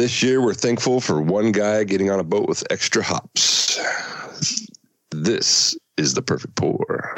This 0.00 0.22
year, 0.22 0.40
we're 0.40 0.54
thankful 0.54 1.02
for 1.02 1.20
one 1.20 1.52
guy 1.52 1.84
getting 1.84 2.10
on 2.10 2.18
a 2.18 2.24
boat 2.24 2.48
with 2.48 2.64
extra 2.70 3.02
hops. 3.02 3.78
This 5.10 5.76
is 5.98 6.14
the 6.14 6.22
perfect 6.22 6.54
pour. 6.54 7.14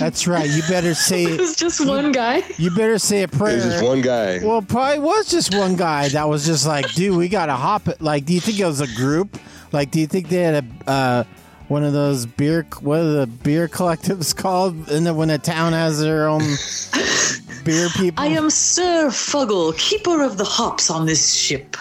That's 0.00 0.26
right. 0.26 0.48
You 0.48 0.62
better 0.62 0.94
say 1.08 1.24
It 1.24 1.38
was 1.38 1.54
just 1.54 1.86
one 1.86 2.10
guy. 2.10 2.42
you 2.58 2.70
better 2.74 2.98
say 2.98 3.22
a 3.22 3.28
prayer. 3.28 3.58
There's 3.60 3.72
just 3.74 3.84
one 3.84 4.00
guy. 4.00 4.40
Well, 4.42 4.62
probably 4.62 4.98
was 4.98 5.30
just 5.30 5.54
one 5.54 5.76
guy 5.76 6.08
that 6.08 6.28
was 6.28 6.44
just 6.46 6.66
like, 6.66 6.90
dude, 6.94 7.16
we 7.16 7.28
gotta 7.28 7.54
hop 7.54 7.86
it. 7.86 8.00
Like, 8.00 8.24
do 8.24 8.32
you 8.32 8.40
think 8.40 8.58
it 8.58 8.64
was 8.66 8.80
a 8.80 8.88
group? 8.96 9.38
Like, 9.72 9.90
do 9.92 10.00
you 10.00 10.06
think 10.06 10.28
they 10.28 10.42
had 10.42 10.64
a 10.86 10.90
uh, 10.90 11.24
one 11.68 11.84
of 11.84 11.92
those 11.92 12.26
beer? 12.26 12.66
What 12.80 12.98
are 13.00 13.12
the 13.12 13.26
beer 13.26 13.68
collectives 13.68 14.34
called? 14.34 14.88
And 14.90 15.06
then 15.06 15.14
when 15.16 15.30
a 15.30 15.38
town 15.38 15.72
has 15.74 16.00
their 16.00 16.26
own 16.28 16.40
beer 17.64 17.88
people, 17.90 18.24
I 18.24 18.28
am 18.28 18.50
Sir 18.50 19.08
Fuggle, 19.10 19.76
keeper 19.78 20.22
of 20.24 20.38
the 20.38 20.44
hops 20.44 20.90
on 20.90 21.06
this 21.06 21.32
ship. 21.34 21.76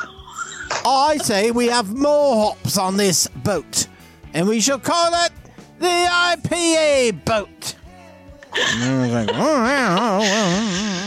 I 0.86 1.18
say 1.18 1.50
we 1.52 1.68
have 1.68 1.96
more 1.96 2.54
hops 2.54 2.78
on 2.78 2.98
this 2.98 3.28
boat, 3.28 3.88
and 4.34 4.48
we 4.48 4.60
shall 4.62 4.78
call 4.80 5.12
it 5.26 5.32
the 5.80 5.88
IPA 5.88 7.26
boat. 7.26 7.76
And 8.54 8.84
I 8.84 9.02
was 9.02 9.12
like, 9.12 9.30
oh, 9.32 9.44
oh, 9.92 10.20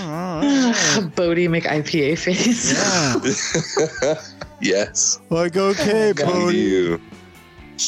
oh, 0.04 0.72
oh 0.98 1.10
Bodie 1.16 1.48
make 1.48 1.64
IPA 1.64 2.18
face. 2.18 2.72
yeah. 2.72 4.14
yes. 4.60 5.20
like 5.30 5.56
okay, 5.56 6.12
Come 6.14 6.32
Bodie. 6.32 6.98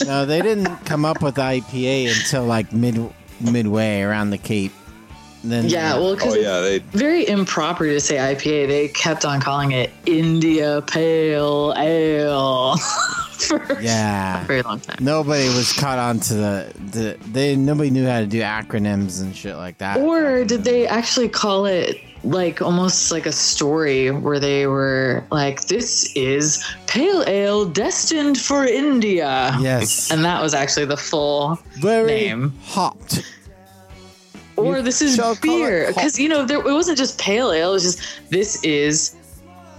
No, 0.07 0.27
they 0.27 0.43
didn't 0.43 0.75
come 0.85 1.05
up 1.05 1.23
with 1.23 1.37
IPA 1.37 2.17
until 2.17 2.45
like 2.45 2.73
mid 2.73 2.99
midway 3.41 4.03
around 4.03 4.31
the 4.31 4.39
Cape. 4.39 4.73
Then 5.45 5.69
Yeah, 5.69 5.95
well, 5.95 6.09
Oh 6.09 6.15
because 6.15 6.37
yeah, 6.37 6.61
they 6.61 6.79
very 6.79 7.29
improper 7.29 7.85
to 7.87 8.01
say 8.01 8.17
IPA. 8.17 8.67
They 8.67 8.89
kept 8.89 9.25
on 9.25 9.41
calling 9.41 9.73
it 9.73 9.91
India 10.07 10.83
Pale 10.87 11.75
Ale 11.77 12.77
for 13.49 13.57
a 13.57 13.83
yeah. 13.83 14.45
very 14.47 14.63
long 14.63 14.81
time. 14.81 14.99
Nobody 15.01 15.47
was 15.49 15.73
caught 15.73 15.99
on 15.99 16.21
to 16.21 16.35
the, 16.35 16.73
the 16.93 17.19
they 17.31 17.57
nobody 17.57 17.91
knew 17.91 18.07
how 18.07 18.21
to 18.21 18.27
do 18.27 18.41
acronyms 18.41 19.21
and 19.23 19.35
shit 19.35 19.57
like 19.57 19.79
that. 19.79 19.99
Or 19.99 20.45
did 20.45 20.65
they 20.65 20.87
actually 20.87 21.29
call 21.29 21.67
it 21.67 21.97
like 22.25 22.63
almost 22.63 23.13
like 23.13 23.27
a 23.27 23.33
story 23.33 24.11
where 24.11 24.41
they 24.41 24.67
were 24.67 25.25
like, 25.31 25.67
"This 25.67 26.11
is 26.17 26.65
pale 26.87 27.23
ale 27.27 27.67
destined 27.67 28.39
for 28.39 28.65
India," 28.65 29.57
Yes, 29.61 30.11
and 30.11 30.25
that 30.25 30.43
was 30.43 30.55
actually 30.55 30.87
the 30.87 30.97
full 30.97 31.59
very 31.81 32.07
name. 32.07 32.55
hopped. 32.63 33.23
or 34.57 34.77
You 34.77 34.83
this 34.83 35.03
is 35.03 35.21
beer 35.43 35.89
because 35.89 36.19
you 36.19 36.29
know 36.29 36.45
there, 36.45 36.59
it 36.59 36.73
wasn't 36.73 36.97
just 36.97 37.19
pale 37.19 37.51
ale 37.53 37.71
it 37.71 37.75
was 37.75 37.83
just 37.83 38.31
this 38.31 38.63
is 38.63 39.17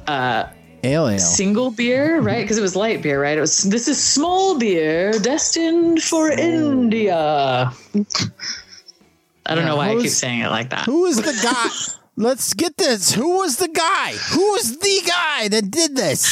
uh 0.08 0.48
Ale 0.86 1.08
ale. 1.10 1.20
single 1.20 1.72
beer 1.72 2.22
right 2.22 2.44
because 2.44 2.58
it 2.58 2.62
was 2.62 2.76
light 2.76 3.02
beer 3.02 3.22
right 3.22 3.38
it 3.38 3.42
was 3.42 3.64
this 3.64 3.88
is 3.88 4.02
small 4.02 4.58
beer 4.60 5.12
destined 5.20 6.02
for 6.04 6.30
india 6.32 7.72
i 7.96 9.56
don't 9.56 9.64
Yeah, 9.64 9.66
know 9.66 9.76
why 9.78 9.90
i 9.90 9.96
keep 10.02 10.10
saying 10.12 10.42
it 10.42 10.50
like 10.50 10.70
that 10.70 10.86
Who 10.86 11.02
was 11.02 11.18
the 11.18 11.34
guy? 11.44 11.70
Let's 12.18 12.54
get 12.54 12.78
this. 12.78 13.12
Who 13.14 13.40
was 13.40 13.58
the 13.58 13.68
guy? 13.68 14.14
Who 14.32 14.52
was 14.54 14.78
the 14.78 15.02
guy 15.06 15.50
that 15.50 15.70
did 15.70 15.98
this? 15.98 16.24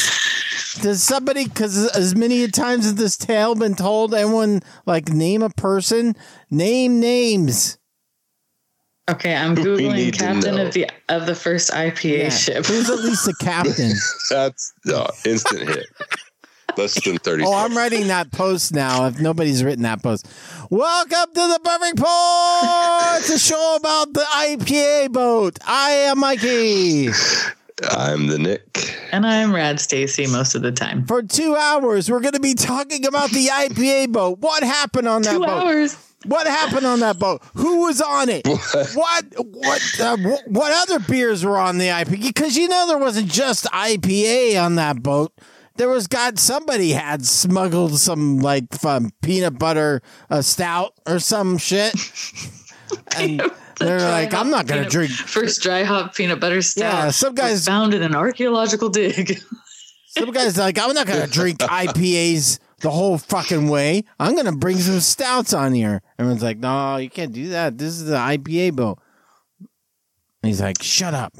Does 0.80 1.02
somebody, 1.02 1.44
because 1.44 1.76
as 1.94 2.16
many 2.16 2.48
times 2.48 2.86
as 2.86 2.94
this 2.94 3.18
tale 3.18 3.54
been 3.54 3.74
told, 3.74 4.14
anyone 4.14 4.62
like 4.86 5.10
name 5.10 5.42
a 5.42 5.50
person? 5.50 6.16
Name 6.50 7.00
names. 7.00 7.76
Okay 9.10 9.34
i'm 9.36 9.54
googling 9.54 10.12
captain 10.12 10.58
of 10.58 10.72
the 10.72 10.88
of 11.08 11.26
the 11.26 11.34
first 11.34 11.70
ipa 11.70 12.18
Yeah, 12.18 12.28
ship 12.30 12.64
Who's 12.66 12.88
at 12.90 12.98
least 13.00 13.24
the 13.26 13.34
captain? 13.40 13.92
that's 14.30 14.72
uh, 14.92 15.10
instant 15.24 15.68
hit. 15.68 15.86
Less 16.76 17.00
than 17.04 17.18
thirty. 17.18 17.44
Oh, 17.46 17.54
I'm 17.54 17.76
writing 17.76 18.08
that 18.08 18.32
post 18.32 18.74
now. 18.74 19.06
If 19.06 19.20
nobody's 19.20 19.62
written 19.62 19.84
that 19.84 20.02
post, 20.02 20.26
welcome 20.70 21.32
to 21.32 21.40
the 21.52 21.60
Perfect 21.62 21.98
Pour. 21.98 23.18
It's 23.18 23.30
a 23.30 23.38
show 23.38 23.76
about 23.78 24.12
the 24.12 24.22
IPA 24.22 25.12
boat. 25.12 25.58
I 25.64 25.90
am 26.10 26.18
Mikey. 26.18 27.10
I'm 27.90 28.26
the 28.28 28.38
Nick. 28.38 28.96
and 29.12 29.26
i'm 29.26 29.52
rad 29.54 29.78
stacy 29.80 30.26
most 30.28 30.54
of 30.54 30.62
the 30.62 30.72
time 30.72 31.04
For 31.06 31.22
two 31.22 31.54
hours, 31.54 32.10
we're 32.10 32.20
going 32.20 32.34
to 32.34 32.40
be 32.40 32.54
talking 32.54 33.04
about 33.06 33.30
the 33.30 33.46
IPA 33.48 34.10
boat. 34.12 34.38
What 34.40 34.62
happened 34.64 35.06
on 35.06 35.22
that 35.22 35.32
two 35.32 35.40
boat? 35.40 35.48
hours 35.48 35.96
What 36.26 36.46
happened 36.46 36.86
on 36.86 37.00
that 37.00 37.18
boat? 37.18 37.42
Who 37.54 37.82
was 37.82 38.00
on 38.00 38.28
it? 38.28 38.46
What 38.46 39.24
what 39.36 40.00
uh, 40.00 40.16
what 40.46 40.72
other 40.88 40.98
beers 41.00 41.44
were 41.44 41.58
on 41.58 41.78
the 41.78 41.88
IPA? 41.88 42.22
Because 42.22 42.56
you 42.56 42.68
know 42.68 42.86
there 42.86 42.98
wasn't 42.98 43.30
just 43.30 43.64
IPA 43.66 44.62
on 44.64 44.76
that 44.76 45.02
boat. 45.02 45.32
There 45.76 45.88
was 45.88 46.06
got 46.06 46.38
somebody 46.38 46.92
had 46.92 47.26
smuggled 47.26 47.98
some 47.98 48.38
like 48.38 48.72
from 48.78 49.10
peanut 49.22 49.58
butter 49.58 50.02
uh, 50.30 50.40
stout 50.42 50.94
or 51.06 51.18
some 51.18 51.58
shit. 51.58 51.94
And 53.16 53.40
they're 53.80 53.98
Dry 53.98 54.08
like, 54.22 54.34
I'm 54.34 54.50
not 54.50 54.66
gonna 54.66 54.82
peanut- 54.82 54.92
drink. 54.92 55.10
first 55.12 55.62
dry 55.62 55.82
hop 55.82 56.14
peanut 56.14 56.38
butter 56.38 56.62
stout 56.62 56.82
Yeah, 57.04 57.10
some 57.10 57.34
guys 57.34 57.64
found 57.66 57.92
in 57.92 58.02
an 58.02 58.14
archaeological 58.14 58.88
dig 58.88 59.40
Some 60.16 60.30
guys 60.30 60.56
like, 60.56 60.78
I'm 60.78 60.94
not 60.94 61.06
gonna 61.08 61.26
drink 61.26 61.58
IPAs 61.60 62.60
the 62.84 62.90
whole 62.90 63.16
fucking 63.16 63.68
way. 63.68 64.04
I'm 64.20 64.36
gonna 64.36 64.52
bring 64.52 64.76
some 64.76 65.00
stouts 65.00 65.54
on 65.54 65.72
here. 65.72 66.02
Everyone's 66.18 66.42
like, 66.42 66.58
No, 66.58 66.98
you 66.98 67.08
can't 67.08 67.32
do 67.32 67.48
that. 67.48 67.78
This 67.78 67.88
is 67.94 68.04
the 68.04 68.16
IPA 68.16 68.76
boat. 68.76 68.98
And 69.58 70.48
he's 70.48 70.60
like, 70.60 70.82
Shut 70.82 71.14
up. 71.14 71.32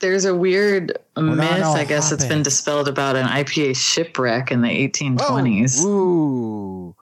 There's 0.00 0.24
a 0.24 0.34
weird 0.34 0.98
not 1.14 1.36
myth, 1.36 1.62
I 1.62 1.84
guess, 1.84 2.08
that's 2.08 2.22
hopping. 2.22 2.38
been 2.38 2.42
dispelled 2.42 2.88
about 2.88 3.16
an 3.16 3.26
IPA 3.26 3.76
shipwreck 3.76 4.50
in 4.50 4.62
the 4.62 4.68
1820s. 4.68 5.84
Ooh. 5.84 6.96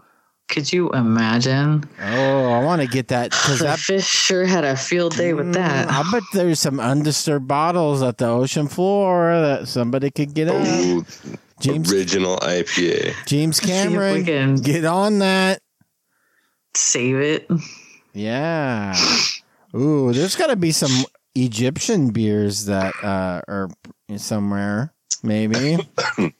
Could 0.48 0.72
you 0.72 0.90
imagine? 0.90 1.88
Oh, 2.02 2.52
I 2.52 2.64
want 2.64 2.82
to 2.82 2.88
get 2.88 3.08
that 3.08 3.30
because 3.30 3.60
The 3.60 3.66
that. 3.66 3.78
fish 3.78 4.06
sure 4.06 4.46
had 4.46 4.64
a 4.64 4.76
field 4.76 5.14
day 5.14 5.34
with 5.34 5.48
mm, 5.48 5.52
that. 5.52 5.88
I 5.88 6.02
bet 6.10 6.22
there's 6.32 6.58
some 6.58 6.80
undisturbed 6.80 7.46
bottles 7.46 8.02
at 8.02 8.18
the 8.18 8.26
ocean 8.26 8.66
floor 8.66 9.40
that 9.40 9.68
somebody 9.68 10.10
could 10.10 10.34
get 10.34 10.48
out. 10.48 10.66
Oh, 10.66 11.04
James 11.60 11.92
original 11.92 12.36
IPA. 12.38 13.14
James 13.26 13.58
if 13.62 13.64
we 13.64 13.70
Cameron, 13.70 14.24
can- 14.24 14.56
get 14.56 14.84
on 14.84 15.18
that. 15.20 15.60
Save 16.74 17.16
it. 17.16 17.50
Yeah. 18.12 18.94
Ooh, 19.74 20.12
there's 20.12 20.36
got 20.36 20.48
to 20.48 20.56
be 20.56 20.72
some 20.72 21.04
Egyptian 21.34 22.10
beers 22.10 22.66
that 22.66 22.94
uh, 23.02 23.42
are 23.48 23.68
somewhere, 24.16 24.92
maybe. 25.22 25.78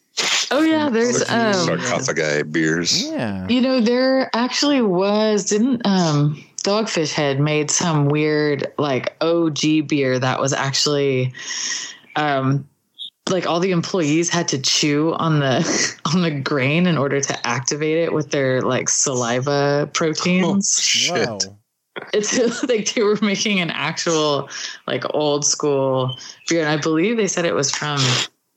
Oh 0.50 0.62
yeah, 0.62 0.88
there's 0.88 1.20
um 1.30 1.52
sarcophagi 1.52 2.42
beers. 2.44 3.04
Yeah. 3.06 3.46
you 3.48 3.60
know, 3.60 3.80
there 3.80 4.30
actually 4.34 4.80
was 4.82 5.44
didn't 5.44 5.86
um 5.86 6.42
Dogfish 6.64 7.12
Head 7.12 7.38
made 7.38 7.70
some 7.70 8.08
weird 8.08 8.66
like 8.78 9.14
OG 9.20 9.86
beer 9.86 10.18
that 10.18 10.40
was 10.40 10.52
actually 10.54 11.34
um 12.16 12.66
like 13.30 13.46
all 13.46 13.60
the 13.60 13.70
employees 13.70 14.28
had 14.28 14.48
to 14.48 14.58
chew 14.58 15.14
on 15.14 15.40
the 15.40 15.96
on 16.14 16.22
the 16.22 16.30
grain 16.30 16.86
in 16.86 16.98
order 16.98 17.20
to 17.20 17.46
activate 17.46 17.98
it 17.98 18.12
with 18.12 18.30
their 18.30 18.62
like 18.62 18.88
saliva 18.88 19.88
proteins. 19.92 20.76
Oh, 20.78 20.82
shit. 20.82 21.28
Whoa. 21.28 21.38
it's 22.12 22.62
like 22.68 22.94
they 22.94 23.02
were 23.02 23.18
making 23.22 23.60
an 23.60 23.70
actual 23.70 24.48
like 24.86 25.04
old 25.14 25.44
school 25.44 26.16
beer 26.48 26.60
and 26.60 26.68
i 26.68 26.76
believe 26.76 27.16
they 27.16 27.26
said 27.26 27.44
it 27.44 27.54
was 27.54 27.70
from 27.72 27.98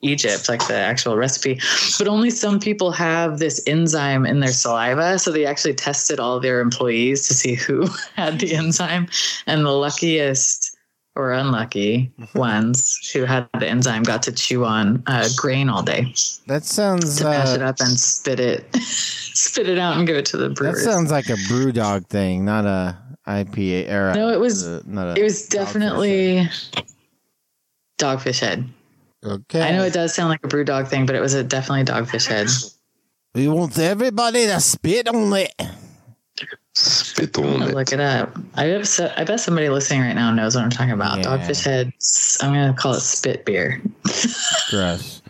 egypt 0.02 0.50
like 0.50 0.66
the 0.68 0.76
actual 0.76 1.16
recipe 1.16 1.60
but 1.98 2.08
only 2.08 2.30
some 2.30 2.60
people 2.60 2.92
have 2.92 3.40
this 3.40 3.62
enzyme 3.68 4.26
in 4.26 4.40
their 4.40 4.52
saliva 4.52 5.18
so 5.18 5.32
they 5.32 5.46
actually 5.46 5.74
tested 5.74 6.20
all 6.20 6.40
their 6.40 6.60
employees 6.60 7.28
to 7.28 7.34
see 7.34 7.54
who 7.54 7.88
had 8.16 8.40
the 8.40 8.54
enzyme 8.56 9.08
and 9.48 9.66
the 9.66 9.72
luckiest 9.72 10.71
or 11.16 11.32
unlucky 11.34 12.12
ones 12.36 13.10
who 13.14 13.26
had 13.26 13.48
the 13.60 13.68
enzyme 13.68 14.04
got 14.04 14.24
to 14.24 14.32
chew 14.32 14.64
on 14.66 15.04
uh, 15.08 15.28
grain 15.36 15.70
all 15.70 15.84
day 15.84 16.14
That 16.48 16.64
sounds. 16.64 17.18
to 17.18 17.26
mash 17.26 17.50
it 17.56 17.62
Uh, 17.62 17.68
up 17.68 17.80
and 17.80 18.00
spit 18.00 18.40
it 18.40 18.74
spit 18.76 19.68
it 19.70 19.78
out 19.78 19.98
and 19.98 20.08
give 20.08 20.16
it 20.16 20.26
to 20.28 20.38
the 20.38 20.50
brewers. 20.50 20.84
that 20.84 20.92
sounds 20.92 21.12
like 21.12 21.30
a 21.30 21.38
brew 21.48 21.72
dog 21.72 22.08
thing, 22.08 22.46
not 22.46 22.66
a 22.66 22.98
IPA 23.28 23.88
era. 23.90 24.16
No, 24.16 24.30
it 24.30 24.40
was- 24.40 24.86
not 24.86 25.08
a 25.16 25.20
it 25.20 25.24
was 25.24 25.48
definitely 25.48 26.50
dogfish 28.00 28.40
head 28.40 28.68
okay. 29.24 29.62
I 29.62 29.72
know 29.78 29.84
it 29.84 29.94
does 29.94 30.14
sound 30.16 30.30
like 30.30 30.44
a 30.44 30.48
brew 30.48 30.64
dog 30.64 30.88
thing, 30.88 31.06
but 31.06 31.16
it 31.16 31.22
was 31.22 31.34
a 31.36 31.44
definitely 31.44 31.84
dogfish 31.84 32.26
head. 32.28 32.48
We 33.36 33.48
want 33.48 33.78
everybody 33.78 34.46
to 34.48 34.60
spit 34.60 35.08
on 35.08 35.32
it. 35.34 35.54
Spit 36.74 37.38
on 37.38 37.62
I'll 37.64 37.70
it. 37.70 37.76
look 37.76 37.92
it 37.92 38.00
up. 38.00 38.36
I 38.56 38.68
bet, 38.68 38.88
so- 38.88 39.14
I 39.18 39.24
bet 39.24 39.40
somebody 39.40 39.70
listening 39.70 40.02
right 40.02 40.14
now 40.14 40.32
knows 40.32 40.56
what 40.56 40.64
I'm 40.64 40.70
talking 40.70 40.94
about. 40.94 41.18
Yeah. 41.18 41.24
Dogfish 41.26 41.64
head. 41.66 41.92
I'm 42.42 42.54
gonna 42.54 42.74
call 42.74 42.94
it 42.94 43.02
spit 43.02 43.46
beer. 43.46 43.82
Gross. 44.70 45.22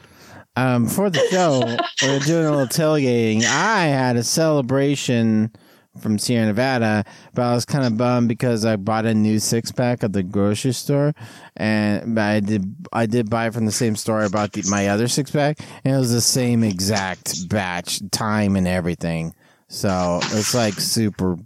um, 0.56 0.88
for 0.88 1.10
the 1.10 1.20
show, 1.32 1.60
we 1.66 2.08
we're 2.08 2.20
doing 2.20 2.46
a 2.46 2.52
little 2.52 2.68
tailgating. 2.68 3.44
I 3.46 3.86
had 3.86 4.16
a 4.18 4.24
celebration 4.24 5.52
from 6.00 6.18
Sierra 6.18 6.46
Nevada, 6.46 7.04
but 7.34 7.42
I 7.42 7.54
was 7.54 7.66
kind 7.66 7.86
of 7.86 7.98
bummed 7.98 8.30
because 8.30 8.64
I 8.64 8.76
bought 8.78 9.06
a 9.06 9.14
new 9.14 9.40
six 9.40 9.72
pack 9.72 10.04
at 10.04 10.14
the 10.14 10.24
grocery 10.24 10.72
store, 10.74 11.14
and 11.58 12.18
I 12.20 12.40
did 12.40 12.76
I 12.94 13.08
did 13.08 13.30
buy 13.30 13.48
it 13.48 13.54
from 13.54 13.66
the 13.66 13.72
same 13.74 13.96
store 13.96 14.22
I 14.22 14.28
bought 14.30 14.54
the, 14.54 14.64
my 14.70 14.88
other 14.90 15.08
six 15.08 15.32
pack, 15.32 15.58
and 15.84 15.96
it 15.96 15.98
was 16.00 16.14
the 16.14 16.22
same 16.22 16.64
exact 16.64 17.50
batch, 17.50 18.00
time, 18.12 18.56
and 18.56 18.68
everything. 18.68 19.34
So 19.72 20.20
it's 20.22 20.54
like 20.54 20.74
super 20.74 21.38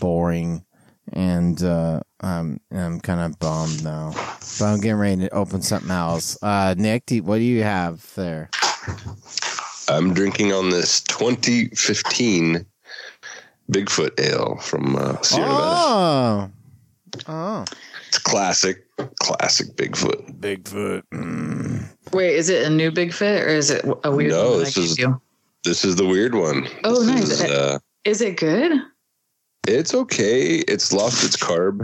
boring, 0.00 0.64
and 1.12 1.62
uh, 1.62 2.00
I'm 2.22 2.58
I'm 2.72 2.98
kind 2.98 3.20
of 3.20 3.38
bummed 3.38 3.84
now. 3.84 4.12
But 4.58 4.62
I'm 4.64 4.80
getting 4.80 4.96
ready 4.96 5.20
to 5.28 5.34
open 5.34 5.60
something 5.60 5.90
else. 5.90 6.38
Uh, 6.42 6.74
Nick, 6.78 7.04
do, 7.06 7.22
what 7.22 7.36
do 7.36 7.42
you 7.44 7.62
have 7.62 8.10
there? 8.14 8.48
I'm 9.90 10.14
drinking 10.14 10.54
on 10.54 10.70
this 10.70 11.02
2015 11.02 12.64
Bigfoot 13.70 14.18
Ale 14.18 14.56
from 14.56 14.96
uh, 14.96 15.20
Sierra 15.20 15.48
Nevada. 15.48 15.66
Oh, 15.76 16.50
oh, 17.28 17.64
It's 18.08 18.18
classic, 18.18 18.86
classic 19.20 19.76
Bigfoot. 19.76 20.40
Bigfoot. 20.40 21.02
Mm. 21.12 21.84
Wait, 22.14 22.34
is 22.34 22.48
it 22.48 22.66
a 22.66 22.70
new 22.70 22.90
Bigfoot 22.90 23.42
or 23.44 23.48
is 23.48 23.70
it 23.70 23.84
a 24.04 24.10
weird 24.10 24.30
No, 24.32 24.50
one? 24.52 24.58
that 24.60 24.64
this 24.64 24.76
is- 24.78 24.94
gave 24.94 25.08
you? 25.08 25.20
This 25.64 25.84
is 25.84 25.96
the 25.96 26.06
weird 26.06 26.34
one. 26.34 26.66
Oh, 26.84 27.04
This 27.04 27.06
nice. 27.28 27.30
Is, 27.30 27.42
uh, 27.42 27.78
Is 28.04 28.20
it 28.20 28.36
good? 28.36 28.80
it's 29.68 29.94
okay. 29.94 30.56
It's 30.66 30.92
lost 30.92 31.24
its 31.24 31.36
carb. 31.36 31.78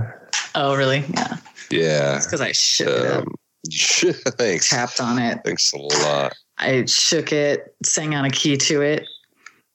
Oh, 0.55 0.75
really? 0.77 1.05
Yeah. 1.15 1.37
Yeah. 1.71 2.17
It's 2.17 2.27
because 2.27 2.41
I 2.41 2.53
shook 2.53 2.89
it 2.89 3.07
up, 3.07 3.25
Um, 3.27 3.35
thanks. 4.39 4.69
tapped 4.71 5.01
on 5.01 5.19
it. 5.21 5.41
Thanks 5.45 5.73
a 5.73 5.79
lot. 5.79 6.33
I 6.59 6.85
shook 6.87 7.33
it, 7.33 7.75
sang 7.85 8.15
on 8.17 8.25
a 8.25 8.31
key 8.31 8.57
to 8.57 8.81
it. 8.83 9.07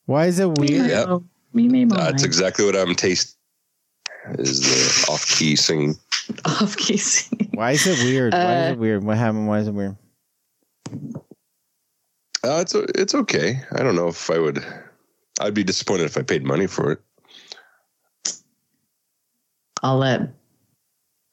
Why 0.05 0.25
is 0.25 0.39
it 0.39 0.49
weird? 0.57 0.89
Yep. 0.89 1.07
Oh, 1.07 1.23
Me, 1.53 1.69
me, 1.69 1.85
my 1.85 1.95
That's 1.95 2.23
exactly 2.25 2.65
what 2.65 2.75
I'm 2.75 2.95
tasting. 2.95 3.35
Is 4.39 4.59
the 4.61 5.11
off 5.11 5.25
key 5.29 5.55
singing. 5.55 5.95
off 6.45 6.75
key 6.75 6.97
singing. 6.97 7.49
Why 7.53 7.71
is 7.71 7.87
it 7.87 8.03
weird? 8.03 8.33
Why 8.33 8.39
is 8.39 8.69
Uh, 8.69 8.73
it 8.73 8.79
weird? 8.79 9.03
What 9.03 9.17
happened? 9.17 9.47
Why 9.47 9.59
is 9.59 9.67
it 9.67 9.73
weird? 9.73 9.95
Uh, 12.43 12.59
it's 12.59 12.75
it's 12.75 13.15
okay. 13.15 13.61
I 13.71 13.83
don't 13.83 13.95
know 13.95 14.07
if 14.07 14.29
I 14.29 14.37
would. 14.37 14.63
I'd 15.39 15.53
be 15.53 15.63
disappointed 15.63 16.05
if 16.05 16.17
I 16.17 16.23
paid 16.23 16.43
money 16.43 16.67
for 16.67 16.91
it. 16.91 17.01
I'll 19.81 19.97
let 19.97 20.29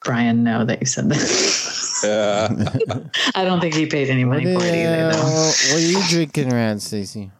Brian 0.05 0.43
know 0.43 0.65
that 0.65 0.81
you 0.81 0.87
said 0.87 1.09
that. 1.11 2.01
Uh, 2.03 3.01
I 3.35 3.45
don't 3.45 3.61
think 3.61 3.75
he 3.75 3.87
paid 3.87 4.09
any 4.09 4.25
What, 4.25 4.43
money 4.43 4.55
for 4.55 4.65
it 4.65 4.75
either, 4.75 5.13
though. 5.13 5.23
what 5.73 5.75
are 5.75 5.79
you 5.81 6.03
drinking, 6.09 6.51
Rad 6.51 6.81
Stacy? 6.81 7.31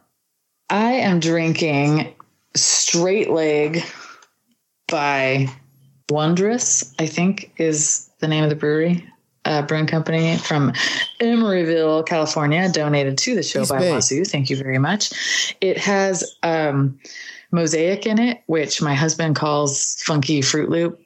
I 0.69 0.91
am 0.91 1.19
drinking 1.19 2.13
Straight 2.55 3.29
Leg 3.29 3.83
by 4.87 5.47
Wondrous, 6.09 6.93
I 6.99 7.07
think 7.07 7.51
is 7.57 8.09
the 8.19 8.27
name 8.27 8.43
of 8.43 8.49
the 8.49 8.55
brewery, 8.55 9.05
uh, 9.45 9.61
brewing 9.63 9.87
company 9.87 10.37
from 10.37 10.71
Emeryville, 11.19 12.05
California, 12.05 12.69
donated 12.71 13.17
to 13.19 13.35
the 13.35 13.43
show 13.43 13.61
East 13.61 13.71
by 13.71 13.79
Bay. 13.79 13.91
Wasu. 13.91 14.25
Thank 14.27 14.49
you 14.49 14.57
very 14.57 14.77
much. 14.77 15.55
It 15.61 15.77
has 15.77 16.35
um, 16.43 16.99
mosaic 17.51 18.05
in 18.05 18.19
it, 18.19 18.41
which 18.47 18.81
my 18.81 18.93
husband 18.93 19.35
calls 19.35 20.01
funky 20.03 20.41
Fruit 20.41 20.69
Loop. 20.69 20.99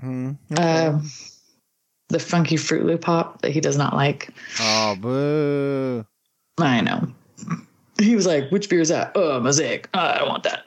Hmm. 0.00 0.32
Um 0.56 1.10
the 2.10 2.18
funky 2.18 2.56
Fruit 2.56 2.84
Loop 2.84 3.00
pop 3.00 3.40
that 3.42 3.52
he 3.52 3.60
does 3.60 3.76
not 3.76 3.94
like. 3.94 4.30
oh, 4.60 4.96
boo. 5.00 6.04
I 6.58 6.80
know. 6.82 7.06
He 7.98 8.16
was 8.16 8.26
like, 8.26 8.50
"Which 8.50 8.68
beer 8.68 8.80
is 8.80 8.88
that?" 8.88 9.12
Oh, 9.14 9.40
mosaic. 9.40 9.88
Oh, 9.94 9.98
I 10.00 10.18
don't 10.18 10.28
want 10.28 10.42
that. 10.42 10.64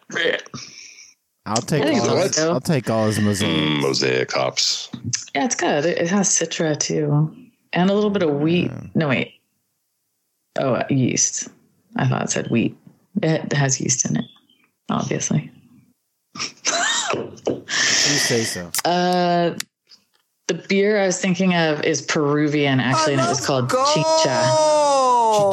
I'll 1.46 1.58
take 1.58 1.84
all. 1.84 2.18
His, 2.18 2.40
I'll 2.40 2.62
take 2.62 2.90
all 2.90 3.08
his 3.08 3.20
mosaic. 3.20 3.52
mm, 3.52 3.82
mosaic 3.82 4.32
hops. 4.32 4.90
Yeah, 5.36 5.46
it's 5.46 5.56
good. 5.56 5.86
It, 5.86 5.98
it 5.98 6.10
has 6.10 6.30
citra 6.30 6.80
too, 6.80 7.36
and 7.74 7.90
a 7.90 7.94
little 7.94 8.10
bit 8.10 8.24
of 8.24 8.36
wheat. 8.36 8.72
No, 8.96 9.10
wait. 9.10 9.34
Oh, 10.60 10.76
uh, 10.76 10.86
yeast. 10.90 11.50
I 11.96 12.08
thought 12.08 12.24
it 12.24 12.30
said 12.30 12.50
wheat. 12.50 12.78
It 13.22 13.52
has 13.54 13.82
yeast 13.82 14.10
in 14.10 14.18
it, 14.18 14.26
obviously. 14.90 15.52
You 16.36 17.64
say 17.68 18.44
so. 18.44 18.72
Uh, 18.86 19.58
the 20.48 20.56
beer 20.56 21.00
I 21.02 21.06
was 21.06 21.20
thinking 21.20 21.56
of 21.56 21.84
is 21.84 22.02
Peruvian, 22.02 22.80
actually, 22.80 23.14
and 23.14 23.22
it 23.22 23.30
was 23.30 23.46
called 23.46 23.70
Chincha. 23.70 24.44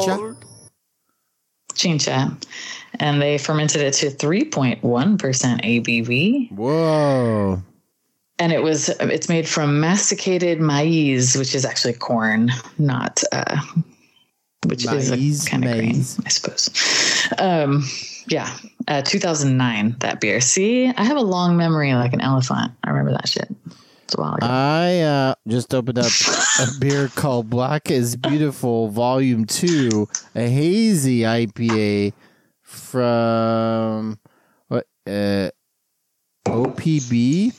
Chicha? 0.05 0.35
Chincha. 1.73 2.47
And 2.99 3.21
they 3.21 3.37
fermented 3.37 3.81
it 3.81 3.93
to 3.95 4.07
3.1% 4.07 4.81
ABV. 4.81 6.51
Whoa. 6.51 7.63
And 8.41 8.51
it 8.51 8.63
was 8.63 8.89
it's 8.89 9.29
made 9.29 9.47
from 9.47 9.79
masticated 9.79 10.59
maize 10.59 11.37
which 11.37 11.53
is 11.53 11.63
actually 11.63 11.93
corn 11.93 12.49
not 12.79 13.23
uh 13.31 13.61
which 14.65 14.85
Maize, 14.85 15.11
is 15.11 15.45
a 15.45 15.49
kind 15.49 15.63
of 15.63 15.71
grain 15.71 16.03
i 16.25 16.29
suppose. 16.29 16.69
Um 17.37 17.83
yeah 18.27 18.51
uh 18.87 19.03
2009 19.03 19.95
that 19.99 20.19
beer. 20.19 20.41
See 20.41 20.87
i 20.87 21.03
have 21.03 21.17
a 21.17 21.21
long 21.21 21.55
memory 21.55 21.93
like 21.93 22.13
an 22.13 22.21
elephant. 22.21 22.71
I 22.83 22.89
remember 22.89 23.11
that 23.11 23.29
shit. 23.29 23.47
It's 24.05 24.15
a 24.17 24.21
while 24.21 24.35
ago. 24.35 24.47
I 24.47 24.99
uh, 25.01 25.35
just 25.47 25.73
opened 25.73 25.99
up 25.99 26.11
a 26.59 26.67
beer 26.81 27.07
called 27.09 27.49
Black 27.49 27.89
is 27.89 28.17
Beautiful 28.17 28.89
Volume 28.89 29.45
2, 29.45 30.05
a 30.35 30.49
hazy 30.49 31.19
IPA 31.21 32.11
from 32.61 34.19
what 34.67 34.85
uh, 35.07 35.51
OPB 36.45 37.57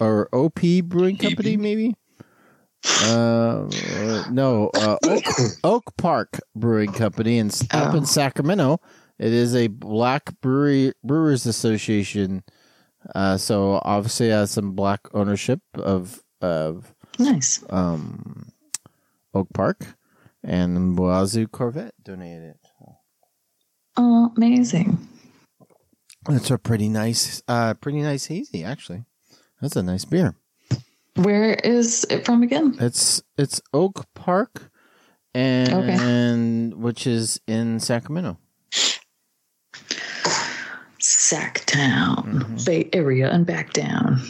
or 0.00 0.28
OP 0.34 0.60
Brewing 0.84 1.16
Company, 1.16 1.56
maybe? 1.56 1.94
Uh, 3.04 3.66
no, 4.30 4.70
uh, 4.74 4.96
Oak, 5.04 5.24
Oak 5.64 5.96
Park 5.96 6.38
Brewing 6.54 6.92
Company 6.92 7.38
in, 7.38 7.50
up 7.70 7.94
in 7.94 8.02
Oh. 8.02 8.06
Sacramento. 8.06 8.78
It 9.18 9.32
is 9.32 9.54
a 9.54 9.68
black 9.68 10.38
brewery 10.40 10.92
brewers 11.02 11.46
association. 11.46 12.42
Uh, 13.14 13.36
so 13.36 13.80
obviously 13.84 14.28
has 14.30 14.50
some 14.50 14.72
black 14.72 15.00
ownership 15.14 15.60
of 15.74 16.22
of 16.40 16.94
nice 17.18 17.62
um, 17.70 18.48
Oak 19.34 19.48
Park, 19.54 19.96
and 20.42 20.96
Boazu 20.96 21.50
Corvette 21.50 21.94
donated 22.02 22.50
it. 22.50 22.56
oh 23.96 24.32
amazing 24.36 25.06
It's 26.30 26.50
a 26.50 26.58
pretty 26.58 26.88
nice, 26.88 27.42
uh, 27.46 27.74
pretty 27.74 28.00
nice 28.02 28.26
hazy 28.26 28.64
actually. 28.64 29.04
That's 29.64 29.76
a 29.76 29.82
nice 29.82 30.04
beer. 30.04 30.34
where 31.16 31.54
is 31.54 32.04
it 32.10 32.26
from 32.26 32.42
again 32.42 32.76
It's 32.80 33.22
it's 33.38 33.62
Oak 33.72 34.04
Park, 34.14 34.70
and 35.34 36.74
which 36.74 37.06
is 37.06 37.40
in 37.46 37.80
Sacramento. 37.80 38.36
sacktown 41.00 42.24
Mhm. 42.44 42.66
bay 42.66 42.90
area 42.92 43.30
and 43.30 43.46
back 43.46 43.72
down 43.72 44.20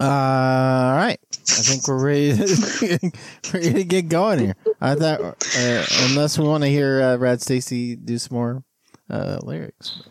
Uh, 0.00 0.04
all 0.04 0.94
right. 0.96 1.18
I 1.32 1.62
think 1.66 1.88
we're 1.88 2.00
ready 2.04 2.36
to, 2.36 3.10
ready 3.52 3.72
to 3.72 3.82
get 3.84 4.08
going 4.08 4.38
here. 4.38 4.54
I 4.80 4.94
thought, 4.94 5.20
uh, 5.20 5.84
unless 6.08 6.38
we 6.38 6.46
want 6.46 6.62
to 6.62 6.68
hear 6.70 7.02
uh, 7.02 7.16
Rad 7.16 7.42
Stacy 7.42 7.96
do 7.96 8.16
some 8.18 8.36
more 8.36 8.62
uh, 9.10 9.38
lyrics, 9.42 10.02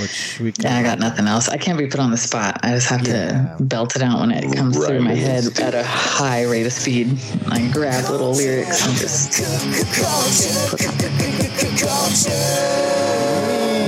which 0.00 0.38
we 0.40 0.52
can. 0.52 0.64
Yeah, 0.64 0.78
I 0.78 0.82
got 0.82 0.98
nothing 0.98 1.26
else. 1.26 1.48
I 1.48 1.56
can't 1.56 1.78
be 1.78 1.86
put 1.86 2.00
on 2.00 2.10
the 2.10 2.16
spot. 2.16 2.60
I 2.62 2.70
just 2.70 2.88
have 2.88 3.06
Yeah. 3.06 3.56
to 3.58 3.62
belt 3.64 3.96
it 3.96 4.02
out 4.02 4.20
when 4.20 4.30
it 4.30 4.54
comes 4.56 4.76
through 4.76 5.00
my 5.00 5.14
head 5.14 5.58
at 5.60 5.74
a 5.74 5.82
high 5.84 6.44
rate 6.44 6.66
of 6.66 6.72
speed. 6.72 7.18
I 7.48 7.68
grab 7.72 8.08
little 8.10 8.32
lyrics 8.32 8.86
and 8.86 8.96
just 8.96 9.34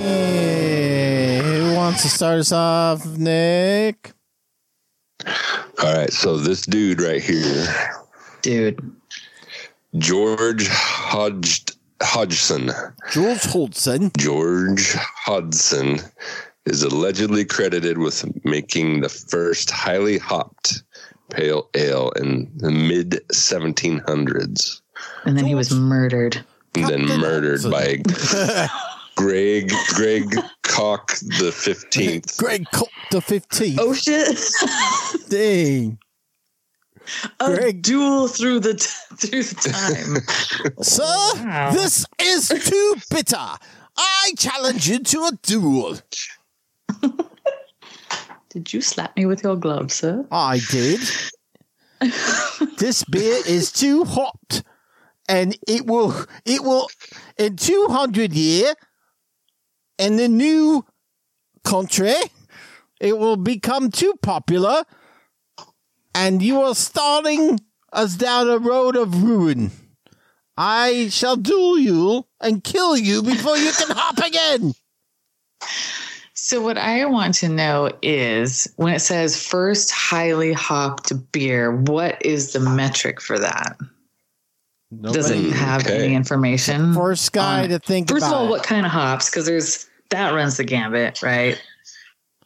Hey, 0.06 1.40
who 1.42 1.74
wants 1.74 2.02
to 2.02 2.08
start 2.08 2.38
us 2.38 2.52
off, 2.52 3.04
Nick? 3.16 4.12
All 5.26 5.94
right, 5.94 6.12
so 6.12 6.36
this 6.36 6.62
dude 6.62 7.00
right 7.00 7.20
here, 7.22 7.66
dude. 8.42 8.92
George 9.98 10.68
Hodge, 10.68 11.64
Hodgson, 12.02 12.70
Jules 13.12 13.42
Holtzen. 13.44 14.16
George 14.16 14.92
Hodgson, 14.94 16.00
is 16.66 16.82
allegedly 16.82 17.44
credited 17.44 17.98
with 17.98 18.24
making 18.44 19.00
the 19.00 19.08
first 19.08 19.70
highly 19.70 20.18
hopped 20.18 20.82
pale 21.30 21.68
ale 21.74 22.10
in 22.16 22.50
the 22.56 22.70
mid 22.70 23.20
1700s, 23.32 24.80
And 25.24 25.36
then 25.36 25.44
he 25.44 25.54
was 25.54 25.72
murdered. 25.72 26.44
and 26.74 26.86
then 26.88 27.00
Captain 27.06 27.20
murdered 27.20 27.62
by 27.70 27.96
Greg 29.16 29.72
Greg 29.94 30.24
Cock 30.62 31.12
the 31.38 31.50
15th. 31.54 32.36
Greg 32.36 32.66
Cock 32.72 32.88
the 33.10 33.18
15th. 33.20 33.76
Oh 33.80 33.94
shit! 33.94 34.38
Dang. 35.30 35.98
A 37.40 37.54
Greg. 37.54 37.82
duel 37.82 38.28
through 38.28 38.60
the 38.60 38.74
t- 38.74 38.86
through 39.16 39.42
the 39.42 39.54
time. 40.64 40.74
Sir, 40.82 41.02
Wow. 41.44 41.70
this 41.72 42.04
is 42.20 42.48
too 42.48 42.94
bitter. 43.10 43.48
I 43.96 44.32
challenge 44.36 44.88
you 44.88 44.98
to 45.00 45.18
a 45.24 45.32
duel. 45.42 45.98
Did 48.50 48.72
you 48.72 48.80
slap 48.80 49.16
me 49.16 49.26
with 49.26 49.42
your 49.42 49.56
glove, 49.56 49.92
sir? 49.92 50.26
I 50.30 50.60
did. 50.70 51.00
this 52.78 53.04
beer 53.04 53.38
is 53.46 53.70
too 53.72 54.04
hot, 54.04 54.62
and 55.28 55.56
it 55.66 55.86
will 55.86 56.14
it 56.44 56.62
will 56.62 56.88
in 57.38 57.56
two 57.56 57.86
hundred 57.90 58.32
year 58.32 58.74
in 59.98 60.16
the 60.16 60.28
new 60.28 60.84
country 61.64 62.14
it 63.00 63.18
will 63.18 63.36
become 63.36 63.90
too 63.90 64.14
popular, 64.22 64.84
and 66.16 66.42
you 66.42 66.60
are 66.62 66.74
starting 66.74 67.60
us 67.92 68.16
down 68.16 68.48
a 68.48 68.58
road 68.58 68.96
of 68.96 69.22
ruin. 69.22 69.70
I 70.56 71.08
shall 71.10 71.36
duel 71.36 71.78
you 71.78 72.26
and 72.40 72.64
kill 72.64 72.96
you 72.96 73.22
before 73.22 73.56
you 73.58 73.70
can 73.72 73.90
hop 73.90 74.18
again. 74.18 74.72
So 76.34 76.60
what 76.62 76.78
I 76.78 77.04
want 77.06 77.34
to 77.36 77.48
know 77.48 77.90
is 78.02 78.66
when 78.76 78.94
it 78.94 79.00
says 79.00 79.40
first 79.42 79.90
highly 79.90 80.52
hopped 80.52 81.12
beer, 81.32 81.74
what 81.76 82.24
is 82.24 82.52
the 82.52 82.60
metric 82.60 83.20
for 83.20 83.38
that? 83.38 83.76
Does 85.00 85.30
it 85.30 85.36
Nobody- 85.36 85.50
have 85.50 85.82
Okay. 85.86 86.04
any 86.06 86.14
information? 86.14 86.94
First 86.94 87.32
guy 87.32 87.64
on 87.64 87.68
to 87.70 87.78
think 87.78 88.08
First 88.08 88.24
of 88.26 88.32
all, 88.32 88.46
it. 88.46 88.50
what 88.50 88.62
kind 88.62 88.86
of 88.86 88.92
hops? 88.92 89.28
Because 89.28 89.44
there's 89.44 89.86
that 90.10 90.30
runs 90.32 90.56
the 90.56 90.64
gambit, 90.64 91.20
right? 91.22 91.60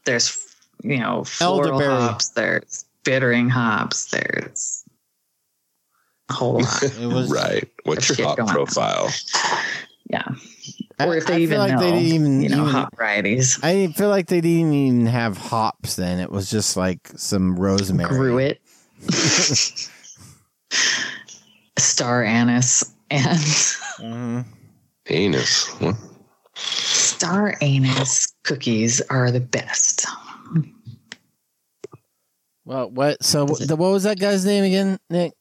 There's 0.07 0.37
you 0.83 0.99
know 0.99 1.23
floral 1.25 1.73
Elderberry. 1.75 2.00
hops. 2.00 2.31
There's 2.31 2.87
bittering 3.04 3.49
hops. 3.49 4.07
There's 4.11 4.85
a 6.28 6.33
whole 6.35 6.61
lot. 6.62 6.83
It 6.83 7.07
was 7.12 7.30
right. 7.30 7.69
What's 7.85 8.09
your 8.09 8.16
shit 8.16 8.26
hop 8.26 8.37
going 8.38 8.49
on. 8.49 8.54
profile? 8.54 9.11
Yeah, 10.12 10.25
or 10.99 11.14
if 11.16 11.26
they 11.26 11.35
I 11.35 11.37
feel 11.37 11.42
even 11.42 11.59
like 11.61 11.73
know, 11.75 11.78
they 11.78 11.92
didn't 11.92 12.02
even, 12.14 12.42
you 12.42 12.49
know, 12.49 12.62
even- 12.62 12.73
hop 12.73 12.97
varieties. 12.97 13.61
I 13.62 13.87
feel 13.92 14.09
like 14.09 14.26
they 14.26 14.40
didn't 14.40 14.73
even 14.73 15.07
have 15.07 15.38
hops 15.38 15.95
then. 15.95 16.19
It 16.19 16.33
was 16.33 16.50
just 16.50 16.76
like 16.76 17.07
some 17.14 17.54
rosemary. 17.57 18.09
Grew 18.09 18.38
it. 18.38 18.61
Star 21.78 22.25
anise 22.25 22.92
and 23.11 23.38
Mhm. 24.00 24.45
Anus. 25.07 25.69
What? 25.80 25.95
star 26.57 27.57
anise 27.62 28.26
cookies 28.42 29.00
are 29.11 29.30
the 29.30 29.38
best. 29.40 30.07
Well, 32.71 32.89
what? 32.89 33.21
So 33.25 33.47
the, 33.47 33.75
what 33.75 33.91
was 33.91 34.05
that 34.05 34.21
guy's 34.21 34.45
name 34.45 34.62
again, 34.62 35.00
Nick? 35.11 35.33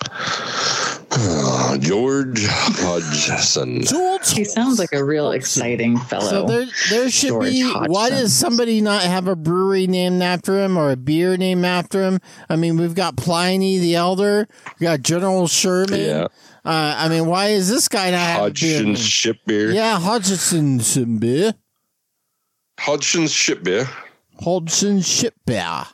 George 1.80 2.46
Hodgson. 2.46 3.82
George. 3.82 4.30
He 4.30 4.44
sounds 4.44 4.78
like 4.78 4.94
a 4.94 5.04
real 5.04 5.32
exciting 5.32 5.98
fellow. 5.98 6.30
So 6.30 6.46
there, 6.46 6.66
there 6.88 7.10
should 7.10 7.28
George 7.28 7.50
be. 7.50 7.60
Hodgson. 7.60 7.92
Why 7.92 8.08
does 8.08 8.34
somebody 8.34 8.80
not 8.80 9.02
have 9.02 9.28
a 9.28 9.36
brewery 9.36 9.86
named 9.86 10.22
after 10.22 10.58
him 10.58 10.78
or 10.78 10.90
a 10.90 10.96
beer 10.96 11.36
named 11.36 11.66
after 11.66 12.02
him? 12.02 12.20
I 12.48 12.56
mean, 12.56 12.78
we've 12.78 12.94
got 12.94 13.18
Pliny 13.18 13.76
the 13.76 13.94
Elder. 13.94 14.48
We 14.80 14.84
got 14.84 15.02
General 15.02 15.48
Sherman. 15.48 16.00
Yeah. 16.00 16.28
Uh, 16.64 16.94
I 16.96 17.10
mean, 17.10 17.26
why 17.26 17.48
is 17.48 17.68
this 17.68 17.88
guy 17.88 18.10
not 18.10 18.20
have 18.20 18.38
a? 18.38 18.42
Hodgson's 18.44 19.06
ship 19.06 19.40
beer. 19.44 19.70
Yeah, 19.70 20.00
Hodgson's 20.00 20.96
beer. 20.96 21.52
Hodgson's 22.80 23.32
ship 23.32 23.62
beer. 23.62 23.86
Hodgson 24.40 25.00
ship 25.00 25.34
beer. 25.46 25.84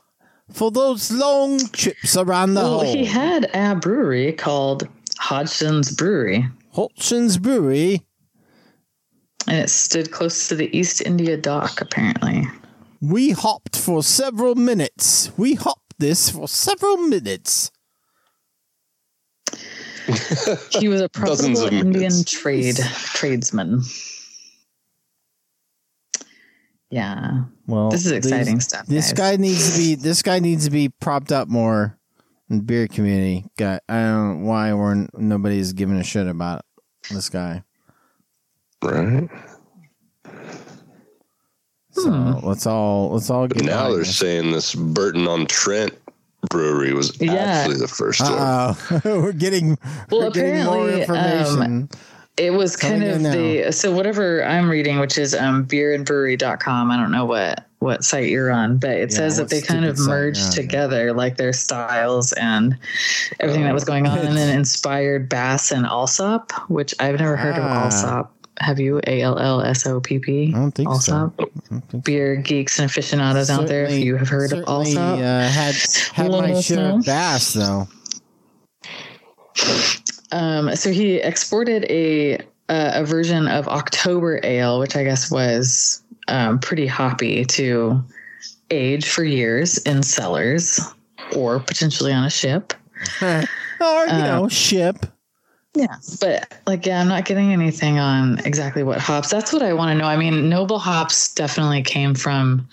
For 0.52 0.70
those 0.70 1.10
long 1.10 1.58
trips 1.68 2.16
around 2.16 2.54
the 2.54 2.60
well, 2.60 2.80
hole. 2.80 2.94
he 2.94 3.04
had 3.04 3.50
a 3.54 3.74
brewery 3.74 4.32
called 4.32 4.86
Hodgson's 5.18 5.94
Brewery, 5.94 6.46
Hodgson's 6.72 7.38
Brewery. 7.38 8.02
and 9.48 9.56
it 9.58 9.70
stood 9.70 10.10
close 10.10 10.48
to 10.48 10.54
the 10.54 10.76
East 10.76 11.00
India 11.00 11.36
Dock, 11.38 11.80
apparently. 11.80 12.44
We 13.00 13.30
hopped 13.30 13.76
for 13.76 14.02
several 14.02 14.54
minutes. 14.54 15.30
We 15.38 15.54
hopped 15.54 15.94
this 15.98 16.30
for 16.30 16.46
several 16.48 16.96
minutes. 16.98 17.70
He 20.78 20.88
was 20.88 21.00
a 21.00 21.08
Dozens 21.12 21.60
profitable 21.60 21.64
Indian 21.64 21.90
minutes. 21.92 22.30
trade 22.30 22.76
tradesman. 23.14 23.82
Yeah, 26.94 27.44
Well, 27.66 27.90
this 27.90 28.04
is 28.06 28.12
these- 28.12 28.24
exciting 28.26 28.60
stuff. 28.60 28.86
This 28.86 29.12
guys. 29.12 29.36
guy 29.36 29.42
needs 29.42 29.72
to 29.72 29.78
be. 29.78 29.94
This 29.96 30.22
guy 30.22 30.38
needs 30.38 30.64
to 30.66 30.70
be 30.70 30.90
propped 30.90 31.32
up 31.32 31.48
more 31.48 31.98
in 32.48 32.58
the 32.58 32.62
beer 32.62 32.86
community. 32.86 33.46
Guy, 33.58 33.80
I 33.88 33.94
don't 34.02 34.42
know 34.42 34.46
why 34.48 34.72
we're 34.74 35.08
nobody's 35.16 35.72
giving 35.72 35.96
a 35.96 36.04
shit 36.04 36.28
about 36.28 36.64
this 37.10 37.28
guy. 37.28 37.64
Right. 38.80 39.28
So 41.90 42.10
Hmm. 42.10 42.46
let's 42.46 42.66
all 42.66 43.10
let's 43.10 43.30
all 43.30 43.48
But 43.48 43.62
now 43.64 43.88
they're 43.88 43.98
this. 43.98 44.16
saying 44.16 44.52
this 44.52 44.74
Burton 44.74 45.26
on 45.26 45.46
Trent 45.46 45.92
brewery 46.50 46.92
was 46.92 47.20
Yeah. 47.20 47.34
actually 47.34 47.78
the 47.78 47.88
first 47.88 48.20
one. 48.20 48.32
Uh-oh. 48.32 49.00
we're 49.04 49.32
getting 49.32 49.78
Well, 50.10 50.22
we're 50.22 50.30
getting 50.30 50.64
more 50.64 50.88
apparently, 50.88 51.00
information. 51.02 51.88
It 52.36 52.50
was 52.52 52.74
kind 52.76 53.04
of 53.04 53.22
the 53.22 53.70
so 53.70 53.92
whatever 53.92 54.42
I'm 54.44 54.68
reading, 54.68 54.98
which 54.98 55.16
is 55.18 55.34
um 55.34 55.66
beerandbrewery.com. 55.66 56.90
I 56.90 56.96
don't 56.96 57.12
know 57.12 57.24
what 57.26 57.64
what 57.78 58.02
site 58.02 58.28
you're 58.28 58.50
on, 58.50 58.78
but 58.78 58.90
it 58.90 59.10
Yeah, 59.12 59.16
says 59.18 59.36
that 59.36 59.50
they 59.50 59.60
kind 59.60 59.84
of 59.84 59.96
stupid 59.96 60.04
site 60.04 60.08
you're 60.08 60.16
merged 60.18 60.40
yeah. 60.40 60.50
together 60.62 61.12
like 61.12 61.36
their 61.36 61.52
styles 61.52 62.32
and 62.32 62.76
everything 63.40 63.62
that 63.64 63.74
was 63.74 63.84
going 63.84 64.06
on, 64.08 64.18
and 64.18 64.36
then 64.36 64.56
inspired 64.56 65.28
Bass 65.28 65.70
and 65.70 65.86
Allsopp, 65.86 66.50
which 66.68 66.94
I've 66.98 67.18
never 67.20 67.36
heard 67.36 67.54
Ah. 67.58 67.86
of 67.86 67.92
Allsopp. 67.92 68.28
Have 68.58 68.78
you? 68.80 69.00
A 69.06 69.20
L 69.20 69.38
L 69.38 69.60
S 69.62 69.86
O 69.86 70.00
P 70.00 70.18
P. 70.18 70.52
I 70.54 70.58
don't 70.58 70.70
think 70.72 70.92
so. 70.94 71.32
Don't 71.68 72.04
Beer 72.04 72.36
geeks 72.36 72.78
and 72.78 72.88
aficionados 72.90 73.50
out 73.50 73.66
there, 73.68 73.84
if 73.84 74.02
you 74.04 74.16
have 74.16 74.28
heard 74.28 74.52
of 74.52 74.58
certainly, 74.60 74.94
Allsopp. 74.94 75.18
Uh, 75.18 75.48
had 75.48 75.74
had 76.14 76.30
my 76.30 76.60
share 76.60 76.90
of 76.94 77.04
bass 77.04 77.52
though. 77.52 77.86
Um, 80.34 80.74
so 80.74 80.90
he 80.90 81.16
exported 81.16 81.84
a 81.88 82.38
uh, 82.68 82.92
a 82.94 83.04
version 83.04 83.46
of 83.46 83.68
October 83.68 84.40
Ale, 84.42 84.80
which 84.80 84.96
I 84.96 85.04
guess 85.04 85.30
was 85.30 86.02
um, 86.28 86.58
pretty 86.58 86.86
hoppy 86.86 87.44
to 87.44 88.02
age 88.70 89.08
for 89.08 89.22
years 89.22 89.78
in 89.78 90.02
cellars 90.02 90.80
or 91.36 91.60
potentially 91.60 92.12
on 92.12 92.24
a 92.24 92.30
ship. 92.30 92.74
or 93.22 93.36
you 93.36 93.44
Uh, 93.80 94.24
know, 94.24 94.48
ship. 94.48 95.06
Yeah, 95.76 95.96
but 96.20 96.60
like, 96.66 96.86
yeah, 96.86 97.00
I'm 97.00 97.08
not 97.08 97.24
getting 97.24 97.52
anything 97.52 97.98
on 97.98 98.38
exactly 98.40 98.82
what 98.82 98.98
hops. 98.98 99.30
That's 99.30 99.52
what 99.52 99.62
I 99.62 99.72
want 99.72 99.90
to 99.90 99.94
know. 99.98 100.06
I 100.08 100.16
mean, 100.16 100.48
noble 100.48 100.78
hops 100.78 101.32
definitely 101.34 101.82
came 101.82 102.14
from 102.14 102.68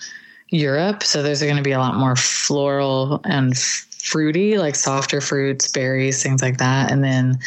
Europe, 0.50 1.04
so 1.04 1.22
there's 1.22 1.42
going 1.42 1.58
to 1.58 1.64
be 1.64 1.72
a 1.72 1.80
lot 1.80 1.96
more 1.96 2.16
floral 2.16 3.22
and 3.24 3.54
f- 3.54 3.88
fruity, 4.04 4.58
like 4.58 4.76
softer 4.76 5.22
fruits, 5.22 5.68
berries, 5.68 6.22
things 6.22 6.42
like 6.42 6.58
that. 6.58 6.92
And 6.92 7.04
then, 7.04 7.40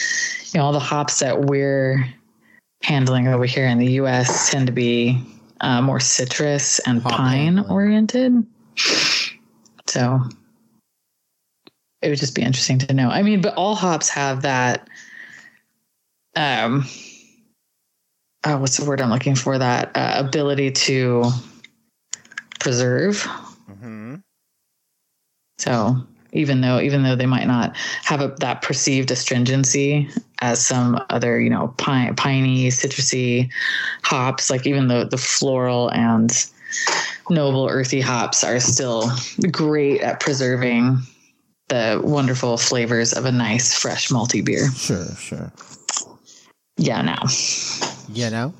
you 0.52 0.58
know, 0.60 0.66
all 0.66 0.72
the 0.72 0.78
hops 0.80 1.20
that 1.20 1.42
we're 1.42 2.06
handling 2.82 3.28
over 3.28 3.44
here 3.44 3.66
in 3.66 3.78
the 3.78 3.92
U.S. 3.92 4.50
tend 4.50 4.66
to 4.66 4.72
be 4.72 5.22
uh, 5.60 5.80
more 5.82 6.00
citrus 6.00 6.78
and 6.80 7.02
Hop 7.02 7.12
pine 7.12 7.56
handling. 7.56 7.72
oriented. 7.72 8.46
So 9.86 10.20
it 12.02 12.08
would 12.08 12.18
just 12.18 12.34
be 12.34 12.42
interesting 12.42 12.78
to 12.78 12.92
know. 12.94 13.08
I 13.08 13.22
mean, 13.22 13.40
but 13.40 13.54
all 13.54 13.74
hops 13.74 14.08
have 14.10 14.42
that 14.42 14.88
um 16.36 16.84
oh, 18.44 18.58
what's 18.58 18.76
the 18.76 18.84
word 18.84 19.00
I'm 19.00 19.10
looking 19.10 19.34
for? 19.34 19.56
That 19.56 19.96
uh, 19.96 20.14
ability 20.16 20.70
to 20.72 21.24
preserve. 22.60 23.22
Mm-hmm. 23.70 24.16
So 25.58 25.96
even 26.34 26.60
though 26.60 26.80
even 26.80 27.02
though 27.02 27.16
they 27.16 27.26
might 27.26 27.46
not 27.46 27.76
have 28.04 28.20
a, 28.20 28.28
that 28.40 28.60
perceived 28.62 29.10
astringency 29.10 30.08
as 30.40 30.64
some 30.64 31.00
other 31.10 31.40
you 31.40 31.48
know 31.48 31.68
pine, 31.78 32.14
piney 32.16 32.68
citrusy 32.68 33.50
hops, 34.02 34.50
like 34.50 34.66
even 34.66 34.88
though 34.88 35.04
the 35.04 35.16
floral 35.16 35.88
and 35.90 36.50
noble 37.30 37.68
earthy 37.68 38.00
hops 38.00 38.44
are 38.44 38.60
still 38.60 39.10
great 39.50 40.00
at 40.02 40.20
preserving 40.20 40.98
the 41.68 42.00
wonderful 42.04 42.58
flavors 42.58 43.12
of 43.12 43.24
a 43.24 43.32
nice 43.32 43.74
fresh 43.74 44.08
malty 44.08 44.44
beer. 44.44 44.70
Sure, 44.72 45.06
sure. 45.16 45.52
Yeah, 46.76 47.00
now. 47.00 47.22
yeah 48.12 48.28
know. 48.28 48.54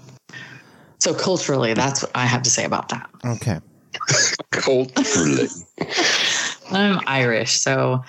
So 1.01 1.13
culturally, 1.13 1.75
that's 1.75 2.03
what 2.03 2.13
I 2.15 2.25
have 2.25 2.43
to 2.43 2.51
say 2.51 2.65
about 2.65 2.89
that. 2.89 3.11
Okay. 3.25 3.61
Culturally. 4.53 5.49
I'm 6.75 7.01
Irish, 7.07 7.53
so 7.53 8.03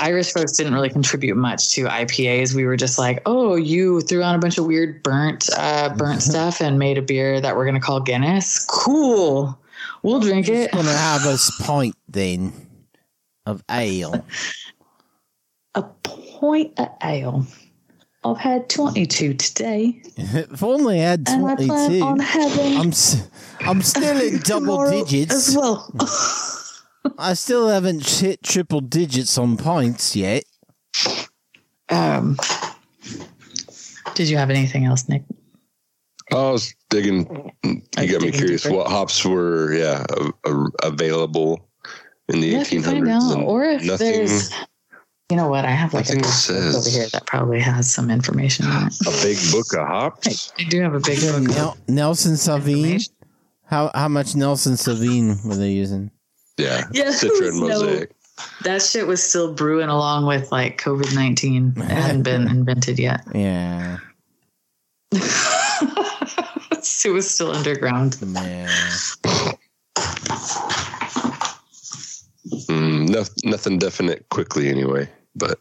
Irish 0.00 0.32
folks 0.32 0.52
didn't 0.52 0.74
really 0.74 0.90
contribute 0.90 1.36
much 1.36 1.70
to 1.72 1.84
IPAs. 1.84 2.54
We 2.54 2.64
were 2.66 2.76
just 2.76 2.98
like, 2.98 3.22
oh, 3.26 3.56
you 3.56 4.00
threw 4.02 4.22
on 4.22 4.34
a 4.34 4.38
bunch 4.38 4.58
of 4.58 4.66
weird 4.66 5.02
burnt, 5.02 5.48
uh, 5.56 5.94
burnt 5.96 6.22
stuff 6.30 6.60
and 6.60 6.78
made 6.78 6.98
a 6.98 7.02
beer 7.02 7.40
that 7.40 7.56
we're 7.56 7.64
gonna 7.66 7.80
call 7.80 8.00
Guinness. 8.00 8.64
Cool, 8.66 9.58
we'll 10.02 10.20
drink 10.20 10.48
it. 10.48 10.70
Gonna 10.72 10.92
have 10.96 11.26
us 11.26 11.50
pint 11.62 11.96
then. 12.08 12.52
of 13.46 13.62
ale. 13.70 14.24
A 15.74 15.82
point 16.02 16.78
of 16.78 16.88
ale. 17.02 17.46
I've 18.26 18.38
had 18.38 18.70
22 18.70 19.34
today, 19.34 20.00
if 20.16 20.62
only 20.62 21.00
I 21.00 21.02
had 21.04 21.28
and 21.28 21.46
I 21.46 21.56
plan 21.56 22.02
on 22.02 22.16
22. 22.18 22.22
having 22.22 22.76
I'm 22.78 22.88
s- 22.88 23.28
I'm 23.60 23.82
still 23.82 24.18
in 24.18 24.38
double 24.38 24.88
digits. 24.90 25.34
as 25.48 25.56
well. 25.56 25.90
I 27.18 27.34
still 27.34 27.68
haven't 27.68 28.06
hit 28.08 28.42
triple 28.42 28.80
digits 28.80 29.36
on 29.38 29.56
points 29.56 30.16
yet. 30.16 30.44
um, 31.90 32.36
did 34.14 34.28
you 34.28 34.36
have 34.36 34.50
anything 34.50 34.84
else, 34.84 35.08
Nick? 35.08 35.22
I 36.32 36.36
was 36.36 36.74
digging. 36.90 37.52
You 37.64 37.82
got 38.12 38.22
me 38.22 38.30
curious. 38.32 38.62
deeper? 38.62 38.76
What 38.76 38.88
hops 38.88 39.24
were 39.24 39.74
yeah 39.74 40.04
a, 40.44 40.50
a, 40.50 40.66
available 40.82 41.68
in 42.28 42.40
the 42.40 42.48
Yeah, 42.48 42.60
if 42.62 42.72
you 42.72 42.82
find 42.82 43.04
1800s? 43.04 43.36
out, 43.36 43.44
or 43.44 43.64
if 43.64 43.84
nothing. 43.84 44.12
there's, 44.12 44.50
you 45.30 45.36
know 45.36 45.48
what, 45.48 45.64
I 45.66 45.70
have 45.70 45.92
like 45.92 46.08
a 46.10 46.14
book 46.16 46.24
says- 46.24 46.74
over 46.76 46.88
here 46.88 47.08
that 47.12 47.26
probably 47.26 47.60
has 47.60 47.92
some 47.92 48.10
information 48.10 48.66
on 48.66 48.86
it. 48.86 48.94
a 49.06 49.10
big 49.22 49.36
book 49.52 49.66
of 49.74 49.86
hops. 49.86 50.52
I 50.58 50.64
do 50.64 50.80
have 50.80 50.94
a 50.94 51.00
big 51.00 51.20
book. 51.20 51.42
Nel- 51.42 51.76
Nelson 51.88 52.32
Sauvin. 52.34 53.06
How 53.66 53.90
how 53.94 54.08
much 54.08 54.34
Nelson 54.34 54.74
Sauvin 54.74 55.44
were 55.46 55.56
they 55.56 55.70
using? 55.72 56.10
Yeah, 56.56 56.84
Yeah, 56.92 57.06
Citra 57.06 57.48
and 57.48 57.60
no. 57.60 57.68
Mosaic. 57.68 58.10
That 58.64 58.82
shit 58.82 59.06
was 59.06 59.22
still 59.22 59.54
brewing 59.54 59.88
along 59.88 60.26
with 60.26 60.50
like 60.50 60.80
COVID 60.80 61.14
nineteen. 61.14 61.72
It 61.76 61.84
hadn't 61.84 62.24
been 62.24 62.48
invented 62.48 62.98
yet. 62.98 63.20
Yeah, 63.32 63.98
it 65.12 67.12
was 67.12 67.30
still 67.30 67.52
underground. 67.52 68.20
man. 68.22 68.68
Mm, 72.68 73.08
no, 73.08 73.24
nothing 73.44 73.78
definite 73.78 74.28
quickly 74.30 74.68
anyway, 74.68 75.08
but 75.36 75.60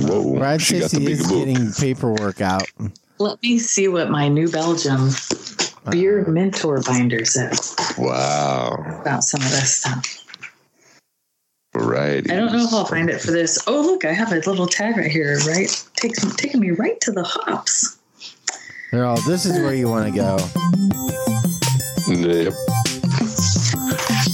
whoa, 0.00 0.36
Ride 0.38 0.62
she 0.62 0.80
got 0.80 0.90
the 0.90 0.98
big 0.98 1.08
is 1.10 1.28
book. 1.28 1.46
getting 1.46 1.72
paperwork 1.72 2.40
out. 2.40 2.64
Let 3.18 3.42
me 3.42 3.58
see 3.58 3.88
what 3.88 4.10
my 4.10 4.28
New 4.28 4.48
Belgium 4.48 5.10
beer 5.90 6.24
mentor 6.26 6.82
binder 6.82 7.24
says 7.24 7.74
Wow, 7.98 9.00
about 9.00 9.24
some 9.24 9.40
of 9.40 9.50
this 9.50 9.74
stuff. 9.78 10.24
variety. 11.74 12.30
I 12.30 12.36
don't 12.36 12.52
know 12.52 12.64
if 12.64 12.72
I'll 12.72 12.84
find 12.84 13.10
it 13.10 13.20
for 13.20 13.30
this. 13.30 13.58
Oh, 13.66 13.80
look, 13.80 14.04
I 14.04 14.12
have 14.12 14.32
a 14.32 14.36
little 14.36 14.66
tag 14.66 14.96
right 14.96 15.10
here, 15.10 15.38
right? 15.46 15.84
Takes 15.96 16.24
taking 16.36 16.60
me 16.60 16.70
right 16.72 17.00
to 17.02 17.10
the 17.12 17.24
hops. 17.24 17.98
They're. 18.92 19.14
This 19.26 19.44
is 19.46 19.58
where 19.58 19.74
you 19.74 19.88
want 19.88 20.06
to 20.06 20.16
go. 20.16 20.38
Yep. 22.08 22.54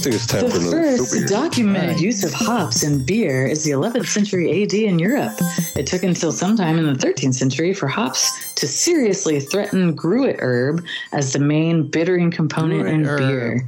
I 0.05 0.09
think 0.09 0.21
it's 0.21 0.27
time 0.27 0.43
The 0.45 0.51
for 0.51 0.57
another 0.57 0.97
first 0.97 1.13
beer. 1.13 1.25
documented 1.25 1.89
Right. 1.95 1.99
use 1.99 2.23
of 2.23 2.31
hops 2.31 2.83
in 2.83 3.03
beer 3.03 3.47
is 3.47 3.63
the 3.63 3.71
11th 3.71 4.07
century 4.07 4.61
AD 4.61 4.73
in 4.85 4.99
Europe. 4.99 5.33
It 5.75 5.87
took 5.87 6.03
until 6.03 6.31
sometime 6.31 6.77
in 6.77 6.85
the 6.85 6.93
13th 6.93 7.33
century 7.33 7.73
for 7.73 7.87
hops 7.87 8.53
to 8.53 8.67
seriously 8.67 9.39
threaten 9.39 9.95
gruit 9.95 10.35
herb 10.41 10.85
as 11.11 11.33
the 11.33 11.39
main 11.39 11.87
bittering 11.89 12.29
component 12.29 12.81
Gruit 12.83 12.93
in 12.93 13.05
herb. 13.07 13.19
beer. 13.19 13.65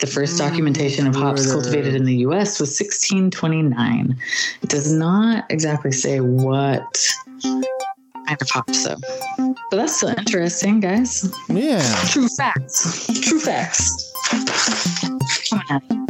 The 0.00 0.06
first 0.06 0.34
mm, 0.34 0.46
documentation 0.46 1.06
of 1.06 1.14
hops 1.16 1.46
gruit 1.46 1.54
cultivated 1.54 1.94
herb. 1.94 2.00
in 2.00 2.04
the 2.04 2.16
US 2.16 2.60
was 2.60 2.78
1629. 2.78 4.14
It 4.62 4.68
does 4.68 4.92
not 4.92 5.46
exactly 5.48 5.92
say 5.92 6.20
what 6.20 6.84
kind 7.42 8.42
of 8.42 8.50
hops, 8.50 8.84
though. 8.84 8.96
But 9.70 9.76
that's 9.78 9.96
still 9.96 10.10
interesting, 10.10 10.80
guys. 10.80 11.32
Yeah. 11.48 11.80
True 12.10 12.28
facts. 12.28 13.06
True 13.22 13.40
facts. 13.40 14.07
Coming 14.28 14.48
at 15.70 15.82
you. 15.90 16.08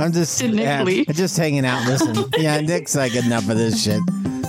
I'm 0.00 0.12
just 0.12 0.40
yeah, 0.40 0.84
just 1.12 1.36
hanging 1.36 1.66
out 1.66 1.86
listening. 1.86 2.16
Oh 2.34 2.38
yeah, 2.38 2.60
Nick's 2.60 2.94
like 2.94 3.14
enough 3.14 3.48
of 3.48 3.56
this 3.56 3.82
shit. 3.82 4.00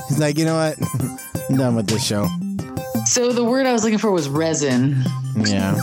He's 0.07 0.19
like, 0.19 0.37
you 0.37 0.45
know 0.45 0.55
what? 0.55 0.77
I'm 1.49 1.57
done 1.57 1.75
with 1.75 1.87
this 1.87 2.05
show. 2.05 2.27
So 3.05 3.31
the 3.33 3.43
word 3.43 3.65
I 3.65 3.73
was 3.73 3.83
looking 3.83 3.97
for 3.97 4.11
was 4.11 4.29
resin. 4.29 5.03
Yeah. 5.35 5.77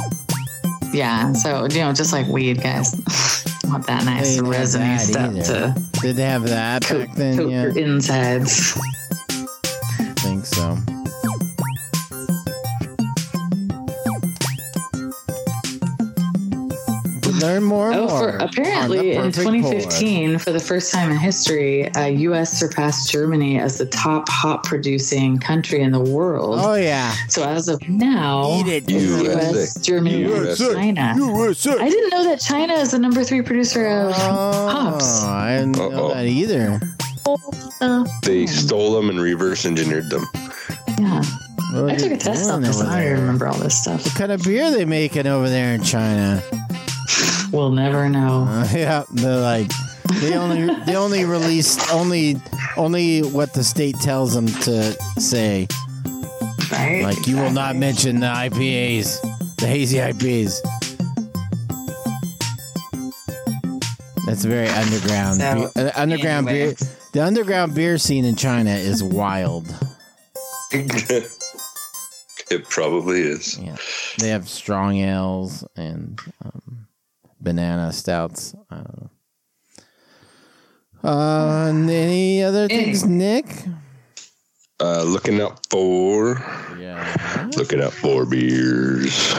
Yeah. 0.93 1.33
So 1.33 1.67
you 1.67 1.81
know, 1.81 1.93
just 1.93 2.13
like 2.13 2.27
weed, 2.29 2.63
guys. 2.63 2.95
Want 3.67 3.87
that 3.87 4.05
nice 4.05 4.37
didn't 4.37 4.45
have 4.47 4.55
resiny 4.55 4.85
that 4.85 5.01
stuff 5.01 5.31
either. 5.35 5.75
to 5.75 6.01
Did 6.01 6.17
they 6.17 6.23
have 6.23 6.45
that 6.49 6.85
coat, 6.85 7.07
back 7.09 7.17
then? 7.17 7.37
coat 7.37 7.51
Yeah, 7.51 7.63
your 7.63 7.79
insides. 7.79 8.79
I 9.99 10.15
think 10.19 10.47
so. 10.47 10.79
Learn 17.41 17.63
more. 17.65 17.91
and 17.93 18.01
Oh, 18.01 18.07
more 18.09 18.33
for 18.33 18.37
apparently 18.39 19.13
in 19.13 19.23
Perfect 19.33 19.37
2015, 19.37 20.39
for 20.39 20.53
the 20.53 20.61
first 20.61 20.93
time 20.93 21.11
in 21.11 21.17
history, 21.19 21.93
uh, 21.95 22.07
U.S. 22.07 22.59
surpassed 22.59 23.11
Germany 23.11 23.59
as 23.61 23.79
the 23.79 23.87
top 23.87 24.29
hop 24.29 24.65
producing 24.65 25.39
country 25.39 25.81
in 25.83 25.93
the 25.93 26.01
world. 26.01 26.59
Oh 26.63 26.75
yeah. 26.75 27.13
So 27.29 27.45
as 27.47 27.69
of 27.69 27.87
now, 27.89 28.63
it. 28.67 28.89
U.S., 28.91 29.75
Germany, 29.81 30.19
USA. 30.21 30.67
and 30.89 30.97
China. 30.97 31.15
USA. 31.19 31.79
I 31.79 31.89
didn't 31.91 32.11
know 32.11 32.25
that 32.25 32.41
China 32.41 32.73
is 32.75 32.93
the 32.93 32.99
number 32.99 33.23
three 33.25 33.43
producer 33.43 33.87
of 33.87 34.13
hops. 34.15 35.21
Oh, 35.23 35.29
I 35.29 35.59
didn't 35.59 35.77
know 35.79 35.91
Uh-oh. 35.91 36.15
that 36.15 36.27
either. 36.27 36.81
Uh, 37.81 38.07
They 38.23 38.47
stole 38.47 38.93
them 38.95 39.11
and 39.11 39.21
reverse 39.21 39.67
engineered 39.67 40.09
them. 40.11 40.27
yeah, 40.99 41.23
What 41.73 41.91
I 41.91 41.95
are 41.95 41.99
took 41.99 42.09
you 42.11 42.15
a 42.15 42.19
test 42.19 42.49
on 42.51 42.61
doing 42.63 42.71
this. 42.73 42.77
over 42.81 42.85
and 42.85 42.93
I 42.93 43.05
don't 43.05 43.21
remember 43.21 43.49
all 43.49 43.59
this 43.59 43.77
stuff. 43.83 44.05
What 44.05 44.15
kind 44.15 44.33
of 44.33 44.43
beer 44.45 44.71
they 44.71 44.85
making 44.85 45.27
over 45.27 45.49
there 45.49 45.75
in 45.75 45.83
China? 45.83 46.43
We'll 47.57 47.71
never 47.71 48.07
know. 48.11 48.45
Uh, 48.47 48.69
yeah, 48.75 49.05
they're 49.11 49.41
like 49.41 49.71
they 50.21 50.37
only 50.37 50.75
they 50.85 50.95
only 50.95 51.25
release 51.25 51.91
only 51.91 52.37
only 52.77 53.21
what 53.21 53.55
the 53.55 53.65
state 53.65 53.97
tells 53.99 54.35
them 54.35 54.47
to 54.47 54.93
say. 55.19 55.67
Right? 56.71 57.01
Like 57.03 57.27
you 57.27 57.37
will 57.37 57.51
not 57.51 57.75
mention 57.75 58.21
the 58.21 58.27
IPAs, 58.27 59.57
the 59.57 59.67
hazy 59.67 59.97
IPAs. 59.97 60.61
That's 64.27 64.45
very 64.45 64.69
underground. 64.69 65.41
So, 65.41 65.71
Be- 65.75 65.81
uh, 65.81 65.93
underground 65.97 66.51
anyway. 66.51 66.75
beer. 66.75 66.89
The 67.15 67.25
underground 67.25 67.75
beer 67.75 67.97
scene 67.97 68.27
in 68.27 68.37
China 68.37 68.73
is 68.73 69.03
wild. 69.03 69.67
it 70.73 71.31
probably 72.69 73.23
is. 73.23 73.59
Yeah, 73.59 73.77
they 74.19 74.29
have 74.29 74.47
strong 74.47 74.99
ales 74.99 75.67
and 75.75 76.21
um, 76.45 76.87
banana 77.41 77.93
stouts. 77.93 78.55
I 78.71 78.77
don't 78.77 79.01
know. 79.03 79.11
Uh, 81.05 81.69
any 81.69 82.43
other 82.43 82.67
things, 82.69 83.05
Nick? 83.05 83.47
Uh, 84.81 85.03
looking 85.05 85.41
out 85.41 85.65
for 85.71 86.43
Yeah. 86.79 87.49
looking 87.57 87.81
out 87.81 87.93
for 87.93 88.27
beers. 88.27 89.35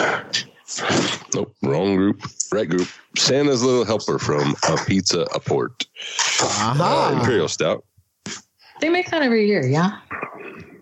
Nope, 1.33 1.55
wrong 1.63 1.95
group. 1.95 2.21
Right 2.51 2.69
group. 2.69 2.87
Santa's 3.17 3.63
Little 3.63 3.83
Helper 3.85 4.19
from 4.19 4.55
a 4.69 4.77
Pizza 4.85 5.21
a 5.33 5.39
Port. 5.39 5.85
Uh, 6.41 6.45
Aha. 6.45 7.17
Imperial 7.19 7.47
Stout. 7.47 7.83
They 8.79 8.89
make 8.89 9.09
that 9.11 9.21
every 9.21 9.47
year, 9.47 9.65
yeah? 9.65 9.99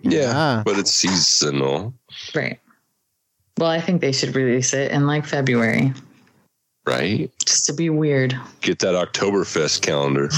Yeah, 0.03 0.33
Ah. 0.35 0.61
but 0.65 0.77
it's 0.77 0.91
seasonal, 0.91 1.93
Right. 2.35 2.59
Well, 3.57 3.69
I 3.69 3.79
think 3.79 4.01
they 4.01 4.11
should 4.11 4.35
release 4.35 4.73
it 4.73 4.91
in 4.91 5.07
like 5.07 5.25
February, 5.25 5.93
right? 6.85 7.31
just 7.39 7.65
to 7.67 7.73
be 7.73 7.89
weird. 7.89 8.37
Get 8.61 8.79
that 8.79 8.95
Oktoberfest 8.95 9.81
calendar. 9.81 10.29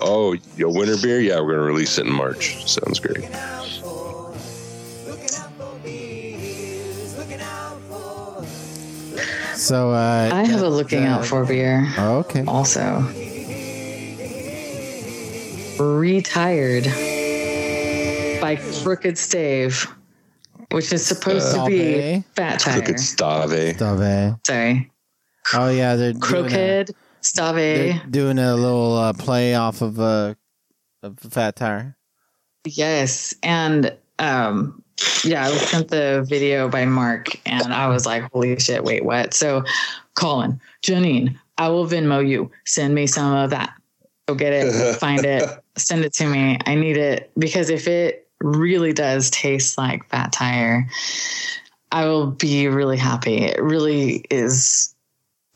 Oh, 0.00 0.36
your 0.56 0.72
winter 0.72 0.96
beer? 0.96 1.20
Yeah, 1.20 1.40
we're 1.40 1.54
gonna 1.54 1.62
release 1.62 1.98
it 1.98 2.06
in 2.06 2.12
March. 2.12 2.68
Sounds 2.68 3.00
great. 3.00 3.28
So 9.56 9.90
uh, 9.90 10.30
I 10.32 10.44
have 10.44 10.62
a 10.62 10.68
looking 10.68 11.04
uh, 11.04 11.16
out 11.16 11.26
for 11.26 11.44
beer 11.44 11.92
oh, 11.98 12.18
okay. 12.18 12.44
also. 12.46 13.00
Retired 15.82 16.84
by 18.40 18.56
Crooked 18.82 19.18
Stave, 19.18 19.86
which 20.70 20.92
is 20.92 21.04
supposed 21.04 21.54
to 21.56 21.66
be 21.66 21.78
Stave. 21.78 22.24
Fat 22.36 22.60
Tire. 22.60 22.74
Crooked 22.74 23.00
Stave. 23.00 23.76
Stave. 23.76 24.36
Sorry. 24.46 24.90
Oh 25.54 25.70
yeah, 25.70 25.96
they're 25.96 26.14
Crooked 26.14 26.94
Stave. 27.20 27.54
they're 27.54 28.02
doing 28.10 28.38
a 28.38 28.54
little 28.54 28.96
uh, 28.96 29.12
play 29.12 29.54
off 29.54 29.82
of 29.82 29.98
uh, 29.98 30.34
of 31.02 31.18
Fat 31.18 31.56
Tire. 31.56 31.96
Yes. 32.64 33.34
And 33.42 33.96
um 34.18 34.82
yeah, 35.24 35.46
I 35.46 35.50
was 35.50 35.60
sent 35.60 35.88
the 35.88 36.24
video 36.28 36.68
by 36.68 36.84
Mark 36.84 37.28
and 37.46 37.72
I 37.72 37.88
was 37.88 38.04
like, 38.04 38.30
holy 38.32 38.58
shit, 38.58 38.82
wait, 38.82 39.04
what? 39.04 39.32
So 39.32 39.64
Colin, 40.14 40.60
Janine, 40.82 41.38
I 41.56 41.68
will 41.68 41.86
Venmo 41.86 42.26
you. 42.26 42.50
Send 42.64 42.94
me 42.94 43.06
some 43.06 43.32
of 43.32 43.50
that. 43.50 43.72
Go 44.26 44.34
get 44.34 44.52
it, 44.52 44.96
find 45.00 45.24
it, 45.24 45.48
send 45.76 46.04
it 46.04 46.12
to 46.14 46.26
me. 46.26 46.58
I 46.66 46.74
need 46.74 46.96
it 46.96 47.30
because 47.38 47.70
if 47.70 47.86
it 47.86 48.28
really 48.40 48.92
does 48.92 49.30
taste 49.30 49.78
like 49.78 50.08
fat 50.08 50.32
tire, 50.32 50.88
I 51.92 52.06
will 52.06 52.32
be 52.32 52.68
really 52.68 52.98
happy. 52.98 53.38
It 53.38 53.62
really 53.62 54.24
is 54.30 54.94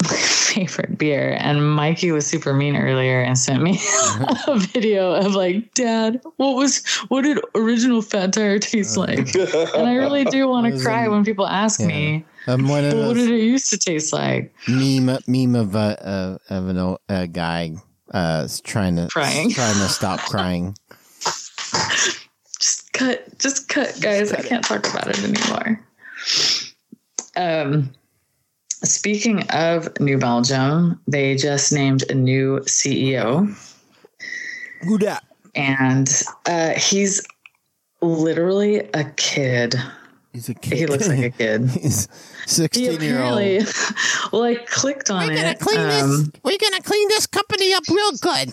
my 0.11 0.17
favorite 0.17 0.99
beer. 0.99 1.37
And 1.41 1.75
Mikey 1.75 2.13
was 2.13 2.27
super 2.27 2.53
mean 2.53 2.77
earlier 2.77 3.21
and 3.23 3.39
sent 3.39 3.63
me 3.63 3.79
a 4.47 4.59
video 4.59 5.13
of 5.13 5.35
like, 5.35 5.73
Dad, 5.75 6.21
what 6.37 6.57
was 6.57 6.85
what 7.09 7.23
did 7.23 7.39
original 7.55 8.03
fat 8.03 8.33
tire 8.33 8.59
taste 8.59 8.97
like? 8.97 9.35
And 9.35 9.87
I 9.89 9.95
really 9.95 10.25
do 10.25 10.49
want 10.49 10.73
to 10.75 10.81
cry 10.83 11.07
it- 11.07 11.11
when 11.11 11.25
people 11.25 11.47
ask 11.47 11.81
yeah. 11.81 11.87
me, 11.87 12.25
I'm 12.47 12.69
one 12.69 12.85
of 12.85 12.93
well, 12.95 13.09
what 13.09 13.17
did 13.17 13.31
it 13.31 13.43
used 13.43 13.71
to 13.71 13.79
taste 13.79 14.13
like? 14.13 14.55
meme 14.69 15.19
meme 15.27 15.55
of 15.55 15.75
a 15.75 15.97
of, 16.03 16.41
of 16.51 16.69
an 16.69 16.79
old, 16.79 16.99
a 17.09 17.27
guy 17.27 17.73
uh 18.13 18.47
trying 18.65 18.97
to 18.97 19.09
Crying. 19.11 19.51
trying 19.51 19.75
to 19.75 19.89
stop 19.89 20.21
crying. 20.21 20.77
just 22.59 22.93
cut 22.93 23.39
just 23.39 23.69
cut 23.69 23.99
guys 24.01 24.33
i 24.33 24.43
can't 24.43 24.65
talk 24.65 24.87
about 24.89 25.09
it 25.09 25.19
anymore 25.25 25.85
um 27.37 27.91
speaking 28.85 29.43
of 29.51 29.89
new 30.01 30.19
belgium 30.19 31.01
they 31.07 31.35
just 31.37 31.73
named 31.73 32.05
a 32.11 32.15
new 32.15 32.59
ceo 32.61 33.47
Who 34.83 34.99
and 35.55 36.09
uh 36.47 36.71
he's 36.71 37.27
literally 38.01 38.79
a 38.95 39.05
kid 39.17 39.75
He's 40.33 40.49
a 40.49 40.55
kid. 40.55 40.79
he 40.79 40.87
looks 40.87 41.09
like 41.09 41.19
a 41.21 41.31
kid 41.31 41.69
He's 41.71 42.07
he 42.07 42.49
sixteen 42.49 43.01
year 43.03 43.21
old. 43.23 43.37
well 44.33 44.43
i 44.45 44.55
clicked 44.67 45.11
on 45.11 45.27
We're 45.29 45.35
gonna 45.37 45.49
it 45.51 45.61
clean 45.61 45.81
this. 45.81 46.03
um, 46.03 46.33
We're 46.43 46.59
gonna 46.59 46.81
clean 46.83 47.07
this 47.09 47.27
company 47.27 47.73
up 47.75 47.83
real 47.89 48.13
good. 48.21 48.53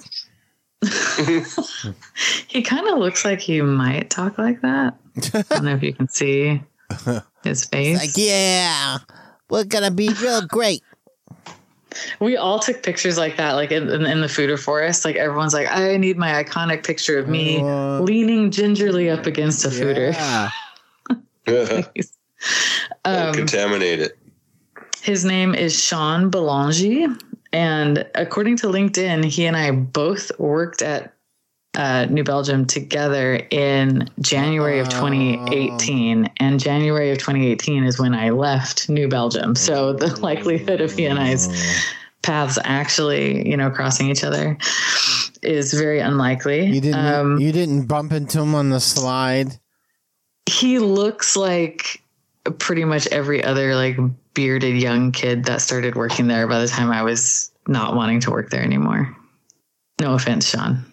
he 2.47 2.61
kind 2.61 2.87
of 2.87 2.99
looks 2.99 3.25
like 3.25 3.39
he 3.39 3.61
might 3.61 4.09
talk 4.09 4.37
like 4.37 4.61
that 4.61 4.95
i 5.33 5.41
don't 5.49 5.65
know 5.65 5.75
if 5.75 5.83
you 5.83 5.93
can 5.93 6.07
see 6.07 6.61
his 7.43 7.65
face 7.65 7.99
Like 7.99 8.11
yeah, 8.15 8.97
we're 9.49 9.63
gonna 9.65 9.91
be 9.91 10.09
real 10.21 10.45
great. 10.45 10.83
We 12.19 12.38
all 12.38 12.59
took 12.59 12.83
pictures 12.83 13.17
like 13.17 13.38
that, 13.38 13.53
like 13.53 13.71
in, 13.71 13.89
in, 13.89 14.05
in 14.05 14.21
the 14.21 14.27
foeder 14.27 14.59
forest. 14.59 15.05
Like 15.05 15.15
everyone's 15.15 15.53
like, 15.53 15.67
I 15.71 15.97
need 15.97 16.17
my 16.17 16.43
iconic 16.43 16.85
picture 16.85 17.17
of 17.17 17.27
me 17.27 17.62
Uh, 17.62 17.99
leaning 18.01 18.51
gingerly 18.51 19.09
up 19.09 19.25
against 19.25 19.65
a 19.65 19.69
foeder. 19.69 20.13
Yeah. 21.47 21.81
Um, 23.03 23.33
Contaminate 23.33 23.99
it. 23.99 24.17
his 25.01 25.25
name 25.25 25.53
is 25.55 25.77
Sean 25.77 26.29
Belanger, 26.29 27.17
and 27.51 28.05
according 28.15 28.55
to 28.57 28.67
LinkedIn, 28.67 29.25
he 29.25 29.45
and 29.45 29.57
I 29.57 29.71
both 29.71 30.31
worked 30.39 30.81
at 30.81 31.13
uh, 31.75 32.05
New 32.10 32.23
Belgium 32.23 32.65
together 32.65 33.36
in 33.51 34.10
January 34.19 34.79
of 34.79 34.89
2018, 34.89 36.29
and 36.38 36.60
January 36.60 37.12
of 37.12 37.17
2018 37.19 37.84
is 37.84 37.99
when 37.99 38.13
I 38.13 38.32
left 38.32 38.89
New 38.89 39.08
Belgium. 39.08 39.55
So 39.55 39.93
the 39.93 40.15
likelihood 40.19 40.82
of 40.82 40.91
he 40.93 41.05
and 41.05 41.19
I's 41.19 41.47
paths 42.21 42.58
actually, 42.63 43.47
you 43.47 43.55
know, 43.55 43.69
crossing 43.69 44.10
each 44.10 44.23
other 44.23 44.58
is 45.41 45.73
very 45.73 45.99
unlikely. 45.99 46.65
You 46.65 46.82
didn't. 46.82 47.05
Um, 47.05 47.39
you 47.39 47.51
didn't 47.51 47.86
bump 47.86 48.12
into 48.12 48.41
him 48.41 48.55
on 48.55 48.69
the 48.69 48.79
slide. 48.82 49.60
he 50.47 50.79
looks 50.79 51.36
like 51.38 52.01
pretty 52.58 52.84
much 52.84 53.05
every 53.08 53.43
other 53.43 53.75
like 53.75 53.97
bearded 54.34 54.75
young 54.75 55.12
kid 55.12 55.45
that 55.45 55.62
started 55.62 55.95
working 55.95 56.27
there 56.27 56.47
by 56.47 56.60
the 56.60 56.67
time 56.67 56.91
I 56.91 57.03
was 57.03 57.51
not 57.67 57.95
wanting 57.95 58.19
to 58.21 58.32
work 58.32 58.49
there 58.49 58.63
anymore. 58.63 59.15
No 60.01 60.13
offense, 60.15 60.49
Sean. 60.49 60.84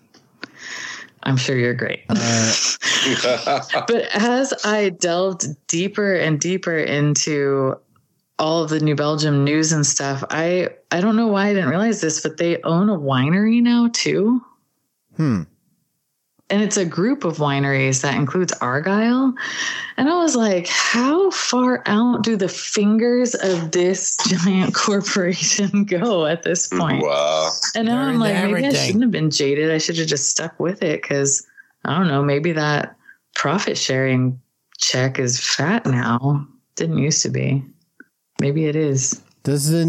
I'm 1.27 1.37
sure 1.37 1.59
you're 1.59 1.75
great. 1.75 2.05
Uh, 2.09 2.55
but 3.89 4.09
as 4.15 4.55
I 4.65 4.91
delved 4.91 5.45
deeper 5.67 6.15
and 6.15 6.39
deeper 6.39 6.79
into 6.79 7.75
all 8.39 8.63
of 8.63 8.71
the 8.71 8.79
New 8.79 8.95
Belgium 8.95 9.43
news 9.43 9.73
and 9.73 9.85
stuff, 9.85 10.23
I 10.31 10.69
I 10.93 11.01
don't 11.01 11.17
know 11.17 11.27
why 11.27 11.49
I 11.49 11.53
didn't 11.53 11.69
realize 11.69 12.01
this, 12.01 12.21
but 12.21 12.37
they 12.37 12.63
own 12.63 12.89
a 12.89 12.97
winery 12.97 13.61
now 13.61 13.91
too. 13.93 14.41
hmm. 15.17 15.43
And 16.49 16.63
it's 16.63 16.77
a 16.77 16.85
group 16.85 17.25
of 17.25 17.39
wineries 17.39 18.03
that 18.03 18.15
includes 18.15 18.53
Argyle. 18.61 19.35
And 19.97 20.09
I 20.09 20.17
was 20.17 20.37
like, 20.37 20.69
how 20.69 21.31
far 21.31 21.83
out 21.87 22.23
do 22.23 22.37
the 22.37 22.49
fingers 22.49 23.35
of 23.35 23.73
this 23.73 24.17
giant 24.29 24.75
corporation 24.75 25.85
go 25.89 26.27
at 26.27 26.45
this 26.45 26.69
point? 26.69 27.03
wow. 27.03 27.51
And 27.75 27.89
now 27.89 27.97
They're 27.97 28.11
I'm 28.11 28.19
like, 28.19 28.37
into 28.37 28.53
maybe 28.53 28.67
I 28.67 28.73
shouldn't 28.73 29.03
have 29.03 29.11
been 29.11 29.31
jaded. 29.31 29.73
I 29.73 29.79
should 29.79 29.97
have 29.99 30.07
just 30.07 30.29
stuck 30.29 30.59
with 30.61 30.83
it 30.83 31.03
because 31.03 31.45
I 31.85 31.99
don't 31.99 32.09
know, 32.09 32.23
maybe 32.23 32.53
that 32.53 32.97
profit 33.35 33.77
sharing 33.77 34.41
check 34.79 35.19
is 35.19 35.41
fat 35.41 35.85
now. 35.85 36.47
Didn't 36.77 36.99
used 36.99 37.23
to 37.23 37.29
be. 37.29 37.65
Maybe 38.41 38.67
it 38.67 38.77
is. 38.77 39.21
Does 39.43 39.71
the 39.71 39.85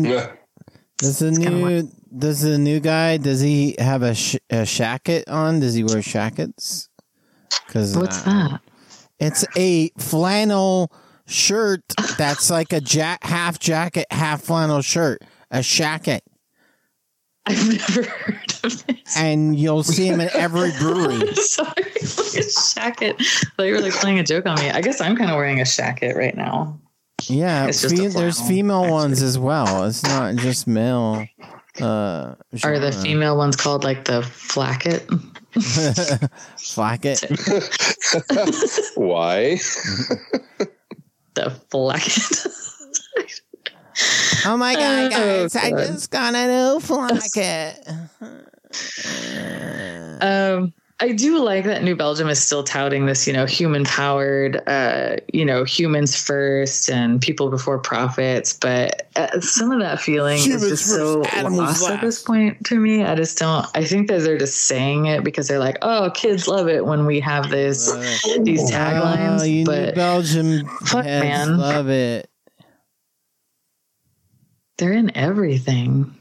does 0.98 1.20
the 1.20 1.32
kinda 1.32 1.52
new 1.52 1.92
does 2.16 2.42
the 2.42 2.58
new 2.58 2.80
guy 2.80 3.18
does 3.18 3.42
he 3.42 3.76
have 3.80 4.02
a, 4.04 4.14
sh- 4.16 4.36
a 4.50 4.64
shacket 4.64 5.24
on? 5.28 5.60
Does 5.60 5.74
he 5.74 5.84
wear 5.84 6.02
shackets? 6.02 6.90
Because 7.66 7.96
What's 7.98 8.26
uh, 8.26 8.50
that? 8.50 8.62
It's 9.20 9.46
a 9.58 9.90
flannel 9.98 10.92
shirt 11.26 11.82
that's 12.18 12.50
like 12.50 12.72
a 12.74 12.82
ja- 12.82 13.18
half 13.22 13.60
jacket, 13.60 14.06
half 14.12 14.42
flannel 14.44 14.82
shirt, 14.82 15.22
a 15.52 15.60
shacket, 15.60 16.22
I've 17.48 17.68
never 17.70 18.04
heard 18.04 18.54
of 18.64 18.86
this. 18.88 19.18
and 19.18 19.58
you'll 19.58 19.84
see 19.84 20.08
him 20.08 20.20
in 20.20 20.30
every 20.34 20.72
brewery. 20.80 21.34
Sorry, 21.36 21.70
like 21.78 21.88
a 21.88 22.44
shacket. 22.44 23.56
You 23.58 23.74
were 23.74 23.80
like 23.80 23.94
playing 23.94 24.20
a 24.20 24.24
joke 24.24 24.46
on 24.46 24.60
me. 24.60 24.70
I 24.70 24.82
guess 24.82 25.00
I'm 25.00 25.16
kind 25.16 25.32
of 25.32 25.38
wearing 25.38 25.62
a 25.62 25.64
shacket 25.64 26.16
right 26.16 26.36
now. 26.36 26.78
Yeah, 27.24 27.72
fe- 27.72 28.08
there's 28.10 28.42
female 28.42 28.82
actually. 28.82 28.92
ones 28.92 29.22
as 29.22 29.40
well. 29.40 29.86
It's 29.86 30.04
not 30.04 30.36
just 30.36 30.68
male. 30.68 31.26
Uh, 31.82 32.36
Are 32.64 32.80
the 32.80 32.92
female 32.92 33.38
ones 33.38 33.56
called 33.56 33.84
like 33.84 34.06
the 34.06 34.22
flacket? 34.22 35.06
Flacket. 36.58 37.22
Why? 38.96 39.60
The 41.36 41.52
flacket. 41.70 42.48
Oh 44.48 44.58
my 44.58 44.74
god, 44.74 45.06
Oh, 45.14 45.48
guys! 45.50 45.56
I 45.56 45.70
just 45.70 46.10
got 46.10 46.34
a 46.34 46.48
new 46.48 46.80
flacket. 46.80 47.78
um, 50.20 50.74
I 51.00 51.12
do 51.12 51.44
like 51.44 51.66
that 51.66 51.84
New 51.84 51.96
Belgium 51.96 52.28
is 52.28 52.42
still 52.42 52.64
touting 52.64 53.06
this, 53.06 53.28
you 53.28 53.34
know, 53.34 53.46
human 53.46 53.84
powered, 53.84 54.68
uh, 54.68 55.18
you 55.32 55.46
know, 55.46 55.64
humans 55.64 56.20
first 56.20 56.90
and 56.90 57.22
people 57.22 57.52
before 57.52 57.78
profits. 57.78 58.54
But 58.54 59.08
uh, 59.16 59.40
some 59.40 59.72
of 59.72 59.80
that 59.80 60.02
feeling 60.02 60.40
Humans 60.40 60.64
is 60.64 60.70
just 60.72 60.86
so 60.90 61.24
first, 61.24 61.36
animals 61.36 61.60
lost 61.82 61.90
at 61.92 62.02
this 62.02 62.24
point 62.24 62.66
to 62.66 62.80
me. 62.80 63.04
I 63.04 63.14
just 63.14 63.38
don't. 63.38 63.68
I 63.76 63.84
think 63.84 64.08
that 64.08 64.22
they're 64.22 64.40
just 64.40 64.64
saying 64.64 65.06
it 65.06 65.24
because 65.24 65.48
they're 65.48 65.60
like, 65.60 65.78
oh, 65.84 66.10
kids 66.16 66.48
love 66.48 66.68
it 66.68 66.84
when 66.84 67.06
we 67.06 67.20
have 67.20 67.52
this 67.52 67.92
these 68.40 68.72
taglines. 68.72 69.42
Oh, 69.42 69.44
you 69.44 69.66
New 69.66 69.92
Belgium 69.92 70.66
Fuck, 70.84 71.06
man. 71.06 71.58
love 71.58 71.90
it. 71.90 72.28
they're 74.80 74.94
in 74.94 75.16
everything 75.16 76.17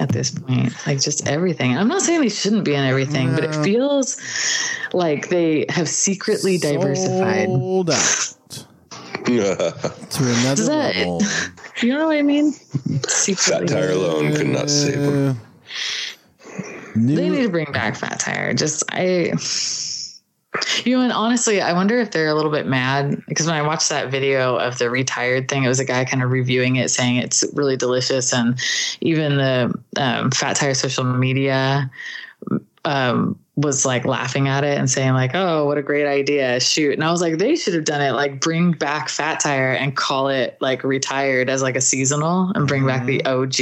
at 0.00 0.08
this 0.08 0.30
point 0.30 0.74
like 0.86 1.00
just 1.00 1.28
everything. 1.28 1.76
I'm 1.76 1.88
not 1.88 2.02
saying 2.02 2.20
they 2.22 2.28
shouldn't 2.28 2.64
be 2.64 2.74
in 2.74 2.84
everything 2.84 3.34
but 3.34 3.44
it 3.44 3.54
feels 3.56 4.20
like 4.92 5.28
they 5.28 5.66
have 5.68 5.88
secretly 5.88 6.58
diversified. 6.58 7.46
Sold 7.46 7.90
out 7.90 8.34
to 9.24 9.38
another 9.38 10.56
Does 10.56 10.66
that- 10.66 10.96
level. 10.96 11.22
you 11.82 11.94
know 11.94 12.06
what 12.06 12.16
i 12.16 12.22
mean? 12.22 12.52
Fat 12.52 13.68
tire 13.68 13.90
alone 13.90 14.34
could 14.34 14.48
not 14.48 14.70
save 14.70 15.00
them. 15.00 15.28
Uh, 15.28 15.34
they 16.96 17.28
need 17.30 17.42
to 17.42 17.48
bring 17.48 17.70
back 17.72 17.96
fat 17.96 18.18
tire. 18.18 18.52
Just 18.54 18.82
i 18.90 19.32
you 20.84 20.96
know 20.96 21.02
and 21.02 21.12
honestly 21.12 21.60
i 21.60 21.72
wonder 21.72 21.98
if 21.98 22.10
they're 22.10 22.28
a 22.28 22.34
little 22.34 22.50
bit 22.50 22.66
mad 22.66 23.22
because 23.28 23.46
when 23.46 23.54
i 23.54 23.62
watched 23.62 23.88
that 23.88 24.10
video 24.10 24.56
of 24.56 24.78
the 24.78 24.90
retired 24.90 25.48
thing 25.48 25.62
it 25.62 25.68
was 25.68 25.78
a 25.78 25.84
guy 25.84 26.04
kind 26.04 26.22
of 26.22 26.30
reviewing 26.30 26.76
it 26.76 26.90
saying 26.90 27.16
it's 27.16 27.44
really 27.54 27.76
delicious 27.76 28.32
and 28.32 28.58
even 29.00 29.36
the 29.36 29.72
um, 29.96 30.30
fat 30.32 30.56
tire 30.56 30.74
social 30.74 31.04
media 31.04 31.88
um, 32.84 33.38
was 33.56 33.84
like 33.84 34.04
laughing 34.04 34.48
at 34.48 34.64
it 34.64 34.76
and 34.76 34.90
saying 34.90 35.12
like 35.12 35.32
oh 35.34 35.66
what 35.66 35.78
a 35.78 35.82
great 35.82 36.06
idea 36.06 36.58
shoot. 36.58 36.94
And 36.94 37.04
i 37.04 37.12
was 37.12 37.20
like 37.20 37.38
they 37.38 37.54
should 37.54 37.74
have 37.74 37.84
done 37.84 38.00
it 38.00 38.12
like 38.12 38.40
bring 38.40 38.72
back 38.72 39.08
fat 39.08 39.38
tire 39.38 39.72
and 39.72 39.94
call 39.94 40.28
it 40.28 40.56
like 40.60 40.82
retired 40.82 41.48
as 41.48 41.62
like 41.62 41.76
a 41.76 41.80
seasonal 41.80 42.50
and 42.56 42.66
bring 42.66 42.84
back 42.84 43.06
the 43.06 43.24
og 43.24 43.54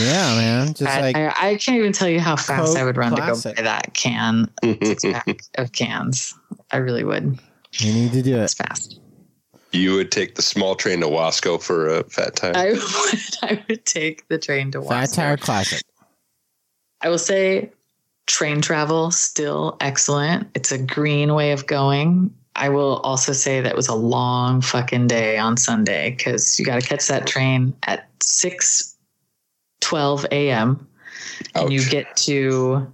yeah, 0.00 0.34
man. 0.34 0.74
Just 0.74 0.82
I, 0.82 1.00
like 1.00 1.16
I, 1.16 1.26
I 1.28 1.56
can't 1.56 1.78
even 1.78 1.92
tell 1.92 2.08
you 2.08 2.20
how 2.20 2.36
fast 2.36 2.72
Coke 2.72 2.78
I 2.78 2.84
would 2.84 2.96
run 2.96 3.14
Classic. 3.14 3.54
to 3.56 3.62
go 3.62 3.62
buy 3.62 3.62
that 3.62 3.94
can 3.94 4.50
six 4.82 5.04
pack 5.04 5.42
of 5.56 5.72
cans. 5.72 6.34
I 6.72 6.78
really 6.78 7.04
would. 7.04 7.38
you 7.72 7.92
need 7.92 8.12
to 8.12 8.22
do 8.22 8.36
it. 8.36 8.44
It's 8.44 8.54
fast. 8.54 9.00
You 9.72 9.94
would 9.94 10.10
take 10.10 10.34
the 10.36 10.42
small 10.42 10.74
train 10.74 11.00
to 11.00 11.06
Wasco 11.06 11.60
for 11.60 11.88
a 11.88 12.04
fat 12.04 12.36
time. 12.36 12.56
I 12.56 12.70
would 12.72 13.20
I 13.42 13.64
would 13.68 13.84
take 13.84 14.28
the 14.28 14.38
train 14.38 14.70
to 14.72 14.82
Fat 14.82 15.08
Wasco. 15.08 15.14
Tire 15.14 15.36
Classic. 15.36 15.82
I 17.00 17.08
will 17.08 17.18
say 17.18 17.70
train 18.26 18.60
travel 18.60 19.10
still 19.10 19.76
excellent. 19.80 20.48
It's 20.54 20.72
a 20.72 20.78
green 20.78 21.34
way 21.34 21.52
of 21.52 21.66
going. 21.66 22.34
I 22.56 22.68
will 22.70 22.96
also 22.98 23.32
say 23.32 23.60
that 23.60 23.76
was 23.76 23.88
a 23.88 23.94
long 23.94 24.60
fucking 24.60 25.06
day 25.06 25.38
on 25.38 25.56
Sunday 25.56 26.10
because 26.10 26.58
you 26.58 26.64
got 26.64 26.80
to 26.80 26.86
catch 26.86 27.06
that 27.06 27.26
train 27.26 27.74
at 27.84 28.08
6 28.20 28.87
12 29.88 30.26
a.m. 30.32 30.86
and 31.54 31.72
you 31.72 31.82
get 31.88 32.14
to 32.16 32.86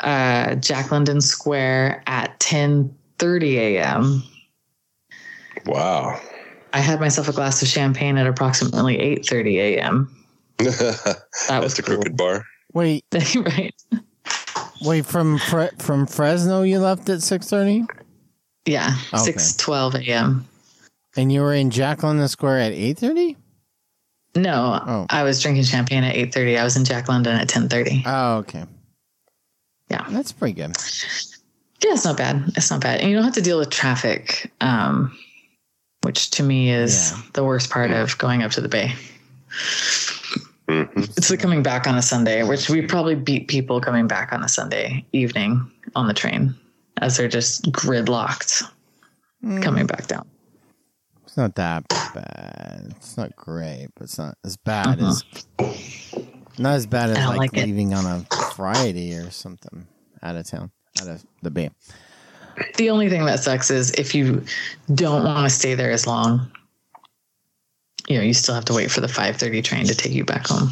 uh, 0.00 0.54
Jack 0.54 0.90
London 0.90 1.20
Square 1.20 2.02
at 2.06 2.40
10 2.40 2.94
30 3.18 3.58
a.m. 3.58 4.22
wow. 5.66 6.18
I 6.72 6.78
had 6.80 6.98
myself 6.98 7.28
a 7.28 7.32
glass 7.32 7.60
of 7.60 7.68
champagne 7.68 8.16
at 8.16 8.26
approximately 8.26 8.98
8 8.98 9.26
30 9.26 9.58
a.m. 9.60 10.16
That 10.58 11.22
That's 11.48 11.62
was 11.62 11.74
the 11.74 11.82
cool. 11.82 11.96
crooked 11.96 12.16
bar. 12.16 12.46
Wait, 12.72 13.04
right. 13.36 13.74
wait 14.82 15.04
from 15.04 15.38
Fre- 15.38 15.76
from 15.78 16.06
Fresno 16.06 16.62
you 16.62 16.78
left 16.78 17.06
at 17.10 17.20
six 17.22 17.50
thirty, 17.50 17.84
Yeah, 18.64 18.96
Okay. 19.12 19.22
six 19.24 19.54
twelve 19.56 19.94
a.m. 19.94 20.48
and 21.16 21.30
you 21.30 21.42
were 21.42 21.52
in 21.54 21.70
Jack 21.70 22.02
London 22.02 22.26
Square 22.28 22.60
at 22.60 22.72
eight 22.72 22.98
thirty. 22.98 23.36
No, 24.36 24.80
Oh. 24.86 25.06
I 25.10 25.22
was 25.22 25.40
drinking 25.40 25.64
champagne 25.64 26.02
at 26.04 26.14
eight 26.16 26.34
thirty. 26.34 26.58
I 26.58 26.64
was 26.64 26.76
in 26.76 26.84
Jack 26.84 27.08
London 27.08 27.36
at 27.36 27.48
ten 27.48 27.68
thirty. 27.68 28.02
Oh, 28.06 28.38
okay. 28.38 28.64
Yeah. 29.90 30.04
that's 30.10 30.32
pretty 30.32 30.54
good. 30.54 30.76
Yeah, 31.84 31.92
it's 31.92 32.04
not 32.04 32.16
bad. 32.16 32.42
It's 32.56 32.70
not 32.70 32.80
bad, 32.80 33.00
and 33.00 33.10
you 33.10 33.16
don't 33.16 33.24
have 33.24 33.34
to 33.34 33.42
deal 33.42 33.58
with 33.58 33.70
traffic, 33.70 34.50
um, 34.60 35.16
which 36.02 36.30
to 36.30 36.42
me 36.42 36.70
is 36.70 37.12
Yeah. 37.12 37.22
the 37.34 37.44
worst 37.44 37.70
part 37.70 37.90
of 37.90 38.16
going 38.18 38.42
up 38.42 38.50
to 38.52 38.60
the 38.60 38.68
Bay. 38.68 38.94
hmm 40.68 40.82
It's 40.96 41.28
the 41.28 41.36
coming 41.36 41.62
back 41.62 41.86
on 41.86 41.96
a 41.96 42.02
Sunday, 42.02 42.42
which 42.42 42.68
we 42.70 42.82
probably 42.82 43.14
beat 43.14 43.48
people 43.48 43.80
coming 43.80 44.06
back 44.08 44.32
on 44.32 44.42
a 44.42 44.48
Sunday 44.48 45.04
evening 45.12 45.70
on 45.94 46.06
the 46.08 46.14
train 46.14 46.54
as 47.00 47.16
they're 47.16 47.28
just 47.28 47.70
gridlocked 47.70 48.62
Mm, 49.44 49.62
coming 49.62 49.84
back 49.86 50.06
down. 50.06 50.26
It's 51.34 51.38
not 51.40 51.56
that 51.56 51.82
bad. 52.14 52.86
It's 52.90 53.16
not 53.16 53.34
great, 53.34 53.88
but 53.96 54.04
it's 54.04 54.18
not 54.18 54.38
as 54.44 54.56
bad 54.56 55.00
Uh-huh. 55.00 55.08
as 55.08 55.24
not 56.60 56.74
as 56.74 56.86
bad 56.86 57.10
as 57.10 57.26
like, 57.26 57.38
like 57.38 57.52
leaving 57.52 57.92
on 57.92 58.06
a 58.06 58.24
Friday 58.54 59.14
or 59.14 59.32
something 59.32 59.88
out 60.22 60.36
of 60.36 60.46
town, 60.48 60.70
out 61.00 61.08
of 61.08 61.24
the 61.42 61.50
bay. 61.50 61.70
The 62.76 62.88
only 62.88 63.08
thing 63.08 63.24
that 63.26 63.40
sucks 63.40 63.68
is 63.68 63.90
if 63.98 64.14
you 64.14 64.44
don't 64.94 65.24
want 65.24 65.50
to 65.50 65.52
stay 65.52 65.74
there 65.74 65.90
as 65.90 66.06
long, 66.06 66.52
you 68.06 68.16
know, 68.16 68.22
you 68.22 68.32
still 68.32 68.54
have 68.54 68.66
to 68.66 68.72
wait 68.72 68.92
for 68.92 69.00
the 69.00 69.08
5:30 69.08 69.60
train 69.64 69.86
to 69.86 69.94
take 69.96 70.12
you 70.12 70.24
back 70.24 70.46
home. 70.46 70.70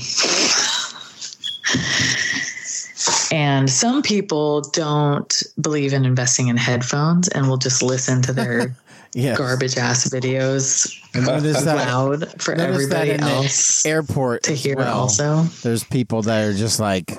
and 3.32 3.68
some 3.68 4.00
people 4.00 4.60
don't 4.60 5.42
believe 5.60 5.92
in 5.92 6.04
investing 6.04 6.46
in 6.46 6.56
headphones 6.56 7.26
and 7.26 7.48
will 7.48 7.56
just 7.56 7.82
listen 7.82 8.22
to 8.22 8.32
their 8.32 8.76
Yeah, 9.14 9.36
garbage 9.36 9.76
ass 9.76 10.08
videos 10.08 10.98
Notice 11.14 11.62
that 11.64 11.76
loud 11.76 12.42
for 12.42 12.54
notice 12.54 12.88
that 12.88 13.06
everybody 13.06 13.10
in 13.10 13.20
the 13.20 13.26
else 13.26 13.84
airport 13.84 14.44
to 14.44 14.54
hear 14.54 14.76
well. 14.76 15.00
also. 15.00 15.42
There's 15.62 15.84
people 15.84 16.22
that 16.22 16.44
are 16.44 16.54
just 16.54 16.80
like 16.80 17.12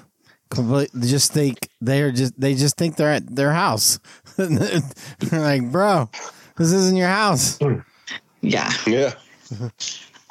complete, 0.50 0.90
just 1.00 1.32
think 1.32 1.70
they're 1.80 2.12
just 2.12 2.40
they 2.40 2.56
just 2.56 2.76
think 2.76 2.96
they're 2.96 3.12
at 3.12 3.36
their 3.36 3.52
house. 3.52 4.00
they're 4.38 4.82
like, 5.32 5.72
bro, 5.72 6.10
this 6.58 6.72
isn't 6.72 6.98
your 6.98 7.08
house. 7.08 7.60
Yeah. 8.42 8.72
Yeah. 8.88 9.14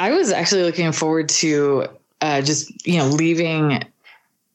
I 0.01 0.11
was 0.11 0.33
actually 0.33 0.65
looking 0.65 0.91
forward 0.91 1.29
to 1.29 1.87
uh, 2.21 2.43
just 2.43 2.85
you 2.85 2.99
know 2.99 3.07
leaving 3.07 3.83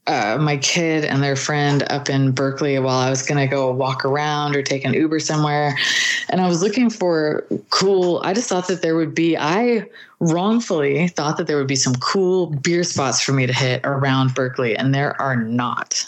uh, 0.08 0.38
my 0.40 0.58
kid 0.58 1.04
and 1.04 1.22
their 1.22 1.36
friend 1.36 1.84
up 1.90 2.10
in 2.10 2.32
Berkeley 2.32 2.80
while 2.80 2.98
I 2.98 3.10
was 3.10 3.22
going 3.24 3.38
to 3.38 3.48
go 3.48 3.72
walk 3.72 4.06
around 4.06 4.56
or 4.56 4.64
take 4.64 4.86
an 4.86 4.94
Uber 4.94 5.20
somewhere, 5.20 5.78
and 6.30 6.40
I 6.40 6.48
was 6.48 6.62
looking 6.62 6.90
for 6.90 7.46
cool. 7.70 8.22
I 8.24 8.34
just 8.34 8.48
thought 8.50 8.68
that 8.68 8.82
there 8.82 8.96
would 8.96 9.14
be. 9.14 9.38
I 9.38 9.86
wrongfully 10.20 11.10
thought 11.10 11.38
that 11.38 11.48
there 11.48 11.58
would 11.58 11.68
be 11.68 11.76
some 11.76 11.94
cool 11.96 12.48
beer 12.48 12.84
spots 12.84 13.22
for 13.22 13.34
me 13.34 13.46
to 13.46 13.54
hit 13.54 13.82
around 13.84 14.34
Berkeley, 14.34 14.76
and 14.76 14.96
there 14.96 15.20
are 15.22 15.36
not. 15.36 16.06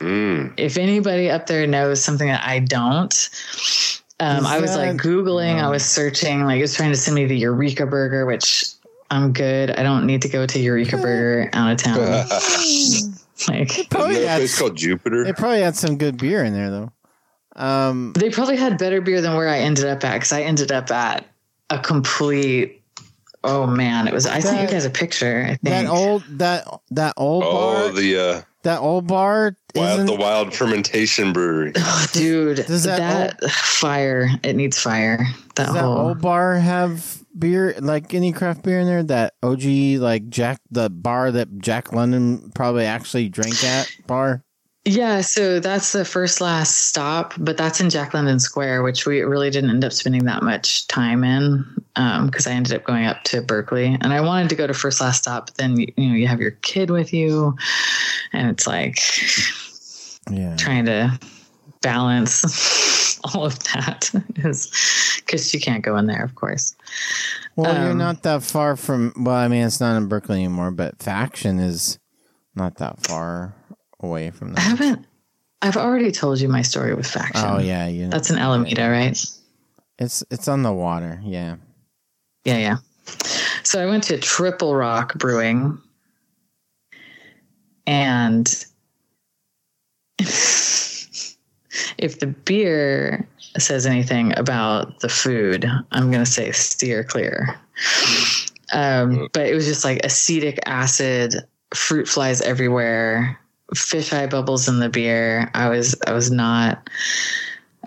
Mm. 0.00 0.52
If 0.58 0.76
anybody 0.76 1.30
up 1.30 1.46
there 1.46 1.66
knows 1.66 2.04
something 2.04 2.28
that 2.28 2.44
I 2.46 2.58
don't. 2.58 3.30
Um, 4.18 4.46
I 4.46 4.60
was 4.60 4.74
like 4.76 4.96
Googling, 4.96 5.62
I 5.62 5.68
was 5.68 5.84
searching, 5.84 6.44
like 6.44 6.58
it 6.58 6.62
was 6.62 6.74
trying 6.74 6.90
to 6.90 6.96
send 6.96 7.14
me 7.14 7.26
the 7.26 7.36
Eureka 7.36 7.84
Burger, 7.84 8.24
which 8.24 8.64
I'm 9.10 9.32
good. 9.32 9.70
I 9.70 9.82
don't 9.82 10.06
need 10.06 10.22
to 10.22 10.28
go 10.28 10.46
to 10.46 10.58
Eureka 10.58 10.96
Burger 10.96 11.50
out 11.54 11.72
of 11.72 11.78
town. 11.78 11.98
like 13.48 13.78
Isn't 13.78 13.90
Probably 13.90 14.24
had, 14.24 14.38
place 14.38 14.58
called 14.58 14.76
Jupiter? 14.76 15.24
they 15.24 15.32
probably 15.32 15.60
had 15.60 15.76
some 15.76 15.98
good 15.98 16.18
beer 16.18 16.42
in 16.44 16.52
there 16.52 16.70
though. 16.70 16.92
Um, 17.54 18.12
they 18.14 18.30
probably 18.30 18.56
had 18.56 18.78
better 18.78 19.00
beer 19.00 19.20
than 19.20 19.34
where 19.34 19.48
I 19.48 19.58
ended 19.60 19.86
up 19.86 20.04
at 20.04 20.14
because 20.14 20.32
I 20.32 20.42
ended 20.42 20.72
up 20.72 20.90
at 20.90 21.26
a 21.70 21.78
complete. 21.78 22.82
Oh 23.44 23.66
man, 23.66 24.08
it 24.08 24.12
was. 24.12 24.26
I 24.26 24.40
sent 24.40 24.60
you 24.60 24.66
That- 24.66 24.72
guys 24.72 24.84
a 24.84 24.90
picture. 24.90 25.42
I 25.44 25.48
think. 25.50 25.62
that 25.62 25.86
old 25.86 26.24
that 26.38 26.66
that 26.90 27.14
old 27.16 27.44
oh, 27.44 27.52
bar 27.52 27.92
the 27.92 28.18
uh, 28.18 28.42
that 28.62 28.80
old 28.80 29.06
bar 29.06 29.56
wild, 29.74 30.08
the 30.08 30.14
Wild 30.16 30.52
Fermentation 30.54 31.32
Brewery. 31.32 31.72
Oh, 31.76 32.06
dude, 32.12 32.66
Does 32.66 32.84
that 32.84 33.38
that, 33.40 33.50
fire? 33.50 34.28
It 34.42 34.56
needs 34.56 34.78
fire. 34.80 35.18
That 35.54 35.66
Does 35.66 35.74
that 35.74 35.84
old 35.84 36.20
bar 36.20 36.56
have 36.56 37.22
beer 37.38 37.74
like 37.80 38.14
any 38.14 38.32
craft 38.32 38.62
beer 38.62 38.80
in 38.80 38.86
there? 38.86 39.02
That 39.02 39.34
OG 39.42 39.62
like 40.00 40.28
Jack 40.28 40.60
the 40.70 40.90
bar 40.90 41.30
that 41.32 41.58
Jack 41.58 41.92
London 41.92 42.50
probably 42.54 42.84
actually 42.84 43.28
drank 43.28 43.62
at 43.64 43.90
bar. 44.06 44.42
Yeah, 44.88 45.20
so 45.22 45.58
that's 45.58 45.90
the 45.90 46.04
first 46.04 46.40
last 46.40 46.84
stop, 46.84 47.34
but 47.38 47.56
that's 47.56 47.80
in 47.80 47.90
Jack 47.90 48.14
London 48.14 48.38
Square, 48.38 48.84
which 48.84 49.04
we 49.04 49.20
really 49.22 49.50
didn't 49.50 49.70
end 49.70 49.84
up 49.84 49.92
spending 49.92 50.26
that 50.26 50.44
much 50.44 50.86
time 50.86 51.24
in 51.24 51.64
um, 51.96 52.26
because 52.26 52.46
I 52.46 52.52
ended 52.52 52.72
up 52.72 52.84
going 52.84 53.04
up 53.04 53.24
to 53.24 53.42
Berkeley, 53.42 53.98
and 54.00 54.12
I 54.12 54.20
wanted 54.20 54.48
to 54.50 54.54
go 54.54 54.64
to 54.64 54.72
first 54.72 55.00
last 55.00 55.24
stop. 55.24 55.46
But 55.46 55.56
then 55.56 55.80
you 55.80 55.92
know 55.96 56.14
you 56.14 56.28
have 56.28 56.40
your 56.40 56.52
kid 56.52 56.90
with 56.90 57.12
you, 57.12 57.56
and 58.32 58.48
it's 58.48 58.68
like 58.68 58.98
Yeah. 60.30 60.54
trying 60.56 60.84
to 60.84 61.18
balance 61.82 62.42
all 63.34 63.44
of 63.46 63.58
that 63.64 64.10
is 64.36 64.70
because 65.24 65.52
you 65.54 65.60
can't 65.60 65.82
go 65.84 65.96
in 65.96 66.06
there, 66.06 66.24
of 66.24 66.34
course. 66.34 66.74
Well, 67.56 67.74
you're 67.82 67.92
Um, 67.92 67.98
not 67.98 68.22
that 68.24 68.42
far 68.42 68.76
from. 68.76 69.12
Well, 69.16 69.34
I 69.34 69.48
mean, 69.48 69.64
it's 69.66 69.80
not 69.80 69.96
in 69.96 70.06
Brooklyn 70.08 70.38
anymore, 70.38 70.70
but 70.70 71.02
Faction 71.02 71.58
is 71.58 71.98
not 72.54 72.76
that 72.76 73.06
far 73.06 73.54
away 74.00 74.30
from 74.30 74.52
that. 74.52 74.58
I 74.58 74.62
haven't. 74.62 75.06
I've 75.62 75.76
already 75.76 76.12
told 76.12 76.40
you 76.40 76.48
my 76.48 76.62
story 76.62 76.94
with 76.94 77.06
Faction. 77.06 77.44
Oh 77.48 77.58
yeah, 77.58 77.86
you. 77.88 78.08
that's 78.08 78.30
in 78.30 78.38
Alameda, 78.38 78.88
right? 78.90 79.18
It's 79.98 80.22
it's 80.30 80.48
on 80.48 80.62
the 80.62 80.72
water. 80.72 81.20
Yeah. 81.24 81.56
Yeah, 82.44 82.58
yeah. 82.58 82.76
So 83.62 83.82
I 83.82 83.86
went 83.86 84.04
to 84.04 84.18
Triple 84.18 84.76
Rock 84.76 85.14
Brewing 85.14 85.78
and 87.86 88.46
if 91.98 92.20
the 92.20 92.26
beer 92.26 93.26
says 93.58 93.86
anything 93.86 94.36
about 94.38 95.00
the 95.00 95.08
food, 95.08 95.66
I'm 95.92 96.10
going 96.10 96.24
to 96.24 96.30
say 96.30 96.52
steer 96.52 97.04
clear. 97.04 97.58
Um, 98.72 99.28
but 99.32 99.46
it 99.46 99.54
was 99.54 99.66
just 99.66 99.84
like 99.84 100.04
acetic 100.04 100.58
acid, 100.66 101.36
fruit 101.74 102.08
flies 102.08 102.40
everywhere, 102.40 103.38
fisheye 103.74 104.30
bubbles 104.30 104.68
in 104.68 104.80
the 104.80 104.88
beer. 104.88 105.50
I 105.54 105.68
was 105.68 105.94
I 106.06 106.12
was 106.12 106.30
not 106.30 106.88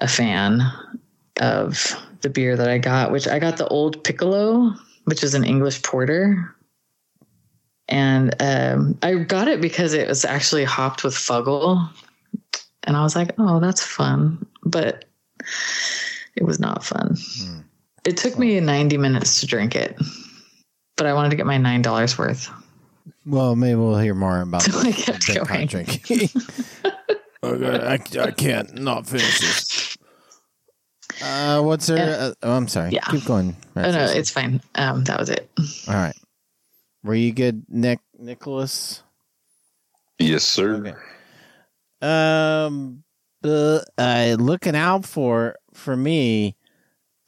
a 0.02 0.08
fan 0.08 0.62
of 1.42 1.96
the 2.22 2.30
beer 2.30 2.56
that 2.56 2.70
I 2.70 2.78
got, 2.78 3.12
which 3.12 3.28
I 3.28 3.40
got 3.40 3.58
the 3.58 3.68
old 3.68 4.04
Piccolo, 4.04 4.74
which 5.06 5.24
is 5.24 5.34
an 5.34 5.44
English 5.44 5.82
porter. 5.84 6.56
And 7.88 8.36
um, 8.40 8.98
I 9.02 9.16
got 9.16 9.48
it 9.48 9.62
because 9.62 9.94
it 9.94 10.08
was 10.08 10.24
actually 10.24 10.64
hopped 10.64 11.04
with 11.04 11.16
Fuggle. 11.16 11.90
And 12.90 12.98
I 12.98 13.04
was 13.04 13.16
like, 13.16 13.36
oh, 13.38 13.60
that's 13.60 13.84
fun. 13.84 14.44
But 14.64 15.06
it 16.36 16.44
was 16.44 16.60
not 16.60 16.84
fun. 16.84 17.16
Hmm. 17.38 17.60
It 18.04 18.18
took 18.18 18.40
me 18.40 18.60
90 18.60 18.98
minutes 18.98 19.42
to 19.42 19.46
drink 19.46 19.76
it, 19.76 19.96
but 20.98 21.06
I 21.06 21.14
wanted 21.14 21.30
to 21.30 21.36
get 21.36 21.46
my 21.46 21.58
$9 21.60 22.18
worth. 22.18 22.50
Well, 23.28 23.56
maybe 23.56 23.76
we'll 23.76 24.00
hear 24.00 24.16
more 24.16 24.42
about 24.42 24.64
So 24.64 24.80
I 24.80 24.92
kept 24.92 25.28
big 25.28 25.48
going. 25.48 25.68
drinking. 25.68 26.30
okay, 27.44 27.78
I, 28.20 28.24
I 28.24 28.32
can't 28.32 28.74
not 28.82 29.06
finish 29.06 29.40
this. 29.40 29.98
Uh, 31.22 31.62
what's 31.62 31.86
there? 31.86 31.98
And- 31.98 32.10
Uh, 32.10 32.34
oh, 32.42 32.58
I'm 32.58 32.68
sorry. 32.68 32.90
Yeah. 32.90 33.06
Keep 33.12 33.26
going. 33.26 33.56
Oh, 33.76 33.82
no, 33.92 34.06
it's 34.06 34.32
fine. 34.32 34.62
Um, 34.74 35.04
that 35.04 35.20
was 35.20 35.30
it. 35.30 35.48
all 35.88 35.94
right. 35.94 36.16
Were 37.04 37.14
you 37.14 37.34
good, 37.34 37.66
Nick 37.70 38.00
Nicholas? 38.18 39.04
yes, 40.18 40.44
sir. 40.44 40.74
Okay. 40.78 40.94
Um, 42.02 43.04
uh, 43.44 44.36
looking 44.40 44.76
out 44.76 45.06
for 45.06 45.56
for 45.74 45.96
me. 45.96 46.56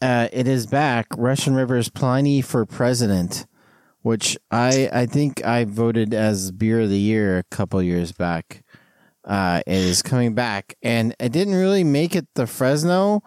uh, 0.01 0.27
it 0.33 0.47
is 0.47 0.65
back. 0.65 1.07
Russian 1.15 1.53
River's 1.55 1.89
Pliny 1.89 2.41
for 2.41 2.65
President, 2.65 3.45
which 4.01 4.37
I 4.49 4.89
I 4.91 5.05
think 5.05 5.45
I 5.45 5.63
voted 5.65 6.13
as 6.13 6.51
beer 6.51 6.81
of 6.81 6.89
the 6.89 6.99
year 6.99 7.37
a 7.37 7.43
couple 7.43 7.81
years 7.83 8.11
back. 8.11 8.63
Uh, 9.23 9.61
it 9.67 9.73
is 9.75 10.01
coming 10.01 10.33
back, 10.33 10.75
and 10.81 11.15
it 11.19 11.31
didn't 11.31 11.53
really 11.53 11.83
make 11.83 12.15
it 12.15 12.27
the 12.33 12.47
Fresno, 12.47 13.21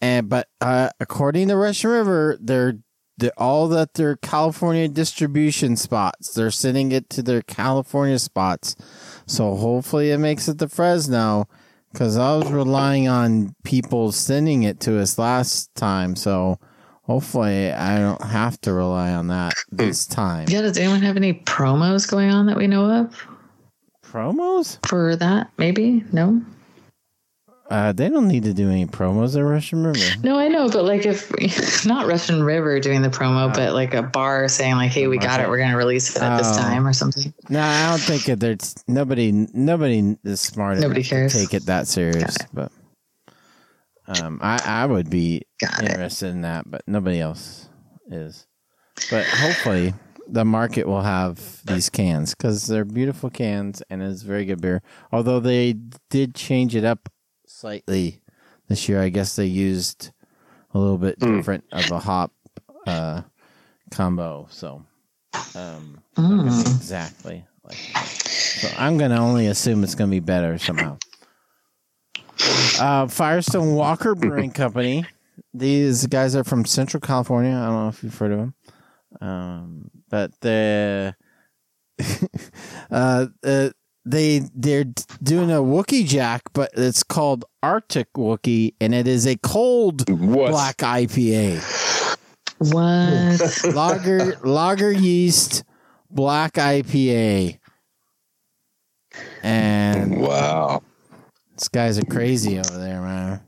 and 0.00 0.28
but 0.28 0.48
uh, 0.60 0.90
according 0.98 1.48
to 1.48 1.56
Russian 1.56 1.90
River, 1.90 2.36
they're, 2.40 2.78
they're 3.18 3.30
all 3.38 3.68
that 3.68 3.94
their 3.94 4.16
California 4.16 4.88
distribution 4.88 5.76
spots. 5.76 6.34
They're 6.34 6.50
sending 6.50 6.90
it 6.90 7.08
to 7.10 7.22
their 7.22 7.42
California 7.42 8.18
spots, 8.18 8.74
so 9.32 9.56
hopefully 9.56 10.10
it 10.10 10.18
makes 10.18 10.48
it 10.48 10.58
to 10.58 10.68
Fresno. 10.68 11.48
Because 11.92 12.16
I 12.16 12.36
was 12.36 12.50
relying 12.50 13.06
on 13.06 13.54
people 13.64 14.12
sending 14.12 14.62
it 14.62 14.80
to 14.80 14.98
us 14.98 15.18
last 15.18 15.74
time, 15.74 16.16
so 16.16 16.58
hopefully 17.02 17.70
I 17.70 17.98
don't 17.98 18.22
have 18.24 18.58
to 18.62 18.72
rely 18.72 19.12
on 19.12 19.26
that 19.26 19.52
this 19.70 20.06
time. 20.06 20.46
Yeah, 20.48 20.62
does 20.62 20.78
anyone 20.78 21.02
have 21.02 21.18
any 21.18 21.34
promos 21.34 22.10
going 22.10 22.30
on 22.30 22.46
that 22.46 22.56
we 22.56 22.66
know 22.66 22.90
of 22.90 23.26
Promos? 24.02 24.78
for 24.86 25.16
that? 25.16 25.50
Maybe? 25.58 26.02
No? 26.12 26.40
Uh, 27.70 27.90
they 27.92 28.08
don't 28.10 28.28
need 28.28 28.42
to 28.42 28.52
do 28.52 28.68
any 28.68 28.84
promos 28.84 29.34
at 29.36 29.40
Russian 29.42 29.84
River. 29.86 29.98
No, 30.22 30.38
I 30.38 30.48
know, 30.48 30.68
but 30.68 30.84
like 30.84 31.06
if 31.06 31.86
not 31.86 32.06
Russian 32.06 32.42
River 32.42 32.78
doing 32.80 33.00
the 33.02 33.08
promo, 33.08 33.52
but 33.54 33.72
like 33.72 33.94
a 33.94 34.02
bar 34.02 34.46
saying 34.48 34.74
like, 34.74 34.90
"Hey, 34.90 35.06
we 35.06 35.16
got 35.16 35.40
it. 35.40 35.48
We're 35.48 35.56
going 35.58 35.70
to 35.70 35.76
release 35.76 36.14
it 36.14 36.22
at 36.22 36.36
this 36.36 36.48
Oh. 36.54 36.60
time" 36.60 36.86
or 36.86 36.92
something. 36.92 37.32
No, 37.48 37.60
I 37.62 37.88
don't 37.88 38.00
think 38.00 38.28
it. 38.28 38.40
There's 38.40 38.74
nobody. 38.88 39.32
Nobody 39.32 40.16
is 40.24 40.40
smart 40.40 40.78
Nobody 40.80 41.00
enough 41.00 41.08
to 41.08 41.14
cares. 41.14 41.32
take 41.32 41.54
it 41.54 41.66
that 41.66 41.86
serious. 41.86 42.36
Got 42.36 42.52
But 42.52 42.72
um, 44.22 44.38
I 44.42 44.60
I 44.64 44.86
would 44.86 45.08
be 45.08 45.42
Got 45.60 45.82
it. 45.82 45.90
interested 45.90 46.28
in 46.28 46.42
that, 46.42 46.70
but 46.70 46.82
nobody 46.86 47.20
else 47.20 47.68
is. 48.08 48.46
But 49.10 49.24
hopefully, 49.26 49.94
the 50.28 50.44
market 50.44 50.86
will 50.86 51.02
have 51.02 51.62
these 51.64 51.88
cans 51.88 52.34
because 52.34 52.66
they're 52.66 52.84
beautiful 52.84 53.30
cans 53.30 53.82
and 53.88 54.02
it's 54.02 54.22
very 54.22 54.44
good 54.44 54.60
beer. 54.60 54.82
Although 55.10 55.40
they 55.40 55.74
did 56.10 56.34
change 56.34 56.74
it 56.76 56.84
up 56.84 57.08
slightly 57.62 58.20
this 58.68 58.88
year, 58.88 59.00
I 59.00 59.08
guess 59.08 59.36
they 59.36 59.46
used 59.46 60.10
a 60.74 60.78
little 60.78 60.98
bit 60.98 61.16
Hmm. 61.20 61.36
different 61.36 61.62
of 61.70 61.90
a 61.92 62.00
hop 62.00 62.32
uh, 62.88 63.22
combo. 63.92 64.48
So, 64.50 64.84
um, 65.54 66.02
Mm. 66.16 66.76
exactly. 66.76 67.44
Like. 67.62 67.76
So 67.76 68.68
I'm 68.76 68.98
gonna 68.98 69.20
only 69.20 69.46
assume 69.46 69.84
it's 69.84 69.94
gonna 69.94 70.10
be 70.10 70.18
better 70.20 70.58
somehow. 70.58 70.98
Uh, 72.80 73.06
Firestone 73.06 73.74
Walker 73.76 74.16
Brewing 74.16 74.50
Company. 74.62 75.06
These 75.54 76.06
guys 76.08 76.34
are 76.34 76.42
from 76.44 76.64
Central 76.64 77.00
California. 77.00 77.52
I 77.52 77.66
don't 77.66 77.74
know 77.74 77.88
if 77.88 78.02
you've 78.02 78.18
heard 78.18 78.32
of 78.32 78.38
them, 78.38 78.54
um, 79.20 79.90
but 80.10 80.32
the 80.40 81.14
uh, 82.90 83.26
uh, 83.44 83.70
they 84.04 84.42
they're 84.54 84.84
doing 85.22 85.50
a 85.50 85.56
Wookey 85.56 86.06
Jack, 86.06 86.42
but 86.52 86.70
it's 86.74 87.02
called 87.02 87.44
Arctic 87.62 88.12
Wookey, 88.14 88.74
and 88.80 88.94
it 88.94 89.06
is 89.06 89.26
a 89.26 89.36
cold 89.36 90.08
What? 90.10 90.50
black 90.50 90.78
IPA 90.78 91.60
What? 92.58 93.74
lager 93.74 94.36
lager 94.44 94.90
yeast 94.92 95.64
black 96.10 96.54
IPA. 96.54 97.58
And 99.42 100.20
Wow. 100.20 100.82
these 101.58 101.68
guys 101.68 101.98
are 101.98 102.04
crazy 102.04 102.58
over 102.58 102.78
there, 102.78 103.00
man. 103.00 103.40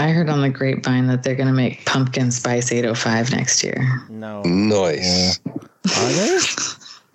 I 0.00 0.10
heard 0.10 0.28
on 0.28 0.40
the 0.42 0.48
grapevine 0.50 1.08
that 1.08 1.22
they're 1.24 1.34
going 1.34 1.48
to 1.48 1.52
make 1.54 1.84
pumpkin 1.84 2.30
spice 2.30 2.70
805 2.70 3.32
next 3.32 3.64
year. 3.64 4.04
No. 4.08 4.42
Nice. 4.42 5.40
Are 5.48 6.12
they? 6.12 6.38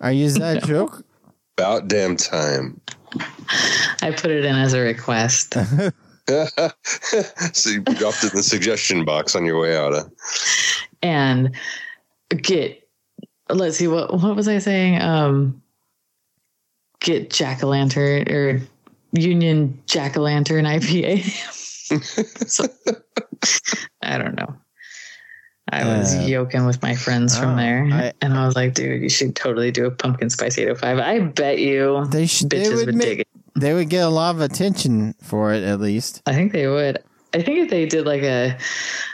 Are 0.00 0.12
you 0.12 0.26
is 0.26 0.34
that 0.34 0.62
a 0.62 0.66
joke? 0.66 1.02
About 1.56 1.88
damn 1.88 2.16
time. 2.16 2.80
I 4.02 4.10
put 4.10 4.30
it 4.30 4.44
in 4.44 4.56
as 4.56 4.72
a 4.72 4.80
request. 4.80 5.54
so 7.52 7.70
you 7.70 7.80
dropped 7.82 8.24
it 8.24 8.32
in 8.32 8.36
the 8.36 8.42
suggestion 8.42 9.04
box 9.04 9.36
on 9.36 9.44
your 9.44 9.60
way 9.60 9.76
out. 9.76 9.92
Huh? 9.94 10.04
and 11.02 11.54
get 12.36 12.88
let's 13.50 13.76
see 13.76 13.86
what 13.86 14.12
what 14.20 14.34
was 14.34 14.48
I 14.48 14.58
saying? 14.58 15.00
Um 15.00 15.62
get 17.00 17.30
jack 17.30 17.62
o' 17.62 17.68
lantern 17.68 18.28
or 18.28 18.60
Union 19.12 19.80
Jack 19.86 20.16
o' 20.16 20.22
Lantern 20.22 20.64
IPA. 20.64 21.22
So- 22.48 22.66
I 24.02 24.18
don't 24.18 24.34
know. 24.34 24.56
I 25.72 25.98
was 25.98 26.14
Uh, 26.14 26.20
yoking 26.20 26.66
with 26.66 26.82
my 26.82 26.94
friends 26.94 27.36
oh, 27.36 27.40
from 27.40 27.56
there, 27.56 27.88
I- 27.90 28.12
and 28.20 28.34
I 28.34 28.46
was 28.46 28.54
like, 28.54 28.74
"Dude, 28.74 29.02
you 29.02 29.08
should 29.08 29.34
totally 29.34 29.70
do 29.70 29.86
a 29.86 29.90
pumpkin 29.90 30.28
spice 30.30 30.58
805." 30.58 30.98
I 30.98 31.20
bet 31.20 31.58
you 31.58 32.06
They 32.10 32.26
should. 32.26 32.50
They 32.50 32.68
would, 32.68 32.86
would 32.86 32.94
make, 32.94 33.06
dig 33.06 33.20
it. 33.20 33.28
They 33.58 33.72
would 33.72 33.88
get 33.88 34.04
a 34.04 34.08
lot 34.10 34.34
of 34.34 34.40
attention 34.42 35.14
for 35.22 35.52
it, 35.54 35.62
at 35.62 35.80
least. 35.80 36.22
I 36.26 36.34
think 36.34 36.52
they 36.52 36.66
would. 36.66 36.98
I 37.32 37.42
think 37.42 37.58
if 37.58 37.70
they 37.70 37.86
did 37.86 38.06
like 38.06 38.22
a, 38.22 38.56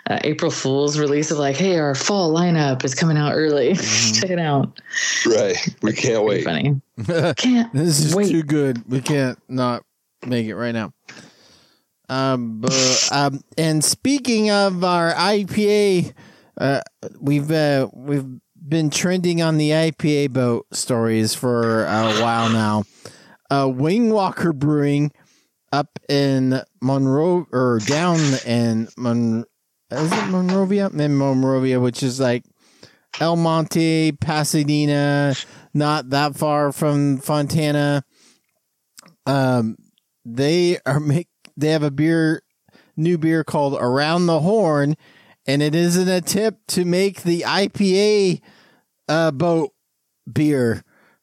a 0.09 0.21
April 0.29 0.51
Fool's 0.51 0.99
release 0.99 1.31
of 1.31 1.39
like, 1.39 1.57
"Hey, 1.57 1.79
our 1.79 1.95
fall 1.95 2.35
lineup 2.35 2.85
is 2.85 2.95
coming 2.95 3.17
out 3.17 3.33
early. 3.35 3.71
Mhm. 3.75 4.21
Check 4.21 4.31
it 4.31 4.39
out." 4.41 4.81
Right. 5.27 5.57
We 5.83 5.93
can't 5.93 6.27
Pretty 6.27 6.45
wait. 6.45 6.45
Funny. 6.45 6.81
this 6.97 7.35
Can't 7.37 7.73
this 7.73 8.01
is 8.01 8.15
wait. 8.15 8.29
too 8.31 8.43
good. 8.43 8.83
We 8.91 9.01
can't 9.01 9.39
not 9.49 9.85
make 10.27 10.47
it 10.49 10.57
right 10.57 10.73
now. 10.75 10.93
Um, 12.09 12.61
but, 12.61 13.09
um, 13.13 13.41
and 13.57 13.85
speaking 13.85 14.51
of 14.51 14.83
our 14.83 15.13
IPA, 15.13 16.13
uh, 16.61 16.83
we've 17.19 17.51
uh, 17.51 17.89
we've 17.93 18.27
been 18.69 18.91
trending 18.91 19.41
on 19.41 19.57
the 19.57 19.71
IPA 19.71 20.31
boat 20.33 20.67
stories 20.73 21.35
for 21.35 21.85
a 21.87 22.21
while 22.21 22.51
now. 22.51 22.85
Uh, 23.51 23.65
Wingwalker 23.65 24.55
Brewing 24.55 25.11
up 25.73 25.99
in 26.09 26.61
Monroe 26.83 27.47
or 27.51 27.81
down 27.87 28.21
in 28.47 28.89
Mon 28.97 29.45
is 29.91 30.13
it 30.13 30.27
Monrovia? 30.29 30.89
In 30.89 31.17
Monrovia, 31.17 31.81
which 31.81 32.03
is 32.03 32.21
like 32.21 32.45
El 33.19 33.37
Monte, 33.37 34.13
Pasadena, 34.13 35.35
not 35.75 36.11
that 36.11 36.37
far 36.37 36.71
from 36.71 37.19
Fontana. 37.19 38.05
Um, 39.27 39.77
they 40.25 40.79
are 40.87 41.01
make 41.01 41.29
they 41.57 41.71
have 41.71 41.83
a 41.83 41.91
beer, 41.91 42.43
new 42.97 43.19
beer 43.19 43.43
called 43.43 43.75
Around 43.81 44.27
the 44.27 44.41
Horn, 44.41 44.97
and 45.53 45.63
it 45.63 45.75
is 45.75 45.97
an 45.97 46.09
attempt 46.09 46.69
to 46.69 46.85
make 46.85 47.23
the 47.23 47.43
IPA 47.43 48.41
uh, 49.09 49.31
boat 49.33 49.73
beer. 50.33 50.83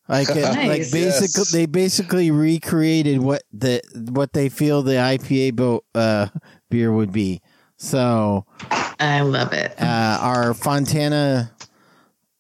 Like, 0.10 0.30
it, 0.30 0.44
like 0.68 0.92
basically, 0.92 1.42
Yes. 1.44 1.52
they 1.52 1.66
basically 1.66 2.32
recreated 2.32 3.20
what 3.20 3.44
the 3.52 3.82
what 4.12 4.34
they 4.34 4.50
feel 4.50 4.82
the 4.84 4.94
IPA 4.94 5.56
boat 5.56 5.86
uh, 5.96 6.28
beer 6.70 6.92
would 6.92 7.12
be. 7.12 7.42
So, 7.78 8.46
I 9.00 9.22
love 9.22 9.54
it. 9.54 9.74
uh, 9.82 10.18
our 10.22 10.54
Fontana, 10.54 11.52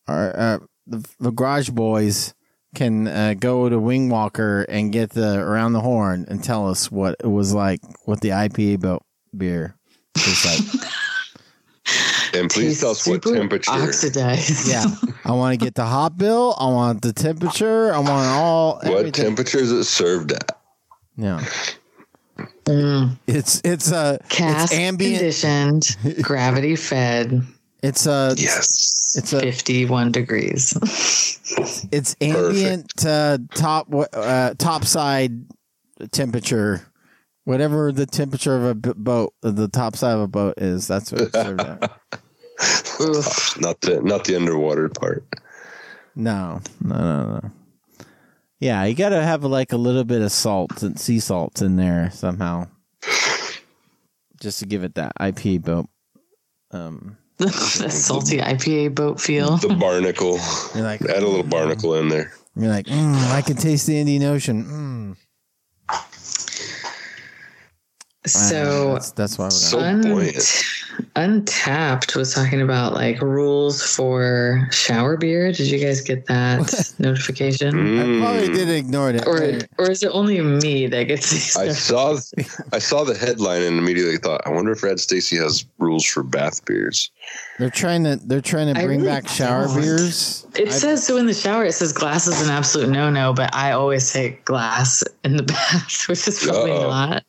our 0.07 0.35
uh, 0.39 0.59
the, 0.87 1.07
the 1.19 1.31
Garage 1.31 1.69
Boys 1.69 2.33
can 2.75 3.07
uh, 3.07 3.33
go 3.39 3.69
to 3.69 3.75
Wingwalker 3.77 4.65
and 4.69 4.91
get 4.91 5.11
the 5.11 5.37
around 5.39 5.73
the 5.73 5.81
horn 5.81 6.25
and 6.27 6.43
tell 6.43 6.69
us 6.69 6.91
what 6.91 7.15
it 7.19 7.27
was 7.27 7.53
like, 7.53 7.81
what 8.05 8.21
the 8.21 8.29
IPA 8.29 8.79
boat 8.81 9.03
beer 9.35 9.75
is 10.15 10.45
like. 10.45 10.91
And 12.39 12.49
please 12.49 12.79
tell 12.81 12.91
us 12.91 13.07
what 13.07 13.21
temperature. 13.23 13.71
Oxidized. 13.71 14.67
yeah, 14.69 14.85
I 15.25 15.31
want 15.31 15.59
to 15.59 15.63
get 15.65 15.75
the 15.75 15.85
hot 15.85 16.17
bill. 16.17 16.55
I 16.59 16.65
want 16.69 17.01
the 17.01 17.13
temperature. 17.13 17.93
I 17.93 17.99
want 17.99 18.09
all. 18.27 18.75
What 18.75 18.85
everything. 18.87 19.25
temperature 19.25 19.59
is 19.59 19.71
it 19.71 19.83
served 19.85 20.31
at? 20.31 20.57
Yeah, 21.17 21.43
Mm. 22.65 23.17
it's 23.27 23.61
it's 23.63 23.91
a 23.91 24.19
Cast 24.29 24.65
it's 24.71 24.73
ambient. 24.79 25.17
conditioned, 25.19 25.97
gravity 26.21 26.75
fed, 26.75 27.41
It's 27.81 28.05
a 28.05 28.35
Yes. 28.37 29.15
it's 29.17 29.33
a 29.33 29.39
51 29.39 30.11
degrees. 30.11 30.73
it's 31.91 32.15
ambient 32.21 33.05
uh, 33.05 33.39
top 33.55 33.87
uh, 34.13 34.53
top 34.59 34.85
side 34.85 35.45
temperature, 36.11 36.85
whatever 37.45 37.91
the 37.91 38.05
temperature 38.05 38.55
of 38.55 38.65
a 38.65 38.75
boat, 38.75 39.33
the 39.41 39.67
top 39.69 39.95
side 39.95 40.13
of 40.13 40.19
a 40.21 40.27
boat 40.27 40.55
is. 40.57 40.87
That's 40.87 41.11
what 41.11 41.21
it's 41.21 41.33
served 41.33 41.61
at. 41.61 41.91
not 43.59 43.79
the 43.81 44.01
not 44.03 44.25
the 44.25 44.35
underwater 44.35 44.89
part. 44.89 45.23
No, 46.15 46.61
no, 46.81 46.95
no, 46.97 47.39
no. 47.41 47.51
Yeah, 48.59 48.83
you 48.85 48.95
got 48.95 49.09
to 49.09 49.21
have 49.21 49.43
like 49.43 49.71
a 49.71 49.77
little 49.77 50.03
bit 50.03 50.21
of 50.21 50.31
salt 50.31 50.81
and 50.81 50.99
sea 50.99 51.19
salt 51.19 51.61
in 51.61 51.75
there 51.75 52.09
somehow, 52.11 52.67
just 54.41 54.59
to 54.59 54.65
give 54.65 54.83
it 54.83 54.95
that 54.95 55.13
IPA 55.19 55.61
boat. 55.63 55.85
Um, 56.71 57.17
the 57.37 57.49
salty 57.51 58.39
IPA 58.39 58.95
boat 58.95 59.21
feel. 59.21 59.57
The 59.57 59.75
barnacle. 59.75 60.39
you're 60.73 60.83
like, 60.83 61.01
Add 61.03 61.21
a 61.21 61.27
little 61.27 61.43
barnacle 61.43 61.93
in 61.95 62.07
there. 62.09 62.33
You're 62.55 62.69
like, 62.71 62.87
mm, 62.87 63.31
I 63.31 63.43
can 63.43 63.55
taste 63.57 63.85
the 63.85 63.95
Indian 63.99 64.23
Ocean. 64.23 64.65
Mm. 64.65 65.97
So 68.25 68.93
that's, 68.93 69.11
that's 69.11 69.37
why 69.37 69.45
we're 69.45 69.49
So 69.51 69.77
gonna. 69.79 69.89
un- 69.89 70.01
buoyant. 70.01 70.35
Untappd 71.15 72.15
was 72.15 72.33
talking 72.33 72.61
about 72.61 72.93
like 72.93 73.21
rules 73.21 73.81
for 73.83 74.67
shower 74.71 75.17
beer. 75.17 75.51
Did 75.51 75.67
you 75.67 75.79
guys 75.79 76.01
get 76.01 76.25
that 76.27 76.93
notification? 76.99 77.99
I 77.99 78.03
probably 78.19 78.47
Mm. 78.49 78.53
did 78.53 78.69
ignore 78.69 79.09
it. 79.11 79.27
Or 79.27 79.37
Right. 79.39 79.67
or 79.77 79.91
is 79.91 80.03
it 80.03 80.09
only 80.13 80.39
me 80.41 80.87
that 80.87 81.03
gets 81.05 81.29
these? 81.31 81.55
I 81.55 81.69
saw 81.69 82.17
I 82.73 82.79
saw 82.79 83.03
the 83.03 83.15
headline 83.17 83.61
and 83.63 83.77
immediately 83.77 84.17
thought, 84.17 84.41
I 84.45 84.49
wonder 84.49 84.71
if 84.71 84.83
Rad 84.83 84.99
Stacy 84.99 85.37
has 85.37 85.65
rules 85.79 86.05
for 86.05 86.23
bath 86.23 86.65
beers. 86.65 87.11
They're 87.59 87.71
trying 87.71 88.03
to 88.03 88.17
they're 88.17 88.39
trying 88.41 88.67
to 88.67 88.73
bring 88.75 89.01
really 89.01 89.07
back 89.07 89.27
shower 89.27 89.65
don't. 89.65 89.81
beers. 89.81 90.45
It 90.55 90.67
I- 90.67 90.71
says 90.71 91.05
so 91.05 91.17
in 91.17 91.25
the 91.25 91.33
shower. 91.33 91.65
It 91.65 91.71
says 91.73 91.91
glass 91.91 92.27
is 92.27 92.41
an 92.47 92.51
absolute 92.53 92.89
no 92.89 93.09
no, 93.09 93.33
but 93.33 93.53
I 93.55 93.71
always 93.71 94.07
say 94.07 94.39
glass 94.45 95.03
in 95.23 95.37
the 95.37 95.43
bath, 95.53 96.05
which 96.07 96.27
is 96.27 96.43
probably 96.43 96.71
Uh-oh. 96.71 96.89
not 96.89 97.23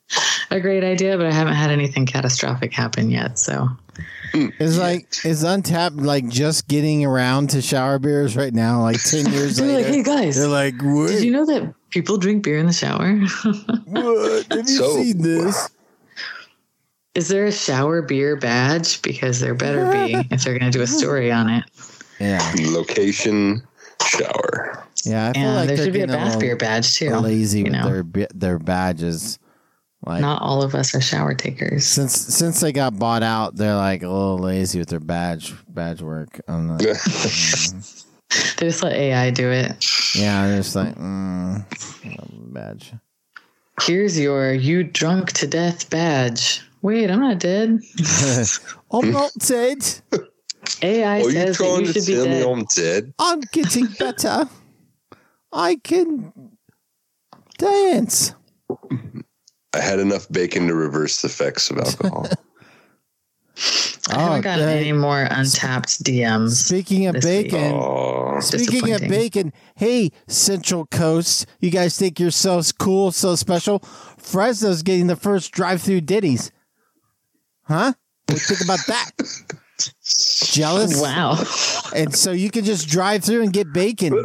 a 0.51 0.61
great 0.61 0.85
idea. 0.85 1.17
But 1.17 1.27
I 1.27 1.33
haven't 1.33 1.55
had 1.55 1.71
anything 1.71 2.05
catastrophic 2.05 2.75
happen 2.75 3.11
yet. 3.11 3.39
So 3.39 3.69
hmm. 4.33 4.49
It's 4.59 4.77
like 4.77 5.07
is 5.25 5.45
Untappd 5.45 6.05
like 6.05 6.29
just 6.29 6.69
getting 6.69 7.07
around 7.07 7.49
to 7.51 7.63
shower 7.63 7.99
beers 7.99 8.37
right 8.37 8.53
now? 8.53 8.83
Like 8.83 9.03
ten 9.03 9.27
years 9.33 9.57
they're 9.57 9.79
like, 9.79 9.87
hey 9.87 10.03
guys, 10.03 10.37
they're 10.37 10.47
like, 10.47 10.75
what? 10.83 11.09
did 11.09 11.25
you 11.25 11.33
know 11.33 11.47
that 11.47 11.73
people 11.89 12.19
drink 12.19 12.45
beer 12.45 12.59
in 12.59 12.67
the 12.67 12.73
shower? 12.75 13.17
what? 13.87 14.47
Have 14.53 14.69
you 14.69 14.77
So- 14.77 14.95
seen 14.97 15.23
this? 15.23 15.71
Is 17.19 17.29
there 17.29 17.45
a 17.47 17.53
shower 17.53 18.01
beer 18.01 18.37
badge? 18.37 19.03
Because 19.03 19.41
there 19.41 19.55
better 19.55 19.91
be 19.93 20.15
if 20.31 20.45
they're 20.45 20.59
going 20.59 20.71
to 20.71 20.79
do 20.79 20.83
a 20.83 20.87
story 20.87 21.31
on 21.31 21.51
it. 21.51 21.65
Yeah, 22.21 22.41
Location 22.71 23.63
shower. 24.03 24.85
yeah. 25.05 25.29
I 25.29 25.33
feel 25.33 25.43
And 25.49 25.55
like 25.57 25.69
there 25.69 25.77
should 25.77 25.93
be 25.93 26.01
a 26.01 26.07
bath 26.07 26.25
little 26.27 26.41
beer 26.41 26.57
badge 26.57 26.95
too. 26.97 27.15
lazy 27.17 27.63
with 27.65 27.73
know. 27.73 28.03
their 28.03 28.29
their 28.35 28.59
badges. 28.59 29.39
Like 30.07 30.21
Not 30.21 30.41
all 30.43 30.63
of 30.63 30.77
us 30.77 30.95
are 30.95 31.01
shower 31.01 31.35
takers. 31.35 31.85
since 31.85 32.15
since 32.17 32.61
they 32.61 32.71
got 32.73 32.99
bought 32.99 33.25
out, 33.25 33.57
they're 33.57 33.75
like 33.75 34.03
a 34.05 34.09
little 34.09 34.39
lazy 34.39 34.79
with 34.79 34.89
their 34.89 35.01
badge 35.01 35.53
badge 35.69 36.01
work. 36.03 36.41
On 36.49 36.69
the, 36.69 36.79
They 38.59 38.67
just 38.67 38.83
let 38.83 38.93
AI 38.93 39.31
do 39.31 39.51
it. 39.51 39.85
yeah, 40.15 40.47
they're 40.47 40.59
just 40.59 40.77
like 40.77 40.95
mm, 40.97 41.65
badge. 42.53 42.93
Here's 43.83 44.19
your 44.19 44.53
you 44.53 44.85
drunk 44.85 45.33
to 45.33 45.47
death 45.47 45.89
badge. 45.91 46.63
Wait, 46.83 47.11
I'm 47.11 47.21
not 47.21 47.39
dead. 47.39 47.81
I'm 48.91 49.11
not 49.11 49.33
dead. 49.39 50.01
AI 50.83 51.21
Are 51.21 51.25
you 51.25 51.31
says 51.31 51.57
that 51.59 51.65
trying 51.65 51.81
you 51.81 51.87
to 51.87 51.93
should 51.93 52.07
be 52.07 52.15
tell 52.15 52.25
me 52.25 52.31
dead. 52.31 52.47
I'm 52.47 52.65
dead? 52.77 53.15
I'm 53.19 53.41
getting 53.53 53.87
better. 53.99 54.49
I 55.53 55.77
can 55.77 56.33
dance. 57.59 58.35
I 59.75 59.81
had 59.81 59.99
enough 59.99 60.29
bacon 60.31 60.67
to 60.69 60.75
reverse 60.75 61.23
the 61.23 61.27
effects 61.27 61.71
of 61.71 61.79
alcohol. 61.79 62.27
I 64.11 64.21
haven't 64.21 64.41
gotten 64.43 64.69
uh, 64.69 64.73
any 64.73 64.93
more 64.93 65.27
Untappd 65.27 66.03
DMs. 66.03 66.65
Speaking 66.65 67.07
of 67.09 67.17
this 67.17 67.25
week. 67.25 67.51
bacon, 67.51 67.73
oh, 67.75 68.39
speaking 68.41 68.93
of 68.93 69.01
disappointing. 69.01 69.09
bacon, 69.11 69.53
hey 69.75 70.11
Central 70.29 70.87
Coast, 70.87 71.47
you 71.61 71.71
guys 71.71 71.99
think 71.99 72.19
you're 72.19 72.31
so 72.31 72.63
cool, 72.79 73.11
so 73.13 73.35
special? 73.35 73.81
Fresno's 74.17 74.83
getting 74.83 75.09
the 75.09 75.17
first 75.17 75.53
drive-through 75.53 76.03
Denny's. 76.03 76.51
Huh? 77.69 77.93
What 78.27 78.27
do 78.27 78.35
you 78.35 78.39
think 78.39 78.65
about 78.65 78.81
that? 78.87 79.11
Jealous? 80.03 81.01
Wow. 81.01 81.39
And 81.95 82.15
so 82.15 82.33
you 82.33 82.51
can 82.51 82.65
just 82.65 82.89
drive 82.89 83.23
through 83.23 83.43
and 83.43 83.53
get 83.53 83.73
bacon. 83.73 84.25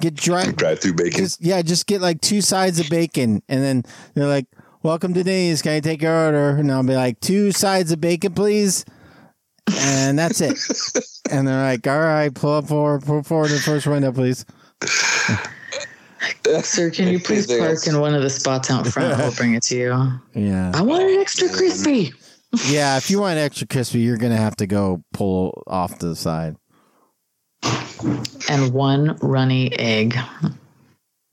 Get 0.00 0.14
drive 0.14 0.56
drive 0.56 0.78
through 0.78 0.94
bacon. 0.94 1.20
just 1.20 1.40
yeah, 1.40 1.62
just 1.62 1.86
get 1.86 2.00
like 2.00 2.20
two 2.20 2.40
sides 2.40 2.78
of 2.78 2.88
bacon, 2.88 3.42
and 3.48 3.62
then 3.62 3.82
they're 4.14 4.26
like, 4.26 4.46
"Welcome 4.82 5.14
to 5.14 5.24
Denny's. 5.24 5.62
Can 5.62 5.72
I 5.72 5.80
take 5.80 6.02
your 6.02 6.14
order?" 6.14 6.50
And 6.50 6.70
I'll 6.70 6.82
be 6.82 6.94
like, 6.94 7.18
two 7.20 7.50
sides 7.50 7.90
of 7.92 8.00
bacon, 8.00 8.34
please." 8.34 8.84
And 9.80 10.18
that's 10.18 10.40
it. 10.40 10.58
and 11.30 11.48
they're 11.48 11.62
like, 11.62 11.86
"All 11.86 11.98
right, 11.98 12.32
pull 12.32 12.52
up 12.52 12.68
forward, 12.68 13.04
pull 13.04 13.22
forward 13.22 13.48
to 13.48 13.54
the 13.54 13.60
first 13.60 13.86
window, 13.86 14.12
please." 14.12 14.44
Sir, 16.62 16.90
can 16.90 17.08
you 17.08 17.20
please 17.20 17.46
park 17.46 17.60
else? 17.60 17.86
in 17.86 18.00
one 18.00 18.14
of 18.14 18.22
the 18.22 18.30
spots 18.30 18.70
out 18.70 18.86
front? 18.86 19.18
I'll 19.20 19.32
bring 19.32 19.54
it 19.54 19.62
to 19.64 19.76
you. 19.76 20.20
Yeah, 20.34 20.72
I 20.74 20.82
want 20.82 21.02
it 21.04 21.18
extra 21.20 21.48
crispy. 21.48 22.12
yeah. 22.66 22.96
If 22.96 23.10
you 23.10 23.20
want 23.20 23.38
extra 23.38 23.66
crispy, 23.66 24.00
you're 24.00 24.16
gonna 24.16 24.36
have 24.36 24.56
to 24.56 24.66
go 24.66 25.02
pull 25.12 25.62
off 25.66 25.98
to 25.98 26.08
the 26.08 26.16
side. 26.16 26.56
And 28.48 28.72
one 28.72 29.16
runny 29.20 29.72
egg. 29.78 30.16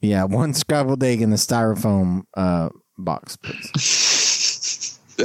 Yeah, 0.01 0.23
one 0.25 0.53
scrambled 0.53 1.03
egg 1.03 1.21
in 1.21 1.29
the 1.29 1.35
styrofoam 1.37 2.23
uh, 2.35 2.69
box, 2.97 3.37
please. 3.37 4.99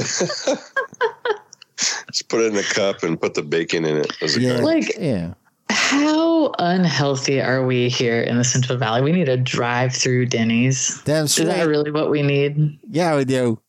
Just 2.11 2.29
put 2.29 2.41
it 2.41 2.53
in 2.53 2.57
a 2.57 2.63
cup 2.63 3.03
and 3.03 3.19
put 3.19 3.33
the 3.33 3.41
bacon 3.41 3.85
in 3.85 3.97
it. 3.97 4.37
Yeah. 4.37 4.57
Like- 4.57 4.95
yeah. 4.99 5.33
How 5.71 6.51
unhealthy 6.59 7.41
are 7.41 7.65
we 7.65 7.87
here 7.89 8.21
in 8.21 8.37
the 8.37 8.43
Central 8.43 8.77
Valley? 8.77 9.01
We 9.01 9.11
need 9.11 9.29
a 9.29 9.37
drive 9.37 9.93
through 9.95 10.25
Denny's. 10.27 11.01
That's 11.03 11.37
Is 11.37 11.45
right. 11.47 11.57
that 11.57 11.67
really 11.67 11.91
what 11.91 12.09
we 12.09 12.21
need? 12.21 12.77
Yeah, 12.89 13.15
we 13.15 13.25
do. 13.25 13.59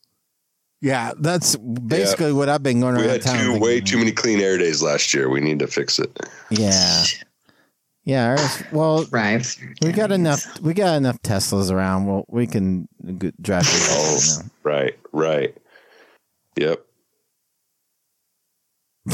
Yeah, 0.81 1.13
that's 1.17 1.55
basically 1.55 2.33
what 2.33 2.49
I've 2.49 2.61
been 2.61 2.81
going 2.81 2.95
we 2.95 3.03
around 3.03 3.09
had 3.11 3.21
town. 3.21 3.35
two 3.37 3.43
thinking. 3.45 3.61
way 3.61 3.79
too 3.79 3.97
many 3.97 4.11
clean 4.11 4.41
air 4.41 4.57
days 4.57 4.81
last 4.83 5.13
year. 5.13 5.29
We 5.29 5.39
need 5.39 5.59
to 5.59 5.67
fix 5.67 5.97
it. 5.97 6.19
Yeah, 6.49 7.03
yeah. 8.03 8.27
ours- 8.31 8.63
Well, 8.73 9.05
right. 9.09 9.45
we 9.81 9.93
got 9.93 10.11
enough. 10.11 10.59
We 10.59 10.73
got 10.73 10.97
enough 10.97 11.21
Teslas 11.21 11.71
around. 11.71 12.07
Well, 12.07 12.25
we 12.27 12.47
can 12.47 12.89
drive. 13.41 13.63
Oh, 13.65 14.19
through 14.19 14.49
right, 14.63 14.97
right. 15.13 15.55
Yep. 16.57 16.85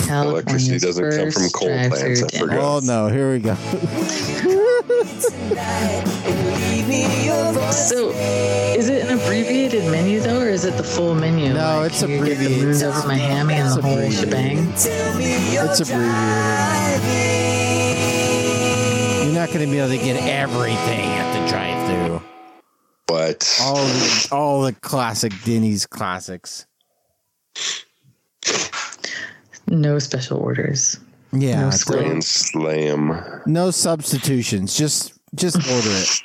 Electricity 0.10 0.80
doesn't 0.80 1.12
come 1.18 1.32
from 1.32 1.50
coal 1.50 1.68
plants, 1.90 2.24
I 2.24 2.38
forgot. 2.38 2.60
Oh 2.60 2.80
no! 2.84 3.08
Here 3.08 3.32
we 3.34 3.40
go. 3.40 3.56
So, 7.72 8.12
is 8.12 8.90
it 8.90 9.08
an 9.10 9.20
abbreviated 9.20 9.90
menu 9.92 10.20
though, 10.20 10.42
or 10.42 10.50
is 10.50 10.66
it 10.66 10.76
the 10.78 10.84
full 10.84 11.16
menu? 11.16 11.54
No, 11.54 11.84
it's 11.84 12.00
can 12.02 12.12
you 12.12 12.18
get 12.18 12.26
the 12.26 12.32
abbreviated. 12.46 12.66
moons 12.66 12.84
over 12.84 13.08
my 13.08 13.16
hammy 13.16 13.54
and 13.56 13.66
It's 13.68 13.76
the 13.76 13.82
whole 13.82 13.94
abbreviated. 13.94 14.30
shebang. 14.30 14.68
It's 14.70 14.86
abbreviated. 15.82 15.88
You're 19.26 19.34
not 19.36 19.48
going 19.50 19.66
to 19.66 19.72
be 19.72 19.80
able 19.80 19.90
to 19.90 19.98
get 19.98 20.22
everything 20.24 21.06
at 21.06 21.34
the 21.34 21.50
drive-through. 21.50 22.22
But 23.08 23.58
All 23.62 23.76
the, 23.76 24.28
all 24.32 24.62
the 24.62 24.74
classic 24.74 25.34
Denny's 25.44 25.86
classics. 25.86 26.66
No 29.70 30.00
special 30.00 30.38
orders. 30.40 31.00
Yeah, 31.32 31.62
No 31.70 31.72
grand 31.86 32.24
slam. 32.24 33.42
no 33.46 33.70
substitutions. 33.72 34.76
Just 34.76 35.14
just 35.36 35.58
order 35.58 35.90
it. 35.90 36.22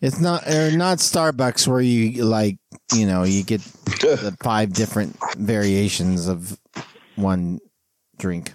It's 0.00 0.20
not 0.20 0.46
or 0.46 0.70
not 0.76 0.98
Starbucks 0.98 1.68
where 1.68 1.80
you 1.80 2.24
like 2.24 2.56
you 2.94 3.06
know 3.06 3.22
you 3.24 3.42
get 3.42 3.60
the 3.60 4.34
five 4.42 4.72
different 4.72 5.16
variations 5.36 6.26
of 6.26 6.58
one 7.16 7.58
drink. 8.18 8.52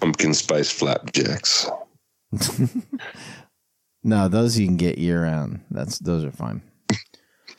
Pumpkin 0.00 0.34
spice 0.34 0.70
flapjacks. 0.70 1.68
No, 4.04 4.28
those 4.28 4.56
you 4.56 4.66
can 4.66 4.76
get 4.76 4.98
year 4.98 5.24
round. 5.24 5.62
That's 5.68 5.98
those 5.98 6.24
are 6.24 6.30
fine. 6.30 6.62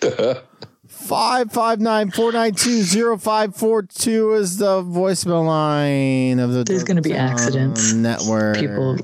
Five 0.97 1.51
five 1.51 1.79
nine 1.79 2.11
four 2.11 2.31
nine 2.31 2.53
two 2.53 2.81
zero 2.81 3.17
five 3.17 3.55
four 3.55 3.83
two 3.83 4.33
is 4.33 4.57
the 4.57 4.81
voicemail 4.83 5.45
line 5.45 6.39
of 6.39 6.51
the 6.51 6.63
There's 6.63 6.83
gonna 6.83 7.01
be 7.01 7.13
accidents. 7.13 7.93
network. 7.93 8.57
People 8.57 8.97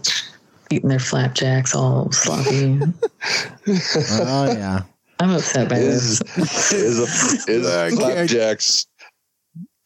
eating 0.69 0.89
their 0.89 0.99
flapjacks 0.99 1.75
all 1.75 2.11
sloppy. 2.11 2.79
Oh 3.67 4.51
yeah, 4.51 4.81
I'm 5.19 5.29
upset 5.31 5.69
by 5.69 5.77
Is 5.77 6.19
this. 6.19 6.73
is 6.73 6.99
a 7.47 7.51
is 7.51 7.67
I 7.67 7.89
can't- 7.89 7.99
flapjacks 8.01 8.87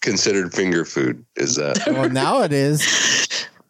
considered 0.02 0.54
finger 0.54 0.86
food? 0.86 1.24
Is 1.36 1.58
that 1.58 1.84
well 1.88 2.10
now 2.10 2.42
it 2.42 2.54
is. 2.54 3.27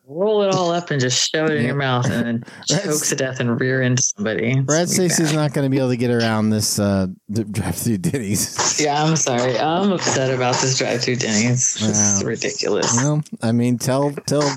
Roll 0.10 0.44
it 0.44 0.54
all 0.54 0.72
up 0.72 0.90
and 0.90 1.02
just 1.02 1.30
shove 1.34 1.50
it 1.50 1.58
in 1.58 1.66
your 1.66 1.76
mouth 1.76 2.06
and 2.10 2.26
then 2.26 2.44
That's- 2.70 2.84
choke 3.02 3.10
to 3.10 3.16
death 3.16 3.40
and 3.42 3.60
rear 3.60 3.82
into 3.82 4.02
somebody. 4.02 4.52
It's 4.52 4.60
Rad 4.60 4.66
gonna 4.68 4.88
Stacy's 4.88 5.34
not 5.34 5.54
going 5.54 5.66
to 5.66 5.70
be 5.70 5.78
able 5.80 5.90
to 5.90 5.98
get 5.98 6.12
around 6.12 6.50
this 6.50 6.80
uh, 6.80 7.08
drive-through 7.32 7.98
Denny's. 7.98 8.80
Yeah, 8.80 9.04
I'm 9.04 9.18
sorry. 9.18 9.58
I'm 9.60 9.92
upset 9.92 10.34
about 10.34 10.56
this 10.62 10.78
drive-through 10.78 11.18
Denny's. 11.18 11.74
This 11.76 11.82
is 12.18 12.24
Wow. 12.24 12.30
ridiculous. 12.30 12.96
Well, 12.96 13.22
I 13.42 13.52
mean, 13.52 13.78
tell 13.78 14.12
tell 14.28 14.50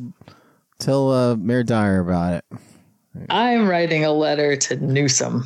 tell 0.79 1.11
uh, 1.11 1.35
Mayor 1.37 1.65
Dyer 1.65 1.99
about 2.01 2.35
it. 2.35 2.45
I'm 3.29 3.67
writing 3.69 4.05
a 4.05 4.13
letter 4.13 4.55
to 4.57 4.77
Newsom. 4.77 5.45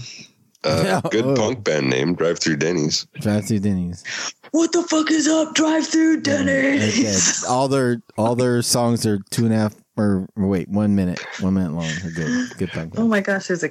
uh, 0.65 0.83
Yeah. 0.85 1.01
good 1.11 1.25
Oh. 1.25 1.35
punk 1.35 1.65
band 1.65 1.89
name? 1.89 2.15
Drive 2.15 2.39
through 2.41 2.57
Denny's. 2.59 3.07
Drive-through 3.21 3.61
Denny's. 3.61 4.05
What 4.51 4.71
the 4.73 4.83
fuck 4.83 5.11
is 5.11 5.27
up, 5.27 5.55
drive-through 5.55 6.21
Denny's? 6.21 7.41
good. 7.41 7.49
All 7.49 7.69
their 7.69 8.03
all 8.19 8.37
their 8.37 8.61
songs 8.61 9.07
are 9.07 9.19
two 9.31 9.47
and 9.47 9.55
a 9.55 9.57
half 9.57 9.75
or 9.97 10.29
wait 10.37 10.69
one 10.69 10.95
minute 10.95 11.21
one 11.41 11.55
minute 11.55 11.73
long. 11.73 11.91
Good. 12.15 12.57
Good 12.59 12.71
punk. 12.71 12.95
Oh 12.97 13.07
my 13.07 13.21
gosh, 13.21 13.49
there's 13.49 13.63
a 13.65 13.71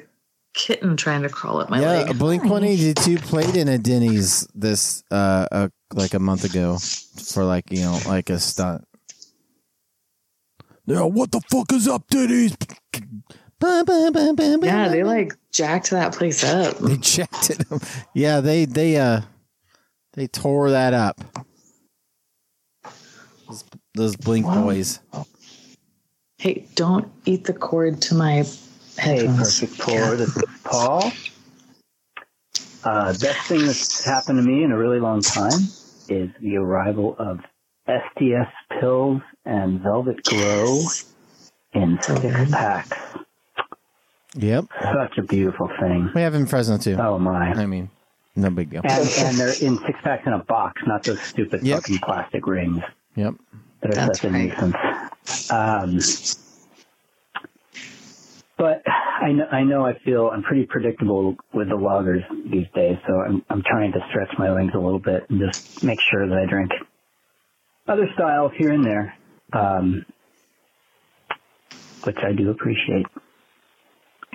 kitten 0.54 0.96
trying 0.96 1.24
to 1.24 1.30
crawl 1.30 1.60
up 1.60 1.70
my 1.70 1.82
yeah, 1.82 2.04
leg. 2.04 2.18
Blink 2.20 2.44
One 2.44 2.64
Eighty 2.64 2.94
Two 2.94 3.18
played 3.18 3.56
in 3.56 3.68
a 3.68 3.78
Denny's 3.78 4.48
this 4.56 5.04
uh, 5.12 5.48
uh 5.52 5.70
like 5.94 6.14
a 6.14 6.20
month 6.20 6.44
ago 6.44 6.78
for 6.78 7.44
like 7.44 7.72
you 7.72 7.82
know 7.82 8.00
like 8.08 8.30
a 8.30 8.40
stunt. 8.40 8.86
Yeah, 10.86 11.04
what 11.04 11.32
the 11.32 11.42
fuck 11.50 11.72
is 11.72 11.88
up, 11.88 12.08
Denny's? 12.08 12.56
Yeah, 13.62 14.90
they 14.90 15.04
like 15.04 15.34
jacked 15.52 15.92
that 15.92 16.14
place 16.14 16.44
up. 16.44 16.78
they 16.80 16.98
checked 16.98 17.50
it. 17.50 17.64
Yeah, 18.14 18.42
they 18.42 18.66
they 18.66 18.98
uh 18.98 19.22
they 20.14 20.28
tore 20.28 20.72
that 20.72 20.94
up. 20.94 21.22
Those, 23.48 23.64
those 23.94 24.16
Blink 24.18 24.46
Wow. 24.46 24.64
boys. 24.66 25.00
Hey, 26.44 26.68
don't 26.76 27.10
eat 27.24 27.46
the 27.46 27.54
cord 27.54 28.02
to 28.02 28.16
my 28.16 28.44
Hey, 28.98 29.28
headphones. 29.28 29.62
perfect 29.62 29.80
cord. 29.80 30.20
This 30.20 30.36
is 30.38 30.44
Paul. 30.66 31.14
Uh, 32.84 33.14
best 33.14 33.48
thing 33.48 33.66
that's 33.66 34.04
happened 34.04 34.40
to 34.40 34.44
me 34.44 34.66
in 34.66 34.74
a 34.74 34.78
really 34.78 35.00
long 35.00 35.22
time 35.22 35.62
is 36.10 36.30
the 36.42 36.58
arrival 36.58 37.16
of 37.18 37.40
STS 37.88 38.52
Pils 38.74 39.24
and 39.46 39.80
Velvet 39.80 40.22
Glow 40.26 40.82
in 41.76 41.98
six 42.02 42.20
good. 42.22 42.52
packs. 42.52 42.98
Yep, 44.36 44.66
Such 44.82 45.18
a 45.20 45.22
beautiful 45.24 45.70
thing. 45.80 46.10
we 46.14 46.20
have 46.24 46.36
in 46.36 46.46
Fresno 46.46 46.78
too. 46.78 46.98
Oh 47.00 47.20
my! 47.20 47.54
I 47.54 47.66
mean, 47.68 47.90
no 48.36 48.50
big 48.50 48.72
deal. 48.72 48.82
And, 48.84 49.08
and 49.08 49.38
they're 49.38 49.54
in 49.62 49.78
six 49.86 49.98
packs 50.04 50.24
in 50.28 50.34
a 50.34 50.44
box, 50.44 50.82
not 50.88 51.06
those 51.06 51.22
stupid 51.22 51.66
Yep. 51.66 51.78
fucking 51.84 52.00
plastic 52.00 52.46
rings 52.48 52.84
Yep. 53.16 53.36
that 53.82 53.92
are 53.92 53.96
That's 53.96 54.20
such 54.20 54.30
a 54.30 54.34
right. 54.34 54.50
nuisance. 54.50 54.76
Um, 55.50 56.00
but 58.58 58.82
I 58.88 59.32
know, 59.32 59.46
I 59.52 59.64
know 59.64 59.86
I 59.86 59.98
feel 60.06 60.30
I'm 60.34 60.44
pretty 60.44 60.66
predictable 60.66 61.36
with 61.54 61.70
the 61.70 61.76
lagers 61.76 62.22
these 62.52 62.68
days, 62.76 62.98
so 63.08 63.14
I'm, 63.22 63.44
I'm 63.50 63.64
trying 63.66 63.92
to 63.94 64.00
stretch 64.10 64.30
my 64.38 64.52
wings 64.52 64.72
a 64.76 64.80
little 64.80 65.00
bit 65.00 65.30
and 65.30 65.40
just 65.40 65.56
make 65.84 66.00
sure 66.12 66.28
that 66.28 66.38
I 66.38 66.46
drink 66.50 66.72
other 67.88 68.08
styles 68.14 68.52
here 68.58 68.72
and 68.72 68.86
there, 68.86 69.14
um, 69.54 70.06
which 72.06 72.18
I 72.26 72.34
do 72.34 72.50
appreciate. 72.52 73.06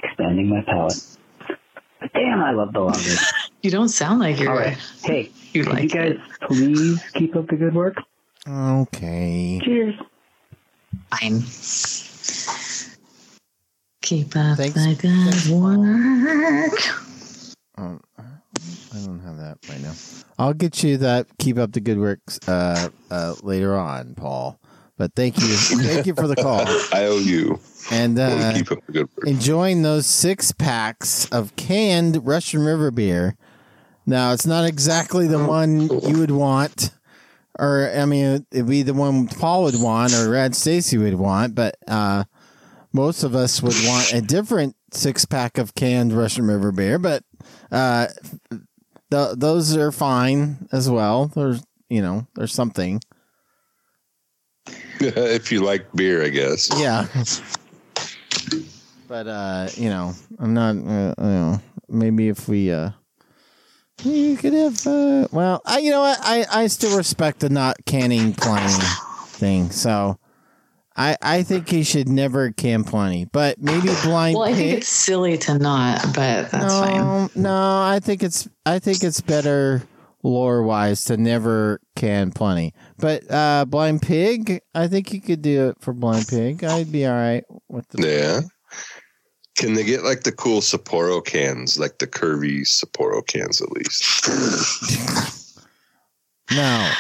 Expanding 0.02 0.48
my 0.48 0.60
palate. 0.66 0.98
But 2.00 2.12
damn, 2.12 2.40
I 2.40 2.52
love 2.52 2.72
the 2.72 2.80
lagers. 2.80 3.18
You 3.60 3.72
don't 3.72 3.88
sound 3.88 4.20
like 4.20 4.38
you're. 4.38 4.50
All 4.50 4.56
right. 4.56 4.78
Hey, 5.02 5.32
You 5.52 5.64
could 5.64 5.72
like 5.72 5.82
you 5.82 5.90
guys 5.90 6.12
please 6.46 6.98
keep 7.18 7.34
up 7.34 7.48
the 7.48 7.56
good 7.56 7.74
work? 7.74 7.96
Okay. 8.48 9.60
Cheers. 9.64 9.94
Fine. 11.10 11.42
Keep 14.02 14.36
up 14.36 14.56
Thanks- 14.56 14.74
the 14.74 14.94
thanks, 14.94 15.48
good 15.48 15.56
work. 15.56 16.80
Um, 17.76 18.00
I 18.18 19.04
don't 19.04 19.20
have 19.20 19.36
that 19.38 19.58
right 19.68 19.80
now. 19.80 19.92
I'll 20.38 20.54
get 20.54 20.82
you 20.82 20.96
that. 20.98 21.26
Keep 21.38 21.58
up 21.58 21.72
the 21.72 21.80
good 21.80 21.98
works 21.98 22.38
uh, 22.48 22.88
uh, 23.10 23.34
later 23.42 23.76
on, 23.76 24.14
Paul. 24.14 24.58
But 24.96 25.12
thank 25.14 25.38
you, 25.38 25.46
thank 25.46 26.06
you 26.06 26.14
for 26.14 26.26
the 26.26 26.34
call 26.36 26.60
I 26.92 27.04
owe 27.06 27.18
you. 27.18 27.60
and 27.92 28.16
We'll 28.16 28.42
uh, 28.42 28.52
keep 28.54 28.72
up 28.72 28.78
the 28.86 28.92
good 28.92 29.08
work. 29.16 29.26
enjoying 29.28 29.82
those 29.82 30.06
six 30.06 30.50
packs 30.52 31.26
of 31.30 31.54
canned 31.56 32.26
Russian 32.26 32.64
River 32.64 32.90
beer. 32.90 33.36
Now 34.06 34.32
it's 34.32 34.46
not 34.46 34.64
exactly 34.64 35.28
the 35.28 35.44
one 35.44 35.82
you 35.82 36.18
would 36.18 36.30
want, 36.32 36.90
or 37.58 37.90
I 37.94 38.04
mean, 38.04 38.46
it'd 38.50 38.68
be 38.68 38.82
the 38.82 38.94
one 38.94 39.26
Paul 39.28 39.64
would 39.64 39.80
want 39.80 40.14
or 40.14 40.30
Rad 40.30 40.54
Stacy 40.54 40.98
would 40.98 41.14
want, 41.14 41.54
but 41.54 41.76
uh, 41.86 42.24
most 42.92 43.24
of 43.24 43.34
us 43.34 43.62
would 43.62 43.74
want 43.84 44.12
a 44.12 44.20
different 44.20 44.76
six 44.92 45.24
pack 45.24 45.58
of 45.58 45.74
canned 45.74 46.12
Russian 46.12 46.46
River 46.46 46.72
beer. 46.72 46.98
But 46.98 47.24
uh, 47.70 48.06
th- 49.10 49.36
those 49.36 49.76
are 49.76 49.92
fine 49.92 50.68
as 50.72 50.88
well. 50.88 51.26
There's 51.26 51.62
you 51.88 52.02
know 52.02 52.26
there's 52.34 52.54
something. 52.54 53.00
if 55.00 55.52
you 55.52 55.64
like 55.64 55.86
beer, 55.94 56.24
I 56.24 56.28
guess. 56.28 56.68
Yeah. 56.76 57.06
But 59.08 59.26
uh, 59.26 59.68
you 59.74 59.88
know, 59.88 60.12
I'm 60.38 60.54
not. 60.54 60.76
Uh, 60.76 61.14
you 61.18 61.24
know, 61.24 61.60
maybe 61.88 62.28
if 62.28 62.48
we 62.48 62.70
uh, 62.70 62.90
you 64.04 64.36
could 64.36 64.52
have. 64.52 64.86
Uh, 64.86 65.28
well, 65.32 65.60
I 65.64 65.78
you 65.78 65.90
know 65.90 66.00
what 66.00 66.18
I 66.22 66.44
I 66.50 66.66
still 66.68 66.96
respect 66.96 67.40
the 67.40 67.48
not 67.48 67.84
canning 67.86 68.34
plenty 68.34 68.72
thing. 69.26 69.70
So. 69.70 70.18
I, 71.00 71.16
I 71.22 71.42
think 71.44 71.68
he 71.68 71.84
should 71.84 72.08
never 72.08 72.50
can 72.50 72.82
plenty, 72.82 73.24
but 73.24 73.62
maybe 73.62 73.88
blind. 74.02 74.34
Well, 74.36 74.42
I 74.48 74.52
think 74.52 74.70
pig- 74.70 74.78
it's 74.78 74.88
silly 74.88 75.38
to 75.38 75.56
not, 75.56 76.02
but 76.06 76.50
that's 76.50 76.52
no, 76.52 77.28
fine. 77.30 77.30
No, 77.40 77.82
I 77.82 78.00
think 78.02 78.24
it's 78.24 78.48
I 78.66 78.80
think 78.80 79.04
it's 79.04 79.20
better 79.20 79.84
lore 80.24 80.64
wise 80.64 81.04
to 81.04 81.16
never 81.16 81.80
can 81.94 82.32
plenty. 82.32 82.74
But 82.96 83.30
uh 83.30 83.64
blind 83.68 84.02
pig, 84.02 84.60
I 84.74 84.88
think 84.88 85.12
you 85.12 85.20
could 85.20 85.40
do 85.40 85.68
it 85.68 85.76
for 85.80 85.92
blind 85.92 86.26
pig. 86.26 86.64
I'd 86.64 86.90
be 86.90 87.06
all 87.06 87.14
right 87.14 87.44
with 87.68 87.88
the 87.90 88.02
Yeah. 88.04 88.40
Can 89.58 89.74
they 89.74 89.82
get 89.84 90.04
like 90.04 90.22
the 90.22 90.30
cool 90.32 90.60
Sapporo 90.60 91.24
cans, 91.24 91.78
like 91.78 91.98
the 91.98 92.06
curvy 92.06 92.60
Sapporo 92.62 93.26
cans 93.26 93.60
at 93.60 93.70
least? 93.72 94.28
No. 96.50 96.90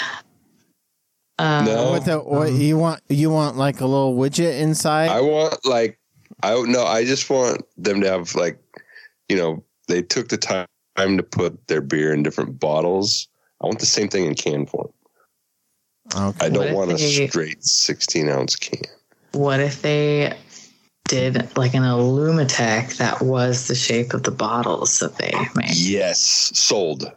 Um, 1.38 1.64
No. 1.64 1.90
What 1.92 2.04
the 2.04 2.18
what 2.18 2.52
you 2.52 2.76
want 2.76 3.00
you 3.08 3.30
want 3.30 3.56
like 3.56 3.80
a 3.80 3.86
little 3.86 4.14
widget 4.14 4.60
inside? 4.60 5.08
I 5.08 5.20
want 5.22 5.64
like 5.64 5.98
I 6.42 6.50
don't 6.50 6.70
know. 6.70 6.84
I 6.84 7.04
just 7.04 7.30
want 7.30 7.62
them 7.78 8.02
to 8.02 8.10
have 8.10 8.34
like, 8.34 8.58
you 9.30 9.36
know, 9.36 9.64
they 9.88 10.02
took 10.02 10.28
the 10.28 10.36
time 10.36 10.66
to 11.16 11.22
put 11.22 11.66
their 11.68 11.80
beer 11.80 12.12
in 12.12 12.22
different 12.22 12.60
bottles. 12.60 13.26
I 13.62 13.66
want 13.66 13.78
the 13.78 13.86
same 13.86 14.08
thing 14.08 14.26
in 14.26 14.34
can 14.34 14.66
form. 14.66 14.92
okay. 16.14 16.44
I 16.46 16.48
don't 16.50 16.66
if 16.66 16.74
want 16.74 16.92
a 16.92 16.96
they- 16.96 17.26
straight 17.28 17.64
sixteen 17.64 18.28
ounce 18.28 18.54
can. 18.56 18.82
What 19.32 19.60
if 19.60 19.80
they 19.82 20.36
did 21.08 21.56
like 21.56 21.74
an 21.74 21.82
Alumi-Tek 21.82 22.90
that 22.94 23.20
was 23.22 23.66
the 23.66 23.74
shape 23.74 24.14
of 24.14 24.22
the 24.22 24.30
bottles 24.30 25.00
that 25.00 25.16
they 25.16 25.32
made? 25.56 25.74
Yes, 25.74 26.20
sold. 26.54 27.10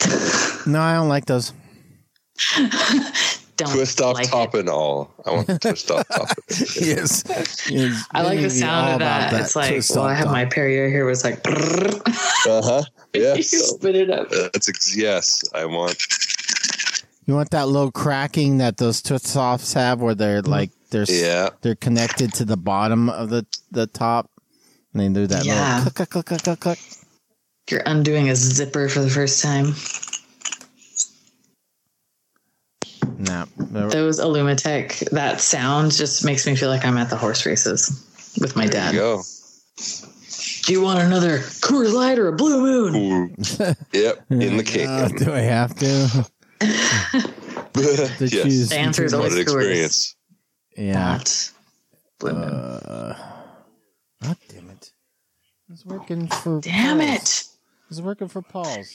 No, 0.66 0.80
I 0.80 0.94
don't 0.94 1.08
like 1.10 1.26
those. 1.26 1.52
Don't 3.56 3.70
Twist 3.72 4.00
off 4.00 4.14
like 4.14 4.30
top 4.30 4.54
it. 4.54 4.60
and 4.60 4.68
all. 4.68 5.12
I 5.26 5.30
want 5.30 5.46
the 5.46 5.58
twist 5.60 5.88
off 5.90 6.08
top. 6.08 6.28
yes. 6.80 7.22
yes. 7.70 8.04
I 8.10 8.22
like 8.22 8.40
the 8.40 8.50
sound 8.50 8.88
of 8.90 8.96
about 8.96 9.30
that. 9.30 9.40
It's 9.42 9.54
like, 9.54 9.70
twist 9.70 9.94
well, 9.94 10.06
I 10.06 10.14
have 10.14 10.24
top. 10.24 10.32
my 10.32 10.44
Perrier 10.44 10.88
here. 10.88 11.04
Was 11.04 11.22
like, 11.22 11.40
Uh 11.46 12.62
huh. 12.62 12.82
Yes. 13.14 13.52
you 13.52 13.62
open 13.72 13.94
it 13.94 14.10
up. 14.10 14.28
That's 14.30 14.68
ex- 14.68 14.96
yes. 14.96 15.40
I 15.54 15.66
want. 15.66 15.96
You 17.26 17.34
want 17.34 17.50
that 17.50 17.68
little 17.68 17.92
cracking 17.92 18.58
that 18.58 18.76
those 18.78 19.00
twist 19.00 19.36
offs 19.36 19.72
have 19.74 20.00
where 20.00 20.16
they're 20.16 20.42
like 20.42 20.70
they're 20.94 21.04
Yeah. 21.08 21.48
they're 21.60 21.74
connected 21.74 22.32
to 22.34 22.44
the 22.44 22.56
bottom 22.56 23.08
of 23.10 23.28
the 23.28 23.44
the 23.72 23.86
top 23.88 24.30
and 24.92 25.02
they 25.02 25.08
do 25.08 25.26
that 25.26 25.44
Yeah. 25.44 25.78
little 25.78 25.92
click 25.92 26.10
click 26.10 26.26
click 26.26 26.42
click 26.42 26.60
click. 26.60 26.78
You're 27.70 27.82
undoing 27.86 28.30
a 28.30 28.36
zipper 28.36 28.88
for 28.88 29.00
the 29.02 29.10
first 29.10 29.42
time. 29.42 29.74
No. 33.18 33.46
They're- 33.58 33.90
Those 33.90 34.20
Alumi-Tek, 34.20 34.98
that 35.12 35.40
sound 35.40 35.92
just 35.92 36.24
makes 36.24 36.46
me 36.46 36.56
feel 36.56 36.68
like 36.68 36.84
I'm 36.84 36.98
at 36.98 37.10
the 37.10 37.16
horse 37.16 37.46
races 37.46 37.90
with 38.40 38.54
my 38.56 38.66
There 38.66 38.72
dad. 38.80 38.94
you 38.94 39.00
go. 39.00 39.22
Do 40.66 40.72
you 40.72 40.80
want 40.82 41.00
another 41.00 41.38
Coors 41.38 41.92
Light 41.92 42.18
or 42.18 42.28
a 42.28 42.32
Blue 42.32 42.60
Moon? 42.62 43.34
Yep. 43.92 44.24
In 44.30 44.56
the 44.56 44.58
Uh, 44.58 45.08
can. 45.08 45.16
do 45.16 45.32
I 45.32 45.40
have 45.40 45.74
to? 45.76 46.26
to 47.74 48.26
yes. 48.26 48.68
The 48.68 48.76
answer 48.78 49.04
is 49.04 49.12
What 49.12 49.18
always 49.32 49.36
an 49.36 49.44
Coors. 49.46 50.13
Experience. 50.76 50.76
Yeah. 50.76 51.04
Not 51.12 51.52
Blue 52.18 52.32
Moon. 52.32 52.50
Uh, 52.50 53.16
God 54.22 54.36
damn 54.48 54.70
it! 54.70 54.92
It's 55.70 55.84
working 55.84 56.28
for. 56.28 56.60
Damn 56.60 56.98
Paul's. 56.98 57.10
it! 57.10 57.44
It's 57.90 58.00
working 58.00 58.28
for 58.28 58.42
Paul's. 58.42 58.92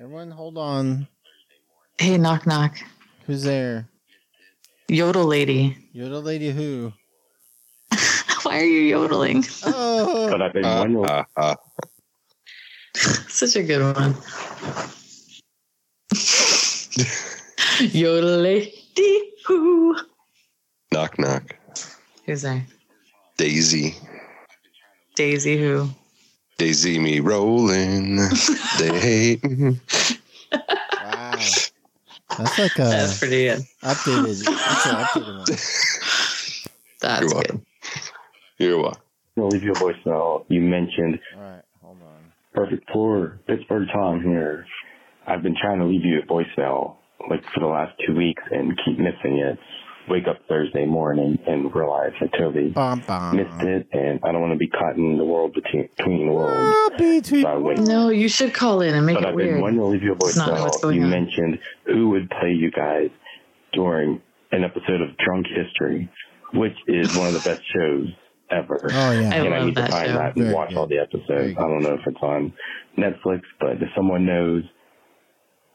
Everyone, 0.00 0.30
hold 0.30 0.58
on. 0.58 1.08
Hey, 1.98 2.18
knock 2.18 2.46
knock. 2.46 2.76
Who's 3.26 3.42
there? 3.42 3.88
Yodel 4.88 5.24
lady. 5.24 5.76
You're 5.92 6.08
lady 6.08 6.50
who. 6.50 6.92
Why 8.42 8.60
are 8.60 8.64
you 8.64 8.80
yodeling? 8.80 9.44
Oh, 9.64 10.28
But 10.30 10.40
I've 10.40 10.52
been 10.52 10.64
Uh, 10.64 10.84
uh, 11.04 11.24
uh. 11.36 11.54
Such 13.28 13.56
a 13.56 13.62
good 13.62 13.96
one. 13.96 14.14
Yodel 17.92 18.38
lady 18.38 19.32
who? 19.46 19.96
Knock 20.92 21.18
knock. 21.18 21.56
Who's 22.26 22.42
there? 22.42 22.66
Daisy. 23.36 23.94
Daisy 25.14 25.58
who? 25.58 25.88
Daisy 26.58 26.98
me 26.98 27.20
rolling. 27.20 28.16
they 28.78 28.98
hate. 28.98 29.42
wow! 29.44 31.32
That's 32.36 32.58
like 32.58 32.78
a 32.78 32.82
That's 32.84 33.18
pretty 33.18 33.44
good. 33.46 33.60
updated. 33.82 34.44
That's 34.44 34.86
an 34.86 34.96
updated 34.96 35.36
one. 35.36 35.58
That's 37.00 37.20
You're 37.32 37.42
good. 37.42 37.60
You're 38.58 38.82
welcome. 38.82 39.02
I'll 39.36 39.48
leave 39.48 39.62
you 39.62 39.70
a 39.70 39.76
voicemail. 39.76 40.44
You 40.48 40.60
mentioned 40.60 41.20
All 41.36 41.40
right, 41.42 41.62
hold 41.80 41.98
on. 42.02 42.32
perfect 42.52 42.90
for 42.92 43.38
Pittsburgh 43.46 43.86
Tom 43.92 44.20
here. 44.20 44.66
I've 45.28 45.42
been 45.44 45.54
trying 45.60 45.78
to 45.78 45.84
leave 45.84 46.04
you 46.04 46.20
a 46.20 46.26
voicemail 46.26 46.96
like 47.30 47.44
for 47.54 47.60
the 47.60 47.66
last 47.66 47.92
two 48.04 48.16
weeks 48.16 48.42
and 48.50 48.76
keep 48.84 48.98
missing 48.98 49.38
it. 49.38 49.58
Wake 50.08 50.26
up 50.28 50.38
Thursday 50.48 50.86
morning 50.86 51.38
and 51.46 51.74
realize 51.74 52.12
I 52.20 52.26
totally 52.36 52.70
Bum, 52.70 53.02
bum. 53.06 53.36
missed 53.36 53.62
it, 53.62 53.88
and 53.92 54.18
I 54.24 54.32
don't 54.32 54.40
want 54.40 54.52
to 54.54 54.58
be 54.58 54.68
caught 54.68 54.96
in 54.96 55.18
the 55.18 55.24
world 55.24 55.52
between, 55.54 55.88
between 55.96 56.26
the 56.26 56.32
worlds. 56.32 56.54
Ah, 56.92 56.96
between- 56.96 57.42
So 57.42 57.60
wait. 57.60 57.78
No, 57.78 58.08
you 58.10 58.28
should 58.28 58.54
call 58.54 58.80
in 58.80 58.94
and 58.94 59.04
make 59.04 59.16
But 59.16 59.24
it 59.24 59.28
I've 59.28 59.36
been 59.36 59.46
weird. 59.48 59.60
wanting 59.60 59.78
to 59.80 59.84
leave 59.86 60.02
you 60.02 60.12
a 60.12 60.16
It's 60.16 60.36
not 60.36 60.50
what's 60.60 60.78
voicemail. 60.78 60.82
going 60.82 60.96
You 60.96 61.04
on. 61.04 61.10
mentioned 61.10 61.58
who 61.86 62.08
would 62.10 62.30
play 62.30 62.52
you 62.52 62.70
guys 62.70 63.10
during 63.72 64.20
an 64.52 64.64
episode 64.64 65.00
of 65.02 65.16
Drunk 65.18 65.46
History, 65.46 66.08
which 66.54 66.76
is 66.86 67.16
one 67.16 67.28
of 67.28 67.34
the 67.34 67.40
best 67.40 67.62
shows 67.74 68.08
ever. 68.50 68.80
Oh 68.90 69.10
yeah. 69.12 69.28
I 69.30 69.34
and 69.34 69.54
I 69.54 69.58
love 69.58 69.66
need 69.66 69.74
to 69.76 69.82
that 69.82 69.90
find 69.90 70.06
show. 70.06 70.12
that 70.14 70.36
and 70.36 70.44
Very 70.44 70.54
watch 70.54 70.68
good. 70.70 70.78
all 70.78 70.86
the 70.86 70.98
episodes. 70.98 71.56
I 71.58 71.60
don't 71.60 71.82
know 71.82 71.94
if 71.94 72.06
it's 72.06 72.22
on 72.22 72.52
Netflix, 72.96 73.42
but 73.60 73.72
if 73.82 73.88
someone 73.94 74.24
knows, 74.24 74.62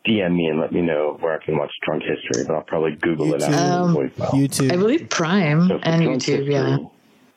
DM 0.08 0.36
me 0.36 0.46
and 0.48 0.60
let 0.60 0.72
me 0.74 0.82
know 0.82 1.18
where 1.22 1.40
I 1.40 1.44
can 1.44 1.58
watch 1.58 1.72
Drunk 1.86 2.04
History. 2.04 2.44
But 2.46 2.56
I'll 2.56 2.64
probably 2.64 2.96
Google 3.02 3.34
it 3.34 3.42
YouTube. 3.42 3.50
after 3.54 3.56
Um, 3.80 3.94
the 3.94 4.00
voicemail. 4.00 4.30
YouTube. 4.32 4.72
I 4.74 4.76
believe 4.78 5.10
Prime 5.10 5.68
So 5.68 5.80
and 5.84 6.04
Drunk 6.04 6.22
YouTube, 6.22 6.52
yeah. 6.52 6.78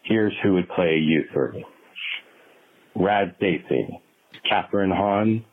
Here's 0.02 0.32
who 0.42 0.54
would 0.54 0.68
play 0.70 0.96
you 0.98 1.24
three. 1.32 1.64
Rad 2.94 3.34
Stacy, 3.36 4.00
Kathryn 4.50 4.94
Hahn. 4.94 5.44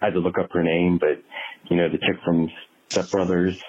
I 0.00 0.06
had 0.06 0.14
to 0.14 0.20
look 0.20 0.38
up 0.38 0.50
her 0.52 0.62
name, 0.62 0.98
but 0.98 1.22
you 1.70 1.76
know 1.76 1.88
the 1.88 1.98
chick 1.98 2.16
from 2.24 2.50
Step 2.90 3.10
Brothers, 3.10 3.60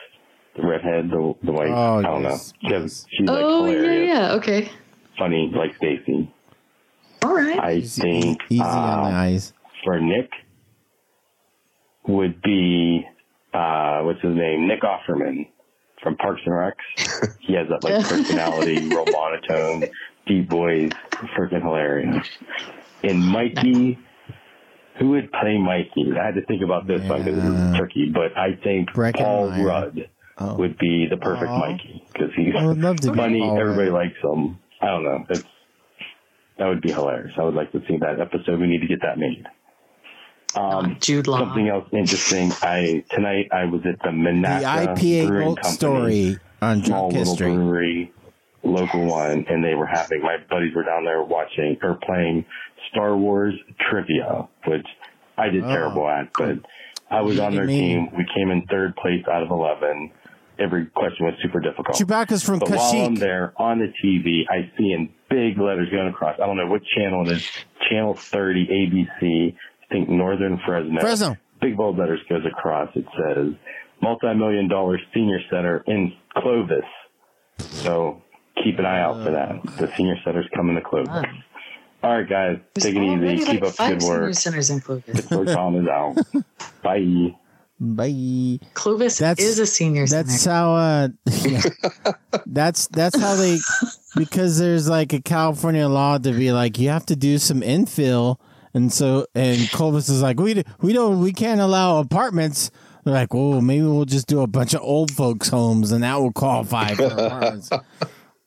the 0.56 0.66
redhead, 0.68 1.10
the 1.10 1.34
the 1.44 1.52
white. 1.52 1.70
Oh, 1.70 2.00
I 2.00 2.02
don't 2.02 2.24
yes, 2.24 2.54
know. 2.62 2.70
She 2.70 2.76
has, 2.76 3.06
she's 3.10 3.28
like 3.28 3.38
Oh, 3.44 3.66
yeah, 3.66 3.72
hilarious, 3.78 4.08
yeah. 4.10 4.34
Okay. 4.34 4.72
funny 5.18 5.52
like 5.56 5.76
Stacy. 5.78 6.32
All 7.24 7.34
right. 7.34 7.58
I 7.60 7.74
Easy, 7.76 8.02
think 8.02 8.42
easy 8.50 8.62
uh, 8.62 8.66
on 8.68 9.04
the 9.12 9.18
eyes. 9.18 9.54
for 9.84 10.00
Nick 10.00 10.30
would 12.08 12.42
be 12.42 13.06
uh, 13.54 14.02
what's 14.02 14.22
his 14.22 14.36
name? 14.36 14.68
Nick 14.68 14.82
Offerman 14.82 15.48
from 16.04 16.18
Parks 16.18 16.42
and 16.46 16.56
Rec. 16.56 16.76
he 17.40 17.54
has 17.54 17.68
that 17.70 17.84
like 17.84 18.06
personality, 18.08 18.88
real 18.90 19.06
monotone, 19.12 19.86
deep 20.28 20.50
voice, 20.50 20.92
freaking 21.38 21.62
hilarious. 21.62 22.28
And 23.04 23.24
Mikey, 23.26 23.98
who 25.00 25.10
would 25.12 25.32
play 25.32 25.58
Mikey? 25.58 26.12
I 26.20 26.26
had 26.26 26.36
to 26.36 26.46
think 26.46 26.64
about 26.64 26.88
this 26.88 27.02
one 27.10 27.24
because 27.24 27.44
Yeah. 27.44 27.70
it's 27.70 27.78
tricky, 27.78 28.12
but 28.14 28.38
I 28.38 28.56
think 28.64 28.90
Paul. 29.16 29.52
Rudd 29.64 30.10
Oh. 30.38 30.56
would 30.58 30.78
be 30.78 31.08
the 31.10 31.16
perfect 31.16 31.50
Aw. 31.50 31.60
Mikey 31.60 32.04
because 32.12 32.30
he's 32.36 32.54
I 32.60 32.66
would 32.66 32.78
love 32.80 32.98
to 33.00 33.12
be 33.14 33.18
funny. 33.18 33.40
Paul 33.40 33.58
Everybody 33.58 33.90
likes 33.90 34.18
him. 34.22 34.60
I 34.82 34.88
don't 34.88 35.04
know. 35.06 35.26
It's 35.30 35.46
that 36.58 36.68
would 36.68 36.82
be 36.82 36.92
hilarious. 36.92 37.34
I 37.38 37.44
would 37.44 37.54
like 37.54 37.72
to 37.72 37.80
see 37.88 37.96
that 38.02 38.20
episode. 38.20 38.60
We 38.60 38.68
need 38.68 38.82
to 38.82 38.88
get 38.88 39.00
that 39.02 39.18
made. 39.18 39.46
Um, 40.56 40.98
Jude 41.02 41.28
Law. 41.28 41.40
something 41.40 41.68
else 41.68 41.88
interesting. 41.92 42.52
I 42.62 43.04
tonight 43.12 43.50
I 43.52 43.66
was 43.66 43.82
at 43.86 44.00
the 44.00 44.06
The 44.06 44.10
Menaka 44.10 44.96
IPA 44.96 45.28
Brewing 45.28 45.46
Boat 45.56 45.56
Company, 45.62 45.76
story 45.76 46.40
on 46.62 46.84
small 46.84 47.10
Drunk 47.10 47.14
little 47.14 47.34
History. 47.34 47.52
brewery, 47.56 48.14
local 48.64 49.06
one, 49.06 49.46
and 49.50 49.64
they 49.64 49.74
were 49.76 49.86
having 49.86 50.22
my 50.22 50.38
buddies 50.50 50.74
were 50.76 50.84
down 50.84 51.04
there 51.04 51.24
watching 51.24 51.78
or 51.84 51.96
playing 52.06 52.46
Star 52.92 53.18
Wars 53.18 53.54
trivia, 53.90 54.48
which 54.68 54.86
I 55.38 55.50
did 55.50 55.64
Oh, 55.66 55.68
terrible 55.68 56.08
at, 56.10 56.30
but 56.38 56.60
I 57.12 57.22
was 57.22 57.40
on 57.40 57.54
their 57.56 57.66
Me. 57.66 57.78
team. 57.80 58.10
We 58.16 58.26
came 58.34 58.50
in 58.52 58.66
third 58.68 58.96
place 58.96 59.24
out 59.30 59.44
of 59.44 59.50
eleven. 59.52 60.12
Every 60.58 60.86
question 60.86 61.26
was 61.26 61.36
super 61.44 61.60
difficult. 61.60 61.98
Chewbacca's 61.98 62.42
from 62.42 62.60
But 62.60 62.70
while 62.70 62.80
I'm 62.80 63.16
Kashyyyk. 63.16 63.20
there 63.20 63.54
on 63.58 63.80
the 63.80 63.92
TV, 64.02 64.44
I 64.50 64.72
see 64.78 64.94
in 64.94 65.10
big 65.30 65.60
letters 65.60 65.90
going 65.90 66.08
across. 66.08 66.40
I 66.40 66.46
don't 66.46 66.56
know 66.56 66.68
what 66.68 66.82
channel 66.96 67.30
it 67.30 67.34
is. 67.34 67.46
Channel 67.90 68.14
30 68.14 68.68
ABC. 69.20 69.56
I 69.96 69.98
think 70.00 70.10
Northern 70.10 70.60
Fresno. 70.66 71.00
Fresno. 71.00 71.38
Big 71.62 71.78
bold 71.78 71.98
letters 71.98 72.20
goes 72.30 72.46
across. 72.46 72.90
It 72.96 73.06
says 73.18 73.54
multi-million 74.02 74.68
dollar 74.68 75.00
senior 75.14 75.40
center 75.50 75.84
in 75.88 76.14
Clovis. 76.38 76.84
So 77.60 78.22
keep 78.64 78.78
an 78.80 78.86
eye 78.86 79.02
out 79.02 79.24
for 79.24 79.32
that. 79.32 79.62
The 79.78 79.92
senior 79.96 80.16
center's 80.26 80.48
coming 80.56 80.76
to 80.76 80.82
Clovis. 80.82 81.08
Fun. 81.08 81.44
All 82.04 82.18
right, 82.20 82.30
guys. 82.30 82.58
There's 82.74 82.94
Take 82.94 83.02
it 83.02 83.24
easy. 83.34 83.46
Keep 83.46 83.62
like 83.62 83.72
up 83.72 83.76
the 83.78 83.88
good 83.94 84.02
senior 84.02 84.22
work. 84.22 84.34
centers 84.36 84.70
in 84.70 84.80
Clovis. 84.82 85.16
Pittsburgh 85.16 85.48
Tom 85.48 85.76
is 85.78 85.88
out. 85.88 86.16
Bye. 86.84 87.36
Bye. 87.80 88.60
Clovis 88.74 89.18
That's- 89.20 89.46
is 89.46 89.60
a 89.60 89.66
senior 89.66 90.08
That's 90.08 90.42
center. 90.42 90.54
how. 90.56 90.76
Uh, 90.76 91.08
yeah. 91.46 91.62
that's 92.46 92.88
that's 92.88 93.20
how 93.20 93.36
they 93.36 93.58
because 94.18 94.60
there's 94.60 94.88
like 94.90 95.14
a 95.14 95.22
California 95.22 95.88
law 95.88 96.18
to 96.18 96.32
be 96.32 96.52
like 96.52 96.80
you 96.80 96.90
have 96.90 97.06
to 97.08 97.16
do 97.16 97.38
some 97.38 97.62
infill, 97.62 98.38
and 98.76 98.94
so 98.94 99.26
and 99.34 99.70
Clovis 99.72 100.10
is 100.10 100.22
like 100.22 100.40
we 100.40 100.64
we 100.82 100.94
don't 100.94 101.22
we 101.22 101.34
can't 101.34 101.62
allow 101.62 102.00
apartments. 102.00 102.70
They're 103.04 103.14
like, 103.14 103.34
oh, 103.34 103.62
maybe 103.62 103.84
we'll 103.84 104.06
just 104.06 104.28
do 104.28 104.42
a 104.42 104.48
bunch 104.48 104.74
of 104.74 104.82
old 104.82 105.12
folks' 105.12 105.50
homes, 105.50 105.92
and 105.92 106.04
that 106.04 106.20
will 106.20 106.34
qualify 106.34 106.94
for 106.94 107.06
apartments. 107.06 107.70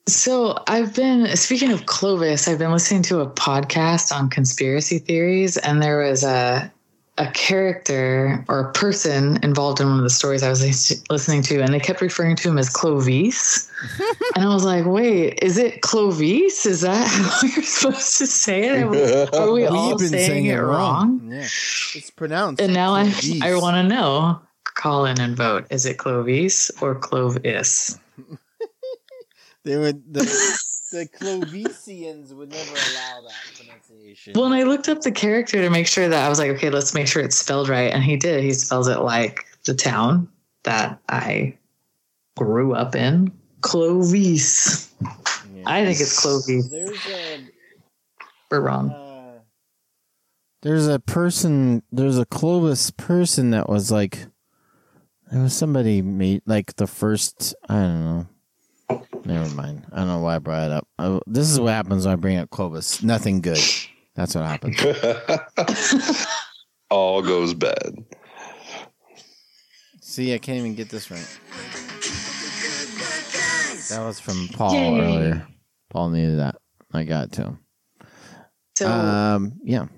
So 0.08 0.56
I've 0.66 0.94
been 0.94 1.36
speaking 1.36 1.70
of 1.70 1.84
Clovis. 1.84 2.48
I've 2.48 2.58
been 2.58 2.72
listening 2.72 3.02
to 3.02 3.20
a 3.20 3.26
podcast 3.26 4.10
on 4.10 4.30
conspiracy 4.30 4.98
theories, 4.98 5.58
and 5.58 5.82
there 5.82 5.98
was 5.98 6.24
a 6.24 6.72
a 7.18 7.30
character 7.32 8.44
or 8.48 8.60
a 8.60 8.72
person 8.72 9.38
involved 9.42 9.80
in 9.80 9.88
one 9.88 9.98
of 9.98 10.04
the 10.04 10.10
stories 10.10 10.42
I 10.42 10.48
was 10.48 10.62
listening 11.10 11.42
to, 11.42 11.60
and 11.60 11.74
they 11.74 11.80
kept 11.80 12.00
referring 12.00 12.36
to 12.36 12.48
him 12.48 12.58
as 12.58 12.70
Clovis. 12.70 13.70
and 14.34 14.44
I 14.44 14.48
was 14.48 14.64
like, 14.64 14.86
"Wait, 14.86 15.38
is 15.42 15.58
it 15.58 15.82
Clovis? 15.82 16.64
Is 16.64 16.82
that 16.82 17.06
how 17.08 17.46
you're 17.46 17.62
supposed 17.62 18.18
to 18.18 18.26
say 18.26 18.68
it? 18.68 18.82
Are 18.82 18.88
we, 18.88 19.12
are 19.38 19.52
we 19.52 19.66
all 19.66 19.90
We've 19.90 19.98
been 19.98 20.08
saying, 20.08 20.46
it 20.46 20.56
wrong?" 20.56 21.28
Yeah, 21.30 21.40
it's 21.40 22.10
pronounced. 22.10 22.62
And 22.62 22.72
now 22.72 22.94
I 22.94 23.12
I 23.42 23.54
want 23.56 23.76
to 23.76 23.82
know. 23.82 24.40
Call 24.74 25.06
in 25.06 25.20
and 25.20 25.36
vote. 25.36 25.66
Is 25.70 25.86
it 25.86 25.98
Clovis 25.98 26.70
or 26.80 26.94
Clovis? 26.94 27.98
They 29.64 29.76
would 29.76 30.14
the, 30.14 30.58
the 30.90 31.06
Clovisians 31.20 32.32
would 32.32 32.50
never 32.50 32.70
allow 32.70 33.20
that 33.22 33.56
pronunciation. 33.56 34.32
Well, 34.34 34.46
and 34.46 34.54
I 34.54 34.62
looked 34.62 34.88
up 34.88 35.00
the 35.00 35.12
character 35.12 35.60
to 35.60 35.70
make 35.70 35.86
sure 35.86 36.08
that 36.08 36.24
I 36.24 36.28
was 36.28 36.38
like, 36.38 36.50
okay, 36.52 36.70
let's 36.70 36.94
make 36.94 37.06
sure 37.06 37.22
it's 37.22 37.36
spelled 37.36 37.68
right. 37.68 37.92
And 37.92 38.02
he 38.02 38.16
did. 38.16 38.42
He 38.42 38.52
spells 38.52 38.88
it 38.88 39.00
like 39.00 39.44
the 39.64 39.74
town 39.74 40.28
that 40.64 40.98
I 41.08 41.56
grew 42.36 42.74
up 42.74 42.94
in. 42.94 43.32
Clovis. 43.60 44.92
I 45.66 45.84
think 45.84 46.00
it's 46.00 46.20
Clovis. 46.20 46.70
There's 46.70 47.06
a 47.06 47.40
We're 48.50 48.60
wrong. 48.60 48.90
uh, 48.90 49.40
there's 50.62 50.86
a 50.86 50.98
person. 50.98 51.82
There's 51.90 52.18
a 52.18 52.26
Clovis 52.26 52.90
person 52.90 53.50
that 53.50 53.68
was 53.68 53.90
like, 53.90 54.26
there 55.30 55.42
was 55.42 55.54
somebody 55.54 56.00
made 56.02 56.42
like 56.46 56.76
the 56.76 56.86
first. 56.86 57.54
I 57.68 57.74
don't 57.74 58.04
know. 58.04 58.26
Never 59.28 59.54
mind. 59.54 59.84
I 59.92 59.98
don't 59.98 60.08
know 60.08 60.20
why 60.20 60.36
I 60.36 60.38
brought 60.38 60.64
it 60.64 60.72
up. 60.72 60.88
I, 60.98 61.20
this 61.26 61.50
is 61.50 61.60
what 61.60 61.74
happens 61.74 62.06
when 62.06 62.14
I 62.14 62.16
bring 62.16 62.38
up 62.38 62.48
Clovis. 62.48 63.02
Nothing 63.02 63.42
good. 63.42 63.60
That's 64.14 64.34
what 64.34 64.44
happens. 64.46 64.76
All 66.90 67.20
goes 67.20 67.52
bad. 67.52 67.92
See, 70.00 70.32
I 70.34 70.38
can't 70.38 70.58
even 70.58 70.74
get 70.74 70.88
this 70.88 71.10
right. 71.10 71.38
That 73.90 74.04
was 74.04 74.18
from 74.18 74.48
Paul 74.48 74.72
Yay. 74.72 75.00
earlier. 75.00 75.46
Paul 75.90 76.08
needed 76.10 76.38
that. 76.38 76.56
I 76.92 77.04
got 77.04 77.24
it 77.26 77.32
to 77.32 77.42
him. 77.42 77.58
So, 78.78 78.88
Um, 78.90 79.60
yeah. 79.62 79.88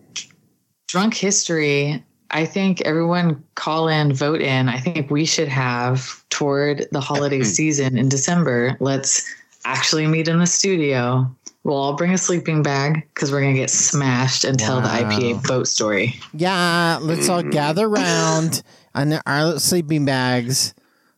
drunk 0.89 1.15
history. 1.15 2.05
I 2.33 2.45
think 2.47 2.81
everyone 2.83 3.43
call 3.57 3.89
in, 3.89 4.13
vote 4.13 4.41
in. 4.41 4.69
I 4.69 4.79
think 4.79 5.11
we 5.11 5.25
should 5.25 5.49
have 5.49 6.25
toward 6.31 6.87
the 6.93 7.01
holiday 7.01 7.43
season 7.43 7.99
in 7.99 8.09
December. 8.09 8.77
Let's 8.81 9.29
actually 9.65 10.07
meet 10.07 10.29
in 10.29 10.39
the 10.39 10.47
studio. 10.47 11.29
We'll 11.65 11.77
all 11.77 11.95
bring 11.95 12.13
a 12.13 12.19
sleeping 12.19 12.63
bag 12.63 13.07
because 13.15 13.31
we're 13.33 13.41
going 13.41 13.55
to 13.55 13.61
get 13.61 13.69
smashed 13.71 14.45
and 14.45 14.59
tell 14.59 14.81
the 14.81 14.89
IPA 14.89 15.47
boat 15.47 15.67
story. 15.69 16.15
Yeah, 16.33 16.99
let's 17.03 17.29
all 17.29 17.43
gather 17.43 17.87
around 17.87 18.63
on 18.95 19.21
our 19.27 19.59
sleeping 19.59 20.05
bags 20.05 20.73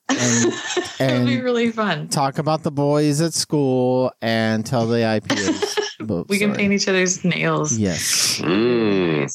and 0.08 0.52
It'll 1.00 1.26
be 1.26 1.40
really 1.40 1.70
fun. 1.70 2.08
talk 2.08 2.38
about 2.38 2.62
the 2.64 2.72
boys 2.72 3.20
at 3.20 3.34
school 3.34 4.12
and 4.20 4.64
tell 4.66 4.86
the 4.86 4.96
IPAs. 4.98 5.78
boat 6.06 6.28
We 6.28 6.38
can 6.38 6.50
story. 6.50 6.58
paint 6.58 6.72
each 6.72 6.88
other's 6.88 7.24
nails. 7.24 7.78
Yes. 7.78 8.40
Mm, 8.42 9.30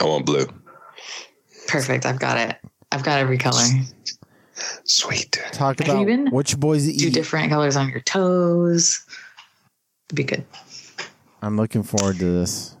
I 0.00 0.04
want 0.04 0.26
blue. 0.26 0.46
Perfect. 1.68 2.06
I've 2.06 2.18
got 2.18 2.38
it. 2.38 2.56
I've 2.92 3.02
got 3.02 3.18
every 3.18 3.38
color. 3.38 3.62
Sweet. 4.84 5.32
Talk 5.52 5.78
Have 5.80 5.88
you 5.88 5.94
about 5.94 6.06
been- 6.06 6.26
which 6.30 6.58
boys 6.58 6.84
Do 6.86 7.06
eat. 7.08 7.14
different 7.14 7.50
colors 7.50 7.76
on 7.76 7.88
your 7.88 8.00
toes. 8.00 9.04
It'd 10.08 10.16
be 10.16 10.24
good. 10.24 10.44
I'm 11.42 11.56
looking 11.56 11.82
forward 11.82 12.18
to 12.18 12.24
this. 12.24 12.76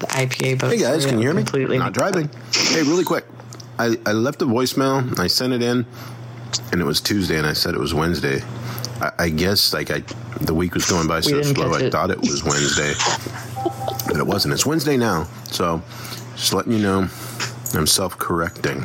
The 0.00 0.06
IPA 0.06 0.58
boat. 0.60 0.70
Hey 0.72 0.78
guys, 0.78 1.06
can 1.06 1.16
you 1.18 1.22
hear 1.24 1.34
me? 1.34 1.42
Completely. 1.42 1.78
Not 1.78 1.92
driving. 1.92 2.30
Hey, 2.52 2.82
really 2.82 3.04
quick. 3.04 3.24
I, 3.78 3.96
I 4.06 4.12
left 4.12 4.42
a 4.42 4.46
voicemail. 4.46 5.18
I 5.18 5.26
sent 5.26 5.52
it 5.52 5.62
in, 5.62 5.84
and 6.72 6.80
it 6.80 6.84
was 6.84 7.00
Tuesday, 7.00 7.36
and 7.38 7.46
I 7.46 7.52
said 7.52 7.74
it 7.74 7.80
was 7.80 7.94
Wednesday. 7.94 8.40
I, 9.00 9.12
I 9.18 9.28
guess 9.30 9.72
like 9.72 9.90
I, 9.90 10.00
the 10.40 10.54
week 10.54 10.74
was 10.74 10.88
going 10.88 11.08
by 11.08 11.20
so 11.20 11.42
slow. 11.42 11.72
I 11.74 11.90
thought 11.90 12.10
it 12.10 12.20
was 12.20 12.44
Wednesday, 12.44 12.92
but 14.06 14.16
it 14.16 14.26
wasn't. 14.26 14.54
It's 14.54 14.66
Wednesday 14.66 14.96
now. 14.96 15.24
So 15.50 15.82
just 16.34 16.52
letting 16.52 16.72
you 16.72 16.78
know, 16.80 17.08
I'm 17.74 17.86
self-correcting. 17.86 18.84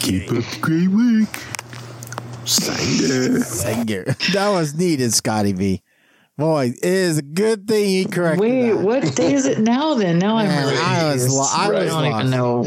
Keep 0.00 0.30
up 0.30 0.44
the 0.44 0.58
great 0.60 0.88
week. 0.88 1.28
Sanger. 2.44 3.40
Sanger. 3.40 4.04
That 4.32 4.48
was 4.50 4.74
needed, 4.74 5.12
Scotty 5.12 5.52
V. 5.52 5.82
Boy, 6.38 6.66
it 6.66 6.84
is 6.84 7.18
a 7.18 7.22
good 7.22 7.66
thing 7.66 7.84
he 7.86 8.04
corrected 8.04 8.40
Wait, 8.40 8.70
that. 8.70 8.76
what 8.80 9.16
day 9.16 9.34
is 9.34 9.44
it 9.44 9.58
now? 9.58 9.94
Then 9.94 10.20
now 10.20 10.36
I'm 10.36 10.46
Man, 10.46 10.66
really 10.68 10.78
I 10.78 11.12
was 11.12 11.28
lo- 11.28 11.44
I 11.50 11.66
I 11.66 11.84
don't 11.84 12.06
even 12.06 12.30
know 12.30 12.62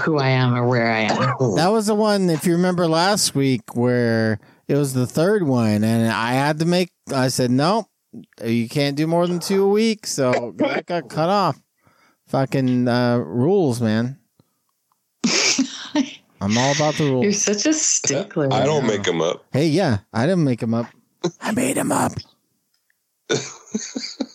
who 0.00 0.18
I 0.18 0.30
am 0.30 0.54
or 0.56 0.66
where 0.66 0.92
I 0.92 1.02
am. 1.02 1.16
That 1.54 1.68
was 1.70 1.86
the 1.86 1.94
one, 1.94 2.28
if 2.30 2.46
you 2.46 2.54
remember 2.54 2.88
last 2.88 3.36
week, 3.36 3.76
where 3.76 4.40
it 4.66 4.74
was 4.76 4.92
the 4.92 5.06
third 5.06 5.44
one, 5.44 5.84
and 5.84 6.10
I 6.10 6.32
had 6.32 6.58
to 6.58 6.64
make. 6.64 6.90
I 7.14 7.28
said, 7.28 7.52
"Nope, 7.52 7.86
you 8.44 8.68
can't 8.68 8.96
do 8.96 9.06
more 9.06 9.26
than 9.26 9.38
two 9.40 9.64
a 9.64 9.68
week," 9.68 10.06
so 10.06 10.52
that 10.58 10.86
got 10.86 11.08
cut 11.08 11.28
off. 11.28 11.60
Fucking 12.28 12.88
uh, 12.88 13.18
rules, 13.18 13.80
man. 13.80 14.18
I'm 16.40 16.58
all 16.58 16.72
about 16.74 16.94
the 16.94 17.04
rules. 17.04 17.24
You're 17.24 17.32
such 17.32 17.66
a 17.66 17.72
stickler. 17.74 18.48
I 18.52 18.64
don't 18.64 18.86
make 18.86 19.04
them 19.04 19.20
up. 19.20 19.44
Hey, 19.52 19.68
yeah, 19.68 19.98
I 20.12 20.26
didn't 20.26 20.44
make 20.44 20.60
them 20.60 20.74
up. 20.74 20.86
I 21.40 21.52
made 21.52 21.76
them 21.76 21.92
up. 21.92 22.12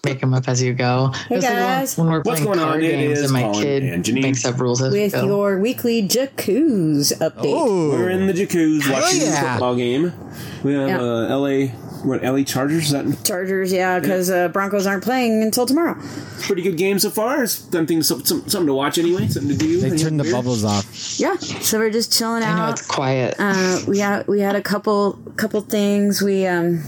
make 0.06 0.22
them 0.22 0.34
up 0.34 0.48
as 0.48 0.62
you 0.64 0.74
go. 0.74 1.12
Hey, 1.28 1.36
It's 1.36 1.44
like 1.44 1.54
when- 1.54 1.62
guys. 1.64 1.98
when 1.98 2.08
we're 2.08 2.22
What's 2.22 2.40
playing 2.42 2.46
going 2.46 2.60
on? 2.60 2.68
card 2.70 2.82
games 2.82 3.20
and 3.20 3.32
my 3.32 3.42
Colin 3.44 3.62
kid 3.64 3.84
and 3.84 4.14
makes 4.22 4.46
up 4.46 4.60
rules 4.60 4.82
as 4.82 4.94
we 4.94 5.02
With 5.02 5.12
go. 5.14 5.26
your 5.26 5.60
weekly 5.60 6.02
Jacuz 6.08 7.12
update. 7.20 7.54
Oh, 7.58 7.90
We're 7.92 8.10
in 8.10 8.28
the 8.28 8.34
jacuzzi 8.34 8.90
watching 8.92 9.22
yeah. 9.22 9.42
the 9.44 9.50
football 9.52 9.76
game. 9.76 10.14
We 10.64 10.74
have 10.74 10.88
Yeah. 10.90 11.00
uh, 11.02 11.38
LA, 11.38 11.68
what, 12.04 12.24
LA 12.24 12.43
Chargers? 12.43 12.86
Is 12.86 12.91
that 12.91 13.26
Chargers, 13.26 13.72
yeah, 13.72 14.00
because 14.00 14.30
uh, 14.30 14.48
Broncos 14.50 14.86
aren't 14.86 15.04
playing 15.04 15.41
until 15.41 15.66
tomorrow. 15.66 16.00
pretty 16.41 16.62
good 16.62 16.78
game 16.78 17.00
so 17.00 17.10
far? 17.10 17.43
It's 17.43 17.54
something, 17.54 18.02
some, 18.04 18.24
some, 18.26 18.48
something 18.48 18.68
to 18.68 18.74
watch 18.74 18.98
anyway, 18.98 19.28
something 19.28 19.52
to 19.52 19.58
do. 19.58 19.80
they 19.80 19.98
turned 19.98 20.20
the 20.20 20.24
beer? 20.24 20.34
bubbles 20.34 20.64
off. 20.64 21.20
Yeah, 21.20 21.36
so 21.36 21.80
we're 21.80 21.91
just 21.91 22.12
chilling 22.18 22.43
out. 22.43 22.54
I 22.54 22.58
know 22.58 22.64
out. 22.64 22.80
it's 22.80 22.88
quiet. 22.88 23.36
Uh, 23.39 23.80
we 23.88 24.00
had 24.00 24.28
we 24.28 24.41
had 24.41 24.56
a 24.56 24.62
couple 24.62 25.14
couple 25.36 25.62
things. 25.62 26.22
We 26.22 26.45
um, 26.48 26.84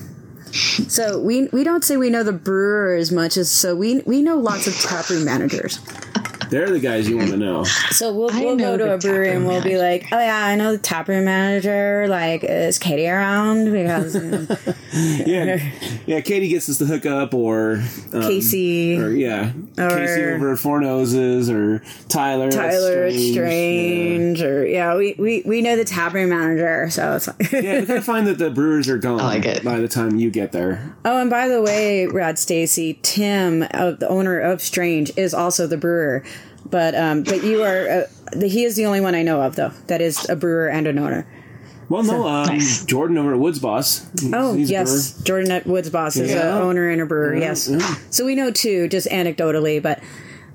so 0.52 1.20
we 1.20 1.48
we 1.48 1.64
don't 1.64 1.84
say 1.84 1.98
we 1.98 2.10
know 2.10 2.24
the 2.24 2.34
brewer 2.34 2.96
as 2.96 3.12
much 3.12 3.38
as 3.38 3.52
so 3.52 3.76
we 3.76 4.02
we 4.02 4.22
know 4.22 4.38
lots 4.38 4.68
of 4.68 4.76
taproom 4.80 5.26
managers. 5.26 5.80
They're 6.50 6.70
the 6.70 6.80
guys 6.80 7.08
you 7.08 7.18
want 7.18 7.30
to 7.32 7.38
know. 7.38 7.64
So 7.92 8.14
we'll, 8.14 8.30
we'll 8.30 8.56
know 8.56 8.78
go 8.78 8.86
to 8.86 8.94
a 8.94 8.98
brewery 8.98 9.32
and 9.32 9.46
we'll 9.48 9.64
be 9.64 9.78
like, 9.78 10.08
oh 10.12 10.20
yeah, 10.20 10.46
I 10.46 10.56
know 10.56 10.72
the 10.72 10.78
taproom 10.78 11.26
manager. 11.26 12.08
Like, 12.08 12.44
is 12.44 12.80
Katie 12.80 13.08
around? 13.08 13.72
Because 13.72 14.16
Yeah, 14.94 15.60
yeah. 16.06 16.22
Katie 16.22 16.48
gets 16.50 16.68
us 16.70 16.78
to 16.80 16.86
hook 16.86 17.06
up, 17.06 17.34
or 17.34 17.84
um, 18.14 18.22
Casey, 18.24 18.98
or 19.00 19.10
yeah, 19.12 19.52
Or- 19.78 19.90
Casey 19.90 20.24
over 20.24 20.54
at 20.54 20.60
Four 20.60 20.82
Noses, 20.82 21.50
or 21.50 21.84
Tyler. 22.08 22.52
Tyler 22.52 23.04
at 23.06 23.14
Strange. 23.14 23.34
Strange, 24.38 24.42
or 24.42 24.66
yeah, 24.66 24.96
we, 24.96 25.16
we 25.20 25.44
we 25.46 25.62
know 25.62 25.76
the 25.76 25.86
taproom 25.86 26.30
manager. 26.30 26.90
So 26.90 27.16
it's 27.16 27.28
like, 27.28 27.52
Yeah, 27.52 27.60
yeah 27.62 27.80
we 27.82 27.86
gotta 27.86 28.02
find 28.02 28.26
that 28.28 28.38
the 28.40 28.50
brewers 28.50 28.90
are 28.90 28.98
gone 28.98 29.20
I 29.22 29.24
like 29.26 29.46
it. 29.46 29.64
by 29.64 29.80
the 29.80 29.88
time 29.88 30.18
you 30.18 30.32
get 30.32 30.52
there. 30.52 30.96
Oh, 31.06 31.22
and 31.22 31.30
by 31.30 31.48
the 31.48 31.62
way, 31.62 32.08
Rad 32.08 32.40
Stacy, 32.40 33.00
Tim, 33.04 33.64
uh, 33.74 33.92
the 33.92 34.08
owner 34.10 34.40
of 34.40 34.62
Strange, 34.62 35.12
is 35.18 35.34
also 35.34 35.68
the 35.68 35.78
brewer. 35.78 36.24
But 36.72 36.96
um, 36.96 37.24
but 37.24 37.44
you 37.44 37.64
are 37.64 37.90
uh, 37.90 38.04
the, 38.32 38.48
he 38.48 38.64
is 38.64 38.76
the 38.76 38.86
only 38.86 39.02
one 39.02 39.16
I 39.16 39.24
know 39.24 39.42
of 39.42 39.56
though 39.56 39.72
that 39.88 40.02
is 40.02 40.30
a 40.30 40.36
brewer 40.36 40.70
and 40.70 40.86
an 40.88 41.00
owner. 41.00 41.26
Well, 41.90 42.04
no, 42.04 42.28
um, 42.28 42.46
Nice. 42.46 42.86
Jordan 42.86 43.18
over 43.18 43.34
at 43.34 43.40
Woods 43.40 43.58
Boss. 43.58 44.08
He's- 44.20 44.32
Oh 44.36 44.54
yes, 44.54 45.20
Jordan 45.24 45.50
at 45.52 45.66
Woods 45.66 45.90
Boss 45.90 46.16
is 46.18 46.30
Yeah. 46.30 46.58
a 46.58 46.62
owner 46.62 46.88
and 46.90 47.02
a 47.02 47.06
brewer. 47.08 47.36
yes, 47.36 47.68
so 48.12 48.26
we 48.26 48.36
know 48.36 48.52
two, 48.52 48.88
just 48.88 49.08
anecdotally, 49.08 49.82
but. 49.82 50.00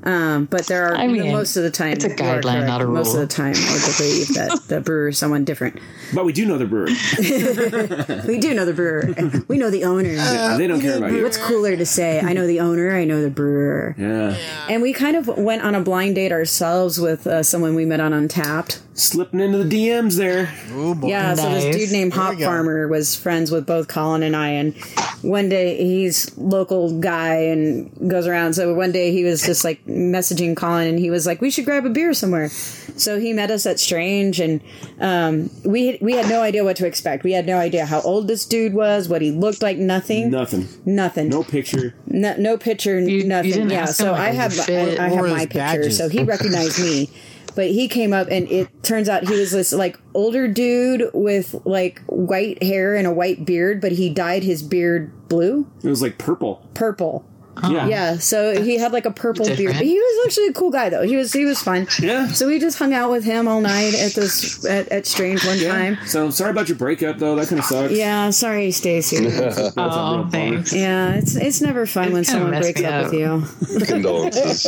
Um, 0.05 0.45
but 0.45 0.67
there 0.67 0.87
are 0.87 0.95
I 0.95 1.07
mean, 1.07 1.33
most 1.33 1.57
of 1.57 1.63
the 1.63 1.71
time 1.71 1.93
it's 1.93 2.05
a 2.05 2.11
you 2.11 2.15
guideline, 2.15 2.43
correct. 2.43 2.67
not 2.67 2.81
a 2.83 2.87
rule. 2.87 2.97
Most 2.97 3.15
of 3.15 3.21
the 3.21 3.27
time, 3.27 3.55
I 3.57 3.95
believe 3.99 4.29
that 4.35 4.61
the 4.69 4.81
brewer 4.83 5.09
is 5.09 5.19
someone 5.19 5.45
different. 5.45 5.81
But 6.15 6.27
we 6.27 6.33
do 6.35 6.45
know 6.45 6.59
the 6.59 6.67
brewer. 6.67 6.89
We 8.27 8.39
do 8.39 8.55
know 8.55 8.65
the 8.65 8.73
brewer. 8.75 9.15
we 9.49 9.57
know 9.59 9.71
the 9.71 9.85
owner. 9.85 10.15
they 10.57 10.67
don't 10.67 10.81
care 10.81 10.99
about 10.99 11.13
you. 11.13 11.23
What's 11.23 11.39
cooler 11.39 11.77
to 11.77 11.87
say? 11.87 12.21
I 12.21 12.33
know 12.33 12.47
the 12.47 12.61
owner. 12.61 12.95
I 12.97 13.05
know 13.05 13.23
the 13.23 13.31
brewer. 13.31 13.95
Yeah. 13.99 14.37
And 14.69 14.83
we 14.83 14.93
kind 14.93 15.17
of 15.17 15.27
went 15.29 15.63
on 15.63 15.75
a 15.75 15.81
blind 15.81 16.15
date 16.17 16.33
ourselves 16.33 17.01
with 17.01 17.27
uh, 17.27 17.43
someone 17.43 17.75
we 17.75 17.85
met 17.85 18.01
on 18.01 18.13
Untappd. 18.13 18.81
Slipping 18.95 19.41
into 19.41 19.63
the 19.63 19.89
DMs 19.89 20.17
there. 20.17 20.55
Oh 20.73 20.95
boy. 20.95 21.09
Yeah, 21.09 21.35
so 21.35 21.51
this 21.51 21.75
dude 21.77 21.93
named 21.93 22.13
Hop. 22.15 22.39
Farmer 22.39 22.87
was 22.87 23.17
friends 23.17 23.51
with 23.51 23.67
both 23.67 23.89
Colin 23.89 24.23
and 24.23 24.37
I. 24.37 24.51
And 24.51 24.77
one 25.23 25.49
day 25.49 25.77
he's 25.85 26.37
local 26.39 27.01
guy 27.01 27.35
and 27.37 27.91
goes 28.09 28.27
around. 28.27 28.55
So 28.55 28.73
one 28.75 28.93
day 28.93 29.11
he 29.11 29.25
was 29.25 29.43
just 29.43 29.65
like 29.65 29.85
messaging 29.95 30.57
Colin 30.57 30.89
and 30.89 30.99
he 30.99 31.11
was 31.11 31.27
like, 31.27 31.41
"We 31.41 31.51
should 31.51 31.65
grab 31.65 31.87
a 31.87 31.91
beer 31.91 32.13
somewhere." 32.15 32.49
So 32.97 33.19
he 33.19 33.33
met 33.33 33.51
us 33.51 33.67
at 33.67 33.81
Strange, 33.81 34.41
and 34.41 34.61
um, 35.01 35.51
we 35.65 35.99
we 36.01 36.13
had 36.15 36.29
no 36.29 36.43
idea 36.43 36.65
what 36.65 36.77
to 36.77 36.87
expect. 36.87 37.25
We 37.25 37.33
had 37.33 37.47
no 37.47 37.59
idea 37.59 37.87
how 37.87 38.01
old 38.03 38.29
this 38.29 38.45
dude 38.47 38.75
was, 38.75 39.09
what 39.09 39.23
he 39.23 39.31
looked 39.31 39.63
like, 39.63 39.79
nothing, 39.79 40.31
Nothing. 40.31 40.69
nothing. 40.85 41.29
No 41.29 41.43
picture. 41.43 41.95
No, 42.07 42.35
no 42.39 42.57
picture, 42.57 42.99
You- 43.01 43.25
nothing. 43.25 43.53
you 43.53 43.69
yeah, 43.69 43.87
so 43.87 44.15
I 44.15 44.31
have? 44.31 44.53
I, 44.69 44.97
I 44.99 45.09
have 45.09 45.25
my 45.25 45.31
his 45.31 45.39
picture, 45.47 45.59
badges. 45.59 45.97
so 45.99 46.09
he 46.09 46.23
recognized 46.23 46.79
me. 46.81 47.11
But 47.57 47.69
he 47.69 47.87
came 47.87 48.13
up, 48.13 48.27
and 48.33 48.49
it 48.51 48.83
turns 48.83 49.09
out 49.09 49.29
he 49.29 49.39
was 49.39 49.53
this 49.53 49.73
like 49.73 49.97
older 50.13 50.49
dude 50.49 51.09
with 51.15 51.55
like 51.65 52.03
white 52.07 52.61
hair 52.63 52.97
and 52.97 53.07
a 53.07 53.13
white 53.13 53.45
beard, 53.45 53.81
but 53.81 53.93
he 53.93 54.11
dyed 54.11 54.43
his 54.43 54.61
beard 54.61 55.13
blue, 55.29 55.65
It 55.85 55.89
was 55.89 56.03
like 56.03 56.19
purple. 56.19 56.69
purple. 56.75 57.25
Yeah. 57.63 57.87
Yeah, 57.87 58.19
so 58.19 58.63
he 58.63 58.79
had 58.79 58.93
like 58.93 59.07
a 59.07 59.11
purple 59.11 59.45
beard. 59.45 59.59
Different. 59.59 59.79
But 59.79 59.87
he 59.87 59.99
was 59.99 60.27
actually 60.27 60.49
a 60.49 60.53
cool 60.53 60.71
guy, 60.71 60.89
though. 60.89 61.03
He 61.03 61.17
was 61.17 61.33
he 61.33 61.45
was 61.45 61.63
fun. 61.63 61.87
Yeah. 62.01 62.29
So 62.29 62.49
we 62.49 62.59
just 62.59 62.79
hung 62.79 62.93
out 62.93 63.11
with 63.11 63.25
him 63.25 63.49
all 63.49 63.61
night 63.61 63.95
at 63.95 64.15
this 64.15 64.65
at, 64.65 64.89
at 64.89 65.07
Strange 65.07 65.45
one 65.47 65.59
time. 65.59 65.99
So 66.07 66.31
sorry 66.31 66.51
about 66.51 66.69
your 66.69 66.77
breakup, 66.77 67.19
though. 67.19 67.37
That 67.37 67.49
kind 67.49 67.59
of 67.61 67.65
sucks. 67.65 67.93
Yeah, 67.93 68.31
sorry, 68.31 68.71
Stacy. 68.71 69.27
oh, 69.77 70.29
thanks. 70.31 70.73
yeah, 70.73 71.15
it's 71.15 71.37
it's 71.37 71.61
never 71.61 71.87
fun 71.87 72.13
when 72.13 72.25
someone 72.25 72.51
breaks 72.61 72.83
up 72.83 72.93
up. 72.93 73.13
with 73.13 73.21
you. 73.21 73.87
Condolences. 73.87 74.67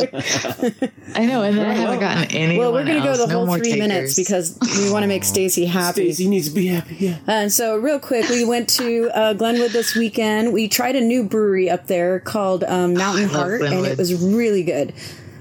I 1.15 1.25
know, 1.25 1.43
and 1.43 1.57
then 1.57 1.65
I 1.65 1.73
haven't 1.73 1.99
gotten 1.99 2.35
any. 2.35 2.57
Well, 2.57 2.73
we're 2.73 2.85
gonna 2.85 3.03
go 3.03 3.17
the 3.17 3.27
no 3.27 3.39
whole 3.39 3.45
more 3.45 3.59
three 3.59 3.77
minutes 3.77 4.15
because 4.15 4.57
we 4.77 4.91
want 4.91 5.03
to 5.03 5.07
make 5.07 5.23
Stacy 5.23 5.65
happy. 5.65 6.11
Stacy 6.13 6.29
needs 6.29 6.49
to 6.49 6.55
be 6.55 6.67
happy. 6.67 6.95
Yeah. 6.95 7.17
And 7.27 7.51
so, 7.51 7.77
real 7.77 7.99
quick, 7.99 8.29
we 8.29 8.45
went 8.45 8.69
to 8.69 9.09
uh, 9.13 9.33
Glenwood 9.33 9.71
this 9.71 9.95
weekend. 9.95 10.53
We 10.53 10.67
tried 10.67 10.95
a 10.95 11.01
new 11.01 11.23
brewery 11.23 11.69
up 11.69 11.87
there 11.87 12.19
called 12.19 12.63
um, 12.63 12.76
Mountain 12.87 13.31
love 13.31 13.31
Heart, 13.31 13.61
and 13.63 13.85
it 13.85 13.97
was 13.97 14.13
really 14.13 14.63
good. 14.63 14.93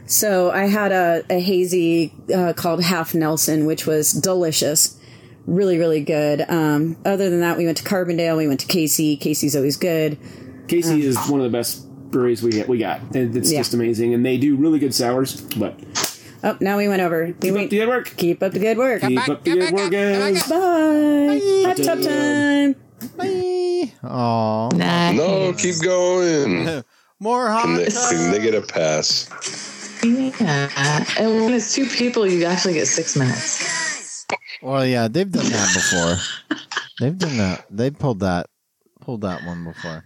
So 0.07 0.51
I 0.53 0.67
had 0.67 0.93
a, 0.93 1.25
a 1.29 1.41
hazy 1.41 2.13
uh, 2.33 2.53
called 2.55 2.83
Half 2.83 3.15
Nelson, 3.15 3.67
which 3.67 3.87
was 3.87 4.13
delicious. 4.13 4.99
Really, 5.47 5.79
really 5.79 6.03
good. 6.03 6.45
Um, 6.49 6.97
other 7.05 7.29
than 7.31 7.41
that, 7.41 7.57
we 7.59 7.67
went 7.67 7.79
to 7.79 7.85
Carbondale. 7.85 8.37
We 8.37 8.47
went 8.49 8.61
to 8.61 8.67
Casey. 8.67 9.17
Casey's 9.17 9.55
always 9.57 9.77
good. 9.77 10.17
Casey 10.69 11.05
is 11.05 11.17
one 11.29 11.41
of 11.41 11.45
the 11.51 11.57
best 11.57 11.89
breweries 12.11 12.43
we 12.43 12.63
we 12.65 12.79
got. 12.79 13.01
And 13.15 13.37
It's 13.37 13.51
Yeah. 13.53 13.59
just 13.61 13.75
amazing, 13.75 14.15
and 14.15 14.25
they 14.25 14.37
do 14.39 14.57
really 14.57 14.79
good 14.79 14.95
sours. 14.95 15.41
But 15.57 15.79
Oh, 16.45 16.57
now 16.61 16.77
we 16.77 16.87
went 16.87 17.03
over. 17.03 17.27
We 17.27 17.33
keep 17.33 17.55
went, 17.55 17.65
up 17.65 17.71
the 17.71 17.79
good 17.79 17.89
work. 17.89 18.15
keep 18.17 18.43
up 18.43 18.53
the 18.53 18.59
good 18.61 18.79
work. 18.79 19.01
Keep 19.03 19.29
up 19.29 19.43
the 19.45 19.51
good 19.51 19.73
work, 19.73 19.91
guys. 19.91 20.49
Bye. 20.49 21.41
Hot 21.67 21.77
tub 21.77 22.01
time. 22.03 22.77
Bye. 23.17 23.93
Aw. 24.09 24.69
Nice. 24.77 25.17
No, 25.17 25.53
keep 25.55 25.81
going. 25.83 26.85
More 27.21 27.49
hot 27.49 27.63
Can 27.63 27.77
they, 27.77 27.87
tub. 27.87 28.11
can 28.11 28.31
they 28.31 28.41
get 28.41 28.55
a 28.55 28.61
pass? 28.63 29.31
Yeah. 30.05 31.05
And 31.19 31.35
when 31.45 31.55
it's 31.55 31.75
two 31.75 31.87
people, 31.87 32.27
you 32.27 32.45
actually 32.45 32.75
get 32.75 32.87
six 32.87 33.17
minutes. 33.17 34.27
Well, 34.63 34.85
yeah, 34.87 35.09
they've 35.09 35.31
done 35.31 35.47
that 35.47 35.75
before. 35.75 36.59
they've 37.01 37.17
done 37.19 37.37
that. 37.39 37.67
They 37.71 37.91
pulled 37.91 38.21
that, 38.21 38.47
pulled 39.01 39.23
that 39.23 39.45
one 39.45 39.65
before. 39.65 40.05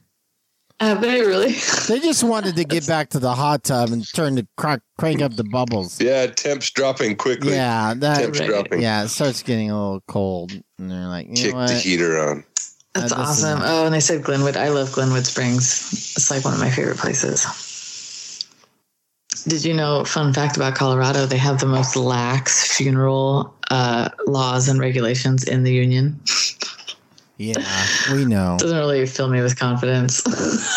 Have 0.81 1.03
they 1.03 1.21
really? 1.21 1.53
They 1.89 2.01
just 2.01 2.25
wanted 2.25 2.57
to 2.57 2.65
get 2.65 2.87
back 2.89 3.11
to 3.11 3.19
the 3.19 3.35
hot 3.35 3.65
tub 3.65 3.91
and 3.91 4.07
turn 4.15 4.37
the 4.37 4.49
crank, 4.57 4.81
crank 4.99 5.21
up 5.21 5.35
the 5.37 5.45
bubbles. 5.45 6.01
Yeah, 6.01 6.27
temps 6.27 6.71
dropping 6.71 7.17
quickly. 7.17 7.53
Yeah, 7.53 7.95
temps 7.95 8.01
that. 8.01 8.41
Right. 8.41 8.49
dropping. 8.49 8.81
Yeah, 8.83 9.05
it 9.05 9.09
starts 9.09 9.43
getting 9.43 9.71
a 9.71 9.75
little 9.75 10.03
cold, 10.09 10.53
and 10.79 10.91
they're 10.91 11.07
like, 11.07 11.29
you 11.29 11.35
Kick 11.35 11.55
know 11.55 11.67
the 11.67 11.75
heater 11.75 12.19
on. 12.19 12.45
That's 12.95 13.13
Uh, 13.13 13.19
this 13.19 13.39
is- 13.39 13.45
awesome. 13.45 13.61
Oh, 13.65 13.85
and 13.87 13.95
they 13.95 14.01
said 14.01 14.23
Glenwood. 14.23 14.57
I 14.57 14.69
love 14.69 14.93
Glenwood 14.93 15.27
Springs. 15.27 16.13
It's 16.17 16.31
like 16.31 16.45
one 16.45 16.55
of 16.55 16.61
my 16.61 16.71
favorite 16.71 16.99
places. 16.99 17.47
Did 19.47 19.65
you 19.65 19.73
know, 19.75 20.05
fun 20.05 20.35
fact 20.35 20.57
about 20.57 20.75
Colorado, 20.75 21.25
they 21.25 21.39
have 21.39 21.61
the 21.61 21.67
most 21.67 21.97
lax 21.97 22.77
funeral 22.77 23.55
uh, 23.71 24.09
laws 24.27 24.69
and 24.69 24.79
regulations 24.81 25.45
in 25.45 25.63
the 25.63 25.73
union. 25.73 26.19
Yeah, 27.39 27.55
we 28.13 28.27
know. 28.27 28.57
Doesn't 28.59 28.77
really 28.77 29.07
fill 29.07 29.29
me 29.29 29.41
with 29.41 29.59
confidence. 29.59 30.23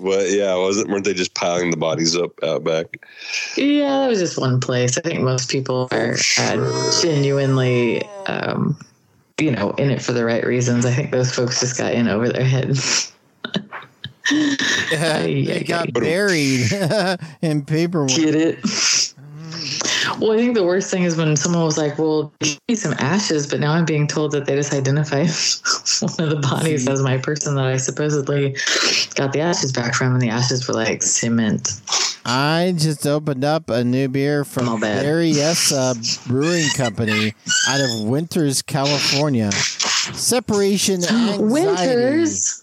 Well, 0.00 0.26
yeah, 0.26 0.54
wasn't 0.56 0.90
weren't 0.90 1.04
they 1.04 1.14
just 1.14 1.34
piling 1.34 1.70
the 1.70 1.76
bodies 1.76 2.16
up 2.16 2.32
out 2.42 2.64
back? 2.64 3.04
yeah, 3.56 4.00
that 4.00 4.08
was 4.08 4.18
just 4.18 4.36
one 4.38 4.58
place. 4.60 4.98
I 4.98 5.00
think 5.00 5.20
most 5.22 5.48
people 5.48 5.88
are 5.92 6.16
uh, 6.38 7.00
genuinely 7.00 8.04
um, 8.26 8.76
you 9.38 9.50
know, 9.50 9.70
in 9.72 9.90
it 9.90 10.02
for 10.02 10.12
the 10.12 10.24
right 10.24 10.44
reasons. 10.44 10.86
I 10.86 10.92
think 10.92 11.10
those 11.10 11.34
folks 11.34 11.60
just 11.60 11.78
got 11.78 11.92
in 11.92 12.08
over 12.08 12.28
their 12.28 12.44
heads. 12.44 13.12
yeah, 14.92 15.22
they 15.22 15.64
got 15.66 15.92
buried 15.92 16.70
in 17.42 17.64
paperwork. 17.64 18.10
Get 18.10 18.34
it? 18.34 19.14
Well, 20.20 20.32
I 20.32 20.36
think 20.36 20.54
the 20.54 20.64
worst 20.64 20.90
thing 20.90 21.02
is 21.02 21.16
when 21.16 21.34
someone 21.36 21.64
was 21.64 21.76
like, 21.76 21.98
"Well, 21.98 22.32
give 22.40 22.58
me 22.68 22.74
some 22.76 22.94
ashes," 22.98 23.46
but 23.46 23.60
now 23.60 23.72
I'm 23.72 23.84
being 23.84 24.06
told 24.06 24.32
that 24.32 24.46
they 24.46 24.54
just 24.54 24.72
identified 24.72 25.28
one 26.00 26.28
of 26.28 26.30
the 26.30 26.40
bodies 26.40 26.88
as 26.88 27.02
my 27.02 27.18
person 27.18 27.56
that 27.56 27.64
I 27.64 27.76
supposedly 27.78 28.56
got 29.14 29.32
the 29.32 29.40
ashes 29.40 29.72
back 29.72 29.94
from, 29.94 30.12
and 30.12 30.22
the 30.22 30.28
ashes 30.28 30.68
were 30.68 30.74
like 30.74 31.02
cement. 31.02 31.80
I 32.24 32.74
just 32.76 33.06
opened 33.06 33.44
up 33.44 33.68
a 33.68 33.82
new 33.82 34.08
beer 34.08 34.44
from 34.44 34.68
All 34.68 34.78
bad. 34.78 35.04
Berryessa 35.04 36.26
Brewing 36.28 36.68
Company 36.76 37.34
out 37.68 37.80
of 37.80 38.08
Winters, 38.08 38.62
California. 38.62 39.50
Separation 39.52 40.94
anxiety. 41.04 41.42
Winters. 41.42 42.62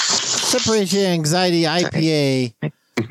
Separation 0.00 1.00
anxiety 1.00 1.62
IPA. 1.64 2.54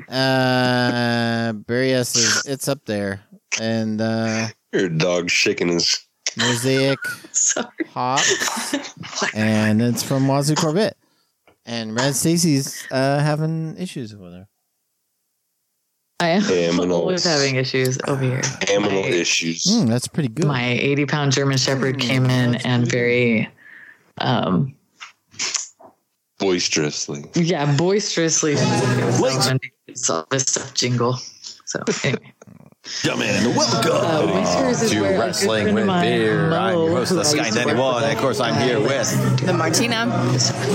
Uh, 0.07 1.53
Berryessa's. 1.53 2.45
It's 2.47 2.67
up 2.67 2.85
there, 2.85 3.21
and 3.59 4.01
uh, 4.01 4.47
Your 4.73 4.89
dog 4.89 5.29
shaking 5.29 5.69
his. 5.69 6.05
Mosaic 6.37 6.99
Sorry. 7.31 7.67
Hop, 7.91 8.19
and 9.35 9.81
it's 9.81 10.03
from 10.03 10.27
Wazoo 10.27 10.53
Corvette. 10.53 10.95
And 11.65 11.95
Red 11.95 12.15
Stacy's 12.15 12.85
uh, 12.91 13.19
having 13.19 13.75
issues 13.77 14.15
with 14.15 14.33
her. 14.33 14.47
I 16.21 16.29
am 16.29 16.41
Aminals. 16.43 16.91
always 16.99 17.23
having 17.23 17.55
issues 17.55 17.97
over 18.07 18.21
here. 18.23 18.41
Aminal 18.41 19.03
My- 19.03 19.07
issues. 19.07 19.63
Mm, 19.65 19.87
that's 19.87 20.07
pretty 20.07 20.29
good. 20.29 20.45
my 20.45 20.63
80 20.63 21.05
pound 21.05 21.31
German 21.31 21.57
Shepherd 21.57 21.99
came 21.99 22.25
in 22.25 22.55
and 22.65 22.87
very, 22.89 23.47
um, 24.19 24.75
Boisterously. 26.39 27.25
yeah, 27.35 27.75
boisterously. 27.77 28.55
Saw 29.93 30.23
this 30.31 30.43
stuff 30.43 30.73
jingle. 30.73 31.17
So 31.65 31.83
anyway, 32.03 32.33
Come 33.03 33.21
in. 33.21 33.55
Welcome 33.55 33.91
uh, 33.93 34.25
Winters 34.33 34.89
to 34.89 35.01
where 35.01 35.19
Wrestling 35.19 35.75
with 35.75 35.85
Beer. 35.85 36.51
I'm 36.51 36.73
your 36.75 36.89
host, 36.89 37.13
the 37.13 37.23
Sky 37.23 37.45
used 37.45 37.53
to 37.57 37.65
work 37.65 37.75
91. 37.77 38.03
And 38.03 38.13
of 38.13 38.17
course, 38.19 38.39
I'm 38.39 38.59
here 38.67 38.79
with. 38.79 39.45
The 39.45 39.53
Martina. 39.53 39.95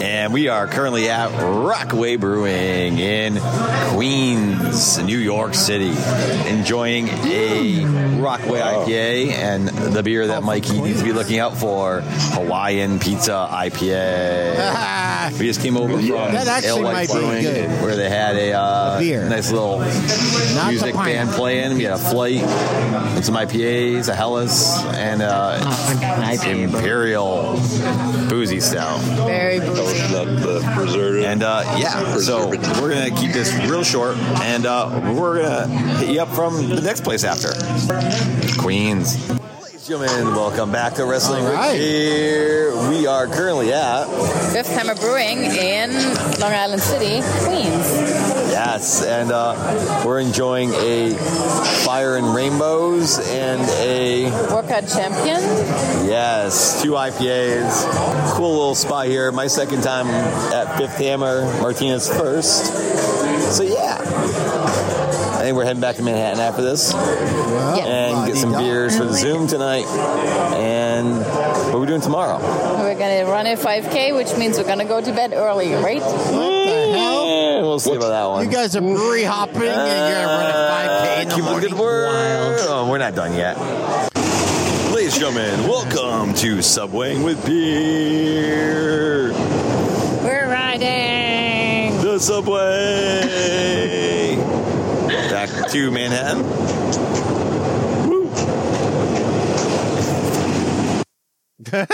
And 0.03 0.33
we 0.33 0.47
are 0.49 0.69
currently 0.69 1.11
at 1.11 1.31
Rockaway 1.43 2.17
Brewing 2.17 2.99
in 2.99 3.39
Queens, 3.95 4.99
New 4.99 5.19
York 5.19 5.55
City, 5.55 5.93
enjoying 6.49 7.09
a 7.09 7.85
Rockaway 8.21 8.61
IPA 8.61 9.33
and 9.33 9.69
the 9.69 10.03
beer 10.05 10.29
that 10.29 10.45
Mikey 10.45 10.81
needs 10.81 11.01
to 11.01 11.05
be 11.05 11.13
looking 11.13 11.41
out 11.41 11.57
for 11.57 12.01
Hawaiian 12.03 13.01
Pizza 13.01 13.49
IPA. 13.51 15.03
We 15.25 15.47
just 15.47 15.63
came 15.63 15.79
over 15.79 15.95
from 15.97 16.07
That 16.09 16.47
actually 16.47 16.83
Alewife 16.83 17.09
be 17.09 17.15
Brewing, 17.15 17.43
good. 17.45 17.83
where 17.83 17.97
they 17.97 18.11
had 18.11 18.37
a, 18.37 18.53
uh, 18.53 18.97
A 18.97 19.01
beer. 19.01 19.27
nice 19.27 19.51
little 19.51 19.79
Not 19.79 20.69
music 20.69 20.95
band 20.95 21.31
playing. 21.31 21.79
We 21.79 21.85
had 21.85 21.95
a 21.95 21.99
flight 22.11 22.43
and 22.43 23.25
some 23.25 23.35
IPAs, 23.35 24.09
a 24.09 24.15
Helles, 24.15 24.85
and 24.95 25.23
uh, 25.23 25.61
Imperial 26.47 27.55
boozy 28.29 28.61
stout. 28.61 29.01
Very 29.27 29.61
boozy. 29.61 29.99
not 30.13 30.27
the 30.27 30.73
preservative. 30.75 31.25
And 31.25 31.43
uh, 31.43 31.77
yeah, 31.79 32.17
so 32.19 32.49
we're 32.49 32.95
gonna 32.95 33.11
keep 33.11 33.33
this 33.33 33.53
real 33.69 33.83
short, 33.85 34.17
and 34.43 34.67
uh, 34.67 35.15
we're 35.19 35.43
gonna 35.43 35.67
hit 35.99 36.11
you 36.15 36.21
up 36.21 36.29
from 36.29 36.69
the 36.69 36.81
next 36.81 37.03
place 37.03 37.25
after 37.25 37.49
Queens. 38.61 39.17
Ladies 39.31 39.91
and 39.91 40.01
gentlemen, 40.01 40.35
welcome 40.35 40.73
back 40.73 40.95
to 40.95 41.05
Wrestling 41.05 41.43
All 41.45 41.51
with 41.51 41.59
right. 41.59 41.77
Beer. 41.79 42.89
We 42.91 43.07
are 43.07 43.27
currently 43.27 43.73
at 43.73 44.05
Fifth 44.53 44.69
Hammer 44.69 44.95
Brewing 44.95 45.45
in 45.45 45.93
Long 46.41 46.53
Island 46.53 46.83
City, 46.83 47.21
Queens. 47.45 48.24
Yes, 48.55 49.05
and 49.05 49.33
uh, 49.33 50.03
we're 50.07 50.21
enjoying 50.21 50.71
a 50.75 51.15
Fire 51.85 52.17
and 52.17 52.35
Rainbows 52.35 53.19
and 53.31 53.61
a 53.81 54.31
Workout 54.53 54.89
champion. 54.89 55.41
Yes, 56.07 56.81
two 56.83 56.93
IPAs. 56.93 58.33
Cool 58.35 58.51
little 58.51 58.75
spot 58.75 59.07
here. 59.07 59.33
My 59.33 59.49
second 59.49 59.83
time 59.83 60.07
at 60.07 60.79
Fifth 60.79 60.97
Hammer, 60.99 61.45
Martinez 61.61 62.09
first. 62.09 62.67
So 63.57 63.63
yeah. 63.65 63.99
I 65.45 65.49
think 65.49 65.57
we're 65.57 65.65
heading 65.65 65.83
back 65.83 65.97
to 65.97 66.03
Manhattan 66.03 66.41
after 66.41 66.63
this 66.63 66.95
Well, 66.95 67.79
and 67.81 68.27
get 68.27 68.37
some 68.39 68.53
beers 68.53 68.97
for 68.97 69.05
the 69.05 69.13
Zoom 69.13 69.47
tonight. 69.47 69.85
And 70.55 71.19
what 71.19 71.75
are 71.75 71.81
we 71.81 71.87
doing 71.87 72.01
tomorrow? 72.01 72.39
We're 72.79 72.95
gonna 72.95 73.27
run 73.31 73.47
a 73.47 73.57
5K, 73.57 74.17
which 74.17 74.35
means 74.39 74.57
we're 74.57 74.65
gonna 74.65 74.87
go 74.87 75.03
to 75.03 75.13
bed 75.13 75.33
early, 75.35 75.75
right? 75.75 76.01
What 77.25 77.31
the 77.31 77.33
hell? 77.33 77.59
Eh, 77.59 77.63
we'll 77.63 77.79
see 77.79 77.95
about 77.95 78.09
that 78.09 78.25
one. 78.27 78.45
You 78.45 78.51
guys 78.53 78.77
are 78.77 78.81
brewery 78.81 79.25
hopping 79.25 79.57
and 79.57 79.65
you're 79.65 79.73
gonna 79.73 80.27
run 80.27 80.51
a 80.51 80.53
5K 80.71 81.23
in 81.23 81.29
the 81.29 81.35
Keep 81.35 81.45
up 81.45 81.47
the 81.47 81.51
morning. 81.53 81.71
good 81.71 81.79
work. 81.79 82.13
Wild. 82.13 82.61
Oh, 82.69 82.91
we're 82.91 82.99
not 82.99 83.15
done 83.15 83.33
yet. 83.35 83.57
Ladies 84.93 85.15
and 85.15 85.21
gentlemen, 85.35 85.69
welcome 85.69 86.35
to 86.35 86.59
Subwaying 86.59 87.25
with 87.25 87.45
Beer. 87.45 89.33
We're 90.23 90.49
riding. 90.51 92.01
The 92.03 92.19
subway. 92.21 93.23
Back 95.31 95.71
to 95.71 95.91
Manhattan. 95.91 96.45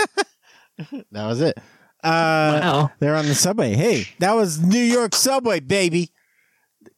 That 1.11 1.25
was 1.27 1.41
it. 1.41 1.57
Uh, 2.03 2.59
Wow. 2.61 2.91
They're 2.99 3.15
on 3.15 3.25
the 3.27 3.35
subway. 3.35 3.73
Hey, 3.75 4.07
that 4.19 4.33
was 4.33 4.59
New 4.61 4.81
York 4.81 5.15
subway, 5.15 5.59
baby. 5.59 6.11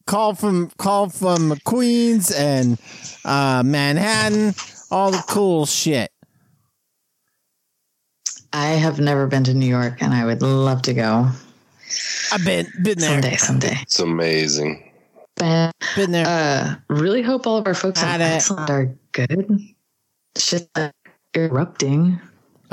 Call 0.06 0.36
from 0.36 0.70
call 0.78 1.10
from 1.10 1.58
Queens 1.66 2.32
and 2.32 2.78
uh, 3.26 3.64
Manhattan. 3.66 4.54
All 4.92 5.12
the 5.12 5.24
cool 5.30 5.66
shit. 5.66 6.12
I 8.52 8.68
have 8.72 9.00
never 9.00 9.28
been 9.28 9.44
to 9.46 9.54
New 9.54 9.66
York, 9.66 10.02
and 10.02 10.14
I 10.14 10.26
would 10.26 10.42
love 10.42 10.82
to 10.84 10.94
go 10.94 11.28
I've 12.32 12.46
been 12.46 12.68
been 12.84 13.00
there. 13.00 13.10
someday. 13.22 13.36
Someday. 13.38 13.78
It's 13.82 14.00
amazing. 14.00 14.90
But, 15.36 15.72
Been 15.96 16.12
there. 16.12 16.28
uh, 16.28 16.76
really 16.94 17.24
hope 17.24 17.48
all 17.48 17.58
of 17.58 17.66
our 17.66 17.74
folks 17.74 18.00
Had 18.00 18.22
in 18.22 18.28
it. 18.28 18.36
Iceland 18.36 18.70
are 18.70 18.96
good. 19.14 19.60
Shit 20.38 20.70
erupting. 21.36 22.22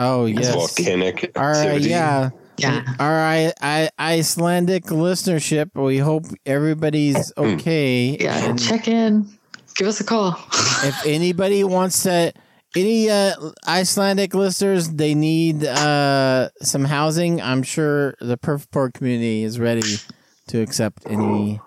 Oh 0.03 0.25
It's 0.25 0.41
yes. 0.41 0.55
volcanic 0.55 1.31
All 1.37 1.45
right. 1.45 1.79
Yeah. 1.81 2.31
Yeah. 2.57 2.83
All 2.99 3.09
right. 3.11 3.53
I, 3.61 3.91
Icelandic 3.99 4.85
listenership. 4.85 5.71
We 5.75 5.99
hope 5.99 6.25
everybody's 6.47 7.33
okay. 7.37 8.17
Yeah. 8.19 8.49
And 8.49 8.59
Check 8.59 8.89
in. 8.89 9.29
Give 9.77 9.87
us 9.87 10.01
a 10.01 10.05
call. 10.05 10.31
if 10.83 11.07
anybody 11.07 11.65
wants 11.65 12.03
to 12.05 12.33
any 12.75 13.11
uh 13.11 13.35
Icelandic 13.67 14.33
listeners 14.35 14.89
they 14.89 15.15
need 15.15 15.65
uh 15.65 16.49
some 16.63 16.85
housing, 16.87 17.43
I'm 17.43 17.63
sure 17.63 18.15
the 18.21 18.39
Perfect 18.39 18.73
Pour 18.73 18.91
community 18.91 19.43
is 19.43 19.59
ready 19.59 19.97
to 20.49 20.63
accept 20.63 21.03
any 21.07 21.61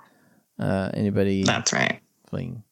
uh 0.59 0.89
anybody 0.95 1.43
That's 1.43 1.71
right. 1.71 1.99
fleeing. 2.29 2.63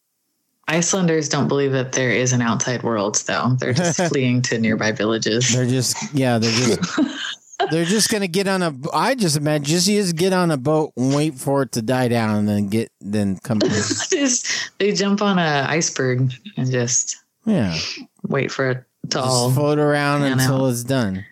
Icelanders 0.72 1.28
don't 1.30 1.48
believe 1.48 1.72
that 1.74 1.92
there 1.92 2.12
is 2.12 2.32
an 2.34 2.42
outside 2.42 2.82
world, 2.84 3.22
though. 3.28 3.56
They're 3.60 3.74
just 3.74 4.02
fleeing 4.10 4.42
to 4.44 4.58
nearby 4.58 4.92
villages. 4.94 5.54
They're 5.54 5.66
just 5.66 5.96
yeah, 6.14 6.38
they're 6.38 6.52
just 6.52 7.00
they're 7.72 7.86
just 7.86 8.10
gonna 8.10 8.28
get 8.28 8.48
on 8.48 8.62
a 8.64 8.74
I 8.94 9.16
just 9.16 9.36
imagine 9.38 9.66
just 9.66 9.86
just 9.88 10.16
get 10.16 10.34
on 10.34 10.50
a 10.50 10.58
boat 10.58 10.94
and 10.98 11.14
wait 11.14 11.36
for 11.36 11.64
it 11.64 11.74
to 11.74 11.82
die 11.82 12.08
down 12.08 12.36
and 12.38 12.48
then 12.48 12.68
get 12.68 12.92
then 13.02 13.38
come. 13.44 13.60
Just- 13.60 14.72
they 14.80 14.94
jump 14.94 15.22
on 15.22 15.38
a 15.38 15.66
iceberg 15.70 16.32
and 16.58 16.72
just 16.72 17.18
Yeah. 17.46 17.78
wait 18.24 18.52
for 18.52 18.70
it 18.72 18.84
to 19.12 19.20
all. 19.20 19.52
Float 19.52 19.78
around 19.78 20.24
until 20.24 20.66
out. 20.66 20.70
it's 20.72 20.84
done. 20.84 21.26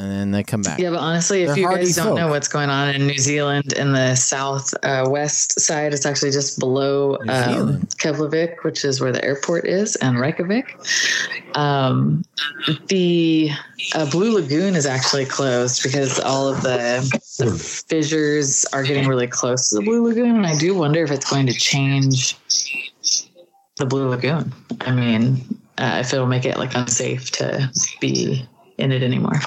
And 0.00 0.10
then 0.10 0.30
they 0.30 0.42
come 0.42 0.62
back. 0.62 0.78
Yeah, 0.78 0.88
but 0.88 1.00
honestly, 1.00 1.42
if 1.42 1.48
They're 1.48 1.58
you 1.58 1.68
guys 1.68 1.94
don't 1.94 2.06
folk. 2.06 2.16
know 2.16 2.28
what's 2.28 2.48
going 2.48 2.70
on 2.70 2.88
in 2.94 3.06
New 3.06 3.18
Zealand 3.18 3.74
in 3.74 3.92
the 3.92 4.14
south 4.14 4.72
uh, 4.82 5.04
west 5.06 5.60
side, 5.60 5.92
it's 5.92 6.06
actually 6.06 6.30
just 6.30 6.58
below 6.58 7.18
um, 7.28 7.82
Keflavik, 7.98 8.64
which 8.64 8.82
is 8.82 8.98
where 8.98 9.12
the 9.12 9.22
airport 9.22 9.66
is, 9.66 9.96
and 9.96 10.18
Reykjavik. 10.18 10.74
Um, 11.54 12.24
the 12.86 13.50
uh, 13.94 14.10
Blue 14.10 14.32
Lagoon 14.32 14.74
is 14.74 14.86
actually 14.86 15.26
closed 15.26 15.82
because 15.82 16.18
all 16.18 16.48
of 16.48 16.62
the, 16.62 17.00
the 17.38 17.52
fissures 17.52 18.64
are 18.72 18.82
getting 18.82 19.06
really 19.06 19.26
close 19.26 19.68
to 19.68 19.76
the 19.76 19.82
Blue 19.82 20.08
Lagoon, 20.08 20.34
and 20.34 20.46
I 20.46 20.56
do 20.56 20.74
wonder 20.74 21.04
if 21.04 21.10
it's 21.10 21.28
going 21.28 21.46
to 21.46 21.52
change 21.52 22.38
the 23.76 23.84
Blue 23.84 24.08
Lagoon. 24.08 24.50
I 24.80 24.92
mean, 24.92 25.42
uh, 25.76 25.98
if 26.00 26.14
it'll 26.14 26.26
make 26.26 26.46
it 26.46 26.56
like 26.56 26.74
unsafe 26.74 27.30
to 27.32 27.70
be 28.00 28.48
in 28.78 28.92
it 28.92 29.02
anymore. 29.02 29.38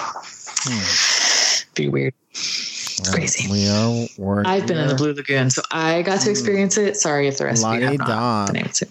Be 1.76 1.88
weird. 1.90 2.14
It's 2.32 3.10
crazy. 3.12 3.52
We 3.52 3.68
are 3.68 4.08
working. 4.18 4.46
I've 4.46 4.68
been 4.68 4.78
in 4.78 4.88
the 4.88 4.96
Blue 4.96 5.14
Lagoon, 5.14 5.50
so 5.50 5.62
I 5.72 6.04
got 6.04 6.22
to 6.22 6.30
experience 6.30 6.78
it. 6.78 6.96
Sorry 6.98 7.28
if 7.28 7.38
the 7.38 7.46
rest 7.46 7.66
of 7.66 7.74
you 7.76 7.82
have 7.82 8.00
La-di-da. 8.00 8.46
not 8.46 8.48
been 8.54 8.58
able 8.58 8.70
to. 8.70 8.88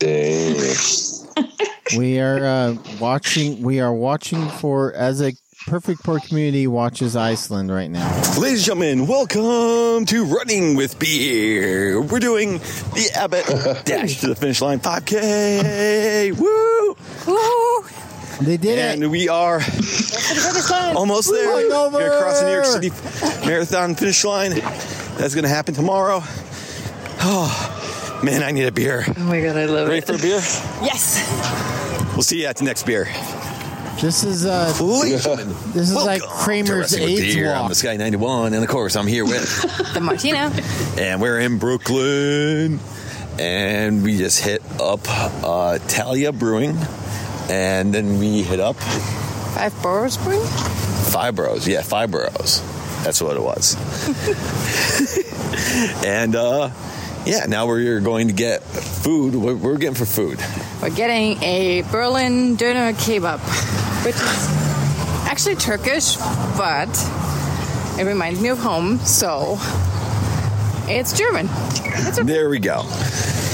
We 1.96 2.20
are 2.20 2.44
uh, 2.44 2.76
watching. 3.00 3.60
We 3.62 3.80
are 3.80 3.92
watching 3.92 4.48
for 4.48 4.94
as 4.94 5.20
a 5.20 5.32
Perfect 5.66 6.02
Pour 6.02 6.18
community 6.20 6.66
watches 6.66 7.14
Iceland 7.16 7.70
right 7.70 7.90
now. 7.90 8.08
Ladies 8.38 8.66
and 8.68 8.80
gentlemen, 8.80 9.06
welcome 9.06 10.06
to 10.06 10.24
Running 10.24 10.74
with 10.74 10.98
Beer. 10.98 12.00
We're 12.00 12.18
doing 12.18 12.58
the 12.58 13.10
Abbott 13.14 13.44
Dash 13.84 14.20
to 14.20 14.28
the 14.28 14.34
Finish 14.34 14.60
Line 14.62 14.80
5K. 14.80 16.32
Woo! 16.38 16.96
Woo! 17.26 17.84
They 18.40 18.56
did 18.56 18.78
and 18.78 19.04
it. 19.04 19.06
we 19.08 19.28
are 19.28 19.60
almost 20.96 21.30
there. 21.30 21.48
We're 21.48 21.90
We're 21.90 22.08
going 22.08 22.34
the 22.34 22.42
New 22.44 22.52
York. 22.52 22.64
City 22.64 23.46
Marathon 23.46 23.94
finish 23.94 24.24
line. 24.24 24.52
That's 25.16 25.34
going 25.34 25.44
to 25.44 25.50
happen 25.50 25.74
tomorrow. 25.74 26.20
Oh, 27.24 28.20
man, 28.24 28.42
I 28.42 28.50
need 28.50 28.64
a 28.64 28.72
beer. 28.72 29.04
Oh 29.06 29.20
my 29.24 29.40
god, 29.40 29.56
I 29.56 29.66
love 29.66 29.88
Ready 29.88 29.98
it. 29.98 30.08
Ready 30.08 30.12
for 30.12 30.14
a 30.14 30.18
beer? 30.18 30.40
Yes. 30.82 32.12
We'll 32.14 32.22
see 32.22 32.40
you 32.42 32.46
at 32.46 32.56
the 32.56 32.64
next 32.64 32.84
beer. 32.84 33.04
This 34.00 34.24
is 34.24 34.46
uh, 34.46 34.74
Ladies 34.80 35.22
this 35.74 35.90
is 35.90 35.94
like 35.94 36.22
welcome 36.22 36.38
to 36.38 36.42
Kramer's 36.44 36.70
Wrestling 36.70 37.02
with 37.04 37.20
AIDS 37.20 37.34
Beer. 37.36 37.52
I'm 37.52 37.68
the 37.68 37.74
Sky 37.74 37.96
91, 37.96 38.52
and 38.54 38.64
of 38.64 38.68
course, 38.68 38.96
I'm 38.96 39.06
here 39.06 39.24
with 39.24 39.62
The 39.94 40.00
Martino, 40.00 40.50
and 41.00 41.20
we're 41.20 41.38
in 41.38 41.58
Brooklyn. 41.58 42.80
And 43.38 44.02
we 44.02 44.18
just 44.18 44.40
hit 44.44 44.60
up 44.80 45.00
uh, 45.08 45.78
Talea 45.86 46.36
Brewing, 46.36 46.76
and 47.50 47.92
then 47.92 48.18
we 48.18 48.42
hit 48.42 48.60
up 48.60 48.76
Five 48.76 49.74
Boroughs 49.82 50.16
Brewing. 50.16 50.40
Fibros. 50.40 51.66
Yeah, 51.66 51.82
Fibros. 51.82 52.62
That's 53.04 53.20
what 53.20 53.36
it 53.36 53.42
was. 53.42 53.76
and 56.04 56.34
uh, 56.34 56.70
yeah, 57.26 57.46
now 57.46 57.66
we're 57.66 58.00
going 58.00 58.28
to 58.28 58.34
get 58.34 58.62
food. 58.62 59.34
What 59.34 59.56
we're 59.58 59.76
getting 59.76 59.94
for 59.94 60.06
food? 60.06 60.40
We're 60.80 60.90
getting 60.90 61.42
a 61.42 61.82
Berlin 61.82 62.56
Döner 62.56 62.92
Kebab, 62.94 63.40
which 64.04 64.14
is 64.14 64.48
actually 65.28 65.56
Turkish, 65.56 66.16
but 66.56 66.88
it 67.98 68.04
reminds 68.06 68.40
me 68.40 68.48
of 68.48 68.58
home, 68.58 68.98
so 69.00 69.58
it's 70.88 71.16
German. 71.16 71.48
It's 71.50 72.18
There 72.22 72.48
we 72.48 72.58
go. 72.58 72.80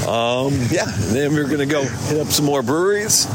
Um, 0.09 0.55
yeah, 0.70 0.86
then 0.86 1.34
we're 1.34 1.49
gonna 1.49 1.66
go 1.66 1.82
hit 1.82 2.20
up 2.20 2.28
some 2.28 2.47
more 2.47 2.62
breweries, 2.62 3.26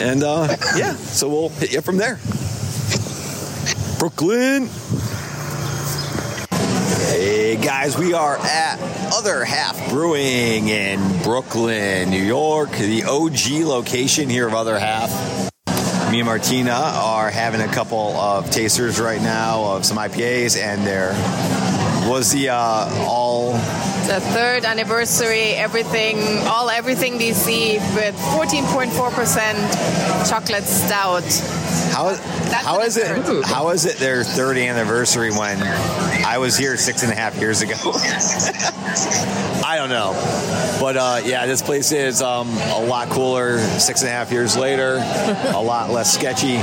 and 0.00 0.22
uh, 0.22 0.56
yeah, 0.76 0.94
so 0.94 1.28
we'll 1.28 1.48
hit 1.50 1.72
you 1.72 1.80
from 1.82 1.98
there. 1.98 2.18
Brooklyn. 3.98 4.68
Hey 7.10 7.56
guys, 7.56 7.98
we 7.98 8.14
are 8.14 8.38
at 8.38 8.78
Other 9.12 9.44
Half 9.44 9.90
Brewing 9.90 10.68
in 10.68 11.22
Brooklyn, 11.22 12.08
New 12.08 12.22
York, 12.22 12.70
the 12.70 13.04
OG 13.04 13.66
location 13.66 14.30
here 14.30 14.46
of 14.46 14.54
Other 14.54 14.78
Half. 14.78 15.10
Me 16.10 16.20
and 16.20 16.26
Martina 16.26 16.72
are 16.72 17.30
having 17.30 17.60
a 17.60 17.68
couple 17.68 18.16
of 18.16 18.50
tasters 18.50 18.98
right 18.98 19.20
now 19.20 19.76
of 19.76 19.84
some 19.84 19.98
IPAs, 19.98 20.58
and 20.58 20.84
there 20.86 21.10
was 22.08 22.32
the 22.32 22.48
uh, 22.48 23.06
all 23.06 23.52
the 24.10 24.20
third 24.20 24.64
anniversary, 24.64 25.52
everything, 25.52 26.18
all 26.48 26.68
everything 26.68 27.16
DC 27.16 27.74
with 27.94 28.16
14.4% 28.16 30.28
chocolate 30.28 30.64
stout. 30.64 31.22
How 31.92 32.08
That's 32.10 32.66
how 32.66 32.78
what 32.78 32.88
is 32.88 32.98
I've 32.98 33.18
it? 33.18 33.24
heard. 33.24 33.44
How 33.44 33.68
is 33.70 33.86
it 33.86 33.98
their 33.98 34.24
third 34.24 34.56
anniversary 34.56 35.30
when 35.30 35.62
I 35.62 36.38
was 36.38 36.56
here 36.56 36.76
six 36.76 37.04
and 37.04 37.12
a 37.12 37.14
half 37.14 37.38
years 37.38 37.62
ago? 37.62 37.74
I 39.64 39.76
don't 39.76 39.90
know, 39.90 40.12
but 40.80 40.96
uh, 40.96 41.20
yeah, 41.24 41.46
this 41.46 41.62
place 41.62 41.92
is 41.92 42.20
um, 42.20 42.48
a 42.48 42.84
lot 42.84 43.10
cooler. 43.10 43.58
Six 43.78 44.00
and 44.02 44.08
a 44.08 44.12
half 44.12 44.32
years 44.32 44.56
later, 44.56 44.94
a 45.54 45.62
lot 45.62 45.90
less 45.90 46.12
sketchy. 46.12 46.56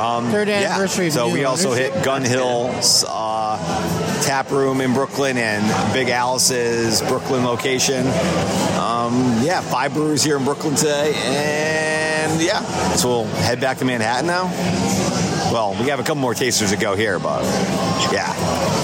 Um, 0.00 0.28
Third 0.32 0.48
anniversary 0.48 1.06
of 1.06 1.12
So 1.12 1.32
we 1.32 1.44
also 1.44 1.72
hit 1.72 2.02
Gun 2.02 2.24
Hill's 2.24 3.04
uh, 3.08 3.58
tap 4.24 4.50
room 4.50 4.80
in 4.80 4.94
Brooklyn 4.94 5.36
and 5.36 5.92
Big 5.92 6.08
Alice's 6.08 7.02
Brooklyn 7.02 7.44
location. 7.44 8.06
Um, 8.78 9.42
yeah, 9.42 9.60
five 9.60 9.92
breweries 9.92 10.24
here 10.24 10.38
in 10.38 10.44
Brooklyn 10.44 10.74
today, 10.74 11.12
and 11.14 12.40
yeah, 12.40 12.62
so 12.94 13.08
we'll 13.08 13.24
head 13.42 13.60
back 13.60 13.76
to 13.78 13.84
Manhattan 13.84 14.26
now. 14.26 14.44
Well, 15.52 15.76
we 15.78 15.90
have 15.90 16.00
a 16.00 16.02
couple 16.02 16.22
more 16.22 16.32
tasters 16.32 16.70
to 16.70 16.78
go 16.78 16.96
here, 16.96 17.18
but 17.18 17.42
yeah. 18.10 18.32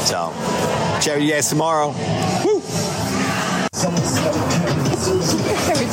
So, 0.05 0.31
chat 1.01 1.17
with 1.17 1.25
you 1.25 1.33
guys 1.33 1.49
tomorrow. 1.49 1.89
Woo! 2.45 2.61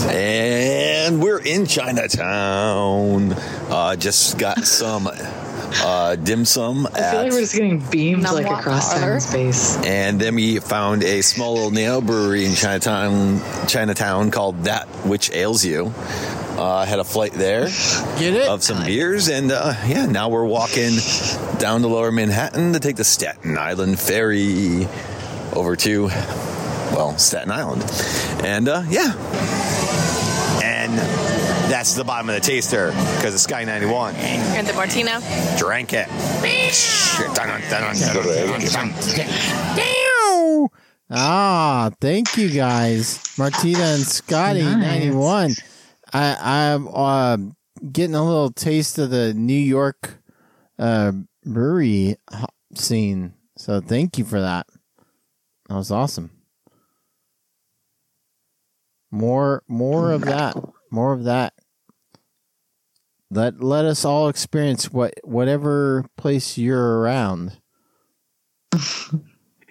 And 0.10 1.24
we're 1.24 1.40
in 1.40 1.66
Chinatown. 1.68 3.32
Uh, 3.32 3.96
just 3.96 4.38
got 4.38 4.66
some 4.66 5.08
uh, 5.84 6.16
dim 6.16 6.46
sum 6.46 6.88
I 6.88 6.90
feel 7.12 7.22
like 7.24 7.32
we're 7.32 7.40
just 7.42 7.54
getting 7.54 7.80
beamed 7.80 8.24
Numb 8.24 8.36
like 8.36 8.46
walk 8.46 8.60
across 8.62 8.94
time 8.94 9.12
and 9.14 9.22
space. 9.24 9.78
and 9.86 10.20
then 10.20 10.36
we 10.36 10.60
found 10.60 11.04
a 11.04 11.22
small 11.22 11.56
little 11.56 11.72
nail 11.72 12.02
brewery 12.02 12.46
in 12.46 12.56
Chinatown, 12.56 13.42
Chinatown 13.68 14.32
called 14.32 14.64
That 14.64 14.88
Which 15.06 15.32
Ails 15.32 15.64
You. 15.66 15.94
Uh, 16.58 16.86
had 16.86 16.98
a 16.98 17.04
flight 17.04 17.34
there 17.34 17.66
Get 18.18 18.34
it? 18.34 18.48
of 18.48 18.64
some 18.64 18.84
beers, 18.84 19.28
and 19.30 19.52
uh, 19.52 19.76
yeah, 19.86 20.08
now 20.08 20.30
we're 20.30 20.44
walking 20.44 20.98
down 21.60 21.82
to 21.82 21.88
Lower 21.88 22.12
Manhattan 22.12 22.74
to 22.74 22.80
take 22.80 22.96
the 22.96 23.04
Staten 23.04 23.60
Island 23.60 24.00
ferry 24.00 24.88
over 25.54 25.76
to, 25.76 26.08
well, 26.08 27.16
Staten 27.20 27.52
Island, 27.52 27.84
and 28.44 28.68
uh, 28.68 28.82
yeah, 28.90 29.14
and 30.64 30.98
that's 31.70 31.94
the 31.96 32.04
bottom 32.04 32.30
of 32.30 32.36
the 32.36 32.42
taster 32.42 32.88
because 32.92 33.34
it's 33.34 33.44
Sky 33.44 33.64
91. 33.64 34.16
And 34.16 34.66
the 34.68 34.74
Martina. 34.74 35.20
Drank 35.58 35.94
it. 35.94 36.08
Damn! 39.76 40.68
Ah, 41.10 41.90
thank 42.02 42.36
you 42.38 42.50
guys, 42.50 43.20
Martina 43.38 43.80
and 43.80 44.04
Scotty, 44.04 44.62
Nice. 44.62 44.76
ninety 44.78 45.12
one. 45.12 45.52
I 46.14 46.36
I'm 46.74 46.88
uh, 46.90 47.38
getting 47.92 48.16
a 48.16 48.24
little 48.26 48.52
taste 48.52 48.98
of 48.98 49.10
the 49.10 49.34
New 49.34 49.54
York 49.54 50.18
uh, 50.78 51.14
brewery 51.46 52.18
scene, 52.76 53.34
so 53.56 53.80
thank 53.80 54.18
you 54.18 54.26
for 54.26 54.42
that. 54.42 54.68
That 55.70 55.76
was 55.76 55.92
awesome. 55.92 56.32
More 59.12 59.64
more 59.70 60.12
of 60.12 60.22
that. 60.26 60.56
More 60.90 61.14
of 61.14 61.24
that. 61.26 61.54
Let 63.30 63.62
let 63.62 63.86
us 63.86 64.06
all 64.06 64.30
experience 64.30 64.92
what 64.92 65.14
whatever 65.24 66.06
place 66.16 66.58
you're 66.58 67.00
around. 67.00 67.60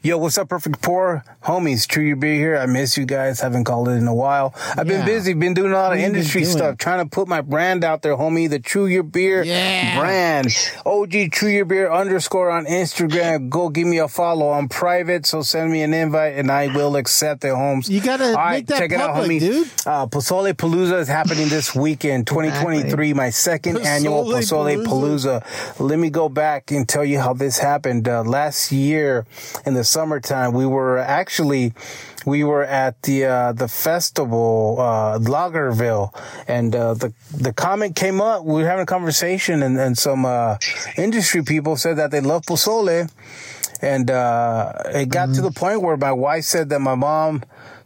Yo, 0.07 0.17
what's 0.19 0.39
up, 0.39 0.49
Perfect 0.49 0.81
Pour? 0.83 1.25
Homies, 1.45 1.89
Chew 1.89 2.03
Your 2.03 2.15
Beer 2.15 2.35
here. 2.35 2.57
I 2.57 2.67
miss 2.67 2.97
you 2.97 3.05
guys. 3.05 3.41
Haven't 3.41 3.65
called 3.65 3.89
it 3.89 3.93
in 3.95 4.07
a 4.07 4.15
while. 4.15 4.55
I've 4.77 4.87
Yeah. 4.87 4.99
been 4.99 5.05
busy, 5.05 5.33
been 5.35 5.53
doing 5.53 5.73
a 5.73 5.75
lot 5.75 5.93
of 5.95 5.99
industry 5.99 6.45
stuff, 6.45 6.79
trying 6.79 7.03
to 7.03 7.11
put 7.11 7.27
my 7.27 7.41
brand 7.41 7.83
out 7.83 8.03
there, 8.03 8.15
homie. 8.17 8.49
The 8.49 8.61
Chew 8.61 8.87
Your 8.87 9.03
Beer 9.03 9.43
Yeah. 9.43 9.99
brand. 9.99 10.57
OG 10.85 11.29
Chew 11.31 11.49
Your 11.49 11.65
Beer 11.65 11.91
underscore 11.91 12.51
on 12.51 12.67
Instagram. 12.67 13.49
Go 13.49 13.69
give 13.69 13.89
me 13.89 13.99
a 13.99 14.07
follow. 14.07 14.53
I'm 14.53 14.69
private, 14.69 15.27
so 15.27 15.43
send 15.43 15.73
me 15.73 15.83
an 15.83 15.93
invite 15.93 16.37
and 16.37 16.53
I 16.53 16.69
will 16.69 16.95
accept 16.95 17.45
it, 17.45 17.53
homes. 17.53 17.89
You 17.89 18.01
gotta 18.01 18.39
All 18.39 18.51
make 18.51 18.69
that 18.69 18.79
check 18.79 18.93
it 18.93 19.01
out, 19.01 19.15
public, 19.15 19.39
homie. 19.39 19.41
dude. 19.41 19.69
Uh, 19.87 20.07
Pozole 20.07 20.53
Palooza 20.53 21.01
is 21.01 21.09
happening 21.09 21.49
this 21.49 21.75
weekend, 21.75 22.29
2023, 22.29 23.13
my 23.13 23.31
second 23.31 23.79
annual 23.79 24.25
Pozole 24.25 24.77
Pozole 24.77 24.85
Palooza. 24.85 25.43
Let 25.81 25.99
me 25.99 26.11
go 26.11 26.29
back 26.29 26.71
and 26.71 26.89
tell 26.89 27.05
you 27.05 27.19
how 27.19 27.33
this 27.33 27.59
happened. 27.59 28.07
Uh, 28.09 28.23
last 28.23 28.71
year 28.71 29.25
in 29.65 29.75
the 29.75 29.83
summertime, 29.97 30.53
we 30.53 30.66
were 30.66 30.99
actually, 30.99 31.72
we 32.26 32.44
were 32.44 32.64
at 32.64 33.01
the, 33.05 33.24
uh, 33.24 33.53
the 33.53 33.66
festival, 33.66 34.76
uh, 34.78 35.18
Lagerville 35.18 36.12
and, 36.47 36.76
uh, 36.76 36.92
the, 36.92 37.14
the 37.32 37.55
comment 37.55 37.97
came 37.97 38.20
up. 38.20 38.44
We 38.44 38.61
were 38.61 38.68
having 38.68 38.82
a 38.82 38.86
conversation 38.86 39.62
and, 39.62 39.78
and 39.78 39.97
some, 39.97 40.26
uh, 40.26 40.59
industry 40.99 41.42
people 41.42 41.76
said 41.76 41.97
that 41.97 42.11
they 42.11 42.20
love 42.20 42.42
Pozole. 42.42 43.11
And, 43.80 44.11
uh, 44.11 44.72
it 44.86 45.09
got 45.09 45.32
to 45.34 45.40
the 45.40 45.51
point 45.51 45.80
where 45.80 45.97
my 45.97 46.12
wife 46.12 46.44
said 46.44 46.68
that 46.68 46.80
my 46.80 46.94
mom, 46.94 47.42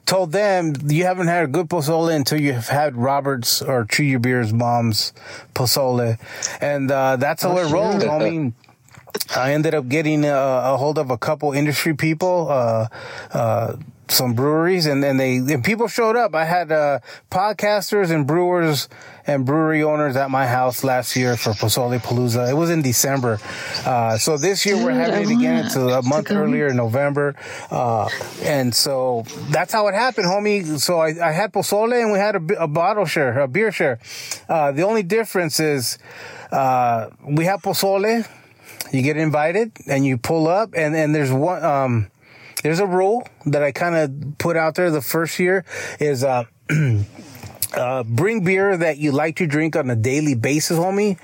told 0.06 0.32
them 0.32 0.74
you 0.88 1.04
haven't 1.04 1.28
had 1.28 1.44
a 1.44 1.46
good 1.46 1.68
pozole 1.68 2.12
until 2.12 2.40
you've 2.40 2.66
had 2.66 2.96
Robert's 2.96 3.62
or 3.62 3.84
Chew 3.84 4.02
Your 4.02 4.18
Beer's 4.18 4.52
mom's 4.52 5.12
pozole, 5.54 6.18
and 6.61 6.90
uh, 6.90 7.14
that's 7.14 7.44
how 7.44 7.56
it 7.58 7.70
rolled. 7.70 8.02
I 8.02 8.18
mean. 8.18 8.54
I 9.36 9.52
ended 9.52 9.74
up 9.74 9.88
getting 9.88 10.24
uh, 10.24 10.72
a 10.74 10.76
hold 10.76 10.98
of 10.98 11.11
a 11.11 11.18
couple 11.18 11.52
industry 11.52 11.94
people, 11.94 12.48
uh, 12.50 12.88
uh, 13.32 13.76
some 14.08 14.34
breweries 14.34 14.86
and, 14.86 15.04
and 15.04 15.20
they 15.20 15.36
and 15.36 15.64
people 15.64 15.86
showed 15.88 16.16
up. 16.16 16.34
I 16.34 16.44
had 16.44 16.72
uh, 16.72 16.98
podcasters 17.30 18.11
and 18.11 18.26
brewers 18.26 18.88
and 19.26 19.46
brewery 19.46 19.82
owners 19.82 20.16
at 20.16 20.30
my 20.30 20.46
house 20.46 20.82
last 20.82 21.14
year 21.14 21.36
for 21.36 21.50
Pozole 21.50 21.98
Palooza. 22.00 22.50
It 22.50 22.54
was 22.54 22.70
in 22.70 22.82
December. 22.82 23.38
Uh, 23.86 24.18
so 24.18 24.36
this 24.36 24.66
year 24.66 24.76
we're 24.76 24.90
having 24.90 25.14
I 25.14 25.30
it 25.30 25.36
again. 25.36 25.66
It's 25.66 25.76
a 25.76 26.02
month 26.02 26.30
earlier 26.30 26.68
in 26.68 26.76
November. 26.76 27.36
Uh, 27.70 28.08
and 28.42 28.74
so 28.74 29.24
that's 29.50 29.72
how 29.72 29.86
it 29.88 29.94
happened, 29.94 30.26
homie. 30.26 30.78
So 30.80 30.98
I, 30.98 31.28
I 31.28 31.32
had 31.32 31.52
Pozole 31.52 32.02
and 32.02 32.12
we 32.12 32.18
had 32.18 32.34
a, 32.36 32.64
a 32.64 32.68
bottle 32.68 33.04
share, 33.04 33.38
a 33.38 33.48
beer 33.48 33.70
share. 33.70 34.00
Uh, 34.48 34.72
the 34.72 34.82
only 34.82 35.04
difference 35.04 35.61
is 35.61 35.98
uh, 36.50 37.11
we 37.24 37.44
have 37.44 37.62
Pozole. 37.62 38.26
You 38.93 39.03
get 39.03 39.16
invited 39.16 39.72
and 39.86 40.05
you 40.05 40.18
pull 40.18 40.49
up 40.49 40.70
and, 40.74 40.97
and 40.97 41.14
there's 41.14 41.32
one, 41.32 41.64
um, 41.64 42.11
there's 42.62 42.80
a 42.80 42.86
rule 42.86 43.26
that 43.47 43.62
I 43.62 43.72
kind 43.72 43.97
of 43.97 44.38
put 44.38 44.57
out 44.57 44.74
there 44.74 44.91
the 44.91 45.01
first 45.01 45.38
year 45.38 45.64
is, 45.99 46.24
uh, 46.24 46.45
uh, 47.74 48.03
bring 48.05 48.45
beer 48.45 48.76
that 48.76 48.99
you 48.99 49.12
like 49.12 49.36
to 49.36 49.47
drink 49.47 49.76
on 49.76 49.88
a 49.91 49.97
daily 49.97 50.34
basis, 50.34 50.78
homie. 50.78 51.18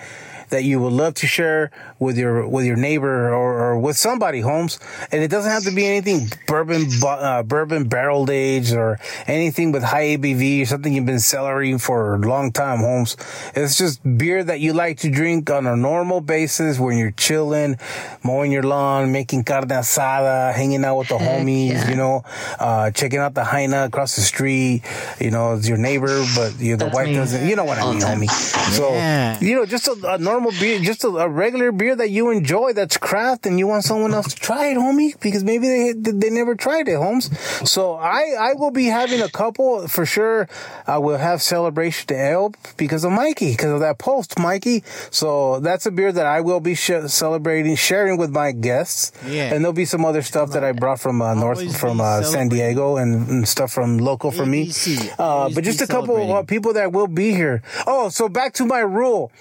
That 0.50 0.64
you 0.64 0.80
would 0.80 0.92
love 0.92 1.14
to 1.14 1.26
share 1.26 1.70
with 1.98 2.16
your 2.16 2.46
with 2.46 2.64
your 2.66 2.76
neighbor 2.76 3.30
or, 3.32 3.58
or 3.60 3.78
with 3.78 3.96
somebody, 3.96 4.40
Holmes, 4.40 4.78
and 5.10 5.22
it 5.22 5.28
doesn't 5.28 5.50
have 5.50 5.64
to 5.64 5.72
be 5.74 5.86
anything 5.86 6.28
bourbon 6.46 6.86
uh, 7.04 7.42
bourbon 7.42 7.88
barrel 7.88 8.30
aged 8.30 8.74
or 8.74 8.98
anything 9.26 9.72
with 9.72 9.82
high 9.82 10.16
ABV 10.16 10.62
or 10.62 10.66
something 10.66 10.92
you've 10.92 11.06
been 11.06 11.16
cellaring 11.16 11.80
for 11.80 12.14
a 12.14 12.18
long 12.18 12.52
time, 12.52 12.78
Holmes. 12.78 13.16
It's 13.54 13.76
just 13.76 14.00
beer 14.18 14.44
that 14.44 14.60
you 14.60 14.72
like 14.72 14.98
to 15.00 15.10
drink 15.10 15.50
on 15.50 15.66
a 15.66 15.74
normal 15.76 16.20
basis 16.20 16.78
when 16.78 16.96
you're 16.96 17.10
chilling, 17.12 17.78
mowing 18.22 18.52
your 18.52 18.62
lawn, 18.62 19.10
making 19.12 19.44
carne 19.44 19.68
asada, 19.68 20.54
hanging 20.54 20.84
out 20.84 20.96
with 20.98 21.08
the 21.08 21.18
Heck 21.18 21.40
homies, 21.40 21.70
yeah. 21.72 21.90
you 21.90 21.96
know, 21.96 22.22
uh, 22.60 22.90
checking 22.92 23.18
out 23.18 23.34
the 23.34 23.42
Heina 23.42 23.86
across 23.86 24.14
the 24.16 24.22
street. 24.22 24.82
You 25.20 25.30
know, 25.30 25.54
it's 25.54 25.68
your 25.68 25.78
neighbor, 25.78 26.22
but 26.36 26.58
you, 26.60 26.76
the 26.76 26.84
That's 26.84 26.94
wife 26.94 27.08
me. 27.08 27.14
doesn't. 27.14 27.48
You 27.48 27.56
know 27.56 27.64
what 27.64 27.78
I 27.78 27.90
mean, 27.90 28.00
homie. 28.00 28.30
So 28.72 28.92
Yeah. 28.92 29.38
you 29.40 29.54
know, 29.56 29.66
just 29.66 29.88
a, 29.88 29.96
a 30.14 30.18
normal 30.18 30.35
beer, 30.60 30.78
just 30.80 31.04
a, 31.04 31.08
a 31.08 31.28
regular 31.28 31.72
beer 31.72 31.94
that 31.96 32.10
you 32.10 32.30
enjoy 32.30 32.72
that's 32.72 32.96
craft, 32.96 33.46
and 33.46 33.58
you 33.58 33.66
want 33.66 33.84
someone 33.84 34.12
else 34.14 34.34
to 34.34 34.40
try 34.40 34.66
it, 34.68 34.76
homie, 34.76 35.18
because 35.20 35.44
maybe 35.44 35.66
they 35.68 35.92
they 35.92 36.30
never 36.30 36.54
tried 36.54 36.88
it, 36.88 36.96
Holmes. 36.96 37.30
So 37.68 37.94
I 37.94 38.34
I 38.38 38.52
will 38.54 38.70
be 38.70 38.86
having 38.86 39.20
a 39.22 39.28
couple 39.28 39.88
for 39.88 40.04
sure. 40.06 40.48
I 40.86 40.98
will 40.98 41.18
have 41.18 41.42
celebration 41.42 42.06
to 42.08 42.14
ale 42.14 42.54
because 42.76 43.04
of 43.04 43.12
Mikey, 43.12 43.52
because 43.52 43.72
of 43.72 43.80
that 43.80 43.98
post, 43.98 44.38
Mikey. 44.38 44.84
So 45.10 45.60
that's 45.60 45.86
a 45.86 45.90
beer 45.90 46.12
that 46.12 46.26
I 46.26 46.40
will 46.40 46.60
be 46.60 46.74
sh- 46.74 47.06
celebrating, 47.08 47.76
sharing 47.76 48.16
with 48.18 48.30
my 48.30 48.52
guests. 48.52 49.12
Yeah. 49.26 49.52
and 49.52 49.64
there'll 49.64 49.72
be 49.72 49.84
some 49.84 50.04
other 50.04 50.22
stuff 50.22 50.52
that 50.52 50.64
I 50.64 50.72
brought 50.72 51.00
from 51.00 51.20
uh, 51.20 51.34
North 51.34 51.76
from 51.76 52.00
uh, 52.00 52.22
San. 52.22 52.48
Diego 52.48 52.96
and, 52.96 53.28
and 53.28 53.48
stuff 53.48 53.72
from 53.72 53.98
local 53.98 54.30
for 54.30 54.46
me. 54.46 54.70
Uh, 55.18 55.50
but 55.54 55.64
just 55.64 55.80
a 55.82 55.86
couple 55.86 56.32
uh, 56.32 56.42
people 56.42 56.72
that 56.74 56.92
will 56.92 57.08
be 57.08 57.32
here. 57.32 57.62
Oh, 57.86 58.08
so 58.08 58.28
back 58.28 58.52
to 58.54 58.64
my 58.64 58.80
rule. 58.80 59.32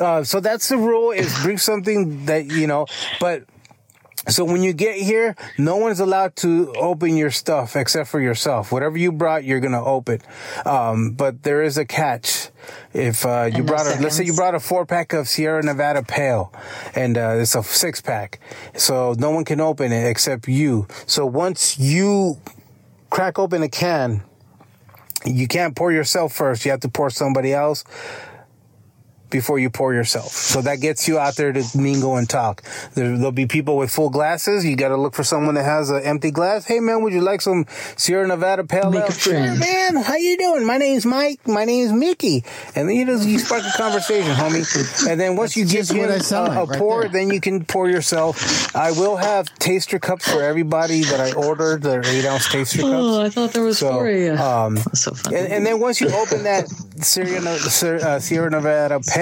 Uh, 0.00 0.24
so 0.24 0.40
that's 0.40 0.68
the 0.68 0.76
rule 0.76 1.10
is 1.10 1.36
bring 1.42 1.58
something 1.58 2.24
that, 2.26 2.46
you 2.46 2.66
know, 2.66 2.86
but 3.20 3.44
so 4.28 4.44
when 4.44 4.62
you 4.62 4.72
get 4.72 4.96
here, 4.96 5.34
no 5.58 5.76
one's 5.76 5.98
allowed 5.98 6.36
to 6.36 6.72
open 6.78 7.16
your 7.16 7.30
stuff 7.30 7.74
except 7.74 8.08
for 8.08 8.20
yourself. 8.20 8.70
Whatever 8.70 8.96
you 8.96 9.10
brought, 9.10 9.42
you're 9.42 9.60
to 9.60 9.80
open. 9.80 10.20
Um, 10.64 11.12
but 11.12 11.42
there 11.42 11.62
is 11.62 11.76
a 11.76 11.84
catch. 11.84 12.50
If, 12.94 13.26
uh, 13.26 13.50
you 13.52 13.64
brought 13.64 13.86
a, 13.86 14.00
let's 14.00 14.16
say 14.16 14.24
you 14.24 14.34
brought 14.34 14.54
a 14.54 14.60
four 14.60 14.86
pack 14.86 15.12
of 15.12 15.26
Sierra 15.26 15.62
Nevada 15.62 16.04
Pale 16.04 16.52
and, 16.94 17.18
uh, 17.18 17.36
it's 17.38 17.56
a 17.56 17.64
six 17.64 18.00
pack. 18.00 18.38
So 18.76 19.14
no 19.18 19.30
one 19.30 19.44
can 19.44 19.60
open 19.60 19.90
it 19.90 20.06
except 20.06 20.46
you. 20.46 20.86
So 21.06 21.26
once 21.26 21.78
you 21.78 22.38
crack 23.10 23.40
open 23.40 23.62
a 23.64 23.68
can, 23.68 24.22
you 25.26 25.48
can't 25.48 25.74
pour 25.74 25.90
yourself 25.90 26.32
first. 26.32 26.64
You 26.64 26.70
have 26.70 26.80
to 26.80 26.88
pour 26.88 27.10
somebody 27.10 27.52
else 27.52 27.84
before 29.32 29.58
you 29.58 29.70
pour 29.70 29.92
yourself. 29.94 30.28
So 30.30 30.62
that 30.62 30.76
gets 30.76 31.08
you 31.08 31.18
out 31.18 31.34
there 31.34 31.52
to 31.52 31.64
mingle 31.76 32.16
and 32.16 32.28
talk. 32.30 32.62
There, 32.94 33.16
there'll 33.16 33.32
be 33.32 33.46
people 33.46 33.76
with 33.76 33.90
full 33.90 34.10
glasses. 34.10 34.64
You 34.64 34.76
got 34.76 34.88
to 34.90 34.96
look 34.96 35.14
for 35.14 35.24
someone 35.24 35.56
that 35.56 35.64
has 35.64 35.90
an 35.90 36.02
empty 36.04 36.30
glass. 36.30 36.66
Hey 36.66 36.78
man, 36.78 37.02
would 37.02 37.12
you 37.12 37.20
like 37.22 37.40
some 37.40 37.66
Sierra 37.96 38.26
Nevada 38.28 38.62
Pale 38.64 38.94
Ale? 38.94 39.10
Sure, 39.10 39.56
man. 39.56 39.96
How 39.96 40.14
you 40.16 40.36
doing? 40.38 40.64
My 40.66 40.76
name's 40.78 41.04
Mike. 41.06 41.40
My 41.48 41.64
name's 41.64 41.92
Mickey. 41.92 42.44
And 42.76 42.88
then 42.88 42.94
you 42.96 43.06
just 43.06 43.26
you 43.26 43.38
spark 43.40 43.62
a 43.64 43.76
conversation, 43.76 44.30
homie. 44.32 45.08
And 45.10 45.18
then 45.20 45.36
once 45.36 45.56
you 45.56 45.64
That's 45.64 45.72
give 45.72 45.80
just 45.86 46.30
what 46.32 46.38
him 46.40 46.46
a, 46.46 46.60
a 46.60 46.64
right 46.66 46.78
pour, 46.78 47.00
there. 47.02 47.08
then 47.10 47.30
you 47.30 47.40
can 47.40 47.64
pour 47.64 47.88
yourself. 47.88 48.74
I 48.76 48.92
will 48.92 49.16
have 49.16 49.48
taster 49.58 49.98
cups 49.98 50.30
for 50.30 50.42
everybody 50.42 51.02
that 51.04 51.20
I 51.20 51.32
ordered. 51.32 51.82
They're 51.82 52.04
eight 52.04 52.26
ounce 52.26 52.48
taster 52.50 52.78
cups. 52.78 52.92
Oh, 52.92 53.22
I 53.22 53.30
thought 53.30 53.52
there 53.52 53.64
was 53.64 53.78
So, 53.78 53.90
four 53.92 54.08
of 54.08 54.16
you. 54.16 54.34
um, 54.34 54.76
so 54.94 55.12
funny. 55.14 55.36
and, 55.36 55.52
and 55.52 55.66
then 55.66 55.80
once 55.80 56.00
you 56.00 56.08
open 56.10 56.42
that 56.44 56.68
Sierra, 57.02 57.40
uh, 57.40 58.18
Sierra 58.20 58.50
Nevada 58.50 59.00
Pale, 59.00 59.21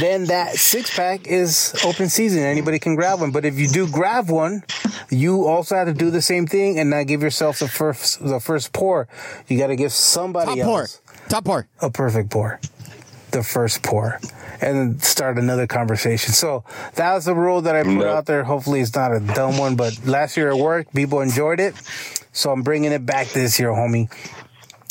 then 0.00 0.24
that 0.26 0.54
six 0.56 0.94
pack 0.94 1.26
is 1.26 1.74
open 1.84 2.08
season. 2.08 2.42
Anybody 2.42 2.78
can 2.78 2.94
grab 2.94 3.20
one. 3.20 3.30
But 3.32 3.44
if 3.44 3.58
you 3.58 3.68
do 3.68 3.88
grab 3.90 4.30
one, 4.30 4.62
you 5.10 5.46
also 5.46 5.74
have 5.76 5.86
to 5.88 5.94
do 5.94 6.10
the 6.10 6.22
same 6.22 6.46
thing 6.46 6.78
and 6.78 6.90
not 6.90 7.06
give 7.06 7.22
yourself 7.22 7.58
the 7.58 7.68
first 7.68 8.24
the 8.24 8.40
first 8.40 8.72
pour. 8.72 9.08
You 9.48 9.58
got 9.58 9.68
to 9.68 9.76
give 9.76 9.92
somebody 9.92 10.56
Top 10.56 10.64
pour. 10.66 10.80
else 10.80 11.00
Top 11.28 11.44
pour. 11.44 11.66
a 11.80 11.90
perfect 11.90 12.30
pour. 12.30 12.60
The 13.32 13.42
first 13.42 13.82
pour. 13.82 14.20
And 14.60 15.02
start 15.02 15.36
another 15.38 15.66
conversation. 15.66 16.32
So 16.32 16.64
that 16.94 17.12
was 17.12 17.26
the 17.26 17.34
rule 17.34 17.60
that 17.62 17.76
I 17.76 17.82
put 17.82 17.92
No. 17.92 18.08
out 18.14 18.24
there. 18.26 18.42
Hopefully 18.44 18.80
it's 18.80 18.94
not 18.94 19.12
a 19.12 19.20
dumb 19.20 19.58
one, 19.58 19.76
but 19.76 19.92
last 20.06 20.36
year 20.36 20.48
it 20.48 20.56
worked. 20.56 20.94
People 20.94 21.20
enjoyed 21.20 21.60
it. 21.60 21.74
So 22.32 22.50
I'm 22.52 22.62
bringing 22.62 22.92
it 22.92 23.04
back 23.04 23.28
this 23.28 23.58
year, 23.58 23.70
homie. 23.70 24.08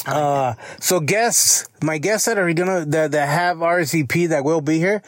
Uh, 0.06 0.53
so 0.80 0.99
guests, 0.99 1.68
my 1.82 1.97
guests 1.97 2.28
that 2.28 2.38
are 2.38 2.51
gonna, 2.53 2.86
that, 2.86 3.12
that 3.12 3.30
have 3.30 3.58
RSVP 3.58 4.30
that 4.30 4.43
will 4.43 4.62
be 4.62 4.78
here, 4.78 5.01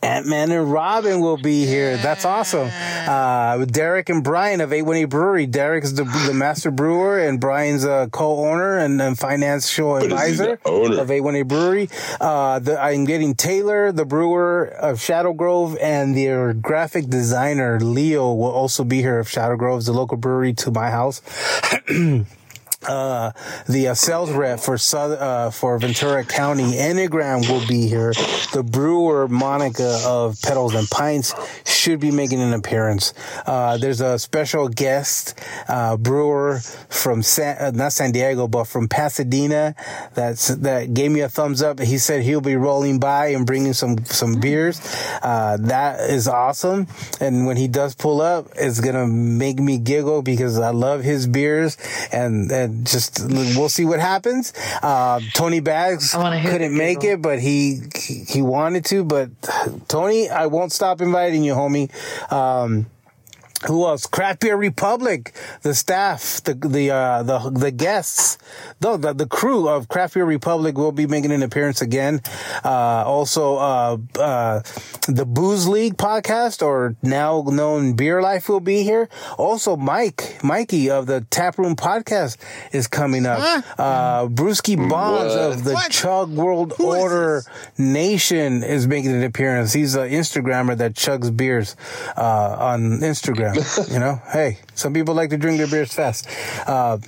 Ant-Man 0.00 0.52
and 0.52 0.72
Robin 0.72 1.20
will 1.20 1.36
be 1.36 1.66
here. 1.66 1.96
That's 1.96 2.24
awesome. 2.24 2.68
Uh, 2.72 3.56
with 3.58 3.72
Derek 3.72 4.08
and 4.08 4.22
Brian 4.22 4.60
of 4.60 4.72
818 4.72 5.08
Brewery. 5.08 5.46
Derek's 5.46 5.92
the, 5.92 6.04
the 6.04 6.34
master 6.34 6.70
brewer 6.70 7.18
and 7.18 7.40
Brian's 7.40 7.84
a 7.84 8.08
co-owner 8.12 8.78
and, 8.78 9.02
and 9.02 9.18
financial 9.18 9.96
advisor 9.96 10.60
owner? 10.64 11.00
of 11.00 11.10
818 11.10 11.48
Brewery. 11.48 11.88
Uh, 12.20 12.60
the, 12.60 12.80
I'm 12.80 13.06
getting 13.06 13.34
Taylor, 13.34 13.90
the 13.90 14.04
brewer 14.04 14.68
of 14.68 15.00
Shadow 15.00 15.32
Grove 15.32 15.76
and 15.80 16.16
their 16.16 16.52
graphic 16.52 17.08
designer, 17.08 17.80
Leo, 17.80 18.32
will 18.32 18.52
also 18.52 18.84
be 18.84 18.98
here 18.98 19.18
of 19.18 19.28
Shadow 19.28 19.56
Grove, 19.56 19.84
the 19.84 19.92
local 19.92 20.16
brewery 20.16 20.52
to 20.54 20.70
my 20.70 20.90
house. 20.90 21.22
uh, 22.86 23.32
the 23.68 23.88
uh, 23.88 23.94
sales 23.94 24.30
rep 24.30 24.60
for 24.60 24.78
South, 24.78 25.18
uh, 25.18 25.50
for 25.50 25.78
Ventura 25.78 26.24
County, 26.24 26.74
Enneagram 26.74 27.48
will 27.48 27.66
be 27.66 27.88
here. 27.88 28.12
The 28.52 28.62
brewer 28.62 29.26
Monica 29.26 30.00
of 30.06 30.40
Petals 30.42 30.74
and 30.74 30.88
Pints 30.88 31.34
should 31.66 31.98
be 31.98 32.10
making 32.10 32.40
an 32.40 32.52
appearance. 32.52 33.14
Uh, 33.46 33.78
there's 33.78 34.00
a 34.00 34.18
special 34.18 34.68
guest 34.68 35.38
uh, 35.68 35.96
brewer 35.96 36.60
from 36.88 37.22
San, 37.22 37.58
uh, 37.58 37.70
not 37.72 37.92
San 37.92 38.12
Diego, 38.12 38.46
but 38.46 38.64
from 38.64 38.88
Pasadena 38.88 39.74
that's 40.14 40.48
that 40.48 40.94
gave 40.94 41.10
me 41.10 41.20
a 41.20 41.28
thumbs 41.28 41.62
up. 41.62 41.80
He 41.80 41.98
said 41.98 42.22
he'll 42.22 42.40
be 42.40 42.56
rolling 42.56 43.00
by 43.00 43.28
and 43.28 43.46
bringing 43.46 43.72
some 43.72 44.04
some 44.04 44.40
beers. 44.40 44.80
Uh, 45.22 45.56
that 45.60 46.10
is 46.10 46.28
awesome. 46.28 46.86
And 47.20 47.46
when 47.46 47.56
he 47.56 47.66
does 47.68 47.94
pull 47.94 48.20
up, 48.20 48.48
it's 48.54 48.80
gonna 48.80 49.06
make 49.06 49.58
me 49.58 49.78
giggle 49.78 50.22
because 50.22 50.58
I 50.58 50.70
love 50.70 51.02
his 51.02 51.26
beers 51.26 51.76
and 52.12 52.50
and 52.50 52.67
just 52.84 53.20
we'll 53.28 53.68
see 53.68 53.84
what 53.84 54.00
happens. 54.00 54.52
Uh, 54.82 55.20
Tony 55.34 55.60
Bags 55.60 56.14
I 56.14 56.18
wanna 56.18 56.38
hear 56.38 56.52
couldn't 56.52 56.76
make 56.76 57.04
it, 57.04 57.20
but 57.22 57.38
he 57.38 57.80
he 57.96 58.42
wanted 58.42 58.84
to. 58.86 59.04
But 59.04 59.30
Tony, 59.88 60.28
I 60.28 60.46
won't 60.46 60.72
stop 60.72 61.00
inviting 61.00 61.44
you, 61.44 61.54
homie. 61.54 61.90
Um, 62.32 62.86
who 63.66 63.84
else? 63.86 64.06
Craft 64.06 64.40
Beer 64.40 64.56
Republic, 64.56 65.34
the 65.62 65.74
staff, 65.74 66.40
the 66.44 66.54
the 66.54 66.90
uh, 66.92 67.22
the 67.24 67.50
the 67.50 67.70
guests, 67.72 68.38
no, 68.80 68.96
the 68.96 69.12
the 69.12 69.26
crew 69.26 69.68
of 69.68 69.88
Craft 69.88 70.14
Beer 70.14 70.24
Republic 70.24 70.76
will 70.78 70.92
be 70.92 71.06
making 71.08 71.32
an 71.32 71.42
appearance 71.42 71.82
again. 71.82 72.20
Uh, 72.64 73.02
also, 73.04 73.56
uh, 73.56 73.96
uh, 74.18 74.60
the 75.08 75.26
Booze 75.26 75.66
League 75.66 75.96
podcast, 75.96 76.64
or 76.64 76.94
now 77.02 77.42
known 77.46 77.94
Beer 77.94 78.22
Life, 78.22 78.48
will 78.48 78.60
be 78.60 78.84
here. 78.84 79.08
Also, 79.36 79.76
Mike, 79.76 80.38
Mikey 80.44 80.88
of 80.88 81.06
the 81.06 81.22
Taproom 81.30 81.74
podcast 81.74 82.36
is 82.72 82.86
coming 82.86 83.26
up. 83.26 83.40
Uh, 83.76 84.26
Brewski 84.28 84.76
Bonds 84.76 85.34
What? 85.34 85.52
of 85.52 85.64
the 85.64 85.72
What? 85.72 85.90
Chug 85.90 86.30
World 86.30 86.74
Who 86.78 86.92
is 86.92 87.02
Order 87.02 87.42
Nation 87.76 88.62
is 88.62 88.86
making 88.86 89.12
an 89.12 89.24
appearance. 89.24 89.72
He's 89.72 89.94
an 89.96 90.10
Instagrammer 90.10 90.76
that 90.78 90.94
chugs 90.94 91.34
beers 91.36 91.74
uh, 92.16 92.56
on 92.58 93.00
Instagram. 93.00 93.47
you 93.90 93.98
know, 93.98 94.20
hey, 94.32 94.58
some 94.74 94.92
people 94.92 95.14
like 95.14 95.30
to 95.30 95.36
drink 95.36 95.58
their 95.58 95.66
beers 95.66 95.92
fast. 95.92 96.28
Uh, 96.66 96.98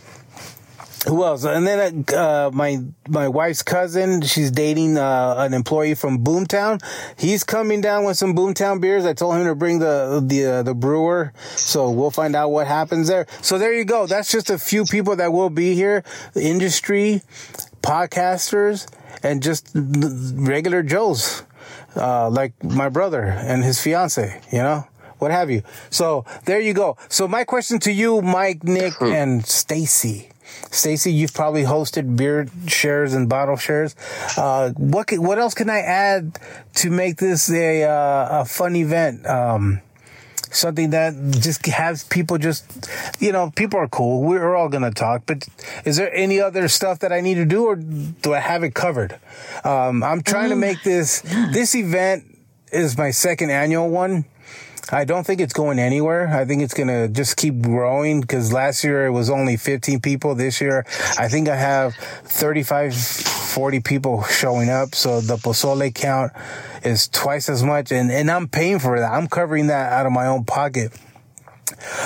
who 1.07 1.25
else? 1.25 1.45
And 1.45 1.67
then 1.67 2.05
uh, 2.15 2.51
my 2.53 2.79
my 3.09 3.29
wife's 3.29 3.63
cousin, 3.63 4.21
she's 4.23 4.51
dating 4.51 4.99
uh, 4.99 5.37
an 5.39 5.55
employee 5.55 5.95
from 5.95 6.23
Boomtown. 6.23 6.83
He's 7.19 7.43
coming 7.43 7.81
down 7.81 8.05
with 8.05 8.19
some 8.19 8.35
Boomtown 8.35 8.81
beers. 8.81 9.07
I 9.07 9.15
told 9.15 9.37
him 9.37 9.47
to 9.47 9.55
bring 9.55 9.79
the 9.79 10.23
the 10.25 10.47
uh, 10.47 10.63
the 10.63 10.75
brewer, 10.75 11.33
so 11.57 11.91
we'll 11.91 12.11
find 12.11 12.37
out 12.37 12.51
what 12.51 12.67
happens 12.67 13.09
there. 13.09 13.27
So 13.41 13.59
there 13.59 13.73
you 13.73 13.85
go. 13.85 14.07
That's 14.07 14.31
just 14.31 14.51
a 14.51 14.59
few 14.59 14.85
people 14.85 15.17
that 15.17 15.33
will 15.33 15.51
be 15.51 15.75
here. 15.75 16.05
The 16.35 16.43
industry, 16.43 17.23
podcasters, 17.83 18.87
and 19.23 19.43
just 19.43 19.71
regular 19.75 20.83
Joes, 20.83 21.45
uh, 21.97 22.29
like 22.29 22.63
my 22.63 22.91
brother 22.91 23.23
and 23.23 23.65
his 23.65 23.81
fiance. 23.81 24.39
You 24.53 24.59
know 24.59 24.90
what 25.21 25.31
have 25.31 25.51
you. 25.51 25.63
So 25.91 26.25
there 26.45 26.61
you 26.61 26.75
go. 26.75 26.97
So 27.09 27.29
my 27.29 27.45
question 27.45 27.79
to 27.81 27.93
you, 27.93 28.23
Mike, 28.23 28.65
Nick, 28.65 28.95
and 29.01 29.45
Stacy. 29.47 30.29
Stacy, 30.71 31.13
you've 31.13 31.35
probably 31.35 31.63
hosted 31.63 32.17
beer 32.17 32.47
shares 32.67 33.15
and 33.15 33.29
bottle 33.29 33.57
shares. 33.57 33.95
Uh, 34.37 34.71
what 34.71 35.07
can, 35.09 35.23
what 35.23 35.39
else 35.39 35.55
can 35.55 35.71
I 35.71 35.79
add 35.81 36.39
to 36.75 36.91
make 36.91 37.17
this 37.19 37.51
a 37.51 37.85
uh, 37.85 38.41
a 38.41 38.45
fun 38.45 38.75
event? 38.77 39.27
Um, 39.27 39.81
something 40.53 40.91
that 40.91 41.15
just 41.41 41.65
has 41.67 42.03
people 42.05 42.37
just, 42.37 42.65
you 43.21 43.31
know, 43.31 43.53
people 43.55 43.79
are 43.79 43.87
cool. 43.89 44.23
We're 44.23 44.57
all 44.57 44.69
gonna 44.69 44.91
talk, 44.91 45.23
but 45.27 45.47
is 45.85 45.97
there 45.97 46.13
any 46.13 46.41
other 46.41 46.67
stuff 46.67 46.99
that 47.01 47.13
I 47.13 47.21
need 47.21 47.35
to 47.35 47.45
do, 47.45 47.67
or 47.67 47.77
do 47.77 48.35
I 48.35 48.41
have 48.41 48.65
it 48.65 48.75
covered? 48.75 49.19
Um, 49.63 50.03
I'm 50.03 50.23
trying 50.23 50.49
to 50.49 50.55
Um, 50.55 50.61
make 50.61 50.83
this 50.83 51.23
this 51.53 51.75
event 51.77 52.25
is 52.73 52.99
my 52.99 53.13
second 53.13 53.51
annual 53.51 53.89
one. 53.89 54.25
I 54.93 55.05
don't 55.05 55.25
think 55.25 55.41
it's 55.41 55.53
going 55.53 55.79
anywhere. 55.79 56.29
I 56.29 56.45
think 56.45 56.63
it's 56.63 56.75
going 56.75 56.89
to 56.89 57.09
just 57.09 57.37
keep 57.37 57.61
growing 57.61 58.21
because 58.21 58.53
last 58.53 58.85
year 58.85 59.07
it 59.07 59.11
was 59.11 59.31
only 59.31 59.57
15 59.57 60.01
people. 60.01 60.35
This 60.35 60.61
year, 60.61 60.85
I 61.19 61.29
think 61.29 61.49
I 61.49 61.57
have 61.57 61.95
35, 61.95 62.95
40 62.95 63.81
people 63.81 64.23
showing 64.25 64.69
up. 64.71 64.95
So 64.95 65.21
the 65.21 65.37
Pozole 65.37 65.95
count 65.95 66.33
is 66.85 67.09
twice 67.09 67.49
as 67.49 67.63
much 67.63 67.93
and, 67.93 68.11
and 68.11 68.31
I'm 68.31 68.49
paying 68.49 68.79
for 68.79 68.99
that. 68.99 69.13
I'm 69.13 69.29
covering 69.29 69.69
that 69.69 69.93
out 69.93 70.07
of 70.07 70.13
my 70.13 70.27
own 70.27 70.45
pocket. 70.45 70.93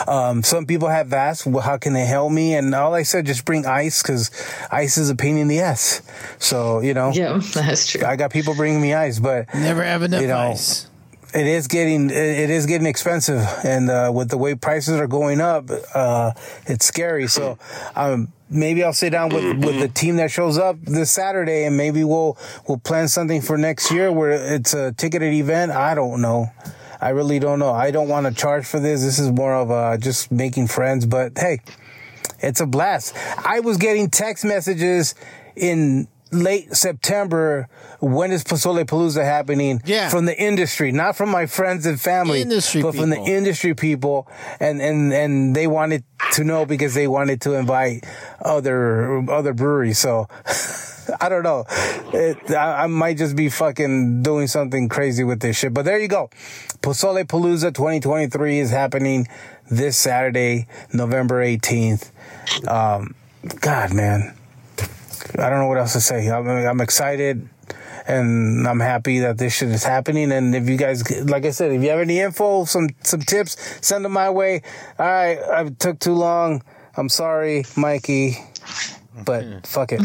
Um, 0.07 0.43
some 0.43 0.67
people 0.67 0.89
have 0.89 1.13
asked, 1.13 1.47
well, 1.47 1.63
how 1.63 1.79
can 1.79 1.95
they 1.95 2.05
help 2.05 2.33
me? 2.33 2.55
And 2.55 2.75
all 2.75 2.95
I 2.95 3.03
said, 3.03 3.27
just 3.27 3.45
bring 3.45 3.67
ice 3.67 4.03
because 4.03 4.31
ice 4.71 4.99
is 4.99 5.11
a 5.11 5.17
pain 5.17 5.37
in 5.37 5.49
the 5.49 5.61
ass. 5.61 6.03
So, 6.39 6.81
you 6.81 6.95
know, 6.95 7.11
yeah, 7.13 7.41
that's 7.55 7.87
true. 7.87 8.05
I 8.05 8.17
got 8.17 8.31
people 8.31 8.55
bringing 8.55 8.81
me 8.81 8.95
ice, 8.95 9.19
but 9.19 9.53
Never 9.55 9.83
have 9.83 10.03
enough 10.03 10.21
you 10.21 10.29
know, 10.29 10.37
ice. 10.39 10.89
It 11.35 11.47
is 11.47 11.67
getting 11.67 12.11
it 12.11 12.51
is 12.51 12.67
getting 12.67 12.87
expensive, 12.87 13.47
and 13.65 13.91
uh, 13.91 14.11
with 14.15 14.31
the 14.31 14.39
way 14.39 14.55
prices 14.55 15.01
are 15.01 15.09
going 15.09 15.41
up, 15.41 15.69
uh, 15.95 16.33
it's 16.67 16.87
scary. 16.87 17.27
So 17.27 17.59
um, 17.97 18.33
maybe 18.49 18.85
I'll 18.85 18.93
sit 18.93 19.11
down 19.11 19.31
with 19.31 19.65
with 19.65 19.81
the 19.81 19.89
team 19.89 20.17
that 20.17 20.31
shows 20.31 20.59
up 20.59 20.77
this 20.83 21.11
Saturday, 21.11 21.65
and 21.65 21.77
maybe 21.77 22.05
we'll 22.05 22.39
we'll 22.69 22.79
plan 22.79 23.09
something 23.09 23.41
for 23.41 23.59
next 23.59 23.91
year 23.91 24.13
where 24.13 24.55
it's 24.55 24.75
a 24.75 24.93
ticketed 24.93 25.35
event. 25.35 25.73
I 25.73 25.95
don't 25.95 26.23
know. 26.23 26.53
I 27.01 27.11
really 27.11 27.39
don't 27.39 27.59
know. 27.59 27.73
I 27.73 27.91
don't 27.91 28.09
want 28.09 28.27
to 28.27 28.33
charge 28.33 28.65
for 28.65 28.79
this. 28.79 29.03
This 29.03 29.19
is 29.19 29.31
more 29.31 29.55
of 29.55 29.71
uh, 29.71 29.97
just 29.99 30.31
making 30.31 30.69
friends. 30.69 31.05
But 31.05 31.37
hey, 31.37 31.61
it's 32.39 32.61
a 32.61 32.67
blast. 32.67 33.17
I 33.45 33.61
was 33.61 33.77
getting 33.77 34.09
text 34.09 34.45
messages 34.45 35.15
in 35.57 36.09
late 36.35 36.75
September. 36.75 37.69
When 38.01 38.33
is 38.33 38.45
Pozole 38.45 38.85
Palooza 38.85 39.25
happening? 39.25 39.81
Yeah. 39.85 40.09
From 40.09 40.27
the 40.27 40.39
industry, 40.39 40.93
not 40.93 41.17
from 41.17 41.31
my 41.31 41.47
friends 41.47 41.87
and 41.87 42.01
family, 42.01 42.43
Industry 42.43 42.83
but 42.83 42.95
from 42.95 43.11
the 43.11 43.19
industry 43.21 43.75
people. 43.75 44.29
And, 44.61 44.81
and, 44.83 45.13
and 45.13 45.57
they 45.57 45.67
wanted 45.67 46.05
to 46.33 46.45
know 46.45 46.67
because 46.67 46.95
they 46.95 47.07
wanted 47.07 47.41
to 47.43 47.55
invite 47.55 48.05
other, 48.41 49.31
other 49.31 49.55
breweries. 49.55 49.99
So 49.99 50.29
I 51.21 51.29
don't 51.29 51.43
know. 51.43 51.65
It, 52.13 52.51
I, 52.51 52.85
I 52.85 52.87
might 52.87 53.19
just 53.19 53.37
be 53.37 53.49
fucking 53.49 54.23
doing 54.23 54.47
something 54.47 54.89
crazy 54.89 55.25
with 55.25 55.41
this 55.41 55.57
shit. 55.59 55.75
But 55.75 55.85
there 55.85 55.99
you 55.99 56.09
go. 56.09 56.31
Pozole 56.81 57.25
Palooza 57.25 57.75
2023 57.75 58.59
is 58.59 58.71
happening 58.71 59.27
this 59.71 59.97
Saturday, 59.97 60.67
November 60.93 61.45
18th. 61.45 62.11
Um, 62.69 63.15
God, 63.61 63.93
man. 63.93 64.35
I 65.39 65.51
don't 65.51 65.59
know 65.59 65.67
what 65.67 65.79
else 65.79 65.93
to 65.95 66.01
say. 66.01 66.29
I'm, 66.29 66.47
I'm 66.47 66.81
excited 66.81 67.49
and 68.07 68.67
I'm 68.69 68.81
happy 68.81 69.21
that 69.21 69.39
this 69.39 69.55
shit 69.55 69.71
is 69.71 69.85
happening. 69.85 70.33
And 70.33 70.55
if 70.55 70.69
you 70.69 70.77
guys, 70.77 71.09
like 71.25 71.45
I 71.45 71.51
said, 71.51 71.73
if 71.73 71.83
you 71.83 71.91
have 71.91 72.01
any 72.01 72.21
info, 72.21 72.65
some, 72.65 72.89
some 73.03 73.21
tips, 73.21 73.57
send 73.81 74.05
them 74.05 74.13
my 74.13 74.31
way. 74.31 74.63
All 74.99 75.07
right. 75.07 75.39
I 75.39 75.69
took 75.71 75.99
too 75.99 76.15
long. 76.15 76.63
I'm 76.97 77.09
sorry, 77.09 77.65
Mikey, 77.77 78.37
but 79.25 79.45
mm-hmm. 79.45 79.59
fuck 79.61 79.91
it. 79.91 80.01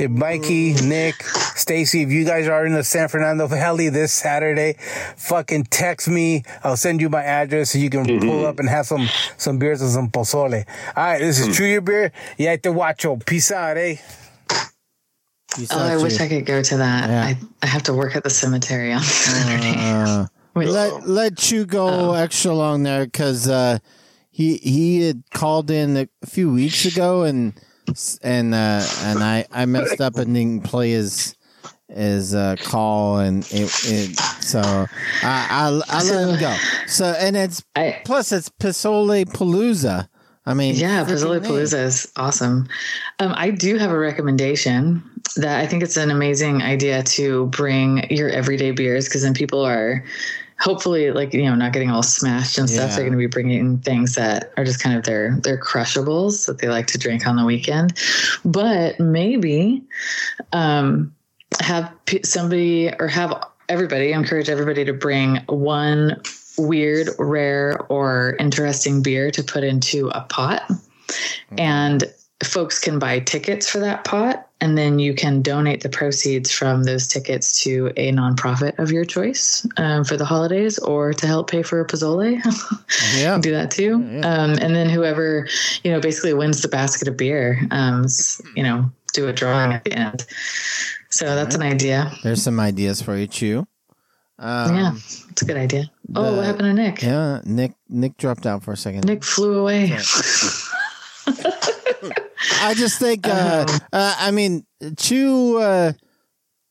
If 0.00 0.10
Mikey, 0.10 0.74
Nick, 0.74 1.22
Stacy, 1.22 2.02
if 2.02 2.10
you 2.10 2.24
guys 2.24 2.48
are 2.48 2.66
in 2.66 2.72
the 2.72 2.82
San 2.82 3.08
Fernando 3.08 3.46
Valley 3.46 3.88
this 3.88 4.12
Saturday, 4.12 4.74
fucking 5.16 5.64
text 5.64 6.08
me. 6.08 6.42
I'll 6.64 6.76
send 6.76 7.00
you 7.00 7.08
my 7.08 7.22
address 7.22 7.70
so 7.70 7.78
you 7.78 7.88
can 7.88 8.04
mm-hmm. 8.04 8.28
pull 8.28 8.46
up 8.46 8.58
and 8.58 8.68
have 8.68 8.86
some, 8.86 9.08
some 9.36 9.58
beers 9.58 9.80
and 9.80 9.90
some 9.90 10.10
pozole. 10.10 10.64
All 10.96 11.04
right. 11.04 11.18
This 11.18 11.38
is 11.38 11.48
mm. 11.48 11.56
Chew 11.56 11.66
Your 11.66 11.80
Beer. 11.82 12.12
Yeah, 12.36 12.56
te 12.56 12.68
watcho. 12.68 13.24
Peace 13.24 13.52
out, 13.52 13.76
eh? 13.76 13.96
Oh, 15.70 15.78
I 15.78 15.96
wish. 15.96 16.20
I 16.20 16.28
could 16.28 16.46
go 16.46 16.62
to 16.62 16.76
that. 16.76 17.08
Yeah. 17.08 17.24
I, 17.24 17.38
I 17.62 17.66
have 17.66 17.82
to 17.84 17.94
work 17.94 18.16
at 18.16 18.22
the 18.22 18.30
cemetery 18.30 18.92
on 18.92 19.02
Saturday. 19.02 19.74
Uh, 19.76 20.26
let 20.54 21.08
let 21.08 21.50
you 21.50 21.64
go 21.64 22.14
extra 22.14 22.52
long 22.52 22.82
there 22.82 23.04
because 23.04 23.48
uh, 23.48 23.78
he 24.30 24.56
he 24.58 25.02
had 25.02 25.22
called 25.32 25.70
in 25.70 25.96
a 25.96 26.26
few 26.26 26.52
weeks 26.52 26.84
ago 26.84 27.22
and 27.22 27.54
and 28.22 28.54
uh, 28.54 28.86
and 29.02 29.22
I 29.22 29.46
I 29.50 29.66
messed 29.66 30.00
up 30.00 30.16
and 30.16 30.34
didn't 30.34 30.64
play 30.64 30.90
his 30.90 31.34
his 31.88 32.34
uh, 32.34 32.56
call 32.62 33.18
and 33.18 33.44
it, 33.50 33.70
it 33.84 34.16
so 34.16 34.60
I 34.60 34.90
I, 35.22 35.80
I 35.88 36.02
let 36.02 36.28
him 36.28 36.40
go. 36.40 36.56
So 36.86 37.06
and 37.06 37.36
it's 37.36 37.62
I, 37.74 38.00
plus 38.04 38.32
it's 38.32 38.48
Pisole 38.48 39.24
Palooza. 39.24 40.08
I 40.46 40.54
mean, 40.54 40.76
yeah, 40.76 41.04
Pizzoli. 41.04 41.40
Palooza 41.40 41.84
is 41.84 42.10
awesome. 42.16 42.68
Um, 43.18 43.34
I 43.36 43.50
do 43.50 43.76
have 43.76 43.90
a 43.90 43.98
recommendation 43.98 45.02
that 45.34 45.60
I 45.60 45.66
think 45.66 45.82
it's 45.82 45.96
an 45.96 46.10
amazing 46.10 46.62
idea 46.62 47.02
to 47.02 47.46
bring 47.46 48.10
your 48.10 48.28
everyday 48.28 48.70
beers 48.70 49.06
because 49.06 49.22
then 49.22 49.34
people 49.34 49.64
are 49.64 50.04
hopefully 50.58 51.12
like 51.12 51.32
you 51.32 51.44
know 51.44 51.54
not 51.54 51.72
getting 51.72 51.90
all 51.90 52.02
smashed 52.02 52.58
and 52.58 52.68
stuff. 52.68 52.90
Yeah. 52.90 52.96
They're 52.96 53.04
going 53.04 53.12
to 53.12 53.18
be 53.18 53.26
bringing 53.26 53.78
things 53.78 54.14
that 54.14 54.52
are 54.56 54.64
just 54.64 54.82
kind 54.82 54.96
of 54.96 55.04
their 55.04 55.36
their 55.42 55.58
crushables 55.58 56.46
that 56.46 56.58
they 56.58 56.68
like 56.68 56.86
to 56.88 56.98
drink 56.98 57.26
on 57.26 57.36
the 57.36 57.44
weekend. 57.44 57.98
But 58.44 58.98
maybe 58.98 59.82
um, 60.52 61.14
have 61.60 61.92
p- 62.06 62.22
somebody 62.24 62.92
or 62.98 63.08
have 63.08 63.42
everybody 63.68 64.12
encourage 64.12 64.48
everybody 64.48 64.84
to 64.84 64.92
bring 64.92 65.36
one 65.46 66.20
weird, 66.56 67.10
rare, 67.18 67.80
or 67.88 68.36
interesting 68.40 69.02
beer 69.02 69.30
to 69.30 69.42
put 69.42 69.62
into 69.64 70.08
a 70.08 70.22
pot. 70.22 70.68
And 71.56 72.04
folks 72.42 72.78
can 72.78 72.98
buy 72.98 73.20
tickets 73.20 73.68
for 73.68 73.78
that 73.78 74.04
pot. 74.04 74.47
And 74.60 74.76
then 74.76 74.98
you 74.98 75.14
can 75.14 75.40
donate 75.40 75.82
the 75.82 75.88
proceeds 75.88 76.50
from 76.50 76.82
those 76.82 77.06
tickets 77.06 77.62
to 77.62 77.92
a 77.96 78.10
nonprofit 78.10 78.76
of 78.80 78.90
your 78.90 79.04
choice 79.04 79.64
um, 79.76 80.02
for 80.04 80.16
the 80.16 80.24
holidays 80.24 80.78
or 80.80 81.12
to 81.12 81.26
help 81.28 81.48
pay 81.50 81.62
for 81.62 81.80
a 81.80 81.86
Pozole. 81.86 82.40
Yeah. 83.16 83.38
do 83.38 83.52
that 83.52 83.70
too. 83.70 83.94
Um, 83.94 84.58
and 84.60 84.74
then 84.74 84.88
whoever, 84.90 85.46
you 85.84 85.92
know, 85.92 86.00
basically 86.00 86.34
wins 86.34 86.62
the 86.62 86.68
basket 86.68 87.06
of 87.06 87.16
beer, 87.16 87.60
um, 87.70 88.06
you 88.56 88.62
know, 88.62 88.90
do 89.12 89.28
a 89.28 89.32
drawing 89.32 89.72
at 89.72 89.84
the 89.84 89.92
end. 89.92 90.26
So 91.10 91.34
that's 91.34 91.54
an 91.54 91.62
idea. 91.62 92.10
There's 92.22 92.42
some 92.42 92.58
ideas 92.60 93.00
for 93.00 93.16
you, 93.16 93.26
Chew. 93.26 93.66
Um, 94.38 94.74
yeah, 94.74 94.92
it's 95.30 95.42
a 95.42 95.44
good 95.44 95.56
idea. 95.56 95.90
Oh, 96.14 96.36
what 96.36 96.44
happened 96.44 96.64
to 96.64 96.72
Nick? 96.72 97.02
Yeah, 97.02 97.40
Nick 97.44 97.72
Nick 97.88 98.16
dropped 98.16 98.46
out 98.46 98.62
for 98.62 98.72
a 98.72 98.76
second. 98.76 99.04
Nick 99.04 99.24
flew 99.24 99.58
away. 99.58 99.96
I 102.62 102.74
just 102.74 102.98
think, 102.98 103.26
uh, 103.26 103.66
Um, 103.68 103.80
uh, 103.92 104.14
I 104.18 104.30
mean, 104.30 104.64
Chew, 104.96 105.58
uh, 105.58 105.92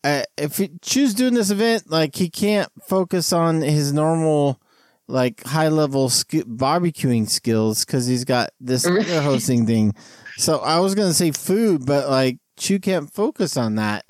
uh, 0.04 0.24
if 0.38 0.62
Chew's 0.82 1.14
doing 1.14 1.34
this 1.34 1.50
event, 1.50 1.90
like 1.90 2.16
he 2.16 2.30
can't 2.30 2.70
focus 2.84 3.34
on 3.34 3.62
his 3.62 3.92
normal, 3.92 4.62
like 5.08 5.44
high 5.46 5.70
level 5.70 6.10
sk- 6.10 6.46
barbecuing 6.48 7.30
skills 7.30 7.84
because 7.86 8.08
he's 8.08 8.24
got 8.26 8.52
this 8.60 8.86
other 8.88 9.22
hosting 9.22 9.66
thing. 9.66 9.94
So 10.38 10.60
I 10.60 10.80
was 10.80 10.96
gonna 10.96 11.14
say 11.14 11.32
food, 11.32 11.86
but 11.86 12.10
like 12.10 12.38
Chew 12.58 12.80
can't 12.80 13.12
focus 13.12 13.58
on 13.58 13.76
that. 13.76 14.06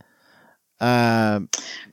Uh, 0.80 1.40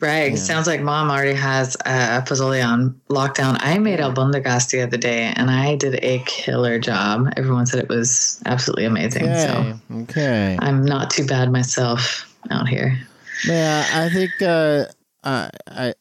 Right. 0.00 0.32
Yeah. 0.32 0.36
Sounds 0.36 0.66
like 0.66 0.82
mom 0.82 1.10
already 1.10 1.32
has 1.32 1.76
a 1.86 2.20
Pozzoli 2.26 2.62
on 2.66 3.00
lockdown. 3.08 3.56
I 3.60 3.78
made 3.78 4.00
albondigas 4.00 4.68
the 4.70 4.82
other 4.82 4.98
day 4.98 5.32
and 5.36 5.50
I 5.50 5.76
did 5.76 5.98
a 6.04 6.18
killer 6.26 6.78
job. 6.78 7.32
Everyone 7.38 7.64
said 7.64 7.80
it 7.80 7.88
was 7.88 8.42
absolutely 8.44 8.84
amazing. 8.84 9.22
okay, 9.22 9.46
So 9.46 9.96
okay. 10.02 10.58
I'm 10.60 10.84
not 10.84 11.08
too 11.10 11.24
bad 11.26 11.50
myself 11.50 12.30
out 12.50 12.68
here. 12.68 12.98
Yeah, 13.46 13.86
I 13.94 14.10
think 14.10 14.30
uh, 14.42 14.84
I, 15.22 15.50
I, 15.66 15.94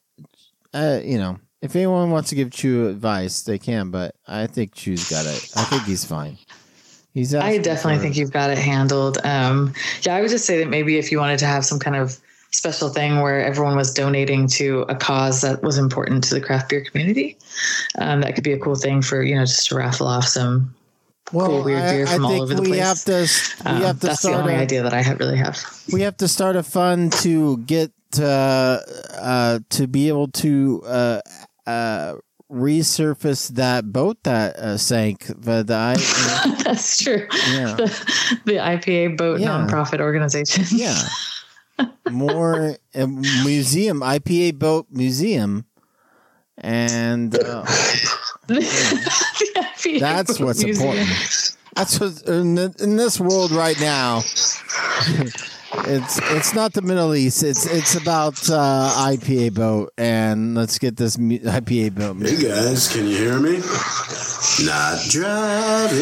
uh, 0.73 0.99
you 1.03 1.17
know, 1.17 1.39
if 1.61 1.75
anyone 1.77 2.11
wants 2.11 2.29
to 2.29 2.35
give 2.35 2.51
Chew 2.51 2.89
advice, 2.89 3.43
they 3.43 3.57
can. 3.59 3.89
But 3.89 4.15
I 4.27 4.47
think 4.47 4.73
Chew's 4.73 5.09
got 5.09 5.25
it. 5.25 5.49
I 5.55 5.63
think 5.63 5.83
he's 5.83 6.03
fine. 6.03 6.37
He's 7.13 7.33
I 7.33 7.57
definitely 7.59 7.97
for- 7.97 8.01
think 8.03 8.17
you've 8.17 8.31
got 8.31 8.49
it 8.49 8.57
handled. 8.57 9.19
Um, 9.23 9.73
yeah, 10.01 10.15
I 10.15 10.21
would 10.21 10.29
just 10.31 10.45
say 10.45 10.57
that 10.59 10.67
maybe 10.67 10.97
if 10.97 11.11
you 11.11 11.19
wanted 11.19 11.39
to 11.39 11.45
have 11.45 11.63
some 11.63 11.79
kind 11.79 11.95
of 11.95 12.19
special 12.53 12.89
thing 12.89 13.19
where 13.21 13.43
everyone 13.43 13.75
was 13.75 13.91
donating 13.93 14.47
to 14.47 14.81
a 14.87 14.95
cause 14.95 15.41
that 15.41 15.61
was 15.63 15.77
important 15.77 16.23
to 16.25 16.33
the 16.35 16.39
craft 16.41 16.69
beer 16.69 16.81
community, 16.83 17.37
um, 17.99 18.21
that 18.21 18.35
could 18.35 18.43
be 18.43 18.53
a 18.53 18.59
cool 18.59 18.75
thing 18.75 19.01
for 19.01 19.21
you 19.23 19.35
know 19.35 19.41
just 19.45 19.67
to 19.69 19.75
raffle 19.75 20.07
off 20.07 20.25
some 20.27 20.73
Well, 21.31 21.47
cool 21.47 21.63
weird 21.63 21.81
I- 21.83 21.91
beer 21.91 22.05
I 22.07 22.13
from 22.13 22.25
all 22.25 22.31
think 22.31 22.43
over 22.43 22.53
the 22.55 22.61
we 22.61 22.67
place. 22.69 22.81
have 22.81 23.01
to 23.05 23.27
we 23.65 23.71
Um, 23.71 23.81
have 23.81 23.99
to 23.99 24.07
that's 24.07 24.21
the 24.21 24.29
start 24.29 24.41
only 24.41 24.53
a- 24.55 24.59
idea 24.59 24.83
that 24.83 24.93
I 24.93 25.01
have 25.01 25.19
really 25.19 25.37
have. 25.37 25.57
we 25.91 26.01
have 26.01 26.15
to 26.17 26.27
start 26.27 26.55
a 26.55 26.63
fund 26.63 27.11
to 27.23 27.57
get 27.57 27.91
uh, 28.19 28.77
uh, 29.19 29.59
to 29.71 29.87
be 29.87 30.07
able 30.07 30.27
to 30.27 30.83
uh, 30.85 31.21
uh, 31.65 32.13
resurface 32.51 33.47
that 33.55 33.91
boat 33.91 34.17
that 34.23 34.55
uh, 34.57 34.77
sank. 34.77 35.25
But 35.43 35.71
I, 35.71 35.95
That's 36.63 36.97
true. 37.03 37.25
Yeah. 37.51 37.75
The, 37.77 37.89
the 38.45 38.57
IPA 38.61 39.17
boat 39.17 39.39
Yeah. 39.39 39.47
nonprofit 39.49 39.99
organization. 39.99 40.63
yeah, 40.69 40.93
more 42.09 42.77
uh, 42.95 43.07
museum 43.07 44.01
IPA 44.01 44.59
boat 44.59 44.87
museum, 44.91 45.65
and 46.57 47.33
uh, 47.35 47.63
The 48.47 49.97
that's 49.99 50.39
what's 50.39 50.63
museum. 50.63 50.89
important. 50.97 51.57
That's 51.75 51.99
what 51.99 52.21
in, 52.27 52.55
the, 52.55 52.75
in 52.79 52.97
this 52.97 53.19
world 53.19 53.51
right 53.51 53.79
now. 53.79 54.21
It's 55.85 56.19
it's 56.31 56.53
not 56.53 56.73
the 56.73 56.83
Middle 56.83 57.15
East. 57.15 57.41
It's 57.43 57.65
it's 57.65 57.95
about 57.95 58.35
uh, 58.47 58.93
IPA 59.09 59.55
boat, 59.55 59.91
and 59.97 60.53
let's 60.53 60.77
get 60.77 60.97
this 60.97 61.17
mu- 61.17 61.39
IPA 61.39 61.95
boat. 61.95 62.17
Hey 62.29 62.35
guys, 62.43 62.93
can 62.93 63.07
you 63.07 63.17
hear 63.17 63.39
me? 63.39 63.57
Not 64.65 64.99
driving. 65.09 66.01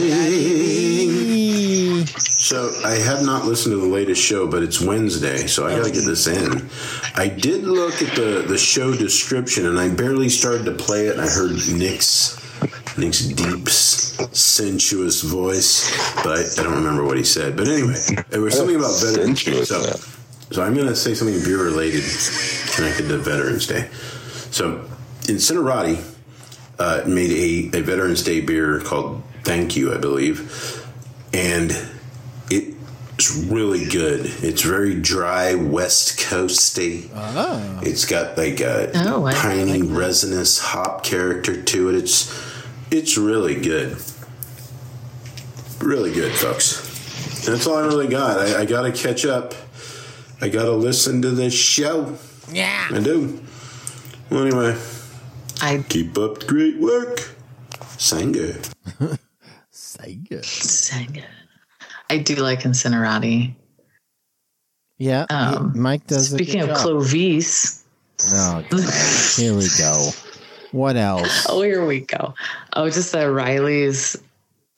So 2.06 2.72
I 2.84 2.96
have 2.96 3.26
not 3.26 3.46
listened 3.46 3.74
to 3.74 3.80
the 3.80 3.88
latest 3.88 4.22
show, 4.22 4.48
but 4.48 4.64
it's 4.64 4.82
Wednesday, 4.82 5.48
so 5.48 5.68
I 5.68 5.76
got 5.76 5.86
to 5.86 5.92
get 5.92 6.06
this 6.06 6.28
in. 6.28 6.70
I 7.16 7.28
did 7.28 7.64
look 7.64 8.02
at 8.02 8.16
the 8.16 8.46
the 8.48 8.58
show 8.58 8.96
description, 8.96 9.68
and 9.68 9.80
I 9.80 9.90
barely 9.90 10.30
started 10.30 10.66
to 10.66 10.72
play 10.72 11.08
it. 11.08 11.14
And 11.14 11.22
I 11.22 11.30
heard 11.30 11.52
Nick's 11.74 12.42
Nick's 12.98 13.26
deep, 13.26 13.70
sensuous 13.70 15.22
voice, 15.22 15.90
but 16.16 16.38
I, 16.38 16.62
I 16.62 16.64
don't 16.64 16.76
remember 16.76 17.06
what 17.06 17.18
he 17.18 17.24
said. 17.24 17.56
But 17.56 17.68
anyway, 17.68 17.96
there 18.30 18.42
was 18.42 18.56
something 18.56 18.76
about 18.76 19.00
Veterans 19.02 19.44
Day. 19.44 19.64
So, 19.64 19.82
so 20.52 20.64
I'm 20.64 20.74
going 20.74 20.88
to 20.88 20.96
say 20.96 21.14
something 21.14 21.42
beer 21.44 21.64
related 21.64 22.04
connected 22.76 23.08
to 23.08 23.18
Veterans 23.18 23.68
Day. 23.68 23.90
So, 24.52 24.86
Incinerati 25.22 26.04
uh, 26.80 27.04
made 27.08 27.32
a, 27.74 27.78
a 27.78 27.82
Veterans 27.82 28.24
Day 28.24 28.42
beer 28.42 28.82
called 28.82 29.24
Thank 29.44 29.76
You, 29.76 29.94
I 29.94 29.98
believe, 29.98 30.40
and 31.34 31.72
it's 32.50 33.36
really 33.36 33.86
good. 33.86 34.26
It's 34.44 34.64
very 34.64 35.00
dry, 35.00 35.54
West 35.56 36.20
Coasty. 36.20 37.10
Oh. 37.14 37.18
Ah. 37.36 37.80
It's 37.84 38.06
got 38.06 38.38
like 38.38 38.60
a 38.60 38.92
Oh, 38.96 39.26
I 39.26 39.34
piney, 39.34 39.82
resinous 39.84 40.60
hop 40.60 41.04
character 41.04 41.62
to 41.62 41.90
it. 41.90 41.96
It's 41.96 42.52
it's 42.90 43.18
really 43.18 43.62
good, 43.62 43.98
really 45.80 46.12
good, 46.14 46.34
folks. 46.34 46.88
That's 47.46 47.66
all 47.68 47.78
I 47.78 47.86
really 47.86 48.08
got. 48.08 48.40
I, 48.40 48.62
I 48.62 48.66
got 48.66 48.82
to 48.84 48.92
catch 48.92 49.26
up. 49.26 49.54
I 50.42 50.50
got 50.50 50.64
to 50.64 50.72
listen 50.74 51.22
to 51.22 51.30
this 51.32 51.54
show. 51.54 52.18
Yeah, 52.52 52.88
I 52.92 53.00
do. 53.00 53.42
Well, 54.30 54.46
anyway, 54.46 54.78
I 55.62 55.84
keep 55.88 56.18
up 56.18 56.40
the 56.40 56.46
great 56.48 56.80
work, 56.80 57.36
Sanger. 57.98 58.56
Sanger. 60.02 60.44
Sanger. 60.44 61.26
I 62.10 62.18
do 62.20 62.36
like 62.36 62.62
Incinerati. 62.62 63.54
Yeah, 64.98 65.26
he- 65.30 65.36
Um, 65.36 65.74
Mike 65.76 66.08
does. 66.08 66.32
a 66.32 66.36
Speaking 66.36 66.62
good 66.62 66.70
of 66.70 66.76
job. 66.78 66.86
Clovis, 66.86 67.84
Oh, 68.34 68.64
God. 68.70 68.84
here 69.38 69.56
we 69.56 69.68
go. 69.78 70.10
What 70.72 70.96
else? 70.96 71.46
oh, 71.50 71.62
here 71.62 71.86
we 71.86 72.02
go. 72.02 72.34
Oh, 72.74 72.90
just 72.90 73.12
the 73.12 73.30
Riley's 73.32 74.16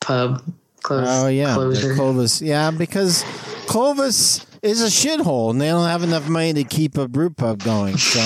pub 0.01 0.41
close. 0.81 1.07
Oh 1.07 1.27
yeah, 1.27 1.49
the 1.49 1.53
closure. 1.55 1.95
Clovis. 1.95 2.41
Yeah, 2.41 2.71
because 2.71 3.23
Clovis 3.67 4.45
is 4.63 4.81
a 4.81 4.87
shithole, 4.87 5.51
and 5.51 5.61
they 5.61 5.67
don't 5.67 5.87
have 5.87 6.03
enough 6.03 6.27
money 6.29 6.53
to 6.53 6.63
keep 6.63 6.97
a 6.97 7.07
brew 7.07 7.29
pub 7.29 7.61
going. 7.63 7.97
So, 7.97 8.21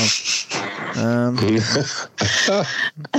um, 1.02 1.36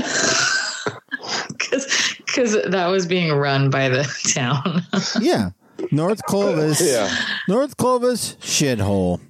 because 2.39 2.70
that 2.70 2.86
was 2.86 3.06
being 3.06 3.32
run 3.32 3.70
by 3.70 3.89
the 3.89 4.05
town. 4.35 4.82
yeah, 5.20 5.51
North 5.90 6.23
Clovis. 6.24 6.81
Yeah. 6.81 7.10
North 7.48 7.77
Clovis 7.77 8.36
shithole. 8.40 9.20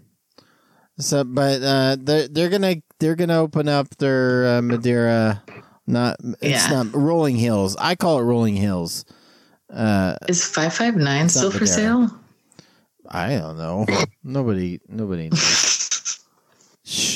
So, 0.98 1.24
but 1.24 1.62
uh, 1.62 1.96
they're 2.00 2.28
they're 2.28 2.48
gonna 2.50 2.76
they're 2.98 3.14
gonna 3.16 3.38
open 3.40 3.68
up 3.68 3.88
their 3.96 4.58
uh, 4.58 4.62
Madera. 4.62 5.42
Not 5.86 6.16
it's 6.42 6.68
Yeah. 6.68 6.82
not 6.82 6.94
Rolling 6.94 7.36
Hills. 7.36 7.76
I 7.78 7.94
call 7.94 8.18
it 8.18 8.22
Rolling 8.24 8.56
Hills. 8.56 9.04
Uh, 9.72 10.16
Is 10.28 10.44
five 10.44 10.74
five 10.74 10.96
nine 10.96 11.26
It's 11.26 11.36
not 11.36 11.40
still 11.40 11.50
for 11.52 11.64
Madera. 11.64 12.08
sale? 12.08 12.18
I 13.08 13.36
don't 13.38 13.56
know. 13.56 13.86
Nobody 14.24 14.80
nobody 14.88 15.30
knows. 15.30 15.77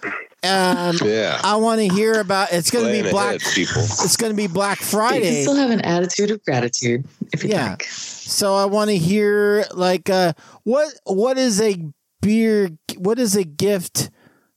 um, 0.43 0.97
Yeah. 1.03 1.39
I 1.43 1.55
want 1.57 1.79
to 1.81 1.87
hear 1.87 2.19
about. 2.19 2.51
It's 2.51 2.69
going 2.71 2.85
to 2.93 3.03
be 3.03 3.09
Black. 3.09 3.37
ahead, 3.41 3.53
people. 3.53 3.81
It's 3.83 4.17
going 4.17 4.31
to 4.31 4.35
be 4.37 4.47
Black 4.47 4.79
You 4.79 4.85
can 4.85 4.89
Friday. 4.91 5.41
still 5.41 5.55
have 5.55 5.69
an 5.71 5.81
attitude 5.81 6.31
of 6.31 6.43
gratitude 6.43 7.05
if 7.33 7.43
you 7.43 7.51
Yeah. 7.51 7.71
like. 7.71 7.83
So 7.85 8.55
I 8.55 8.65
want 8.65 8.89
to 8.89 8.97
hear 8.97 9.65
like 9.73 10.09
uh, 10.09 10.33
what 10.63 10.93
what 11.05 11.37
is 11.37 11.59
a 11.61 11.77
beer? 12.21 12.69
What 12.97 13.19
is 13.19 13.35
a 13.35 13.43
gift 13.43 14.09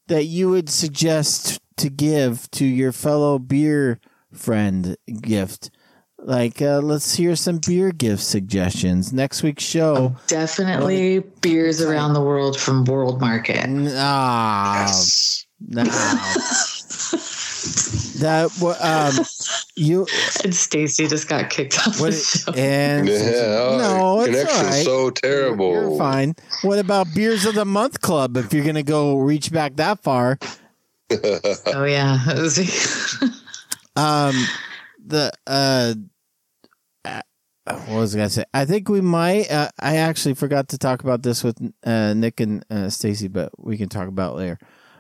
that 0.09 0.25
you 0.25 0.51
would 0.51 0.69
suggest 0.69 1.59
to 1.79 1.91
give 1.91 2.51
to 2.53 2.65
your 2.65 2.93
fellow 2.93 3.39
beer 3.39 3.99
friend? 4.33 4.97
Gift. 5.21 5.71
Like, 6.19 6.61
uh, 6.61 6.79
let's 6.81 7.15
hear 7.15 7.37
some 7.37 7.59
beer 7.59 7.93
gift 7.93 8.23
suggestions. 8.25 9.13
Next 9.13 9.45
week's 9.45 9.63
show. 9.63 10.17
Definitely 10.27 11.21
beers 11.41 11.81
around 11.81 12.15
the 12.15 12.21
world 12.23 12.59
from 12.59 12.85
World 12.85 13.21
Market. 13.21 13.65
Ah, 13.95 14.91
no. 15.61 15.85
that 18.19 18.51
what 18.61 18.83
um 18.83 19.25
you 19.77 20.07
And 20.43 20.55
Stacy 20.55 21.07
just 21.07 21.29
got 21.29 21.51
kicked 21.51 21.79
off 21.87 22.01
what 22.01 22.13
the 22.13 22.17
show. 22.17 22.53
and 22.53 23.09
Yeah, 23.09 23.77
no, 23.79 24.21
it's 24.21 24.31
connection's 24.31 24.59
all 24.59 24.65
right. 24.65 24.85
so 24.85 25.11
terrible. 25.11 25.73
You're 25.73 25.99
fine. 25.99 26.35
What 26.63 26.79
about 26.79 27.09
beers 27.15 27.45
of 27.45 27.55
the 27.55 27.65
month 27.65 28.01
club? 28.01 28.37
If 28.37 28.53
you're 28.53 28.65
gonna 28.65 28.83
go 28.83 29.19
reach 29.19 29.53
back 29.53 29.77
that 29.77 30.03
far, 30.03 30.39
oh 31.11 31.85
yeah. 31.85 32.19
um, 33.97 34.35
the 35.05 35.31
uh, 35.47 35.95
uh, 37.05 37.23
what 37.67 37.89
was 37.89 38.15
I 38.15 38.19
gonna 38.19 38.31
say? 38.31 38.45
I 38.55 38.65
think 38.65 38.89
we 38.89 39.01
might. 39.01 39.51
Uh, 39.51 39.71
I 39.79 39.97
actually 39.97 40.35
forgot 40.35 40.69
to 40.69 40.79
talk 40.79 41.03
about 41.03 41.23
this 41.23 41.45
with 41.45 41.59
uh, 41.85 42.15
Nick 42.15 42.41
and 42.41 42.65
uh, 42.71 42.89
Stacy, 42.89 43.29
but 43.29 43.51
we 43.59 43.77
can 43.77 43.89
talk 43.89 44.09
about 44.09 44.35
it 44.35 44.39
later. 44.39 44.59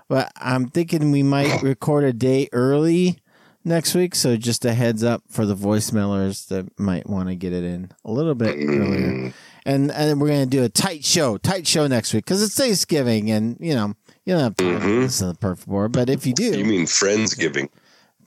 But 0.09 0.33
I'm 0.37 0.69
thinking 0.69 1.11
we 1.11 1.23
might 1.23 1.63
record 1.63 2.05
a 2.05 2.13
day 2.13 2.49
early 2.53 3.19
next 3.65 3.95
week, 3.95 4.15
so 4.15 4.37
just 4.37 4.65
a 4.65 4.73
heads 4.73 5.03
up 5.03 5.23
for 5.29 5.45
the 5.47 5.57
voicemailers 5.57 6.47
that 6.49 6.79
might 6.79 7.09
want 7.09 7.29
to 7.29 7.35
get 7.35 7.53
it 7.53 7.65
in 7.65 7.91
a 8.05 8.13
little 8.13 8.35
bit 8.37 8.55
earlier. 8.57 9.33
And 9.65 9.91
and 9.91 10.21
we're 10.21 10.29
gonna 10.29 10.47
do 10.47 10.63
a 10.63 10.69
tight 10.69 11.05
show, 11.05 11.39
tight 11.39 11.67
show 11.67 11.89
next 11.89 12.15
week 12.15 12.25
because 12.25 12.41
it's 12.43 12.55
Thanksgiving, 12.57 13.31
and 13.33 13.57
you 13.59 13.75
know 13.75 13.95
You 14.25 14.35
don't 14.35 14.43
have 14.43 14.57
to 14.57 14.79
listen 15.01 15.27
to 15.29 15.33
the 15.33 15.39
Perfect 15.39 15.69
Pour, 15.69 15.89
but 15.89 16.09
if 16.09 16.25
you 16.25 16.35
do, 16.35 16.51
Mm-hmm. 16.53 16.59
You 16.61 16.65
mean 16.65 16.87
Friendsgiving? 16.87 17.69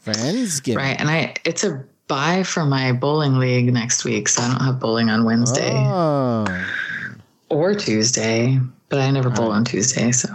Friendsgiving. 0.05 0.75
Right. 0.75 0.99
And 0.99 1.09
I 1.09 1.35
it's 1.45 1.63
a 1.63 1.81
buy 2.09 2.43
for 2.43 2.65
my 2.65 2.91
bowling 2.91 3.37
league 3.39 3.71
next 3.71 4.03
week, 4.03 4.27
so 4.27 4.41
I 4.41 4.47
don't 4.49 4.65
have 4.65 4.79
bowling 4.81 5.09
on 5.09 5.23
Wednesday 5.23 5.71
Oh, 5.73 6.45
or 7.49 7.73
Tuesday. 7.73 8.59
But 8.89 8.99
I 8.99 9.11
never 9.11 9.29
bowl 9.29 9.51
on 9.51 9.63
Tuesday, 9.63 10.11
so 10.11 10.27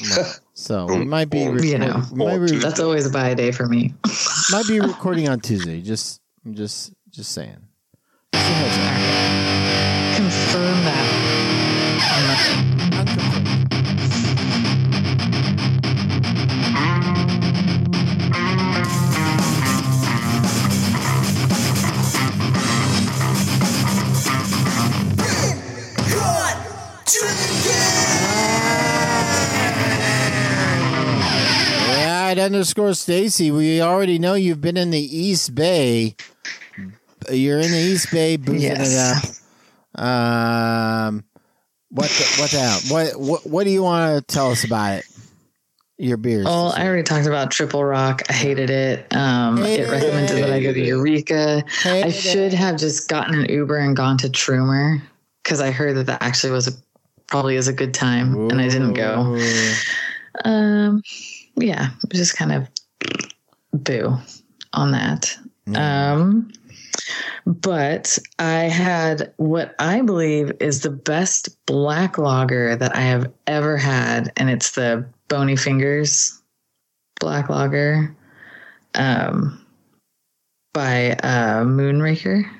so 0.60 0.84
we 0.86 1.04
might 1.04 1.30
be, 1.30 1.38
you 1.38 1.78
know 1.78 2.02
might, 2.12 2.38
be, 2.38 2.58
that's 2.58 2.80
always 2.80 3.06
a 3.06 3.10
buy 3.10 3.32
day 3.32 3.50
for 3.50 3.66
me. 3.66 3.94
might 4.50 4.66
be 4.68 4.78
recording 4.78 5.26
on 5.26 5.40
Tuesday. 5.40 5.80
Just, 5.80 6.20
I'm 6.44 6.54
just, 6.54 6.92
just 7.10 7.32
saying. 7.32 7.56
Confirm 8.32 9.39
underscore 32.40 32.94
Stacy. 32.94 33.50
We 33.50 33.80
already 33.80 34.18
know 34.18 34.34
you've 34.34 34.60
been 34.60 34.76
in 34.76 34.90
the 34.90 34.98
East 35.00 35.54
Bay. 35.54 36.16
You're 37.30 37.58
in 37.60 37.70
the 37.70 37.78
East 37.78 38.10
Bay 38.10 38.36
boozing 38.36 38.62
Yes. 38.62 38.92
it 38.92 39.40
up. 39.98 40.02
Um, 40.02 41.24
what 41.90 42.08
the, 42.08 42.36
what 42.40 42.50
the 42.50 42.58
hell? 42.58 42.78
What 42.88 43.20
what 43.20 43.46
what 43.46 43.64
do 43.64 43.70
you 43.70 43.82
want 43.82 44.26
to 44.26 44.34
tell 44.34 44.50
us 44.50 44.64
about 44.64 44.98
it? 44.98 45.04
Your 45.98 46.16
beers. 46.16 46.46
Oh, 46.48 46.68
I 46.74 46.86
already 46.86 47.02
talked 47.02 47.26
about 47.26 47.50
Triple 47.50 47.84
Rock. 47.84 48.22
I 48.30 48.32
hated 48.32 48.70
it. 48.70 49.14
Um, 49.14 49.58
it 49.62 49.90
recommended 49.90 50.42
that 50.42 50.50
I 50.50 50.62
go 50.62 50.72
to 50.72 50.80
Eureka. 50.80 51.62
I 51.84 52.08
should 52.10 52.54
have 52.54 52.78
just 52.78 53.06
gotten 53.08 53.34
an 53.38 53.50
Uber 53.50 53.76
and 53.76 53.94
gone 53.94 54.16
to 54.18 54.30
Trumer 54.30 55.02
because 55.42 55.60
I 55.60 55.72
heard 55.72 55.96
that 55.96 56.06
that 56.06 56.22
actually 56.22 56.52
was 56.52 56.68
a, 56.68 56.72
probably 57.26 57.56
is 57.56 57.68
a 57.68 57.72
good 57.74 57.92
time, 57.92 58.48
and 58.50 58.60
I 58.62 58.68
didn't 58.68 58.94
go. 58.94 59.38
Um, 60.44 61.02
yeah, 61.60 61.90
it 62.02 62.10
was 62.10 62.18
just 62.18 62.36
kind 62.36 62.52
of 62.52 62.68
boo 63.72 64.16
on 64.72 64.92
that. 64.92 65.36
Um, 65.74 66.50
but 67.46 68.18
I 68.40 68.62
had 68.64 69.32
what 69.36 69.74
I 69.78 70.02
believe 70.02 70.52
is 70.60 70.80
the 70.80 70.90
best 70.90 71.64
black 71.66 72.18
lager 72.18 72.74
that 72.76 72.96
I 72.96 73.02
have 73.02 73.32
ever 73.46 73.76
had, 73.76 74.32
and 74.36 74.50
it's 74.50 74.72
the 74.72 75.06
Bony 75.28 75.54
Fingers 75.56 76.42
Black 77.20 77.48
Lager 77.48 78.14
um, 78.94 79.64
by 80.72 81.12
uh, 81.12 81.62
Moonraker. 81.64 82.50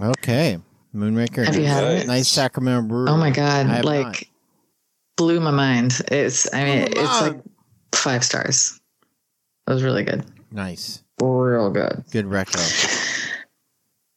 Okay, 0.00 0.58
Moonraker. 0.94 1.44
Have 1.44 1.56
you 1.56 1.66
had 1.66 1.84
it? 1.84 2.06
Nice 2.06 2.28
Sacramento 2.28 2.88
brewery. 2.88 3.10
Oh 3.10 3.16
my 3.16 3.28
I 3.28 3.30
god! 3.30 3.66
have 3.66 3.84
Like 3.84 4.06
not. 4.06 4.22
blew 5.16 5.40
my 5.40 5.52
mind. 5.52 6.00
It's 6.08 6.52
I 6.52 6.64
mean 6.64 6.82
Oh, 6.82 6.86
it's 7.02 7.20
like 7.20 7.40
five 7.96 8.24
stars. 8.24 8.80
It 9.66 9.72
was 9.72 9.82
really 9.82 10.04
good. 10.04 10.24
nice, 10.50 11.02
Real 11.20 11.70
good. 11.70 12.04
good 12.12 12.26
record. 12.26 12.60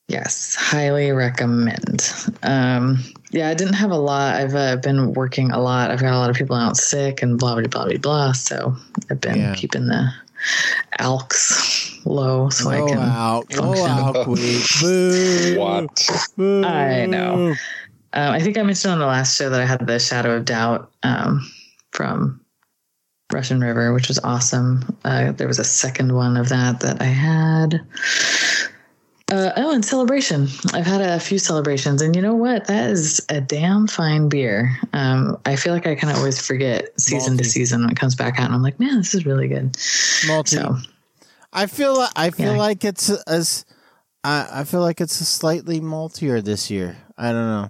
Yes, 0.08 0.56
highly 0.56 1.12
recommend. 1.12 2.12
Um, 2.42 3.04
yeah, 3.30 3.50
I 3.50 3.54
didn't 3.54 3.76
have 3.76 3.92
a 3.92 3.98
lot. 3.98 4.36
I've 4.36 4.56
uh, 4.56 4.78
been 4.78 5.14
working 5.14 5.52
a 5.52 5.60
lot. 5.60 5.92
I've 5.92 6.02
got 6.02 6.14
a 6.14 6.18
lot 6.18 6.32
of 6.32 6.36
people 6.36 6.56
out 6.56 6.78
sick 6.78 7.22
and 7.22 7.38
blah 7.38 7.54
blah 7.56 7.68
blah 7.68 7.86
blah 7.86 7.98
blah. 7.98 8.32
So 8.32 8.76
I've 9.12 9.22
been 9.22 9.38
Yeah. 9.38 9.54
keeping 9.56 9.86
the 9.86 10.12
alks 11.00 12.00
low 12.06 12.50
so 12.50 12.70
I 12.70 12.78
can 12.90 12.98
out, 12.98 13.54
function. 13.54 13.86
out, 13.88 14.14
quick. 14.26 14.62
Boo. 14.82 15.56
What? 15.60 16.10
Boo. 16.38 16.64
I 16.66 17.06
know. 17.06 17.50
Um, 18.14 18.32
I 18.34 18.40
think 18.40 18.58
I 18.58 18.64
mentioned 18.64 18.94
on 18.94 19.00
the 19.00 19.06
last 19.06 19.38
show 19.38 19.52
that 19.52 19.62
I 19.62 19.66
had 19.66 19.86
the 19.86 20.00
Shadow 20.00 20.38
of 20.38 20.46
Doubt 20.46 20.92
um, 21.04 21.48
from 21.92 22.42
Russian 23.32 23.62
River, 23.62 23.94
which 23.94 24.08
was 24.08 24.20
awesome. 24.20 24.98
Uh, 25.06 25.32
there 25.34 25.48
was 25.48 25.60
a 25.60 25.64
second 25.64 26.14
one 26.16 26.36
of 26.38 26.50
that 26.50 26.80
that 26.80 27.02
I 27.02 27.06
had. 27.06 27.82
Uh, 29.32 29.52
oh, 29.58 29.72
and 29.72 29.86
celebration. 29.86 30.48
I've 30.74 30.88
had 30.88 31.02
a 31.02 31.20
few 31.20 31.38
celebrations, 31.38 32.02
and 32.02 32.16
you 32.16 32.22
know 32.24 32.34
what? 32.34 32.66
That 32.66 32.90
is 32.90 33.24
a 33.30 33.40
damn 33.40 33.86
fine 33.86 34.28
beer. 34.28 34.76
Um, 34.94 35.38
I 35.46 35.56
feel 35.56 35.74
like 35.74 35.86
I 35.86 35.94
kind 35.94 36.12
of 36.12 36.18
always 36.18 36.42
forget 36.44 37.00
season 37.00 37.38
to 37.38 37.44
season 37.44 37.82
when 37.82 37.92
it 37.92 37.98
comes 37.98 38.16
back 38.16 38.40
out, 38.40 38.46
and 38.48 38.56
I'm 38.56 38.64
like, 38.64 38.80
man, 38.80 38.98
this 38.98 39.14
is 39.14 39.28
really 39.28 39.48
good. 39.48 39.74
Malty. 39.74 40.48
So 40.50 40.78
I 41.54 41.68
feel 41.68 41.96
like 41.96 42.12
I 42.16 42.32
feel 42.32 42.54
Yeah. 42.54 42.58
like 42.60 42.84
it's 42.84 43.10
as 43.28 43.66
I, 44.24 44.48
I 44.52 44.64
feel 44.64 44.82
like 44.82 45.00
it's 45.00 45.22
a 45.22 45.26
slightly 45.26 45.80
maltier 45.80 46.44
this 46.44 46.72
year. 46.72 46.98
I 47.16 47.32
don't 47.32 47.48
know. 47.48 47.70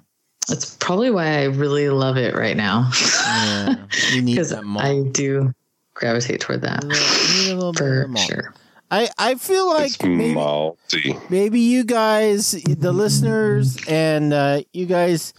That's 0.50 0.76
probably 0.78 1.12
why 1.12 1.40
I 1.40 1.44
really 1.46 1.90
love 1.90 2.18
it 2.18 2.36
right 2.36 2.58
now. 2.58 2.90
Yeah, 3.26 3.76
you 4.12 4.22
need 4.22 4.34
because 4.36 4.50
that 4.52 4.64
malt. 4.66 4.86
I 4.86 5.10
do 5.12 5.54
gravitate 5.94 6.40
toward 6.42 6.62
that 6.62 6.84
You 6.84 6.90
need 6.90 7.52
a 7.52 7.56
little 7.56 7.74
for 7.74 8.04
of 8.04 8.18
sure. 8.20 8.54
I 8.92 9.10
I 9.18 9.36
feel 9.36 9.68
like 9.68 9.92
It's 9.92 10.04
maybe, 10.04 10.34
malty. 10.36 11.30
maybe 11.30 11.60
you 11.60 11.84
guys, 11.84 12.52
the 12.52 12.92
listeners, 12.92 13.78
and 13.88 14.34
uh, 14.34 14.62
you 14.74 14.86
guys 14.88 15.34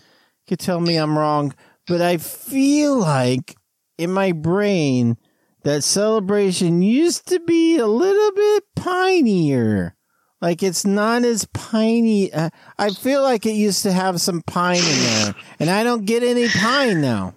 could 0.48 0.58
tell 0.60 0.80
me 0.80 0.96
I'm 0.96 1.18
wrong, 1.18 1.54
but 1.86 2.00
I 2.00 2.16
feel 2.18 2.96
like 2.98 3.56
in 3.98 4.12
my 4.12 4.32
brain 4.32 5.16
that 5.64 5.82
celebration 5.84 6.80
used 6.82 7.26
to 7.28 7.40
be 7.40 7.76
a 7.78 7.86
little 7.86 8.32
bit 8.32 8.64
pinier. 8.76 9.94
Like 10.40 10.62
it's 10.62 10.86
not 10.86 11.24
as 11.24 11.44
piney. 11.52 12.32
Uh, 12.32 12.50
I 12.78 12.90
feel 12.90 13.22
like 13.22 13.44
it 13.44 13.52
used 13.52 13.82
to 13.82 13.92
have 13.92 14.20
some 14.20 14.42
pine 14.42 14.78
in 14.78 14.98
there, 15.02 15.34
and 15.58 15.70
I 15.70 15.84
don't 15.84 16.06
get 16.06 16.22
any 16.22 16.48
pine 16.48 17.00
now. 17.00 17.34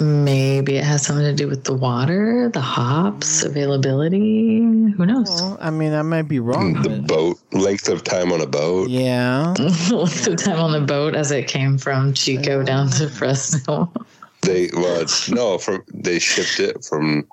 Maybe 0.00 0.76
it 0.76 0.84
has 0.84 1.06
something 1.06 1.24
to 1.24 1.34
do 1.34 1.46
with 1.46 1.62
the 1.64 1.74
water, 1.74 2.48
the 2.52 2.60
hops 2.60 3.44
availability. 3.44 4.58
Who 4.58 5.06
knows? 5.06 5.28
Well, 5.40 5.58
I 5.60 5.70
mean, 5.70 5.92
I 5.92 6.02
might 6.02 6.22
be 6.22 6.40
wrong. 6.40 6.82
The 6.82 6.88
but- 6.88 7.06
boat 7.06 7.38
length 7.52 7.88
of 7.88 8.02
time 8.02 8.32
on 8.32 8.40
a 8.40 8.46
boat. 8.46 8.88
yeah. 8.88 9.54
Length 9.58 10.26
of 10.26 10.36
time 10.42 10.58
on 10.58 10.72
the 10.72 10.80
boat 10.80 11.14
as 11.14 11.30
it 11.30 11.46
came 11.46 11.78
from 11.78 12.14
Chico 12.14 12.62
down 12.64 12.88
to 12.92 13.08
Fresno. 13.08 13.92
They 14.40 14.70
well, 14.72 15.00
it's 15.00 15.30
no 15.30 15.58
from 15.58 15.84
they 15.94 16.18
shipped 16.18 16.58
it 16.58 16.84
from 16.84 17.28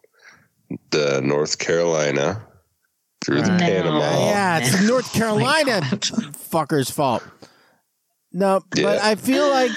the 0.92 1.22
North 1.24 1.58
Carolina 1.58 2.40
through 3.24 3.42
the 3.42 3.50
Right. 3.52 3.60
Panama. 3.60 4.00
Yeah, 4.00 4.60
it's 4.60 4.82
North 4.88 5.10
Oh 5.16 5.18
Carolina 5.18 5.82
fucker's 5.82 6.90
fault. 6.90 7.24
No, 8.32 8.62
but 8.70 8.80
Yeah. 8.80 9.00
I 9.02 9.16
feel 9.16 9.50
like, 9.50 9.72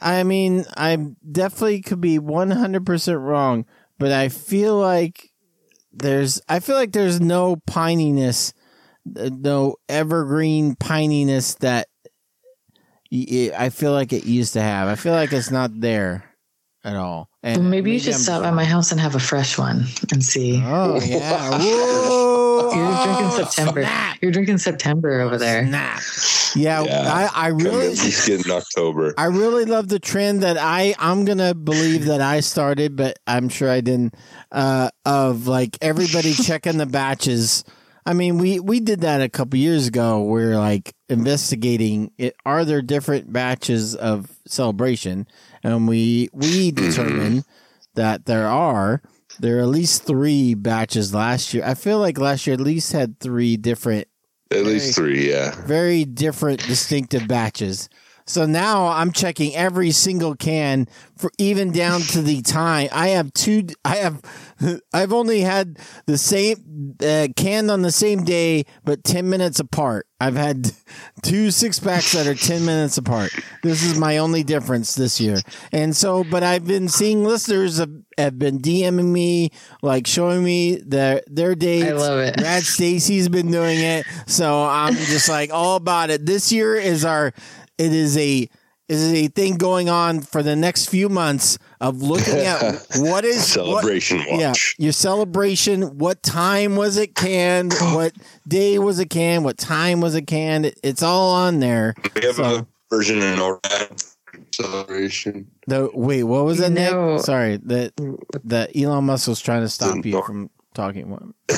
I 0.00 0.22
mean, 0.24 0.64
I 0.76 0.96
definitely 1.30 1.82
could 1.82 2.00
be 2.00 2.18
100% 2.18 3.20
wrong, 3.22 3.66
but 3.98 4.12
I 4.12 4.28
feel 4.28 4.76
like 4.78 5.30
there's, 5.92 6.40
I 6.48 6.60
feel 6.60 6.76
like 6.76 6.92
there's 6.92 7.20
no 7.20 7.56
pininess, 7.56 8.52
uh, 9.16 9.30
no 9.32 9.76
evergreen 9.88 10.74
pininess 10.74 11.58
that 11.58 11.88
I 13.14 13.68
feel 13.68 13.92
like 13.92 14.12
it 14.14 14.24
used 14.24 14.54
to 14.54 14.62
have. 14.62 14.88
I 14.88 14.94
feel 14.94 15.12
like 15.12 15.32
it's 15.34 15.50
not 15.50 15.78
there 15.80 16.24
at 16.82 16.96
all. 16.96 17.28
And 17.44 17.62
Well, 17.62 17.68
maybe 17.70 17.90
you 17.92 17.98
should 17.98 18.14
I'm 18.14 18.20
stop 18.20 18.42
by 18.42 18.50
my 18.52 18.64
house 18.64 18.92
and 18.92 19.00
have 19.00 19.14
a 19.16 19.20
fresh 19.20 19.58
one 19.58 19.86
and 20.12 20.24
see. 20.24 20.62
Oh, 20.64 21.00
yeah. 21.04 21.60
You're 21.60 22.70
drinking 22.70 23.26
Oh, 23.26 23.44
September. 23.44 23.82
snap. 23.82 24.18
You're 24.22 24.30
drinking 24.30 24.58
September 24.58 25.20
over 25.20 25.38
there. 25.38 25.66
Snap. 25.66 26.00
Yeah, 26.54 26.82
Yeah. 26.82 27.12
I, 27.12 27.46
I 27.46 27.48
really, 27.48 27.86
at 27.86 27.98
least 27.98 28.28
in 28.28 28.48
October. 28.50 29.14
I 29.18 29.24
really 29.24 29.64
love 29.64 29.88
the 29.88 29.98
trend 29.98 30.42
that 30.42 30.56
I 30.58 30.94
I'm 30.98 31.24
gonna 31.24 31.54
believe 31.54 32.04
that 32.06 32.20
I 32.20 32.40
started, 32.40 32.94
but 32.94 33.18
I'm 33.26 33.48
sure 33.48 33.68
I 33.70 33.80
didn't. 33.80 34.14
Uh, 34.52 34.90
of 35.04 35.46
like 35.48 35.78
everybody 35.80 36.32
checking 36.44 36.78
the 36.78 36.86
batches. 36.86 37.64
I 38.04 38.12
mean, 38.12 38.38
we 38.38 38.60
we 38.60 38.80
did 38.80 39.00
that 39.00 39.20
a 39.20 39.28
couple 39.28 39.58
years 39.58 39.86
ago. 39.88 40.22
We're 40.24 40.56
like 40.58 40.94
investigating 41.08 42.10
it. 42.18 42.36
Are 42.44 42.64
there 42.64 42.82
different 42.82 43.32
batches 43.32 43.94
of 43.94 44.28
celebration? 44.46 45.26
And 45.62 45.88
we 45.88 46.28
we 46.32 46.70
determine 46.72 47.44
that 47.94 48.26
there 48.26 48.48
are. 48.48 49.02
There 49.40 49.58
are 49.58 49.62
at 49.62 49.68
least 49.68 50.04
three 50.04 50.54
batches 50.54 51.14
last 51.14 51.54
year. 51.54 51.64
I 51.64 51.74
feel 51.74 51.98
like 51.98 52.18
last 52.18 52.46
year 52.46 52.54
at 52.54 52.60
least 52.60 52.92
had 52.92 53.18
three 53.18 53.56
different 53.56 54.06
At 54.50 54.64
least 54.64 54.94
three, 54.94 55.30
yeah. 55.30 55.54
very 55.64 56.04
different 56.04 56.66
distinctive 56.66 57.26
batches. 57.26 57.88
So 58.26 58.46
now 58.46 58.88
I'm 58.88 59.12
checking 59.12 59.54
every 59.54 59.90
single 59.90 60.34
can 60.34 60.86
for 61.16 61.30
even 61.38 61.72
down 61.72 62.00
to 62.00 62.22
the 62.22 62.42
time. 62.42 62.88
I 62.92 63.08
have 63.08 63.32
two. 63.32 63.66
I 63.84 63.96
have. 63.96 64.22
I've 64.92 65.12
only 65.12 65.40
had 65.40 65.78
the 66.06 66.18
same 66.18 66.96
uh, 67.04 67.28
canned 67.36 67.70
on 67.70 67.82
the 67.82 67.92
same 67.92 68.24
day, 68.24 68.64
but 68.84 69.04
ten 69.04 69.28
minutes 69.28 69.60
apart. 69.60 70.06
I've 70.22 70.36
had 70.36 70.70
two 71.22 71.50
six 71.50 71.80
packs 71.80 72.12
that 72.12 72.28
are 72.28 72.34
10 72.36 72.64
minutes 72.64 72.96
apart. 72.96 73.32
This 73.64 73.82
is 73.82 73.98
my 73.98 74.18
only 74.18 74.44
difference 74.44 74.94
this 74.94 75.20
year. 75.20 75.38
And 75.72 75.96
so, 75.96 76.22
but 76.22 76.44
I've 76.44 76.64
been 76.64 76.88
seeing 76.88 77.24
listeners 77.24 77.78
have, 77.78 77.90
have 78.16 78.38
been 78.38 78.60
DMing 78.60 79.10
me, 79.10 79.50
like 79.82 80.06
showing 80.06 80.44
me 80.44 80.76
their, 80.76 81.22
their 81.26 81.56
dates. 81.56 81.88
I 81.88 81.92
love 81.94 82.20
it. 82.20 82.40
Rad 82.40 82.62
Stacy's 82.62 83.28
been 83.28 83.50
doing 83.50 83.80
it. 83.80 84.06
So 84.28 84.62
I'm 84.62 84.94
just 84.94 85.28
like 85.28 85.50
all 85.52 85.74
about 85.74 86.10
it. 86.10 86.24
This 86.24 86.52
year 86.52 86.76
is 86.76 87.04
our, 87.04 87.32
it 87.78 87.92
is 87.92 88.16
a, 88.18 88.48
is 88.88 89.12
a 89.12 89.28
thing 89.28 89.56
going 89.56 89.88
on 89.88 90.20
for 90.20 90.42
the 90.42 90.54
next 90.56 90.88
few 90.90 91.08
months 91.08 91.58
of 91.80 92.02
looking 92.02 92.34
at 92.38 92.84
what 92.96 93.24
is 93.24 93.44
Celebration 93.52 94.18
what, 94.18 94.28
Yeah, 94.40 94.48
watch. 94.48 94.74
your 94.78 94.92
celebration. 94.92 95.98
What 95.98 96.22
time 96.22 96.76
was 96.76 96.96
it 96.96 97.14
canned? 97.14 97.72
what 97.80 98.12
day 98.46 98.78
was 98.78 98.98
it 98.98 99.08
canned? 99.10 99.44
What 99.44 99.56
time 99.58 100.00
was 100.00 100.14
it 100.14 100.26
canned? 100.26 100.66
It- 100.66 100.80
It's 100.82 101.02
all 101.02 101.32
on 101.32 101.60
there. 101.60 101.94
We 102.14 102.26
have 102.26 102.36
So- 102.36 102.44
a 102.58 102.66
version 102.90 103.22
in 103.22 103.38
NORAD 103.38 104.14
celebration. 104.54 105.46
The 105.66 105.90
wait, 105.94 106.24
what 106.24 106.44
was 106.44 106.58
that? 106.58 106.72
No. 106.72 107.14
Nick? 107.14 107.22
Sorry, 107.24 107.56
that 107.64 107.92
that 108.44 108.76
Elon 108.76 109.04
Musk 109.04 109.28
was 109.28 109.40
trying 109.40 109.62
to 109.62 109.68
stop 109.68 110.04
you 110.04 110.12
Nor- 110.12 110.24
from 110.26 110.50
talking. 110.74 111.32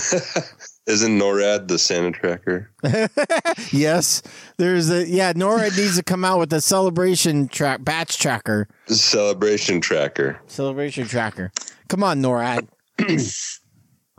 Isn't 0.87 1.19
NORAD 1.19 1.69
the 1.69 1.79
Santa 1.79 2.13
tracker? 2.13 2.71
yes, 3.73 4.23
there's 4.59 4.91
a 4.91 5.09
yeah. 5.09 5.33
NORAD 5.33 5.79
needs 5.79 5.97
to 5.97 6.03
come 6.03 6.25
out 6.25 6.39
with 6.39 6.53
a 6.53 6.61
celebration 6.61 7.49
track 7.49 7.83
batch 7.83 8.19
tracker. 8.19 8.69
Celebration 8.87 9.81
tracker. 9.81 10.41
Celebration 10.47 11.07
tracker. 11.07 11.53
Come 11.89 12.03
on, 12.03 12.21
NORAD. 12.21 12.69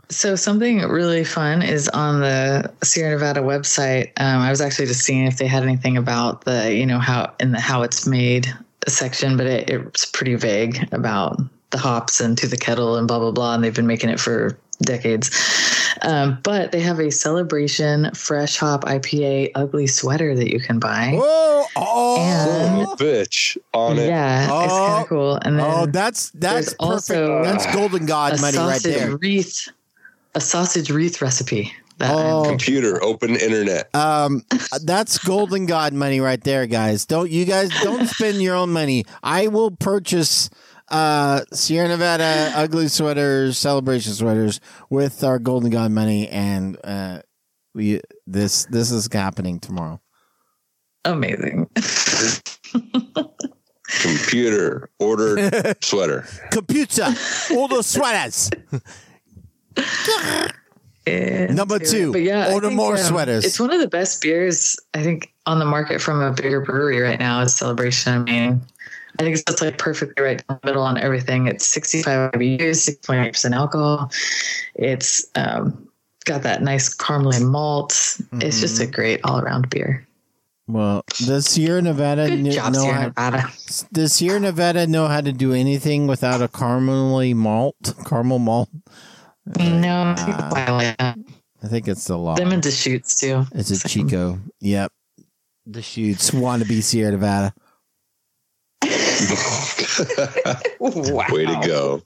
So 0.08 0.36
something 0.36 0.82
really 0.82 1.24
fun 1.24 1.62
is 1.62 1.88
on 1.88 2.20
the 2.20 2.72
Sierra 2.84 3.10
Nevada 3.10 3.40
website. 3.40 4.12
Um, 4.18 4.40
I 4.40 4.50
was 4.50 4.60
actually 4.60 4.86
just 4.86 5.00
seeing 5.00 5.26
if 5.26 5.38
they 5.38 5.48
had 5.48 5.64
anything 5.64 5.96
about 5.96 6.44
the, 6.44 6.72
you 6.72 6.86
know, 6.86 7.00
how 7.00 7.34
in 7.40 7.50
the 7.50 7.60
how 7.60 7.82
it's 7.82 8.06
made 8.06 8.46
section, 8.86 9.36
but 9.36 9.46
it, 9.46 9.68
it's 9.68 10.06
pretty 10.06 10.36
vague 10.36 10.88
about 10.92 11.40
the 11.70 11.78
hops 11.78 12.20
and 12.20 12.38
to 12.38 12.46
the 12.46 12.56
kettle 12.56 12.96
and 12.96 13.08
blah 13.08 13.18
blah 13.18 13.32
blah. 13.32 13.54
And 13.54 13.64
they've 13.64 13.74
been 13.74 13.88
making 13.88 14.10
it 14.10 14.20
for 14.20 14.56
decades. 14.82 15.30
Um, 16.02 16.38
but 16.42 16.72
they 16.72 16.80
have 16.80 16.98
a 17.00 17.10
celebration 17.10 18.10
fresh 18.14 18.56
hop 18.58 18.84
IPA 18.84 19.52
ugly 19.54 19.86
sweater 19.86 20.34
that 20.36 20.52
you 20.52 20.60
can 20.60 20.78
buy. 20.78 21.12
Whoa! 21.14 21.64
Oh, 21.76 22.16
And- 22.20 22.86
Oh, 22.86 22.94
bitch 22.96 23.56
on 23.72 23.98
it. 23.98 24.06
Yeah, 24.08 24.42
it's 24.42 24.50
kind 24.50 24.70
Oh. 24.72 25.00
of 25.02 25.08
cool. 25.08 25.34
And 25.42 25.58
then 25.58 25.66
oh, 25.66 25.86
that's 25.86 26.30
that's 26.30 26.74
perfect. 26.74 26.82
also 26.82 27.42
that's 27.42 27.66
golden 27.74 28.06
god 28.06 28.38
a 28.38 28.40
money 28.40 28.58
right 28.58 28.74
sausage 28.80 28.94
there. 28.94 29.16
wreath, 29.16 29.68
a 30.34 30.40
sausage 30.40 30.90
wreath 30.90 31.20
recipe. 31.22 31.72
That 31.98 32.12
Oh. 32.14 32.44
Computer, 32.46 33.02
open 33.02 33.30
internet. 33.36 33.88
Um, 33.94 34.44
that's 34.84 35.16
golden 35.16 35.64
god 35.64 35.94
money 35.94 36.20
right 36.20 36.42
there, 36.44 36.66
guys. 36.66 37.06
Don't 37.06 37.30
you 37.30 37.46
guys 37.46 37.70
don't 37.82 38.06
spend 38.14 38.42
your 38.42 38.54
own 38.54 38.70
money. 38.70 39.06
I 39.22 39.46
will 39.48 39.70
purchase 39.70 40.50
uh 40.88 41.40
Sierra 41.52 41.88
Nevada 41.88 42.52
ugly 42.54 42.88
sweaters, 42.88 43.58
celebration 43.58 44.12
sweaters 44.12 44.60
with 44.90 45.24
our 45.24 45.38
golden 45.38 45.70
god 45.70 45.90
money, 45.90 46.28
and 46.28 46.76
uh, 46.84 47.20
we 47.74 48.00
this 48.26 48.66
this 48.66 48.90
is 48.90 49.08
happening 49.12 49.60
tomorrow. 49.60 50.00
amazing. 51.04 51.68
Computer, 54.00 54.90
order 54.98 55.74
sweater. 55.80 56.26
Computer, 56.50 57.14
all 57.52 57.68
the 57.68 57.82
sweaters. 57.82 58.50
Number 61.54 61.78
two, 61.78 62.10
But 62.12 62.22
yeah, 62.22 62.52
order 62.52 62.66
think, 62.66 62.76
more 62.76 62.96
um, 62.96 62.98
sweaters. 62.98 63.44
It's 63.44 63.60
one 63.60 63.72
of 63.72 63.78
the 63.80 63.86
best 63.86 64.20
beers 64.22 64.76
I 64.92 65.04
think 65.04 65.32
on 65.46 65.60
the 65.60 65.64
market 65.64 66.00
from 66.00 66.20
a 66.20 66.32
bigger 66.32 66.60
brewery 66.60 67.00
right 67.00 67.18
now. 67.18 67.42
Is 67.42 67.54
Celebration. 67.54 68.12
I 68.12 68.18
mean, 68.18 68.60
I 69.18 69.22
think 69.22 69.36
it's 69.38 69.62
like 69.62 69.78
perfectly 69.78 70.22
right 70.24 70.46
down 70.46 70.58
the 70.62 70.66
middle 70.66 70.82
on 70.82 70.98
everything. 70.98 71.46
It's 71.46 71.64
65 71.66 72.32
IBUs, 72.32 72.60
6.8 73.00 73.32
percent 73.32 73.54
alcohol. 73.54 74.10
It's 74.74 75.26
um, 75.34 75.88
got 76.24 76.42
that 76.42 76.62
nice 76.62 76.94
caramely 76.94 77.42
malt. 77.42 77.92
It's 78.34 78.60
just 78.60 78.80
Mm-hmm. 78.80 78.90
a 78.90 78.94
great 78.94 79.20
all 79.24 79.40
around 79.40 79.70
beer. 79.70 80.06
Well, 80.68 81.04
does 81.24 81.46
Sierra 81.46 81.80
Nevada 81.80 82.26
Good 82.28 82.50
job, 82.50 82.72
know 82.72 82.80
Sierra 82.80 82.94
how, 82.94 83.02
Nevada. 83.30 83.48
does 83.92 84.12
Sierra 84.14 84.40
Nevada 84.40 84.86
know 84.88 85.06
how 85.06 85.20
to 85.20 85.32
do 85.32 85.52
anything 85.52 86.08
without 86.08 86.42
a 86.42 86.48
caramely 86.48 87.36
malt? 87.36 87.76
Caramel 88.04 88.40
malt? 88.40 88.68
No, 89.58 90.14
I 90.18 90.24
think 90.24 90.98
Uh, 91.00 91.14
I 91.62 91.68
think 91.68 91.86
it's 91.86 92.04
the 92.04 92.18
law. 92.18 92.34
them 92.34 92.50
and 92.50 92.64
shoots 92.64 93.18
too. 93.20 93.44
It's 93.54 93.70
a 93.70 93.88
Chico. 93.88 94.40
Yep. 94.60 94.90
The 95.66 95.82
shoots 95.82 96.32
want 96.32 96.62
to 96.62 96.68
be 96.68 96.80
Sierra 96.80 97.12
Nevada. 97.12 97.54
Way 100.80 101.46
to 101.46 101.60
go. 101.66 102.02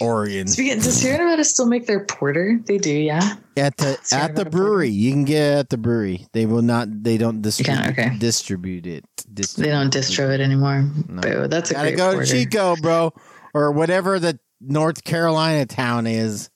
Oregon. 0.00 0.46
Speaking, 0.46 0.78
does 0.78 1.00
Sierra 1.00 1.18
Nevada 1.18 1.44
still 1.44 1.66
make 1.66 1.86
their 1.86 2.04
porter? 2.04 2.60
They 2.66 2.78
do, 2.78 2.92
yeah. 2.92 3.36
At 3.56 3.76
the 3.76 3.98
Sierra 4.02 4.24
at 4.24 4.34
the 4.34 4.44
Nevada 4.44 4.56
brewery. 4.56 4.88
You 4.90 5.12
can 5.12 5.24
get 5.24 5.40
it 5.40 5.58
at 5.58 5.68
the 5.70 5.78
brewery. 5.78 6.26
They 6.32 6.46
will 6.46 6.62
not 6.62 6.88
they 7.02 7.18
don't 7.18 7.42
distribute 7.42 7.76
can, 7.76 7.90
okay. 7.90 8.18
distribute 8.18 8.86
it. 8.86 9.04
They 9.28 9.68
don't 9.68 9.92
distro 9.92 10.32
it 10.32 10.40
anymore. 10.40 10.82
Boo. 11.08 11.48
That's 11.48 11.70
a 11.70 11.74
Gotta 11.74 11.88
great 11.88 11.96
go 11.96 12.12
porter. 12.12 12.26
to 12.26 12.32
Chico, 12.32 12.76
bro. 12.76 13.12
Or 13.54 13.72
whatever 13.72 14.18
the 14.18 14.38
North 14.60 15.04
Carolina 15.04 15.66
town 15.66 16.06
is. 16.06 16.50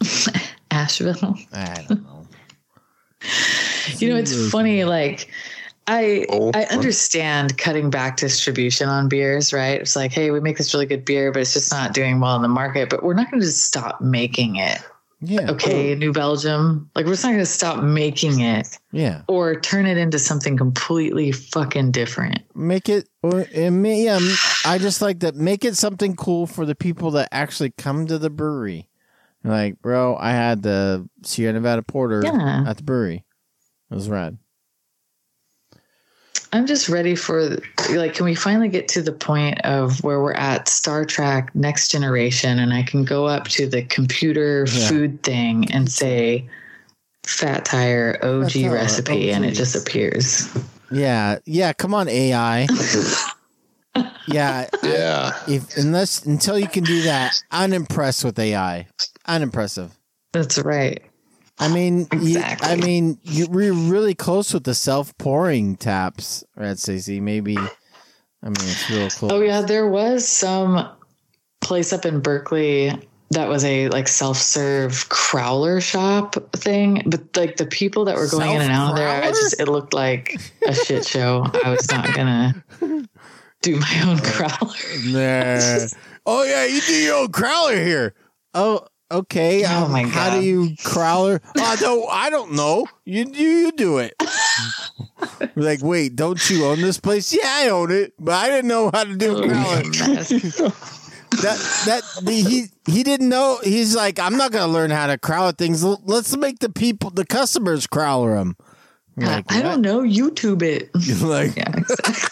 Asheville. 0.70 1.36
I 1.52 1.84
don't 1.88 2.02
know. 2.02 2.26
You 3.98 4.10
know, 4.10 4.16
it's 4.16 4.50
funny. 4.50 4.84
Like, 4.84 5.30
I 5.88 6.26
Oh, 6.28 6.50
I 6.54 6.64
understand 6.64 7.56
cutting 7.58 7.90
back 7.90 8.16
distribution 8.16 8.88
on 8.88 9.08
beers, 9.08 9.52
right? 9.52 9.80
It's 9.80 9.94
like, 9.96 10.12
hey, 10.12 10.30
we 10.30 10.40
make 10.40 10.56
this 10.58 10.74
really 10.74 10.86
good 10.86 11.04
beer, 11.04 11.30
but 11.32 11.40
it's 11.42 11.52
just 11.52 11.70
not 11.72 11.94
doing 11.94 12.20
well 12.20 12.34
in 12.36 12.42
the 12.42 12.48
market. 12.48 12.88
But 12.90 13.02
we're 13.02 13.14
not 13.14 13.30
going 13.30 13.40
to 13.40 13.46
just 13.46 13.62
stop 13.64 14.00
making 14.00 14.56
it. 14.56 14.78
Yeah. 15.22 15.50
Okay, 15.50 15.94
New 15.94 16.12
Belgium. 16.12 16.90
Like, 16.94 17.06
we're 17.06 17.12
just 17.12 17.24
not 17.24 17.30
going 17.30 17.38
to 17.40 17.46
stop 17.46 17.82
making 17.82 18.40
it 18.40 18.78
Yeah. 18.92 19.22
or 19.28 19.58
turn 19.58 19.86
it 19.86 19.96
into 19.96 20.18
something 20.18 20.58
completely 20.58 21.32
fucking 21.32 21.92
different. 21.92 22.40
Make 22.54 22.88
it 22.90 23.08
or 23.22 23.46
may, 23.54 24.04
yeah, 24.04 24.18
I 24.66 24.76
just 24.78 25.00
like 25.00 25.20
that 25.20 25.34
make 25.34 25.64
it 25.64 25.74
something 25.76 26.16
cool 26.16 26.46
for 26.46 26.66
the 26.66 26.74
people 26.74 27.12
that 27.12 27.28
actually 27.32 27.70
come 27.70 28.06
to 28.08 28.18
the 28.18 28.28
brewery. 28.28 28.90
Like, 29.42 29.80
bro, 29.80 30.16
I 30.16 30.32
had 30.32 30.62
the 30.62 31.08
Sierra 31.22 31.54
Nevada 31.54 31.82
Porter 31.82 32.20
Yeah. 32.24 32.64
at 32.66 32.76
the 32.76 32.82
brewery. 32.82 33.24
It 33.90 33.94
was 33.94 34.10
rad. 34.10 34.36
I'm 36.52 36.66
just 36.66 36.88
ready 36.88 37.14
for 37.14 37.58
like, 37.90 38.14
can 38.14 38.24
we 38.24 38.34
finally 38.34 38.68
get 38.68 38.88
to 38.88 39.02
the 39.02 39.12
point 39.12 39.60
of 39.62 40.02
where 40.04 40.20
we're 40.22 40.32
at 40.34 40.68
Star 40.68 41.04
Trek 41.04 41.54
Next 41.54 41.90
Generation, 41.90 42.58
and 42.58 42.72
I 42.72 42.82
can 42.82 43.04
go 43.04 43.26
up 43.26 43.48
to 43.48 43.66
the 43.66 43.82
computer 43.82 44.66
Yeah. 44.68 44.88
food 44.88 45.22
thing 45.22 45.70
and 45.72 45.90
say 45.90 46.48
Fat 47.24 47.64
Tire 47.64 48.18
OG 48.22 48.52
Fat 48.52 48.60
Tire, 48.60 48.72
recipe, 48.72 49.30
and 49.32 49.44
it 49.44 49.52
just 49.52 49.74
appears. 49.74 50.48
Yeah, 50.90 51.38
yeah. 51.44 51.72
Come 51.72 51.94
on, 51.94 52.08
AI. 52.08 52.68
yeah, 54.26 54.68
Yeah. 54.82 55.32
if 55.48 55.76
unless 55.76 56.24
until 56.24 56.58
you 56.58 56.68
can 56.68 56.84
do 56.84 57.02
that, 57.02 57.40
unimpressed 57.50 58.24
with 58.24 58.38
AI. 58.38 58.86
Unimpressive. 59.26 59.98
That's 60.32 60.58
right. 60.58 61.02
I 61.58 61.68
mean, 61.68 62.06
you- 62.20 62.40
I 62.42 62.76
mean, 62.76 63.18
you, 63.22 63.46
we're 63.48 63.72
really 63.72 64.14
close 64.14 64.52
with 64.52 64.64
the 64.64 64.74
self-pouring 64.74 65.76
taps, 65.76 66.44
right, 66.54 66.78
Stacey? 66.78 67.20
Maybe. 67.20 67.56
I 67.56 68.46
mean, 68.46 68.56
it's 68.60 68.90
real 68.90 69.08
close. 69.10 69.32
Oh 69.32 69.40
yeah, 69.40 69.62
there 69.62 69.88
was 69.88 70.26
some 70.28 70.88
place 71.62 71.92
up 71.92 72.04
in 72.04 72.20
Berkeley 72.20 72.92
that 73.30 73.48
was 73.48 73.64
a 73.64 73.88
like 73.88 74.06
self-serve 74.06 74.92
crowler 75.08 75.82
shop 75.82 76.36
thing, 76.52 77.02
but 77.06 77.34
like 77.36 77.56
the 77.56 77.66
people 77.66 78.04
that 78.04 78.16
were 78.16 78.28
going 78.28 78.54
in 78.56 78.62
and 78.62 78.70
out 78.70 78.90
of 78.90 78.96
there, 78.96 79.08
I 79.08 79.28
just 79.30 79.58
it 79.60 79.66
looked 79.68 79.94
like 79.94 80.38
a 80.66 80.74
shit 80.74 81.06
show. 81.06 81.46
I 81.64 81.70
was 81.70 81.90
not 81.90 82.14
gonna 82.14 82.62
do 83.62 83.76
my 83.80 84.02
own 84.06 84.18
uh, 84.18 84.22
crowler. 84.22 85.12
Nah. 85.12 85.86
oh 86.26 86.44
yeah, 86.44 86.66
you 86.66 86.80
do 86.82 86.94
your 86.94 87.16
own 87.16 87.28
crowler 87.28 87.82
here. 87.84 88.14
Oh, 88.54 88.86
okay. 89.10 89.64
Oh, 89.66 89.84
um, 89.84 89.92
my 89.92 90.02
How 90.02 90.38
do 90.38 90.44
you 90.44 90.70
crowler? 90.76 91.40
oh, 91.56 91.76
no, 91.80 92.06
I 92.06 92.30
don't 92.30 92.52
know. 92.52 92.86
You 93.04 93.24
you 93.32 93.48
you 93.48 93.72
do 93.72 93.98
it. 93.98 94.14
Like, 95.54 95.82
wait, 95.82 96.16
don't 96.16 96.50
you 96.50 96.64
own 96.66 96.80
this 96.80 96.98
place? 96.98 97.32
Yeah, 97.32 97.42
I 97.44 97.68
own 97.68 97.90
it, 97.90 98.14
but 98.18 98.34
I 98.34 98.48
didn't 98.48 98.68
know 98.68 98.90
how 98.92 99.04
to 99.04 99.16
do 99.16 99.38
a 99.38 99.42
crowler. 99.42 100.92
that 101.42 101.58
that 101.86 102.24
the, 102.24 102.32
he 102.32 102.66
he 102.86 103.02
didn't 103.02 103.28
know. 103.28 103.58
He's 103.62 103.94
like, 103.94 104.18
I'm 104.18 104.36
not 104.36 104.52
gonna 104.52 104.72
learn 104.72 104.90
how 104.90 105.06
to 105.06 105.18
crowler 105.18 105.56
things. 105.56 105.82
Let's 105.84 106.36
make 106.36 106.58
the 106.60 106.70
people, 106.70 107.10
the 107.10 107.24
customers, 107.26 107.86
crowler 107.86 108.36
them. 108.36 108.56
Like, 109.16 109.50
I 109.50 109.62
don't 109.62 109.80
know. 109.80 110.00
YouTube 110.02 110.62
it. 110.62 110.90
You're 111.00 111.28
like, 111.28 111.56
Yeah, 111.56 111.72
exactly. 111.74 112.30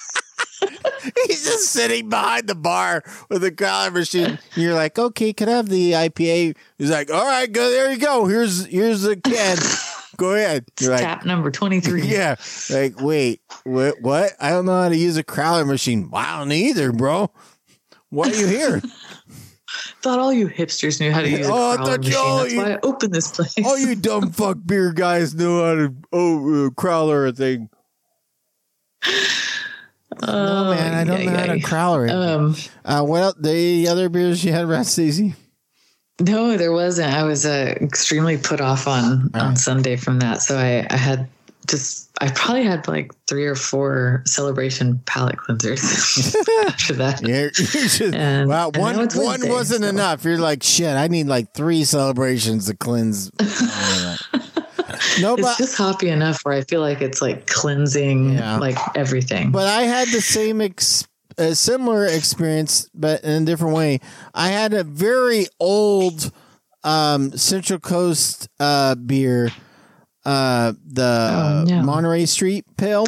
He's 1.35 1.45
just 1.45 1.73
sitting 1.73 2.09
behind 2.09 2.47
the 2.47 2.55
bar 2.55 3.03
with 3.29 3.43
a 3.45 3.51
crowler 3.51 3.93
machine. 3.93 4.39
You're 4.55 4.75
like, 4.75 4.99
okay, 4.99 5.33
can 5.33 5.49
I 5.49 5.53
have 5.53 5.69
the 5.69 5.93
IPA? 5.93 6.57
He's 6.79 6.91
like, 6.91 7.11
all 7.11 7.25
right, 7.25 7.51
go 7.51 7.71
there 7.71 7.91
you 7.93 7.99
go. 7.99 8.27
Here's 8.27 8.67
here's 8.67 9.03
the 9.03 9.17
can. 9.17 9.59
Go 10.17 10.35
ahead. 10.35 10.67
You're 10.81 10.93
like, 10.93 11.01
Tap 11.01 11.25
number 11.25 11.51
23. 11.51 12.03
yeah. 12.07 12.37
Like, 12.71 13.01
wait, 13.01 13.41
what? 13.65 14.01
What? 14.01 14.33
I 14.41 14.51
don't 14.51 14.67
know 14.67 14.83
how 14.83 14.89
to 14.89 14.97
use 14.97 15.17
a 15.17 15.25
crowler 15.25 15.67
machine. 15.67 16.09
Well, 16.11 16.23
I 16.25 16.39
don't 16.39 16.53
either, 16.53 16.93
bro. 16.93 17.31
Why 18.11 18.29
are 18.29 18.35
you 18.35 18.47
here? 18.47 18.81
Thought 20.03 20.21
all 20.21 20.33
you 20.33 20.49
hipsters 20.49 21.01
knew 21.01 21.11
how 21.11 21.23
to 21.23 21.29
use 21.29 21.49
a 21.49 21.51
Oh, 21.51 21.77
thought 21.77 21.99
machine. 21.99 22.13
That's 22.13 22.55
why 22.55 22.73
I 22.75 22.79
opened 22.83 23.13
this 23.13 23.31
place. 23.33 23.59
All 23.65 23.77
you 23.77 23.95
dumb 23.97 24.31
fuck 24.31 24.59
beer 24.65 24.93
guys 24.93 25.35
know 25.35 25.65
how 25.65 25.75
to 25.75 25.95
oh 26.13 26.67
uh, 26.67 26.71
crowler 26.71 27.29
a 27.29 27.33
thing. 27.33 27.71
No, 30.23 30.71
man, 30.75 30.95
I 30.95 31.05
don't 31.05 31.25
know 31.27 31.37
how 31.39 31.47
to 31.47 31.59
crowler 31.61 32.09
it. 32.09 32.13
Um, 32.13 32.57
uh, 32.85 33.03
what 33.05 33.23
else? 33.23 33.35
The 33.39 33.89
other 33.89 34.09
beers 34.09 34.45
you 34.45 34.53
had, 34.53 34.67
Rad 34.69 34.87
Stacy? 34.87 35.35
No, 36.21 36.57
there 36.57 36.73
wasn't. 36.73 37.13
I 37.13 37.25
was 37.25 37.45
uh, 37.45 37.75
extremely 37.81 38.37
put 38.39 38.61
off 38.61 38.87
on 38.87 39.31
on 39.35 39.57
Sunday 39.57 39.97
from 39.97 40.21
that. 40.21 40.43
So 40.43 40.57
I, 40.57 40.87
I 40.89 40.97
had 40.97 41.29
just 41.69 42.11
I 42.21 42.29
probably 42.31 42.63
had 42.65 42.87
like 42.87 43.11
three 43.27 43.47
or 43.47 43.55
four 43.57 44.23
celebration 44.27 45.01
palate 45.07 45.37
cleansers 45.37 46.35
after 46.69 46.93
that. 47.03 47.27
Yeah, 47.27 47.49
should- 47.89 48.15
And- 48.15 48.49
wow, 48.49 48.69
and 48.69 48.77
one 48.77 48.97
one 48.97 49.09
Wednesday, 49.17 49.51
wasn't 49.51 49.83
so- 49.83 49.89
enough. 49.89 50.25
You're 50.25 50.39
like, 50.39 50.63
shit, 50.63 50.95
I 50.97 51.09
need 51.09 51.27
like 51.27 51.53
three 51.55 51.83
celebrations 51.85 52.67
to 52.67 52.77
cleanse. 52.77 53.31
no, 55.21 55.35
it's 55.35 55.43
but 55.43 55.59
just 55.59 55.77
hoppy 55.77 56.09
enough 56.09 56.41
where 56.43 56.55
I 56.55 56.63
feel 56.63 56.81
like 56.81 57.01
it's 57.01 57.21
like 57.23 57.47
cleansing 57.47 58.35
Yeah. 58.35 58.59
like 58.59 58.79
everything. 58.97 59.51
But 59.51 59.67
I 59.69 59.83
had 59.83 60.09
the 60.09 60.21
same 60.21 60.61
ex- 60.61 61.07
a 61.39 61.55
similar 61.55 62.07
experience, 62.07 62.89
but 62.95 63.23
in 63.25 63.43
a 63.43 63.45
different 63.47 63.75
way. 63.75 64.01
I 64.35 64.49
had 64.51 64.73
a 64.73 64.85
very 64.85 65.47
old 65.59 66.31
um, 66.85 67.37
Central 67.37 67.79
Coast 67.81 68.49
uh, 68.61 68.95
beer, 68.95 69.51
uh, 70.25 70.73
the 70.87 71.31
Oh, 71.33 71.65
no. 71.67 71.83
Monterey 71.83 72.27
Street 72.27 72.65
Pale, 72.77 73.07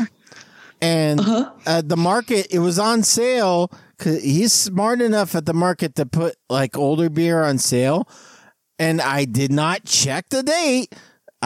and 0.80 1.20
Uh-huh. 1.20 1.50
at 1.66 1.88
the 1.88 1.96
market 1.96 2.48
it 2.50 2.58
was 2.60 2.78
on 2.78 3.02
sale. 3.02 3.70
Cause 3.98 4.22
he's 4.22 4.52
smart 4.52 5.00
enough 5.00 5.34
at 5.34 5.46
the 5.46 5.54
market 5.54 5.94
to 5.94 6.04
put 6.04 6.34
like 6.50 6.76
older 6.76 7.08
beer 7.08 7.42
on 7.42 7.56
sale, 7.58 8.06
and 8.78 9.00
I 9.00 9.24
did 9.24 9.50
not 9.50 9.84
check 9.86 10.28
the 10.28 10.42
date. 10.42 10.94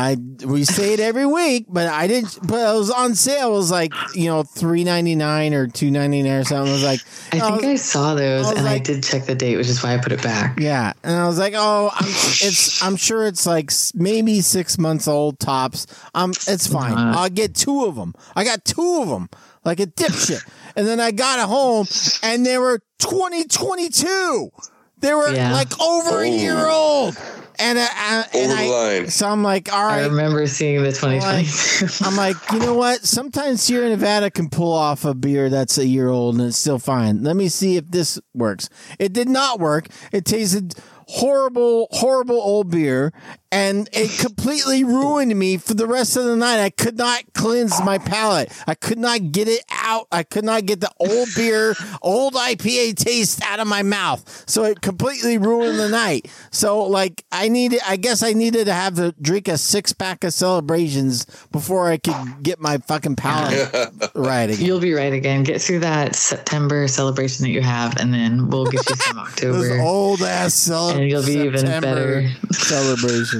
I 0.00 0.16
we 0.46 0.64
say 0.64 0.94
it 0.94 1.00
every 1.00 1.26
week, 1.26 1.66
but 1.68 1.86
I 1.88 2.06
didn't. 2.06 2.38
But 2.46 2.74
it 2.74 2.78
was 2.78 2.90
on 2.90 3.14
sale. 3.14 3.48
It 3.48 3.52
was 3.52 3.70
like 3.70 3.92
you 4.14 4.26
know 4.26 4.42
three 4.42 4.82
ninety 4.84 5.14
nine 5.14 5.52
or 5.54 5.66
two 5.68 5.90
ninety 5.90 6.22
nine 6.22 6.40
or 6.40 6.44
something. 6.44 6.70
I 6.70 6.72
was 6.72 6.82
like 6.82 7.00
I 7.32 7.38
think 7.40 7.56
was- 7.62 7.64
I 7.66 7.74
saw 7.76 8.14
those 8.14 8.46
I 8.46 8.50
was 8.50 8.58
and 8.58 8.68
I 8.68 8.78
did 8.78 9.02
check 9.02 9.26
the 9.26 9.34
date, 9.34 9.56
which 9.56 9.68
is 9.68 9.82
why 9.82 9.94
I 9.94 9.98
put 9.98 10.12
it 10.12 10.22
back. 10.22 10.58
yeah, 10.58 10.92
and 11.04 11.14
I 11.14 11.26
was 11.26 11.38
like, 11.38 11.54
oh, 11.56 11.90
I'm, 11.94 12.08
it's 12.08 12.82
I'm 12.82 12.96
sure 12.96 13.26
it's 13.26 13.46
like 13.46 13.70
maybe 13.94 14.40
six 14.40 14.78
months 14.78 15.06
old 15.06 15.38
tops. 15.38 15.86
Um, 16.14 16.30
it's 16.30 16.66
fine. 16.66 16.92
Uh-huh. 16.94 17.20
I'll 17.20 17.28
get 17.30 17.54
two 17.54 17.84
of 17.84 17.96
them. 17.96 18.14
I 18.34 18.44
got 18.44 18.64
two 18.64 19.00
of 19.02 19.08
them, 19.08 19.28
like 19.64 19.80
a 19.80 19.86
dipshit. 19.86 20.42
and 20.76 20.86
then 20.86 21.00
I 21.00 21.10
got 21.10 21.38
it 21.38 21.46
home, 21.46 21.86
and 22.22 22.46
they 22.46 22.58
were 22.58 22.80
2022. 22.98 24.50
They 24.98 25.14
were 25.14 25.32
Yeah. 25.32 25.52
like 25.52 25.80
over 25.80 26.20
a 26.22 26.28
year 26.28 26.66
old, 26.66 27.16
and 27.60 27.78
I, 27.78 27.88
I, 27.92 28.24
and 28.34 28.52
I, 28.52 28.66
line. 28.66 29.10
so 29.10 29.28
I'm 29.28 29.42
like, 29.42 29.72
all 29.72 29.90
I 29.90 30.06
remember 30.06 30.46
seeing 30.46 30.82
the 30.82 30.92
2022. 30.92 32.04
I'm 32.04 32.16
like, 32.16 32.36
you 32.52 32.58
know 32.58 32.74
what? 32.74 33.04
Sometimes 33.04 33.62
Sierra 33.62 33.88
Nevada 33.88 34.30
can 34.30 34.48
pull 34.48 34.72
off 34.72 35.04
a 35.04 35.14
beer 35.14 35.50
that's 35.50 35.78
a 35.78 35.86
year 35.86 36.08
old 36.08 36.36
and 36.36 36.48
it's 36.48 36.58
still 36.58 36.78
fine. 36.78 37.22
Let 37.22 37.36
me 37.36 37.48
see 37.48 37.76
if 37.76 37.90
this 37.90 38.18
works. 38.34 38.68
It 38.98 39.12
did 39.12 39.28
not 39.28 39.60
work. 39.60 39.88
It 40.12 40.24
tasted 40.24 40.74
horrible, 41.10 41.88
horrible 41.90 42.36
old 42.36 42.70
beer, 42.70 43.12
and 43.52 43.88
it 43.92 44.18
completely 44.20 44.84
ruined 44.84 45.36
me 45.36 45.56
for 45.56 45.74
the 45.74 45.86
rest 45.86 46.16
of 46.16 46.24
the 46.24 46.36
night. 46.36 46.62
I 46.62 46.70
could 46.70 46.96
not 46.96 47.22
cleanse 47.34 47.82
my 47.84 47.98
palate. 47.98 48.52
I 48.66 48.74
could 48.74 48.98
not 48.98 49.32
get 49.32 49.48
it 49.48 49.64
out. 49.70 50.06
I 50.12 50.22
could 50.22 50.44
not 50.44 50.66
get 50.66 50.80
the 50.80 50.90
old 50.98 51.28
beer, 51.34 51.74
old 52.00 52.34
IPA 52.34 52.94
taste 52.96 53.42
out 53.44 53.58
of 53.60 53.66
my 53.66 53.82
mouth. 53.82 54.44
So 54.48 54.64
it 54.64 54.80
completely 54.80 55.36
ruined 55.38 55.78
the 55.78 55.88
night. 55.88 56.30
So 56.52 56.82
like 56.84 57.24
I 57.32 57.48
needed 57.48 57.80
I 57.86 57.96
guess 57.96 58.22
I 58.22 58.32
needed 58.34 58.66
to 58.66 58.72
have 58.72 58.94
to 58.96 59.14
drink 59.20 59.48
a 59.48 59.58
six 59.58 59.92
pack 59.92 60.22
of 60.24 60.32
celebrations 60.32 61.26
before 61.50 61.88
I 61.88 61.96
could 61.98 62.42
get 62.42 62.60
my 62.60 62.78
fucking 62.78 63.16
palate 63.16 63.68
right 64.14 64.50
again. 64.50 64.64
You'll 64.64 64.80
be 64.80 64.92
right 64.92 65.12
again. 65.12 65.42
Get 65.42 65.60
through 65.60 65.80
that 65.80 66.14
September 66.14 66.86
celebration 66.88 67.44
that 67.44 67.50
you 67.50 67.62
have, 67.62 67.96
and 67.96 68.12
then 68.14 68.48
we'll 68.48 68.66
get 68.66 68.88
you 68.88 68.96
some 68.96 69.16
Those 69.40 69.70
October. 69.70 69.80
old 69.82 70.22
ass 70.22 70.54
cele- 70.54 70.90
And 70.90 71.10
you'll 71.10 71.24
be 71.26 71.32
even 71.34 71.64
better. 71.66 72.28
celebration. 72.52 73.39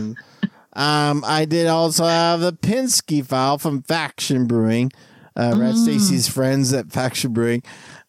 Um, 0.73 1.25
I 1.27 1.45
did 1.47 1.67
also 1.67 2.05
have 2.05 2.41
the 2.41 2.53
Pinsky 2.53 3.25
file 3.25 3.59
from 3.59 3.83
Faction 3.83 4.47
Brewing, 4.47 4.91
uh, 5.37 5.55
Rad 5.57 5.75
Mm. 5.75 5.83
Stacy's 5.83 6.29
friends 6.29 6.73
at 6.73 6.93
Faction 6.93 7.33
Brewing, 7.33 7.63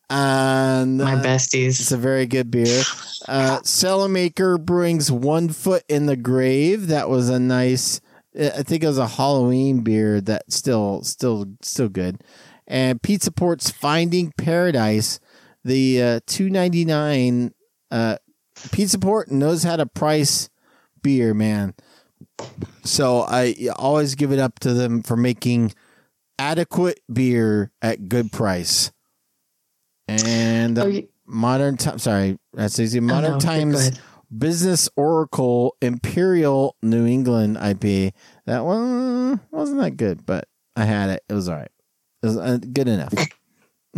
and 0.09 0.97
My 0.97 1.15
uh, 1.15 1.23
besties. 1.23 1.79
It's 1.79 1.91
a 1.91 1.97
very 1.97 2.25
good 2.27 2.51
beer. 2.51 2.83
Uh, 3.27 3.59
Cellarmaker 3.63 4.63
Brewing's 4.63 5.11
One 5.11 5.49
Foot 5.49 5.83
in 5.89 6.05
the 6.05 6.15
Grave. 6.17 6.87
That 6.87 7.09
was 7.09 7.29
a 7.29 7.39
nice. 7.39 7.99
I 8.39 8.63
think 8.63 8.83
it 8.83 8.87
was 8.87 8.97
a 8.97 9.07
Halloween 9.07 9.81
beer 9.81 10.21
that 10.21 10.51
still, 10.51 11.03
still, 11.03 11.47
still 11.61 11.89
good. 11.89 12.21
And 12.67 13.01
Pizza 13.01 13.29
Port's 13.31 13.69
Finding 13.69 14.31
Paradise, 14.37 15.19
the 15.65 16.01
uh, 16.01 16.19
two 16.27 16.49
ninety 16.49 16.85
nine. 16.85 17.53
Uh, 17.89 18.17
Pizza 18.71 18.99
Port 18.99 19.31
knows 19.31 19.63
how 19.63 19.75
to 19.75 19.85
price 19.85 20.49
beer, 21.01 21.33
man. 21.33 21.73
So 22.83 23.21
I 23.21 23.55
always 23.75 24.15
give 24.15 24.31
it 24.31 24.39
up 24.39 24.59
to 24.59 24.73
them 24.73 25.03
for 25.03 25.15
making 25.17 25.73
adequate 26.39 26.99
beer 27.11 27.71
at 27.81 28.09
good 28.09 28.31
price. 28.31 28.91
And 30.07 30.77
uh, 30.77 30.83
Oh, 30.83 30.87
you- 30.87 31.07
modern 31.25 31.77
time, 31.77 31.99
sorry, 31.99 32.37
that's 32.53 32.79
easy. 32.79 32.99
no, 32.99 33.13
Modern 33.13 33.33
go 33.33 33.39
times. 33.39 33.99
Business 34.35 34.87
Oracle 34.95 35.75
Imperial 35.81 36.77
New 36.81 37.05
England 37.05 37.57
IP. 37.57 38.13
That 38.45 38.63
one 38.63 39.41
wasn't 39.51 39.81
that 39.81 39.97
good, 39.97 40.25
but 40.25 40.47
I 40.75 40.85
had 40.85 41.09
it. 41.09 41.23
It 41.27 41.33
was 41.33 41.49
all 41.49 41.57
right. 41.57 41.71
It 42.23 42.25
was 42.27 42.37
uh, 42.37 42.57
good 42.71 42.87
enough. 42.87 43.13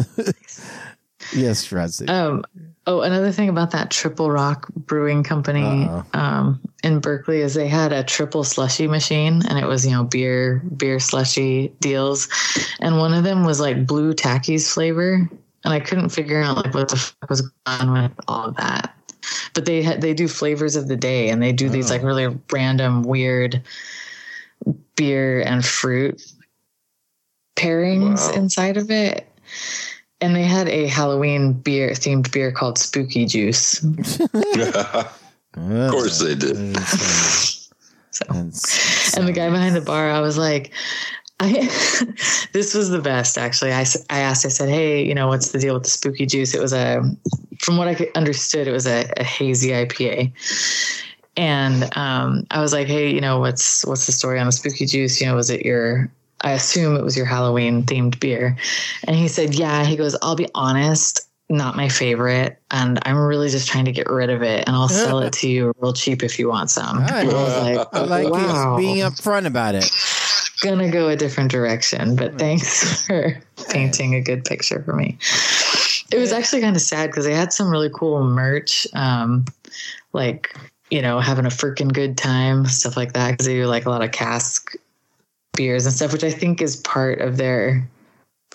yes, 1.33 1.67
Radzi. 1.69 2.09
Um, 2.09 2.43
oh, 2.87 3.01
another 3.01 3.31
thing 3.31 3.49
about 3.49 3.71
that 3.71 3.89
Triple 3.91 4.29
Rock 4.31 4.67
Brewing 4.75 5.23
Company 5.23 5.87
um, 6.13 6.59
in 6.83 6.99
Berkeley 6.99 7.41
is 7.41 7.53
they 7.53 7.67
had 7.67 7.93
a 7.93 8.03
triple 8.03 8.43
slushy 8.43 8.87
machine, 8.87 9.41
and 9.47 9.57
it 9.57 9.65
was 9.65 9.85
you 9.85 9.91
know 9.91 10.03
beer 10.03 10.61
beer 10.77 10.99
slushy 10.99 11.73
deals, 11.79 12.27
and 12.79 12.97
one 12.97 13.13
of 13.13 13.23
them 13.23 13.43
was 13.45 13.59
like 13.59 13.85
blue 13.87 14.13
tackies 14.13 14.71
flavor, 14.71 15.13
and 15.63 15.73
I 15.73 15.79
couldn't 15.79 16.09
figure 16.09 16.41
out 16.41 16.57
like 16.57 16.73
what 16.73 16.89
the 16.89 16.97
fuck 16.97 17.29
was 17.29 17.41
going 17.41 17.53
on 17.89 18.03
with 18.03 18.11
all 18.27 18.45
of 18.49 18.55
that. 18.57 18.93
But 19.53 19.65
they 19.65 19.81
had 19.81 20.01
they 20.01 20.13
do 20.13 20.27
flavors 20.27 20.75
of 20.75 20.87
the 20.87 20.97
day, 20.97 21.29
and 21.29 21.41
they 21.41 21.51
do 21.53 21.69
these 21.69 21.89
Oh. 21.89 21.93
like 21.95 22.03
really 22.03 22.37
random 22.51 23.03
weird 23.03 23.61
beer 24.95 25.41
and 25.41 25.65
fruit 25.65 26.21
pairings 27.55 28.27
Wow. 28.29 28.33
inside 28.33 28.77
of 28.77 28.89
it. 28.91 29.27
And 30.23 30.33
they 30.33 30.43
had 30.43 30.69
a 30.69 30.87
Halloween 30.87 31.51
beer 31.51 31.89
themed 31.89 32.31
beer 32.31 32.49
called 32.49 32.77
Spooky 32.77 33.25
Juice. 33.25 33.83
of 34.33 35.91
course 35.91 36.19
they 36.19 36.33
did. 36.35 36.77
So, 38.13 38.25
and 38.29 39.27
the 39.27 39.31
guy 39.33 39.49
behind 39.49 39.75
the 39.75 39.81
bar, 39.81 40.11
I 40.11 40.19
was 40.19 40.37
like, 40.37 40.71
I, 41.39 41.51
this 42.53 42.75
was 42.75 42.89
the 42.89 43.01
best 43.01 43.39
actually. 43.39 43.73
I, 43.73 43.85
I 44.11 44.19
asked, 44.19 44.45
I 44.45 44.49
said, 44.49 44.69
Hey, 44.69 45.03
you 45.03 45.15
know, 45.15 45.29
what's 45.29 45.51
the 45.51 45.57
deal 45.57 45.73
with 45.73 45.81
the 45.81 45.89
spooky 45.89 46.27
juice? 46.27 46.53
It 46.53 46.61
was 46.61 46.73
a, 46.73 47.01
from 47.57 47.77
what 47.77 47.87
I 47.87 48.07
understood, 48.13 48.67
it 48.67 48.71
was 48.71 48.85
a, 48.85 49.11
a 49.17 49.23
hazy 49.23 49.69
IPA. 49.69 50.31
And 51.35 51.89
um, 51.97 52.45
I 52.51 52.61
was 52.61 52.71
like, 52.71 52.85
Hey, 52.85 53.11
you 53.11 53.19
know, 53.19 53.39
what's, 53.39 53.83
what's 53.83 54.05
the 54.05 54.11
story 54.11 54.39
on 54.39 54.45
the 54.45 54.51
spooky 54.51 54.85
juice? 54.85 55.19
You 55.19 55.25
know, 55.25 55.35
was 55.35 55.49
it 55.49 55.65
your, 55.65 56.11
I 56.43 56.51
assume 56.51 56.95
it 56.95 57.03
was 57.03 57.15
your 57.15 57.25
Halloween 57.25 57.83
themed 57.83 58.19
beer. 58.19 58.57
And 59.05 59.15
he 59.15 59.27
said, 59.27 59.55
Yeah. 59.55 59.85
He 59.85 59.95
goes, 59.95 60.15
I'll 60.21 60.35
be 60.35 60.47
honest, 60.53 61.27
not 61.49 61.75
my 61.75 61.89
favorite. 61.89 62.59
And 62.71 62.99
I'm 63.03 63.17
really 63.17 63.49
just 63.49 63.67
trying 63.67 63.85
to 63.85 63.91
get 63.91 64.09
rid 64.09 64.29
of 64.29 64.41
it. 64.41 64.65
And 64.67 64.75
I'll 64.75 64.89
sell 64.89 65.19
it 65.19 65.33
to 65.33 65.47
you 65.47 65.73
real 65.79 65.93
cheap 65.93 66.23
if 66.23 66.37
you 66.37 66.49
want 66.49 66.69
some. 66.69 66.97
All 66.97 67.03
right. 67.03 67.27
And 67.27 67.31
I 67.31 67.43
was 67.43 67.77
like, 67.77 67.87
I 67.93 67.99
like 68.01 68.33
wow. 68.33 68.77
being 68.77 68.97
upfront 68.97 69.45
about 69.45 69.75
it. 69.75 69.89
Gonna 70.61 70.89
go 70.89 71.09
a 71.09 71.15
different 71.15 71.51
direction, 71.51 72.15
but 72.15 72.37
thanks 72.39 73.05
for 73.05 73.37
painting 73.69 74.15
a 74.15 74.21
good 74.21 74.45
picture 74.45 74.81
for 74.81 74.93
me. 74.93 75.17
It 76.11 76.17
was 76.17 76.31
actually 76.31 76.61
kind 76.61 76.75
of 76.75 76.81
sad 76.81 77.09
because 77.09 77.25
they 77.25 77.33
had 77.33 77.51
some 77.51 77.69
really 77.69 77.89
cool 77.93 78.23
merch, 78.23 78.87
um, 78.93 79.43
like 80.13 80.55
you 80.89 81.01
know, 81.01 81.19
having 81.19 81.45
a 81.45 81.49
freaking 81.49 81.91
good 81.91 82.17
time, 82.17 82.65
stuff 82.65 82.95
like 82.95 83.13
that. 83.13 83.31
Because 83.31 83.47
they 83.47 83.55
do 83.55 83.65
like 83.65 83.85
a 83.85 83.89
lot 83.89 84.03
of 84.03 84.11
cask 84.11 84.75
beers 85.55 85.85
and 85.85 85.93
stuff, 85.93 86.13
which 86.13 86.23
I 86.23 86.31
think 86.31 86.61
is 86.61 86.77
part 86.77 87.21
of 87.21 87.37
their 87.37 87.87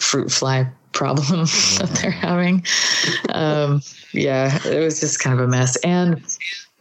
fruit 0.01 0.31
fly 0.31 0.69
problem 0.93 1.41
that 1.79 1.99
they're 2.01 2.11
having. 2.11 2.65
Um, 3.31 3.83
yeah, 4.12 4.59
it 4.66 4.81
was 4.81 5.01
just 5.01 5.20
kind 5.20 5.39
of 5.39 5.45
a 5.45 5.49
mess. 5.49 5.77
And 5.77 6.23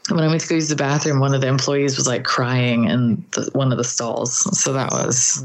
when 0.10 0.24
I 0.24 0.28
went 0.28 0.42
to 0.42 0.48
go 0.48 0.56
use 0.56 0.70
the 0.70 0.76
bathroom, 0.76 1.20
one 1.20 1.34
of 1.34 1.42
the 1.42 1.48
employees 1.48 1.98
was 1.98 2.08
like 2.08 2.24
crying 2.24 2.86
in 2.86 3.24
the, 3.34 3.50
one 3.54 3.72
of 3.72 3.78
the 3.78 3.84
stalls. 3.84 4.34
So 4.60 4.74
that 4.74 4.92
was 4.92 5.44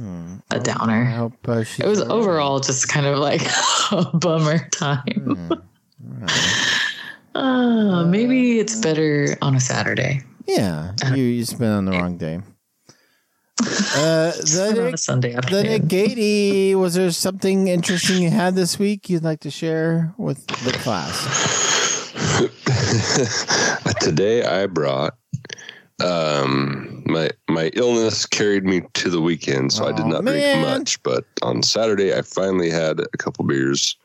a 0.50 0.60
downer. 0.60 1.04
I 1.04 1.10
hope 1.10 1.34
uh, 1.48 1.64
It 1.78 1.86
was 1.86 2.00
overall 2.00 2.60
just 2.60 2.88
kind 2.88 3.06
of 3.06 3.18
like 3.18 3.42
a 3.90 4.04
bummer 4.16 4.68
time. 4.70 5.62
Uh, 7.34 8.04
maybe 8.04 8.58
it's 8.58 8.76
better 8.76 9.38
on 9.40 9.54
a 9.56 9.60
Saturday. 9.60 10.22
Yeah, 10.46 10.92
you 11.14 11.22
you 11.22 11.46
spent 11.46 11.72
on 11.72 11.84
the 11.86 11.92
wrong 11.92 12.18
day. 12.18 12.42
Uh, 13.60 14.32
Spent 14.32 14.76
the 14.76 14.86
on 14.86 14.94
a 14.94 14.96
Sunday 14.96 15.32
the 15.32 15.38
afternoon. 15.38 15.64
Nick 15.64 15.82
Gady, 15.82 16.74
was 16.74 16.94
there 16.94 17.10
something 17.10 17.68
interesting 17.68 18.22
you 18.22 18.30
had 18.30 18.54
this 18.54 18.78
week 18.78 19.10
you'd 19.10 19.22
like 19.22 19.40
to 19.40 19.50
share 19.50 20.14
with 20.16 20.46
the 20.46 20.72
class? 20.72 21.20
Today 24.00 24.44
I 24.44 24.66
brought 24.66 25.14
um 26.02 27.02
my 27.06 27.30
my 27.48 27.70
illness 27.74 28.26
carried 28.26 28.64
me 28.64 28.82
to 28.94 29.10
the 29.10 29.20
weekend, 29.20 29.72
so 29.72 29.86
I 29.86 29.92
did 29.92 30.06
not 30.06 30.24
man. 30.24 30.34
drink 30.34 30.60
much. 30.66 31.02
But 31.02 31.24
on 31.42 31.62
Saturday, 31.62 32.14
I 32.14 32.22
finally 32.22 32.70
had 32.70 33.00
a 33.00 33.16
couple 33.18 33.44
beers. 33.44 33.96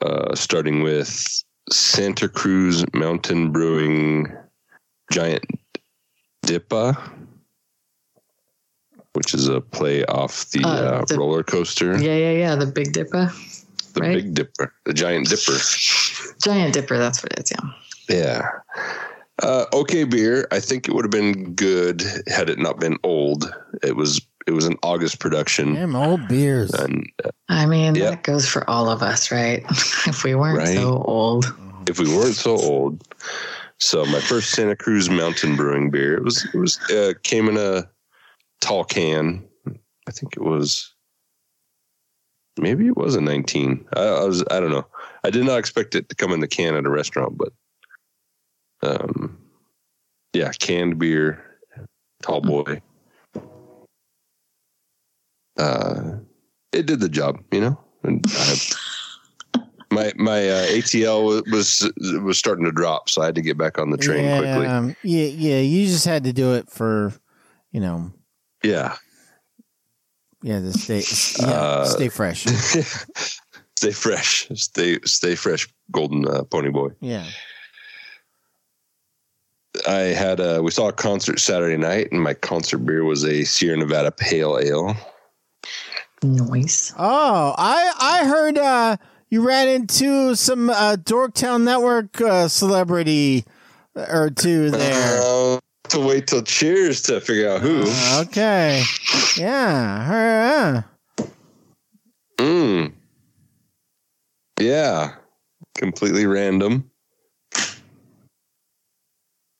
Uh, 0.00 0.34
starting 0.34 0.82
with 0.82 1.44
Santa 1.70 2.28
Cruz 2.28 2.84
Mountain 2.92 3.52
Brewing 3.52 4.32
Giant 5.12 5.44
Dippa, 6.44 6.96
which 9.14 9.34
is 9.34 9.48
a 9.48 9.60
play 9.60 10.04
off 10.06 10.50
the, 10.50 10.62
Uh, 10.64 10.68
uh, 10.68 11.04
the- 11.04 11.16
roller 11.18 11.42
coaster, 11.42 11.92
yeah, 12.00 12.16
yeah, 12.16 12.30
yeah. 12.32 12.54
The 12.56 12.66
Big 12.66 12.92
Dipper. 12.92 13.32
the 13.94 14.00
right? 14.00 14.14
Big 14.16 14.34
Dipper, 14.34 14.72
the 14.84 14.94
Giant 14.94 15.28
Dipper. 15.28 15.58
Giant 16.42 16.74
Dipper, 16.74 16.98
that's 16.98 17.22
what 17.22 17.32
it 17.32 17.40
is, 17.40 17.52
yeah. 17.52 17.70
Yeah. 18.08 18.48
Uh, 19.42 19.64
okay, 19.72 20.04
beer. 20.04 20.46
I 20.52 20.60
think 20.60 20.88
it 20.88 20.94
would 20.94 21.04
have 21.04 21.10
been 21.10 21.54
good 21.54 22.02
had 22.26 22.48
it 22.50 22.58
not 22.58 22.78
been 22.78 22.98
old. 23.02 23.52
It 23.82 23.96
was 23.96 24.20
it 24.46 24.52
was 24.52 24.66
an 24.66 24.76
August 24.82 25.20
production, 25.20 25.74
Damn 25.74 25.94
old 25.94 26.26
beers. 26.28 26.72
and 26.74 27.06
uh, 27.24 27.30
I 27.48 27.64
mean, 27.66 27.94
Yep. 27.94 28.10
that 28.10 28.22
goes 28.24 28.46
for 28.48 28.68
all 28.68 28.88
of 28.90 29.00
us, 29.02 29.30
right? 29.30 29.64
if 30.06 30.24
we 30.24 30.34
weren't 30.34 30.58
Right. 30.58 30.76
so 30.76 31.02
old. 31.06 31.52
if 31.88 31.98
we 31.98 32.08
weren't 32.14 32.34
so 32.34 32.56
old, 32.56 33.02
so 33.78 34.04
my 34.06 34.20
first 34.20 34.50
Santa 34.50 34.76
Cruz 34.76 35.08
Mountain 35.08 35.56
Brewing 35.56 35.90
beer. 35.90 36.14
It 36.16 36.24
was 36.24 36.44
it 36.52 36.56
was 36.58 36.78
uh, 36.90 37.12
came 37.22 37.48
in 37.48 37.56
a 37.56 37.88
tall 38.62 38.84
can. 38.84 39.44
I 40.08 40.10
think 40.10 40.36
it 40.36 40.42
was 40.42 40.94
maybe 42.58 42.86
it 42.86 42.96
was 42.96 43.14
a 43.14 43.20
nineteen. 43.20 43.84
I, 43.94 44.04
I 44.04 44.24
was 44.24 44.42
I 44.50 44.60
don't 44.60 44.70
know. 44.70 44.86
I 45.24 45.30
did 45.30 45.44
not 45.44 45.58
expect 45.58 45.94
it 45.94 46.08
to 46.08 46.14
come 46.14 46.32
in 46.32 46.40
the 46.40 46.48
can 46.48 46.74
at 46.74 46.86
a 46.86 46.90
restaurant, 46.90 47.36
but 47.36 47.52
um, 48.82 49.38
yeah, 50.32 50.50
canned 50.52 50.98
beer, 50.98 51.44
tall 52.22 52.40
boy. 52.40 52.80
Uh, 55.58 56.16
it 56.72 56.86
did 56.86 57.00
the 57.00 57.08
job, 57.08 57.42
you 57.52 57.60
know. 57.60 57.78
And 58.02 58.24
I, 58.28 58.56
my 59.90 60.12
my 60.16 60.48
uh, 60.48 60.66
ATL 60.66 61.50
was 61.50 61.90
was 62.22 62.38
starting 62.38 62.64
to 62.64 62.72
drop, 62.72 63.10
so 63.10 63.22
I 63.22 63.26
had 63.26 63.34
to 63.34 63.42
get 63.42 63.58
back 63.58 63.78
on 63.78 63.90
the 63.90 63.98
train 63.98 64.24
yeah, 64.24 64.38
quickly. 64.38 64.66
um, 64.66 64.96
yeah, 65.02 65.26
yeah. 65.26 65.60
You 65.60 65.86
just 65.86 66.06
had 66.06 66.24
to 66.24 66.32
do 66.32 66.54
it 66.54 66.70
for, 66.70 67.12
you 67.70 67.80
know, 67.80 68.12
Yeah, 68.62 68.96
yeah, 70.42 70.60
to 70.60 70.72
stay, 70.72 71.02
yeah, 71.40 71.52
Uh, 71.52 71.84
stay 71.84 72.08
fresh. 72.08 72.44
stay 73.76 73.92
fresh, 73.92 74.48
stay 74.54 74.98
stay 75.04 75.34
fresh, 75.34 75.68
golden 75.90 76.26
uh, 76.26 76.42
pony 76.44 76.70
boy. 76.70 76.88
Yeah. 77.00 77.26
I 79.88 80.00
had 80.00 80.38
a 80.38 80.62
we 80.62 80.70
saw 80.70 80.88
a 80.88 80.92
concert 80.92 81.40
Saturday 81.40 81.76
night, 81.78 82.12
and 82.12 82.22
my 82.22 82.34
concert 82.34 82.78
beer 82.78 83.04
was 83.04 83.24
a 83.24 83.44
Sierra 83.44 83.76
Nevada 83.76 84.10
Pale 84.10 84.58
Ale. 84.62 84.96
Noise. 86.22 86.92
Oh, 86.98 87.54
I 87.56 87.92
I 87.98 88.24
heard 88.26 88.58
uh, 88.58 88.96
you 89.30 89.46
ran 89.46 89.68
into 89.68 90.34
some 90.34 90.68
uh, 90.70 90.96
Dorktown 90.96 91.62
Network 91.62 92.20
uh, 92.20 92.48
celebrity 92.48 93.44
or 93.94 94.30
two 94.30 94.70
there. 94.70 95.20
To 95.92 96.00
wait 96.00 96.26
till 96.26 96.42
Cheers 96.42 97.02
to 97.02 97.20
figure 97.20 97.50
out 97.50 97.60
who. 97.60 97.82
Uh, 97.86 98.24
okay. 98.26 98.82
Yeah. 99.36 100.04
Her, 100.06 100.84
Mm. 102.38 102.94
Yeah. 104.58 105.16
Completely 105.76 106.24
random. 106.24 106.90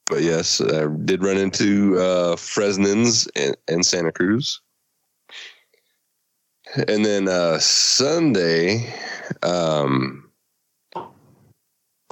But 0.07 0.23
yes, 0.23 0.63
I 0.63 0.87
did 1.05 1.23
run 1.23 1.37
into 1.37 1.99
uh, 1.99 2.37
Fresnans 2.37 3.29
and, 3.37 3.55
and 3.69 3.85
Santa 3.85 4.11
Cruz. 4.11 4.63
And 6.89 7.05
then 7.05 7.29
uh, 7.29 7.59
Sunday, 7.59 8.91
um, 9.43 10.31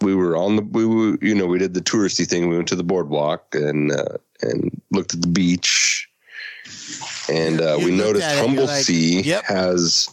we 0.02 0.14
were 0.14 0.36
on 0.36 0.56
the 0.56 0.62
we 0.62 0.84
were, 0.86 1.18
you 1.20 1.34
know 1.34 1.46
we 1.46 1.58
did 1.58 1.74
the 1.74 1.80
touristy 1.80 2.26
thing. 2.26 2.48
We 2.48 2.56
went 2.56 2.68
to 2.68 2.76
the 2.76 2.84
boardwalk 2.84 3.54
and 3.54 3.92
uh, 3.92 4.16
and 4.42 4.80
looked 4.90 5.14
at 5.14 5.22
the 5.22 5.28
beach, 5.28 6.08
and 7.28 7.60
uh, 7.60 7.78
we 7.78 7.90
noticed 7.90 8.24
at 8.26 8.32
it, 8.32 8.36
you're 8.36 8.46
Humble 8.48 8.66
like, 8.66 8.84
Sea 8.84 9.20
"Yep." 9.22 9.44
has 9.44 10.08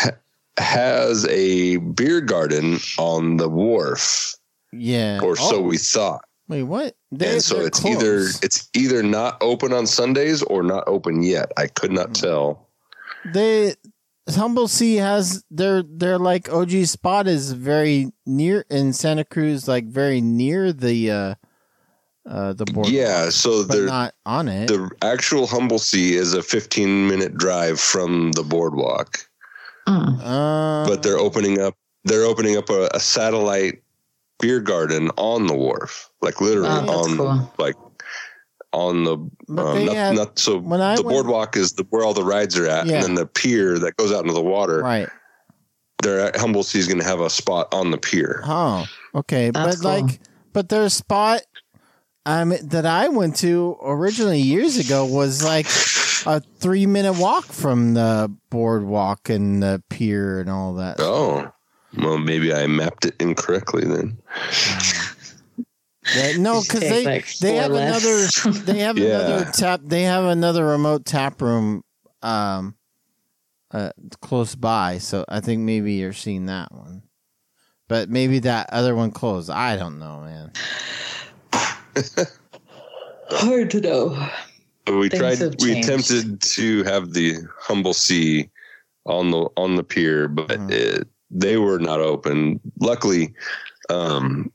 ha, 0.00 0.10
has 0.58 1.26
a 1.26 1.76
beer 1.78 2.20
garden 2.20 2.78
on 2.98 3.36
the 3.36 3.48
wharf, 3.48 4.34
yeah. 4.72 5.20
or 5.22 5.36
so 5.36 5.56
Oh, 5.56 5.60
we 5.62 5.78
thought. 5.78 6.24
Wait, 6.48 6.62
what? 6.62 6.96
They, 7.12 7.32
and 7.34 7.42
so 7.42 7.56
they're 7.58 7.66
it's 7.66 7.84
either 7.84 8.18
it's 8.42 8.68
either 8.74 9.02
not 9.02 9.36
open 9.42 9.72
on 9.72 9.86
Sundays 9.86 10.42
or 10.42 10.62
not 10.62 10.84
open 10.86 11.22
yet. 11.22 11.52
I 11.56 11.66
could 11.66 11.92
not 11.92 12.08
Hmm. 12.08 12.12
tell. 12.14 12.68
they 13.32 13.74
Humble 14.36 14.68
Sea 14.68 14.96
has 14.96 15.44
their 15.50 15.82
their 15.82 16.18
like 16.18 16.48
OG 16.52 16.84
spot 16.86 17.26
is 17.26 17.52
very 17.52 18.12
near 18.26 18.64
in 18.70 18.92
Santa 18.92 19.24
Cruz, 19.24 19.66
like 19.68 19.86
very 19.86 20.20
near 20.20 20.72
the 20.72 21.10
uh 21.10 21.34
uh 22.28 22.52
the 22.52 22.66
border. 22.66 22.90
Yeah, 22.90 23.30
so 23.30 23.64
but 23.66 23.74
they're 23.74 23.86
not 23.86 24.14
on 24.26 24.48
it. 24.48 24.68
The 24.68 24.90
actual 25.02 25.46
Humble 25.46 25.78
Sea 25.78 26.14
is 26.16 26.34
a 26.34 26.42
15 26.42 27.08
minute 27.08 27.36
drive 27.36 27.80
from 27.80 28.32
the 28.32 28.42
boardwalk, 28.42 29.18
Uh, 29.86 30.86
but 30.86 31.02
they're 31.02 31.18
opening 31.18 31.60
up. 31.60 31.74
They're 32.04 32.24
opening 32.24 32.56
up 32.56 32.70
a, 32.70 32.88
a 32.94 33.00
satellite 33.00 33.82
beer 34.40 34.60
garden 34.60 35.10
on 35.16 35.46
the 35.46 35.54
wharf, 35.54 36.10
like 36.22 36.40
literally 36.40 36.68
Oh, 36.88 37.02
on, 37.02 37.16
cool. 37.16 37.52
like 37.58 37.74
on 38.78 39.04
the. 39.04 39.14
Um, 39.14 39.84
not, 39.86 39.94
have- 39.94 40.14
not 40.14 40.38
so. 40.38 40.58
when 40.58 40.80
I 40.80 40.96
the 40.96 41.02
went- 41.02 41.14
boardwalk 41.14 41.56
is 41.56 41.72
the, 41.72 41.84
where 41.90 42.04
all 42.04 42.14
the 42.14 42.24
rides 42.24 42.56
are 42.58 42.66
at, 42.66 42.86
Yeah. 42.86 42.96
and 42.96 43.04
then 43.04 43.14
the 43.14 43.26
pier 43.26 43.78
that 43.78 43.96
goes 43.96 44.12
out 44.12 44.22
into 44.22 44.34
the 44.34 44.42
water. 44.42 44.80
right. 44.80 45.08
They're 46.02 46.20
at 46.20 46.36
Humble 46.36 46.62
Sea 46.62 46.78
is 46.78 46.86
going 46.86 47.00
to 47.00 47.04
have 47.04 47.18
a 47.20 47.28
spot 47.28 47.74
on 47.74 47.90
the 47.90 47.98
pier. 47.98 48.40
Oh, 48.46 48.86
okay. 49.16 49.50
That's 49.50 49.82
but 49.82 49.84
like, 49.84 50.20
but 50.52 50.68
their 50.68 50.88
spot 50.90 51.40
um, 52.24 52.50
that 52.62 52.86
I 52.86 53.08
went 53.08 53.34
to 53.38 53.76
originally 53.82 54.38
years 54.40 54.76
ago 54.78 55.04
was 55.06 55.42
like 55.42 55.66
a 56.24 56.40
three 56.60 56.86
minute 56.86 57.14
walk 57.18 57.46
from 57.46 57.94
the 57.94 58.32
boardwalk 58.48 59.28
and 59.28 59.60
the 59.60 59.82
pier 59.90 60.38
and 60.38 60.48
all 60.48 60.74
that. 60.74 61.00
Oh, 61.00 61.50
well, 61.96 62.18
maybe 62.18 62.54
I 62.54 62.68
mapped 62.68 63.04
it 63.06 63.16
incorrectly 63.18 63.82
then. 63.84 64.18
Yeah, 66.16 66.32
no, 66.38 66.60
because 66.62 66.80
they 66.80 67.04
like, 67.04 67.36
they 67.38 67.56
have 67.56 67.70
lefts. 67.72 68.44
another 68.46 68.64
they 68.64 68.78
have 68.80 68.96
Yeah. 68.98 69.20
another 69.20 69.50
tap 69.52 69.80
they 69.84 70.02
have 70.04 70.24
another 70.24 70.64
remote 70.64 71.04
tap 71.04 71.40
room 71.42 71.82
um 72.22 72.74
uh 73.70 73.90
close 74.22 74.54
by 74.54 74.98
so 74.98 75.24
i 75.28 75.40
think 75.40 75.60
maybe 75.62 75.92
you're 75.94 76.12
seeing 76.14 76.46
that 76.46 76.72
one 76.72 77.02
but 77.86 78.08
maybe 78.08 78.38
that 78.38 78.68
other 78.72 78.94
one 78.94 79.10
closed 79.10 79.50
i 79.50 79.76
don't 79.76 79.98
know 79.98 80.20
man 80.20 80.50
Hard 83.30 83.70
to 83.72 83.80
know. 83.80 84.28
we 84.86 85.08
Things 85.10 85.38
tried 85.38 85.56
we 85.60 85.72
attempted 85.78 86.40
to 86.40 86.82
have 86.84 87.12
the 87.12 87.36
humble 87.60 87.92
sea 87.94 88.48
on 89.04 89.30
the 89.30 89.48
on 89.56 89.76
the 89.76 89.84
pier 89.84 90.28
but 90.28 90.48
Mhm. 90.48 90.70
it, 90.70 91.08
they 91.30 91.58
were 91.58 91.78
not 91.78 92.00
open 92.00 92.58
luckily 92.80 93.34
um 93.90 94.46
s- 94.46 94.50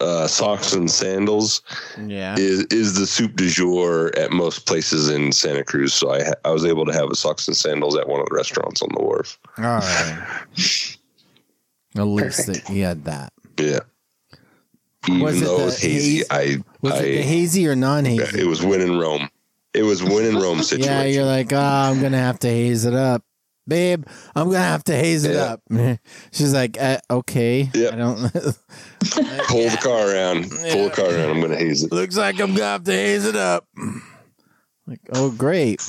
uh, 0.00 0.26
socks 0.26 0.72
and 0.72 0.90
sandals 0.90 1.62
yeah 2.06 2.34
is 2.36 2.64
is 2.66 2.94
the 2.98 3.06
soup 3.06 3.36
du 3.36 3.48
jour 3.48 4.10
at 4.18 4.32
most 4.32 4.66
places 4.66 5.08
in 5.08 5.30
Santa 5.30 5.62
Cruz. 5.62 5.94
So 5.94 6.10
I 6.10 6.24
ha- 6.24 6.32
I 6.44 6.50
was 6.50 6.64
able 6.64 6.84
to 6.86 6.92
have 6.92 7.08
a 7.10 7.14
socks 7.14 7.46
and 7.46 7.56
sandals 7.56 7.96
at 7.96 8.08
one 8.08 8.20
of 8.20 8.26
the 8.28 8.34
restaurants 8.34 8.82
on 8.82 8.88
the 8.96 9.02
wharf. 9.02 9.38
all 9.58 9.64
right 9.64 10.26
at 11.96 12.02
least 12.02 12.36
Perfect. 12.46 12.66
that 12.66 12.72
he 12.72 12.80
had 12.80 13.04
that 13.04 13.32
Yeah, 13.60 13.78
even 15.08 15.20
Was 15.20 15.40
it 15.40 15.44
though 15.44 15.56
the 15.58 15.62
it 15.62 15.66
was 15.66 15.78
hazy, 15.82 16.16
haze- 16.18 16.26
I 16.30 16.56
was 16.82 16.92
I 16.94 16.96
it 16.98 17.16
the 17.16 17.22
hazy 17.22 17.68
or 17.68 17.76
non-hazy 17.76 18.40
it 18.40 18.46
was 18.46 18.62
win 18.62 18.80
in 18.80 18.98
Rome. 18.98 19.28
It 19.72 19.82
was 19.84 20.02
win 20.02 20.24
in 20.26 20.36
Rome 20.36 20.62
situation. 20.62 20.92
yeah 20.92 21.04
you're 21.04 21.24
like 21.24 21.52
oh 21.52 21.58
i'm 21.58 22.00
gonna 22.02 22.18
have 22.18 22.38
to 22.40 22.48
haze 22.48 22.84
it 22.84 22.94
up 22.94 23.22
babe, 23.66 24.04
I'm 24.34 24.46
gonna 24.46 24.58
have 24.58 24.84
to 24.84 24.94
haze 24.96 25.24
it 25.24 25.34
Yeah. 25.34 25.56
up. 25.56 25.62
She's 26.32 26.52
like, 26.54 26.80
uh, 26.80 26.98
okay, 27.10 27.70
Yeah. 27.74 27.90
I 27.92 27.96
don't. 27.96 28.18
Pull 29.48 29.68
the 29.68 29.78
car 29.82 30.10
around. 30.14 30.50
Pull 30.50 30.84
the 30.84 30.92
car 30.94 31.06
around. 31.06 31.30
I'm 31.30 31.40
gonna 31.40 31.56
haze 31.56 31.82
it. 31.84 31.92
Looks 31.92 32.16
like 32.16 32.40
I'm 32.40 32.52
gonna 32.54 32.64
have 32.64 32.84
to 32.84 32.92
haze 32.92 33.24
it 33.26 33.36
up. 33.36 33.66
Like, 34.86 35.00
oh 35.12 35.30
great. 35.30 35.80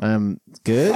Um, 0.00 0.40
good. 0.64 0.94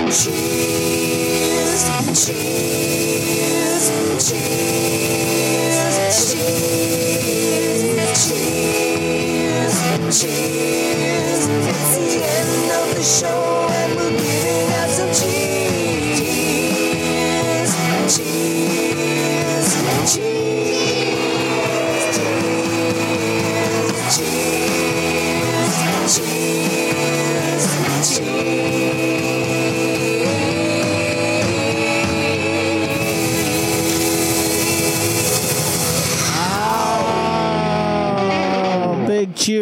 Cheers, 10.16 11.48
it's 11.48 11.96
the 11.96 12.22
end 12.24 12.70
of 12.72 12.94
the 12.96 13.02
show 13.02 13.35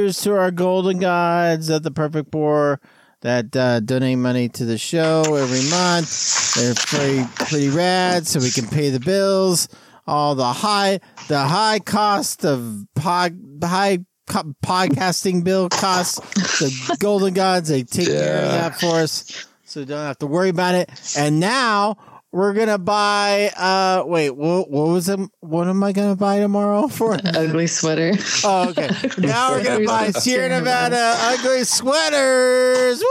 cheers 0.04 0.20
to 0.20 0.36
our 0.36 0.50
golden 0.50 0.98
gods 0.98 1.70
at 1.70 1.82
the 1.82 1.90
Perfect 1.90 2.30
Pour 2.30 2.78
that 3.22 3.56
uh, 3.56 3.80
donate 3.80 4.18
money 4.18 4.50
to 4.50 4.66
the 4.66 4.76
show 4.76 5.22
every 5.34 5.66
month. 5.70 6.54
They're 6.54 6.74
pretty 6.74 7.24
pretty 7.36 7.68
rad, 7.70 8.26
so 8.26 8.38
we 8.40 8.50
can 8.50 8.66
pay 8.66 8.90
the 8.90 9.00
bills. 9.00 9.68
All 10.06 10.34
the 10.34 10.52
high 10.52 11.00
the 11.28 11.40
high 11.40 11.78
cost 11.78 12.44
of 12.44 12.84
pod 12.94 13.38
high 13.62 14.00
co- 14.26 14.54
podcasting 14.62 15.42
bill 15.42 15.70
costs. 15.70 16.20
The 16.58 16.96
golden 17.00 17.32
gods 17.32 17.70
they 17.70 17.84
take 17.84 18.08
care 18.08 18.42
of 18.44 18.50
that 18.50 18.80
for 18.80 18.96
us, 18.96 19.46
so 19.64 19.86
don't 19.86 20.04
have 20.04 20.18
to 20.18 20.26
worry 20.26 20.50
about 20.50 20.74
it. 20.74 20.90
And 21.16 21.40
now. 21.40 21.96
We're 22.34 22.52
gonna 22.52 22.78
buy. 22.78 23.52
Uh, 23.56 24.02
wait. 24.04 24.30
What, 24.30 24.68
what 24.68 24.88
was 24.88 25.08
it? 25.08 25.20
What 25.38 25.68
am 25.68 25.84
I 25.84 25.92
gonna 25.92 26.16
buy 26.16 26.40
tomorrow 26.40 26.88
for? 26.88 27.16
Ugly 27.24 27.68
sweater. 27.68 28.12
Oh, 28.42 28.70
okay. 28.70 28.88
Now 29.18 29.52
we're 29.52 29.62
gonna 29.62 29.86
buy 29.86 30.10
Sierra 30.10 30.48
Nevada 30.48 31.14
ugly 31.16 31.62
sweaters. 31.62 33.04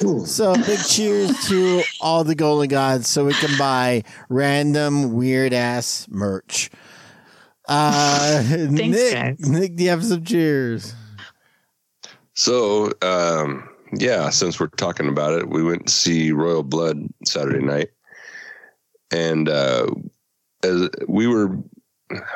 Woo! 0.00 0.26
So 0.26 0.54
big 0.54 0.78
cheers 0.86 1.48
to 1.48 1.82
all 2.00 2.22
the 2.22 2.36
golden 2.36 2.68
gods, 2.68 3.08
so 3.08 3.24
we 3.24 3.34
can 3.34 3.58
buy 3.58 4.04
random 4.28 5.12
weird 5.12 5.52
ass 5.52 6.06
merch. 6.08 6.70
Uh, 7.66 8.44
Nick, 8.70 9.12
guys. 9.12 9.40
Nick, 9.40 9.74
do 9.74 9.82
you 9.82 9.90
have 9.90 10.04
some 10.04 10.24
cheers? 10.24 10.94
So, 12.34 12.92
um, 13.02 13.68
yeah, 13.92 14.30
since 14.30 14.58
we're 14.58 14.68
talking 14.68 15.08
about 15.08 15.38
it, 15.38 15.48
we 15.48 15.62
went 15.62 15.86
to 15.86 15.92
see 15.92 16.32
Royal 16.32 16.62
Blood 16.62 16.98
Saturday 17.24 17.64
night, 17.64 17.90
and 19.10 19.48
uh, 19.48 19.86
as 20.62 20.88
we 21.08 21.26
were, 21.26 21.56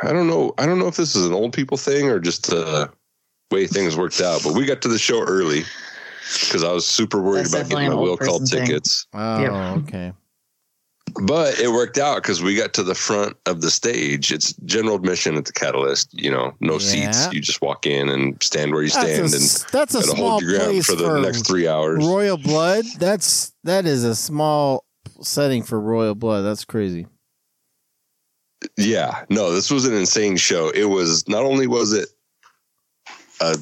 I 0.03 0.13
don't 0.13 0.27
know, 0.27 0.55
I 0.59 0.67
don't 0.67 0.79
know 0.79 0.89
if 0.89 0.97
this 0.97 1.17
is 1.17 1.27
an 1.27 1.33
old 1.33 1.53
people 1.53 1.77
thing 1.77 2.09
or 2.09 2.21
just 2.21 2.51
the 2.51 2.91
way 3.51 3.67
things 3.67 3.97
worked 3.97 4.21
out, 4.21 4.43
but 4.43 4.55
we 4.55 4.67
got 4.67 4.83
to 4.83 4.89
the 4.89 4.99
show 4.99 5.23
early 5.23 5.63
because 6.41 6.65
I 6.65 6.73
was 6.73 6.87
super 6.87 7.23
worried 7.23 7.41
That's 7.41 7.51
about 7.51 7.59
definitely 7.63 7.85
getting 7.85 7.99
my 7.99 8.03
will 8.03 8.17
call 8.17 8.41
person 8.41 8.59
thing. 8.59 8.67
tickets. 8.67 9.07
Oh, 9.15 9.41
Yep. 9.43 9.53
okay. 9.79 10.13
But 11.23 11.59
it 11.61 11.69
worked 11.69 11.97
out 11.99 12.17
because 12.23 12.43
we 12.43 12.55
got 12.57 12.75
to 12.75 12.83
the 12.83 12.95
front 12.95 13.37
of 13.47 13.63
the 13.63 13.71
stage. 13.71 14.33
It's 14.33 14.53
general 14.65 14.97
admission 14.97 15.37
at 15.37 15.47
the 15.47 15.53
Catalyst. 15.53 16.11
You 16.13 16.31
know, 16.31 16.55
no 16.61 16.75
Yeah. 16.75 17.11
seats. 17.13 17.33
You 17.33 17.41
just 17.41 17.63
walk 17.63 17.87
in 17.87 18.09
and 18.09 18.41
stand 18.43 18.73
where 18.73 18.83
you 18.83 18.91
That's 18.91 19.05
a, 19.07 19.29
stand 19.29 19.35
and 19.35 19.67
that's 19.73 19.95
a 19.95 20.03
small 20.03 20.31
hold 20.31 20.43
your 20.43 20.51
ground 20.59 20.73
place 20.73 20.87
for 20.87 20.97
the 20.97 21.21
next 21.21 21.47
three 21.47 21.67
hours. 21.69 22.05
Royal 22.05 22.37
Blood. 22.37 22.85
That's 22.99 23.53
that 23.65 23.87
is 23.87 24.05
a 24.05 24.15
small 24.15 24.85
setting 25.23 25.63
for 25.63 25.81
Royal 25.81 26.15
Blood. 26.15 26.43
That's 26.43 26.65
crazy. 26.65 27.07
Yeah, 28.77 29.25
no, 29.31 29.53
this 29.53 29.71
was 29.71 29.87
an 29.87 29.95
insane 29.95 30.37
show. 30.37 30.71
It 30.71 30.85
was 30.87 31.27
not 31.29 31.45
only 31.45 31.67
was 31.67 31.93
it 31.93 32.09
a, 33.41 33.57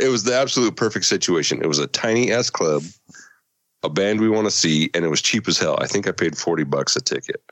it 0.00 0.08
was 0.10 0.24
the 0.24 0.34
absolute 0.34 0.76
perfect 0.76 1.04
situation. 1.06 1.62
It 1.62 1.68
was 1.68 1.78
a 1.78 1.86
tiny 1.86 2.32
ass 2.32 2.50
club, 2.50 2.82
a 3.84 3.88
band 3.88 4.20
we 4.20 4.28
want 4.28 4.46
to 4.46 4.50
see, 4.50 4.90
and 4.94 5.04
it 5.04 5.08
was 5.08 5.22
cheap 5.22 5.46
as 5.48 5.58
hell. 5.58 5.76
I 5.80 5.86
think 5.86 6.08
I 6.08 6.12
paid 6.12 6.36
forty 6.36 6.64
bucks 6.64 6.96
a 6.96 7.00
ticket 7.00 7.42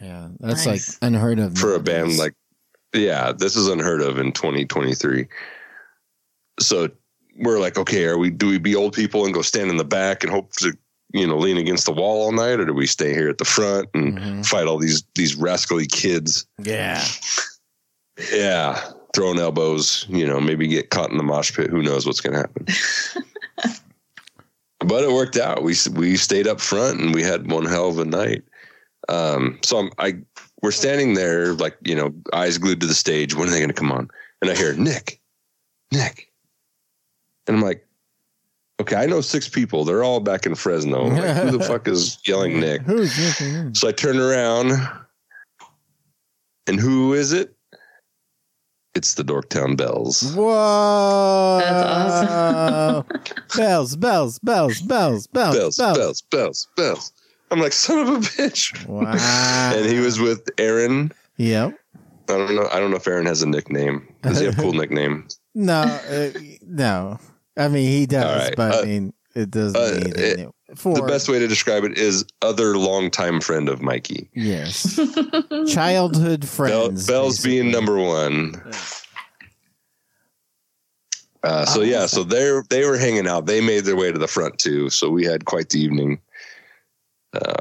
Yeah, 0.00 0.28
that's 0.40 0.66
Nice. 0.66 0.90
like 1.00 1.08
unheard 1.08 1.38
of 1.38 1.56
for 1.56 1.74
a 1.74 1.80
band 1.80 2.16
like. 2.18 2.34
Yeah, 2.92 3.30
this 3.32 3.54
is 3.54 3.68
unheard 3.68 4.00
of 4.02 4.18
in 4.18 4.32
2023. 4.32 5.28
So 6.58 6.88
we're 7.38 7.60
like, 7.60 7.78
okay, 7.78 8.04
are 8.06 8.18
we? 8.18 8.30
Do 8.30 8.48
we 8.48 8.58
be 8.58 8.74
old 8.74 8.94
people 8.94 9.24
and 9.24 9.32
go 9.32 9.42
stand 9.42 9.70
in 9.70 9.76
the 9.76 9.84
back 9.84 10.24
and 10.24 10.32
hope 10.32 10.52
to, 10.54 10.76
you 11.12 11.24
know, 11.26 11.38
lean 11.38 11.56
against 11.56 11.86
the 11.86 11.92
wall 11.92 12.22
all 12.22 12.32
night, 12.32 12.58
or 12.58 12.64
do 12.64 12.74
we 12.74 12.86
stay 12.88 13.14
here 13.14 13.28
at 13.28 13.38
the 13.38 13.44
front 13.44 13.88
and 13.94 14.18
Mhm. 14.18 14.46
fight 14.46 14.66
all 14.66 14.76
these 14.78 15.04
these 15.14 15.36
rascally 15.36 15.86
kids? 15.86 16.46
Yeah. 16.58 17.04
Yeah, 18.32 18.82
throwing 19.14 19.38
elbows, 19.38 20.04
you 20.08 20.26
know, 20.26 20.40
maybe 20.40 20.66
get 20.66 20.90
caught 20.90 21.10
in 21.10 21.16
the 21.16 21.22
mosh 21.22 21.54
pit. 21.54 21.70
Who 21.70 21.82
knows 21.82 22.04
what's 22.06 22.20
going 22.20 22.34
to 22.34 22.40
happen? 22.40 22.66
but 24.80 25.04
it 25.04 25.12
worked 25.12 25.36
out. 25.36 25.62
We 25.62 25.74
we 25.92 26.16
stayed 26.16 26.46
up 26.46 26.60
front 26.60 27.00
and 27.00 27.14
we 27.14 27.22
had 27.22 27.50
one 27.50 27.66
hell 27.66 27.88
of 27.88 27.98
a 27.98 28.04
night. 28.04 28.42
Um, 29.08 29.58
so 29.62 29.78
I'm, 29.78 29.90
I 29.98 30.18
we're 30.62 30.70
standing 30.72 31.14
there 31.14 31.54
like 31.54 31.76
you 31.84 31.94
know, 31.94 32.12
eyes 32.32 32.58
glued 32.58 32.80
to 32.80 32.86
the 32.86 32.94
stage. 32.94 33.34
When 33.34 33.48
are 33.48 33.50
they 33.50 33.58
going 33.58 33.68
to 33.68 33.74
come 33.74 33.92
on? 33.92 34.08
And 34.42 34.50
I 34.50 34.54
hear 34.54 34.74
Nick, 34.74 35.20
Nick, 35.92 36.32
and 37.46 37.56
I'm 37.56 37.62
like, 37.62 37.86
okay, 38.80 38.96
I 38.96 39.06
know 39.06 39.20
six 39.20 39.48
people. 39.48 39.84
They're 39.84 40.02
all 40.02 40.20
back 40.20 40.46
in 40.46 40.54
Fresno. 40.54 41.06
I'm 41.06 41.16
like, 41.16 41.36
who 41.36 41.58
the 41.58 41.64
fuck 41.68 41.86
is 41.86 42.18
yelling 42.26 42.58
Nick? 42.58 42.82
Who's 42.82 43.18
Nick? 43.40 43.76
So 43.76 43.88
I 43.88 43.92
turn 43.92 44.18
around, 44.18 44.72
and 46.66 46.80
who 46.80 47.12
is 47.12 47.32
it? 47.32 47.54
It's 48.94 49.14
the 49.14 49.22
Dorktown 49.22 49.76
Bells. 49.76 50.34
Whoa! 50.34 51.58
That's 51.60 52.30
awesome. 52.30 53.06
bells, 53.56 53.96
bells, 53.96 54.38
bells, 54.40 54.80
bells, 54.80 55.26
bells, 55.28 55.56
Bells, 55.56 55.76
bells, 55.78 56.22
bells, 56.22 56.68
bells. 56.76 57.12
I'm 57.52 57.60
like, 57.60 57.72
son 57.72 57.98
of 58.00 58.08
a 58.08 58.18
bitch. 58.18 58.86
Wow. 58.86 59.72
And 59.74 59.86
he 59.86 59.98
was 60.00 60.18
with 60.20 60.48
Aaron. 60.58 61.12
Yep. 61.36 61.74
I 62.28 62.32
don't 62.32 62.54
know. 62.54 62.68
I 62.70 62.78
don't 62.80 62.90
know 62.90 62.96
if 62.96 63.06
Aaron 63.08 63.26
has 63.26 63.42
a 63.42 63.48
nickname. 63.48 64.06
Does 64.22 64.38
he 64.38 64.46
have 64.46 64.58
a 64.58 64.62
cool 64.62 64.72
nickname? 64.82 65.26
No, 65.54 65.80
uh, 65.82 66.30
no. 66.62 67.18
I 67.56 67.68
mean, 67.68 67.88
he 67.88 68.06
does, 68.06 68.24
All 68.24 68.38
right, 68.38 68.56
but 68.56 68.74
uh, 68.74 68.80
I 68.80 68.84
mean, 68.84 69.12
it 69.34 69.50
doesn't 69.50 69.76
uh, 69.80 69.98
mean 70.04 70.06
it- 70.14 70.18
anything. 70.18 70.52
For 70.76 70.94
The 70.94 71.02
best 71.02 71.28
way 71.28 71.38
to 71.40 71.48
describe 71.48 71.82
it 71.84 71.98
is 71.98 72.24
other 72.42 72.76
longtime 72.78 73.40
friend 73.40 73.68
of 73.68 73.82
Mikey. 73.82 74.30
yes, 74.34 74.94
childhood 75.72 76.40
Bell, 76.40 76.48
friends. 76.48 77.06
Bells 77.06 77.42
being 77.42 77.70
number 77.70 77.98
one. 77.98 78.54
Uh, 81.42 81.64
so 81.64 81.80
yeah, 81.80 82.06
so 82.06 82.22
they 82.22 82.60
they 82.68 82.84
were 82.84 82.98
hanging 82.98 83.26
out. 83.26 83.46
They 83.46 83.60
made 83.60 83.84
their 83.84 83.96
way 83.96 84.12
to 84.12 84.18
the 84.18 84.28
front 84.28 84.58
too. 84.58 84.90
So 84.90 85.10
we 85.10 85.24
had 85.24 85.44
quite 85.44 85.70
the 85.70 85.80
evening. 85.80 86.20
Uh, 87.32 87.54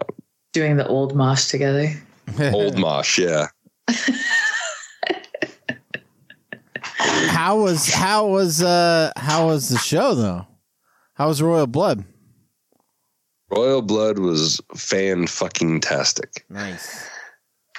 Doing 0.54 0.78
the 0.78 0.88
old 0.88 1.16
mosh 1.16 1.48
together. 1.48 1.90
old 2.54 2.78
mosh, 2.78 3.18
yeah. 3.18 3.48
how 7.28 7.60
was 7.60 7.90
how 7.90 8.28
was 8.28 8.62
uh 8.62 9.12
how 9.16 9.48
was 9.48 9.70
the 9.70 9.78
show 9.78 10.14
though? 10.14 10.46
How 11.14 11.28
was 11.28 11.42
Royal 11.42 11.68
Blood? 11.68 12.04
Royal 13.52 13.82
Blood 13.82 14.20
was 14.20 14.62
fan 14.76 15.28
fucking 15.28 15.82
tastic. 15.82 16.46
Nice. 16.50 17.08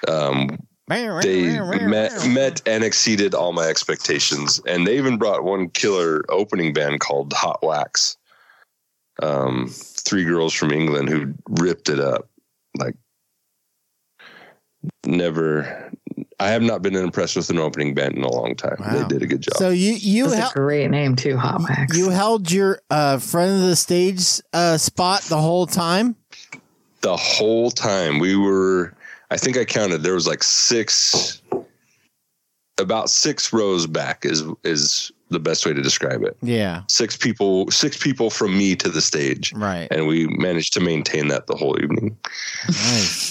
Um, 0.08 0.66
they 0.88 1.60
met 1.86 2.26
met 2.26 2.62
and 2.66 2.82
exceeded 2.82 3.32
all 3.32 3.52
my 3.52 3.66
expectations, 3.66 4.60
and 4.66 4.86
they 4.86 4.98
even 4.98 5.18
brought 5.18 5.44
one 5.44 5.68
killer 5.68 6.24
opening 6.28 6.72
band 6.72 6.98
called 6.98 7.32
Hot 7.32 7.62
Wax. 7.62 8.16
Um, 9.22 9.68
three 9.70 10.24
girls 10.24 10.52
from 10.52 10.72
England 10.72 11.08
who 11.08 11.34
ripped 11.48 11.88
it 11.88 12.00
up. 12.00 12.28
Like, 12.76 12.96
never. 15.06 15.89
I 16.40 16.48
have 16.48 16.62
not 16.62 16.80
been 16.82 16.96
impressed 16.96 17.36
with 17.36 17.50
an 17.50 17.58
opening 17.58 17.94
band 17.94 18.16
in 18.16 18.24
a 18.24 18.32
long 18.32 18.56
time. 18.56 18.76
They 18.92 19.04
did 19.08 19.22
a 19.22 19.26
good 19.26 19.42
job. 19.42 19.54
So 19.56 19.68
you 19.70 19.92
you 19.92 20.24
That's 20.28 20.36
hel- 20.40 20.50
a 20.50 20.54
great 20.54 20.90
name 20.90 21.14
too, 21.14 21.36
Hot 21.36 21.60
Wax. 21.62 21.96
you 21.96 22.08
held 22.10 22.50
your 22.50 22.80
uh 22.90 23.18
friend 23.18 23.62
of 23.62 23.68
the 23.68 23.76
stage 23.76 24.40
uh 24.52 24.78
spot 24.78 25.22
the 25.22 25.36
whole 25.40 25.66
time. 25.66 26.16
the 27.02 27.16
whole 27.16 27.70
time 27.70 28.18
we 28.18 28.36
were 28.36 28.94
i 29.30 29.36
think 29.38 29.56
i 29.56 29.64
counted 29.64 30.02
there 30.02 30.12
was 30.14 30.26
like 30.26 30.42
six 30.42 31.40
about 32.78 33.08
six 33.10 33.52
rows 33.52 33.86
back 33.86 34.24
is 34.24 34.42
is 34.64 35.10
the 35.28 35.38
best 35.38 35.64
way 35.64 35.72
to 35.72 35.80
describe 35.80 36.24
it. 36.24 36.36
Yeah. 36.42 36.82
Six 36.88 37.16
people, 37.16 37.70
six 37.70 37.96
people 37.96 38.30
from 38.30 38.58
me 38.58 38.74
to 38.74 38.88
the 38.88 39.00
stage, 39.00 39.52
Right. 39.54 39.86
and 39.92 40.08
we 40.08 40.26
managed 40.26 40.72
to 40.72 40.80
maintain 40.80 41.28
that 41.28 41.46
the 41.46 41.54
whole 41.54 41.80
evening. 41.80 42.16
Nice. 42.66 43.29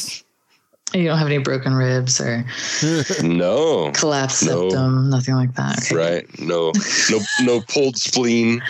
You 0.93 1.05
don't 1.05 1.17
have 1.17 1.27
any 1.27 1.37
broken 1.37 1.73
ribs 1.75 2.19
or 2.19 2.43
No, 3.23 3.91
collapsed 3.91 4.43
No. 4.43 4.69
septum, 4.69 5.09
nothing 5.09 5.35
like 5.35 5.53
that. 5.55 5.77
Okay. 5.83 5.95
right? 5.95 6.39
No, 6.39 6.73
no, 7.11 7.19
no 7.41 7.61
pulled 7.61 7.97
spleen. 7.97 8.61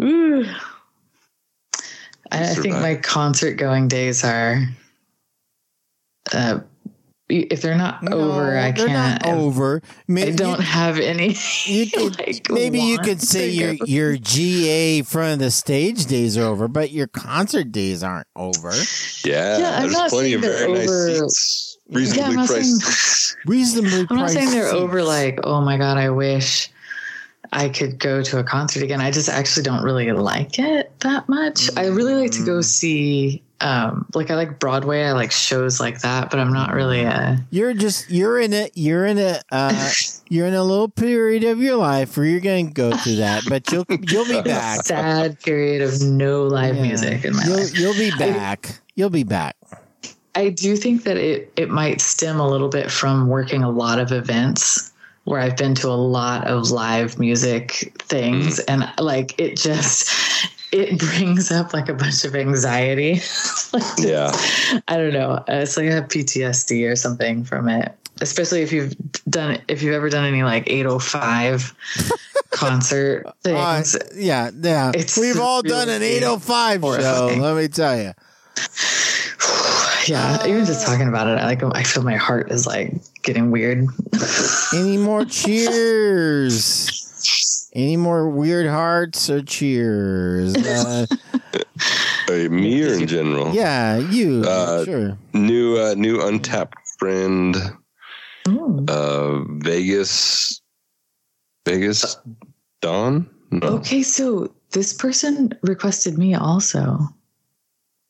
Ooh. 0.00 0.46
I, 2.30 2.42
I 2.42 2.54
think 2.54 2.74
my 2.74 2.96
concert 2.96 3.54
going 3.54 3.88
days 3.88 4.24
are. 4.24 4.62
Uh, 6.32 6.60
if 7.28 7.60
they're 7.62 7.76
not 7.76 8.06
over, 8.12 8.56
I 8.56 8.70
they're 8.70 8.86
can't. 8.86 9.24
Not 9.24 9.32
over. 9.34 9.82
I 9.84 9.88
Maybe 10.06 10.36
don't 10.36 10.60
have 10.60 10.98
any. 10.98 11.34
You 11.64 11.90
could, 11.90 12.18
like, 12.18 12.46
maybe 12.50 12.78
you 12.80 12.98
could 12.98 13.20
say 13.20 13.48
your 13.50 13.74
go. 13.74 13.84
your 13.86 14.16
GA 14.16 15.02
front 15.02 15.32
of 15.34 15.38
the 15.40 15.50
stage 15.50 16.06
days 16.06 16.36
are 16.38 16.44
over, 16.44 16.68
but 16.68 16.92
your 16.92 17.08
concert 17.08 17.72
days 17.72 18.02
aren't 18.04 18.28
over. 18.36 18.70
Yeah, 19.24 19.58
Yeah, 19.58 19.70
I'm 19.76 19.82
there's 19.82 19.92
not 19.92 20.10
plenty 20.10 20.28
saying 20.30 20.34
of 20.36 20.42
they're 20.42 20.58
very 20.58 20.72
nice 20.74 20.88
over- 20.88 21.28
seats, 21.28 21.78
reasonably 21.90 22.36
not 22.36 22.46
priced. 22.48 22.80
saying- 22.82 23.40
Reasonably 23.46 24.06
I'm 24.10 24.16
not 24.16 24.30
saying 24.30 24.50
they're 24.50 24.62
priced 24.70 24.74
over. 24.76 25.02
Like, 25.02 25.40
oh 25.44 25.60
my 25.60 25.76
god, 25.78 25.98
I 25.98 26.10
wish 26.10 26.70
I 27.52 27.68
could 27.68 27.98
go 27.98 28.22
to 28.22 28.38
a 28.38 28.44
concert 28.44 28.82
again. 28.82 29.00
I 29.00 29.10
just 29.10 29.28
actually 29.28 29.62
don't 29.64 29.82
really 29.84 30.10
like 30.12 30.58
it 30.58 30.92
that 31.00 31.28
much. 31.28 31.70
I 31.76 31.86
really 31.86 32.14
like 32.14 32.30
to 32.32 32.40
Mm. 32.40 32.46
go 32.46 32.60
see. 32.60 33.42
Um, 33.60 34.06
like 34.14 34.30
I 34.30 34.34
like 34.34 34.58
Broadway. 34.58 35.04
I 35.04 35.12
like 35.12 35.32
shows 35.32 35.80
like 35.80 36.00
that, 36.00 36.30
but 36.30 36.38
I'm 36.38 36.52
not 36.52 36.74
really 36.74 37.02
a. 37.02 37.38
You're 37.50 37.72
just 37.74 38.10
you're 38.10 38.38
in 38.38 38.52
a 38.52 38.68
you're 38.74 39.06
in 39.06 39.18
a 39.18 39.40
uh, 39.50 39.90
you're 40.28 40.46
in 40.46 40.54
a 40.54 40.62
little 40.62 40.88
period 40.88 41.42
of 41.44 41.60
your 41.62 41.76
life 41.76 42.16
where 42.16 42.26
you're 42.26 42.40
gonna 42.40 42.64
go 42.70 42.94
through 42.96 43.16
that, 43.16 43.44
but 43.48 43.70
you'll 43.72 43.86
you'll 44.08 44.26
be 44.26 44.42
back. 44.42 44.84
sad 44.84 45.40
period 45.40 45.80
of 45.82 46.02
no 46.02 46.44
live 46.44 46.76
Yeah. 46.76 46.82
music 46.82 47.24
in 47.24 47.34
my 47.34 47.44
You'll 47.44 47.56
life. 47.58 47.78
you'll 47.78 47.94
be 47.94 48.10
back. 48.18 48.80
You'll 48.94 49.10
be 49.10 49.24
back. 49.24 49.56
I 50.34 50.50
do 50.50 50.76
think 50.76 51.04
that 51.04 51.16
it 51.16 51.50
it 51.56 51.70
might 51.70 52.02
stem 52.02 52.38
a 52.38 52.46
little 52.48 52.68
bit 52.68 52.90
from 52.90 53.28
working 53.28 53.62
a 53.62 53.70
lot 53.70 53.98
of 53.98 54.12
events 54.12 54.92
where 55.24 55.40
I've 55.40 55.56
been 55.56 55.74
to 55.76 55.88
a 55.88 55.96
lot 55.96 56.46
of 56.46 56.70
live 56.70 57.18
music 57.18 57.92
things 58.00 58.58
and 58.60 58.86
like 58.98 59.34
it 59.40 59.56
just 59.56 60.08
it 60.72 60.98
brings 61.16 61.50
up 61.50 61.72
like 61.72 61.88
a 61.88 61.94
bunch 61.94 62.24
of 62.24 62.34
anxiety. 62.34 63.20
Like, 63.72 63.82
Yeah. 63.98 64.32
I 64.88 64.96
don't 64.96 65.12
know. 65.12 65.42
It's 65.48 65.76
like 65.76 65.88
I 65.88 65.92
have 65.94 66.04
PTSD 66.08 66.90
or 66.90 66.96
something 66.96 67.44
from 67.44 67.68
it. 67.68 67.92
Especially 68.22 68.62
if 68.62 68.72
you've 68.72 68.94
done 69.28 69.58
if 69.68 69.82
you've 69.82 69.92
ever 69.94 70.08
done 70.08 70.24
any 70.24 70.42
like 70.42 70.64
805 70.70 71.74
concert 72.50 73.26
Uh, 73.44 73.82
yeah, 74.14 74.50
yeah. 74.58 74.90
It's 74.94 75.18
We've 75.18 75.38
all 75.38 75.60
done 75.62 75.90
an 75.90 76.00
really 76.00 76.16
805 76.16 76.80
show. 76.80 76.86
horrifying. 76.86 77.40
Let 77.42 77.56
me 77.56 77.68
tell 77.68 77.96
you. 77.98 78.12
yeah, 80.06 80.46
even 80.46 80.64
just 80.64 80.86
talking 80.86 81.08
about 81.08 81.28
it, 81.28 81.32
I 81.38 81.44
like 81.44 81.62
I 81.62 81.82
feel 81.82 82.02
my 82.04 82.16
heart 82.16 82.50
is 82.50 82.66
like 82.66 82.94
getting 83.22 83.50
weird. 83.50 83.86
Any 84.74 84.96
more 84.96 85.26
cheers? 85.26 87.05
Any 87.76 87.98
more 87.98 88.30
weird 88.30 88.66
hearts 88.66 89.28
or 89.28 89.42
cheers? 89.42 90.56
Uh, 92.28 92.48
me 92.50 92.82
or 92.82 92.92
in 92.92 93.06
general? 93.06 93.54
yeah, 93.54 93.98
you 93.98 94.42
Uh, 94.44 94.84
sure. 94.84 95.18
New, 95.32 95.76
uh, 95.78 95.94
new 95.94 96.18
Untappd 96.18 96.72
friend. 96.98 97.54
Mm. 98.48 98.90
Uh, 98.90 99.44
Vegas, 99.62 100.60
Vegas, 101.64 102.16
Dawn. 102.82 103.30
No. 103.52 103.68
Okay, 103.78 104.02
so 104.02 104.52
this 104.72 104.92
person 104.92 105.52
requested 105.62 106.18
me 106.18 106.34
also. 106.34 106.98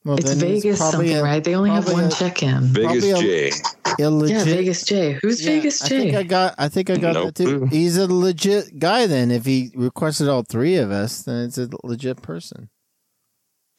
Well, 0.06 0.18
it's 0.18 0.32
Vegas 0.34 0.78
probably 0.78 1.08
something, 1.08 1.16
a- 1.16 1.22
right? 1.22 1.42
They 1.42 1.54
only 1.56 1.70
have 1.70 1.92
one 1.92 2.04
a- 2.04 2.10
check-in. 2.10 2.60
Vegas 2.66 3.10
probably 3.10 3.10
a- 3.10 3.50
J. 3.50 3.50
Illegit. 3.98 4.28
Yeah, 4.30 4.44
Vegas 4.44 4.84
J. 4.84 5.18
Who's 5.22 5.44
Yeah, 5.44 5.50
Vegas 5.56 5.82
I 5.82 5.88
think 5.88 6.14
I 6.14 6.22
got. 6.22 6.54
I 6.58 6.68
think 6.68 6.90
I 6.90 6.96
got 6.96 7.14
No 7.14 7.24
that 7.26 7.34
too. 7.34 7.64
He's 7.66 7.96
a 7.96 8.06
legit 8.06 8.78
guy. 8.78 9.06
Then, 9.06 9.30
if 9.30 9.44
he 9.44 9.72
requested 9.74 10.28
all 10.28 10.42
three 10.44 10.76
of 10.76 10.90
us, 10.90 11.22
then 11.22 11.44
it's 11.46 11.58
a 11.58 11.68
legit 11.82 12.22
person. 12.22 12.68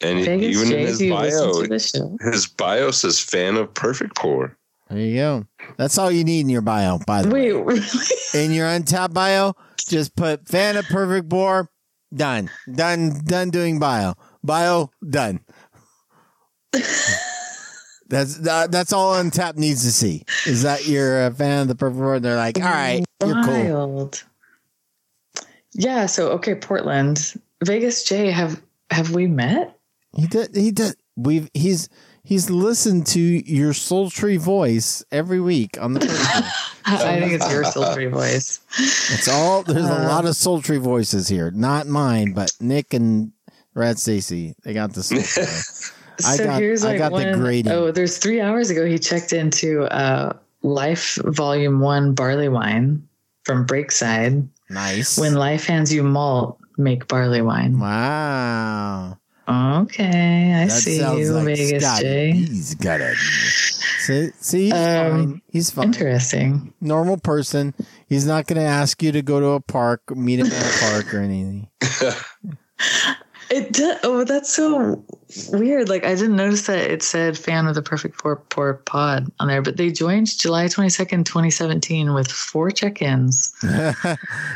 And 0.01 0.23
Vegas 0.25 0.57
even 0.57 0.69
J, 0.69 0.81
in 0.81 0.87
his 0.87 0.99
bio, 0.99 1.21
listen 1.21 1.63
to 1.63 1.67
this 1.69 1.89
show? 1.91 2.17
his 2.31 2.45
bio 2.47 2.91
says 2.91 3.19
fan 3.19 3.55
of 3.55 3.73
Perfect 3.73 4.15
Pour. 4.17 4.57
There 4.89 4.99
you 4.99 5.15
go. 5.15 5.45
That's 5.77 5.97
all 5.97 6.11
you 6.11 6.23
need 6.23 6.41
in 6.41 6.49
your 6.49 6.61
bio. 6.61 6.99
By 7.07 7.21
the 7.21 7.29
way, 7.29 7.51
Wait, 7.53 7.65
really? 7.65 7.81
in 8.45 8.51
your 8.51 8.67
Untappd 8.67 9.13
bio, 9.13 9.53
just 9.77 10.15
put 10.15 10.47
fan 10.47 10.77
of 10.77 10.85
Perfect 10.85 11.29
Pour. 11.29 11.69
Done. 12.13 12.49
Done. 12.73 13.21
Done 13.25 13.49
doing 13.49 13.79
bio. 13.79 14.13
Bio 14.43 14.91
done. 15.09 15.41
That's 18.09 18.37
that, 18.37 18.71
that's 18.71 18.93
all 18.93 19.15
Untappd 19.15 19.57
needs 19.57 19.83
to 19.83 19.91
see. 19.91 20.23
Is 20.45 20.63
that 20.63 20.87
you're 20.87 21.25
a 21.25 21.31
fan 21.31 21.63
of 21.63 21.67
the 21.67 21.75
Perfect 21.75 21.99
Pour? 21.99 22.19
They're 22.21 22.37
like, 22.37 22.55
all 22.57 22.63
right, 22.63 23.03
you're 23.21 23.43
cool. 23.43 23.73
Wild. 23.73 24.23
Yeah, 25.73 26.05
so 26.05 26.29
okay, 26.31 26.55
Portland. 26.55 27.33
Vegas 27.65 28.05
J, 28.05 28.31
have 28.31 28.61
have 28.91 29.13
we 29.13 29.27
met? 29.27 29.77
He 30.15 30.25
did. 30.25 30.55
He 30.55 30.71
did. 30.71 30.95
We've 31.17 31.49
he's 31.53 31.89
he's 32.23 32.49
listened 32.49 33.07
to 33.07 33.19
your 33.19 33.73
sultry 33.73 34.37
voice 34.37 35.03
every 35.11 35.41
week 35.41 35.77
on 35.81 35.91
the. 35.93 35.99
I 36.85 37.19
think 37.19 37.33
it's 37.33 37.51
your 37.51 37.65
sultry 37.65 38.05
voice. 38.09 38.61
It's 38.77 39.27
all 39.27 39.63
there's 39.63 39.85
a 39.85 40.05
Uh, 40.05 40.07
lot 40.07 40.25
of 40.25 40.37
sultry 40.37 40.77
voices 40.77 41.27
here. 41.27 41.51
Not 41.51 41.87
mine, 41.87 42.31
but 42.31 42.51
Nick 42.61 42.93
and 42.93 43.33
Rad 43.73 43.99
Stacy. 43.99 44.55
They 44.63 44.73
got 44.73 44.93
the 44.93 45.03
sultry. 46.19 46.33
I 46.33 46.37
so 46.37 46.43
got 46.51 46.61
here's 46.61 46.83
I 46.83 46.89
like 46.89 46.97
got 46.99 47.09
the 47.09 47.13
one- 47.25 47.39
grading. 47.39 47.71
Oh, 47.71 47.91
there's 47.91 48.17
three 48.17 48.41
hours 48.41 48.69
ago 48.69 48.85
he 48.85 48.97
checked 48.99 49.33
into 49.33 49.83
uh, 49.85 50.33
Life 50.63 51.17
Volume 51.25 51.79
One 51.79 52.13
barley 52.13 52.49
wine 52.49 53.07
from 53.43 53.65
Breakside. 53.65 54.47
Nice. 54.69 55.17
When 55.17 55.35
life 55.35 55.65
hands 55.65 55.93
you 55.93 56.03
malt, 56.03 56.57
make 56.77 57.07
barley 57.07 57.41
wine. 57.41 57.79
wow. 57.79 59.17
Okay, 59.49 60.53
I 60.53 60.65
That 60.67 60.71
see 60.71 60.97
you, 60.97 61.31
like 61.31 61.45
Vegas 61.45 61.81
Scotty. 61.83 62.03
J. 62.03 62.31
He's 62.33 62.75
got 62.75 62.99
it. 62.99 63.15
See, 63.15 64.29
see 64.41 64.63
he's 64.65 64.73
Um, 64.73 65.11
fine. 65.11 65.41
He's 65.49 65.71
fine. 65.71 65.85
Interesting. 65.85 66.73
Normal 66.81 67.15
person. 67.17 67.73
He's 68.09 68.25
not 68.27 68.45
going 68.47 68.59
to 68.59 68.67
ask 68.67 69.01
you 69.01 69.13
to 69.13 69.21
go 69.21 69.39
to 69.39 69.45
a 69.51 69.61
park, 69.61 70.01
meet 70.13 70.39
him 70.41 70.47
at 70.47 70.51
a 70.51 70.79
park 70.91 71.13
or 71.13 71.19
anything. 71.19 71.69
It 73.49 73.71
does. 73.73 73.99
Oh, 74.03 74.23
that's 74.23 74.53
so 74.53 75.03
weird. 75.51 75.89
Like 75.89 76.05
I 76.05 76.15
didn't 76.15 76.35
notice 76.35 76.67
that 76.67 76.79
it 76.79 77.03
said 77.03 77.37
"fan 77.37 77.67
of 77.67 77.75
the 77.75 77.81
Perfect 77.81 78.19
Four 78.21 78.37
Poor 78.49 78.75
Pod" 78.75 79.31
on 79.39 79.47
there, 79.47 79.61
but 79.61 79.77
they 79.77 79.91
joined 79.91 80.37
July 80.37 80.67
twenty 80.67 80.89
second, 80.89 81.25
twenty 81.25 81.51
seventeen, 81.51 82.13
with 82.13 82.31
four 82.31 82.71
check-ins. 82.71 83.53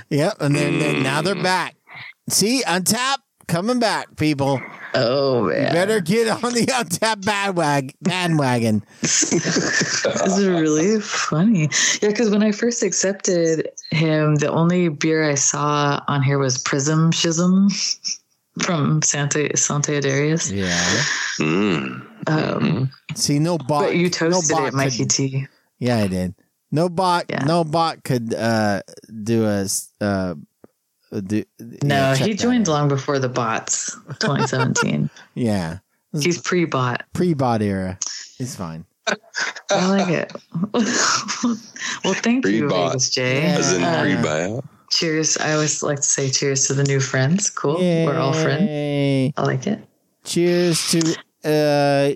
yep, 0.10 0.38
and 0.40 0.56
then, 0.56 0.80
then 0.80 1.04
now 1.04 1.22
they're 1.22 1.36
mm. 1.36 1.44
back. 1.44 1.76
See, 2.30 2.64
Untap 2.64 3.18
coming 3.48 3.80
back, 3.80 4.16
people. 4.16 4.62
Oh 4.94 5.48
You 5.48 5.54
man, 5.54 5.74
better 5.74 6.02
get 6.02 6.28
on 6.28 6.54
the 6.54 6.66
Untap 6.66 7.26
bandwagon. 7.26 7.92
bandwagon. 8.02 8.84
this 9.02 9.34
is 9.34 10.48
really 10.48 11.00
funny. 11.00 11.70
Yeah, 12.02 12.10
because 12.10 12.30
when 12.30 12.44
I 12.44 12.52
first 12.52 12.84
accepted 12.84 13.70
him, 13.92 14.36
the 14.36 14.52
only 14.52 14.90
beer 14.90 15.30
I 15.30 15.36
saw 15.36 16.04
on 16.08 16.22
here 16.22 16.40
was 16.40 16.58
Prism 16.58 17.12
Schism 17.12 17.70
from 18.60 19.02
Santa 19.02 19.56
Santa 19.57 20.02
Darius. 20.02 20.52
Yeah. 20.52 20.78
Mm. 21.40 22.07
Um, 22.28 22.91
See, 23.15 23.40
no 23.40 23.57
bot. 23.57 23.86
but 23.86 23.95
you 23.95 24.03
no 24.03 24.10
toasted 24.10 24.56
bot 24.56 24.68
it, 24.68 24.73
Mikey 24.73 24.98
could- 24.99 25.10
T. 25.10 25.48
Yeah, 25.80 25.98
I 25.98 26.07
did. 26.07 26.36
No 26.72 26.88
bot. 26.90 27.26
Yeah. 27.30 27.44
No 27.45 27.64
bot 27.64 28.03
could 28.03 28.34
uh, 28.34 28.82
do 29.23 29.45
a. 29.45 29.61
s- 29.64 29.91
Uh, 29.99 30.36
do, 31.11 31.44
No, 31.84 32.14
yeah, 32.14 32.15
he 32.15 32.34
joined 32.36 32.69
out. 32.69 32.73
long 32.73 32.88
before 32.88 33.19
the 33.19 33.28
bots, 33.28 33.91
2017. 34.19 35.10
Yeah, 35.36 35.80
He's 36.14 36.40
pre-bot. 36.41 37.03
pre-bot 37.14 37.61
era. 37.61 37.98
It's 38.40 38.56
fine. 38.56 38.86
I 39.69 39.90
like 39.90 40.07
it. 40.10 40.32
well, 40.73 42.14
thank 42.14 42.45
you, 42.45 42.68
Pre-bot. 42.68 42.91
Vegas 42.94 43.10
J. 43.10 43.44
As 43.44 43.73
in 43.73 43.84
Uh, 43.84 44.02
pre 44.02 44.15
bio. 44.22 44.64
Cheers. 44.92 45.38
I 45.38 45.54
always 45.54 45.82
like 45.82 45.98
to 45.98 46.04
say 46.04 46.30
cheers 46.30 46.68
to 46.68 46.74
the 46.74 46.84
new 46.84 47.00
friends. 47.00 47.50
Cool. 47.50 47.80
We're 47.80 48.20
all 48.20 48.34
friends. 48.34 49.34
I 49.38 49.42
like 49.42 49.66
it. 49.66 49.80
Cheers 50.24 50.92
to 50.92 51.00
uh, 51.44 52.16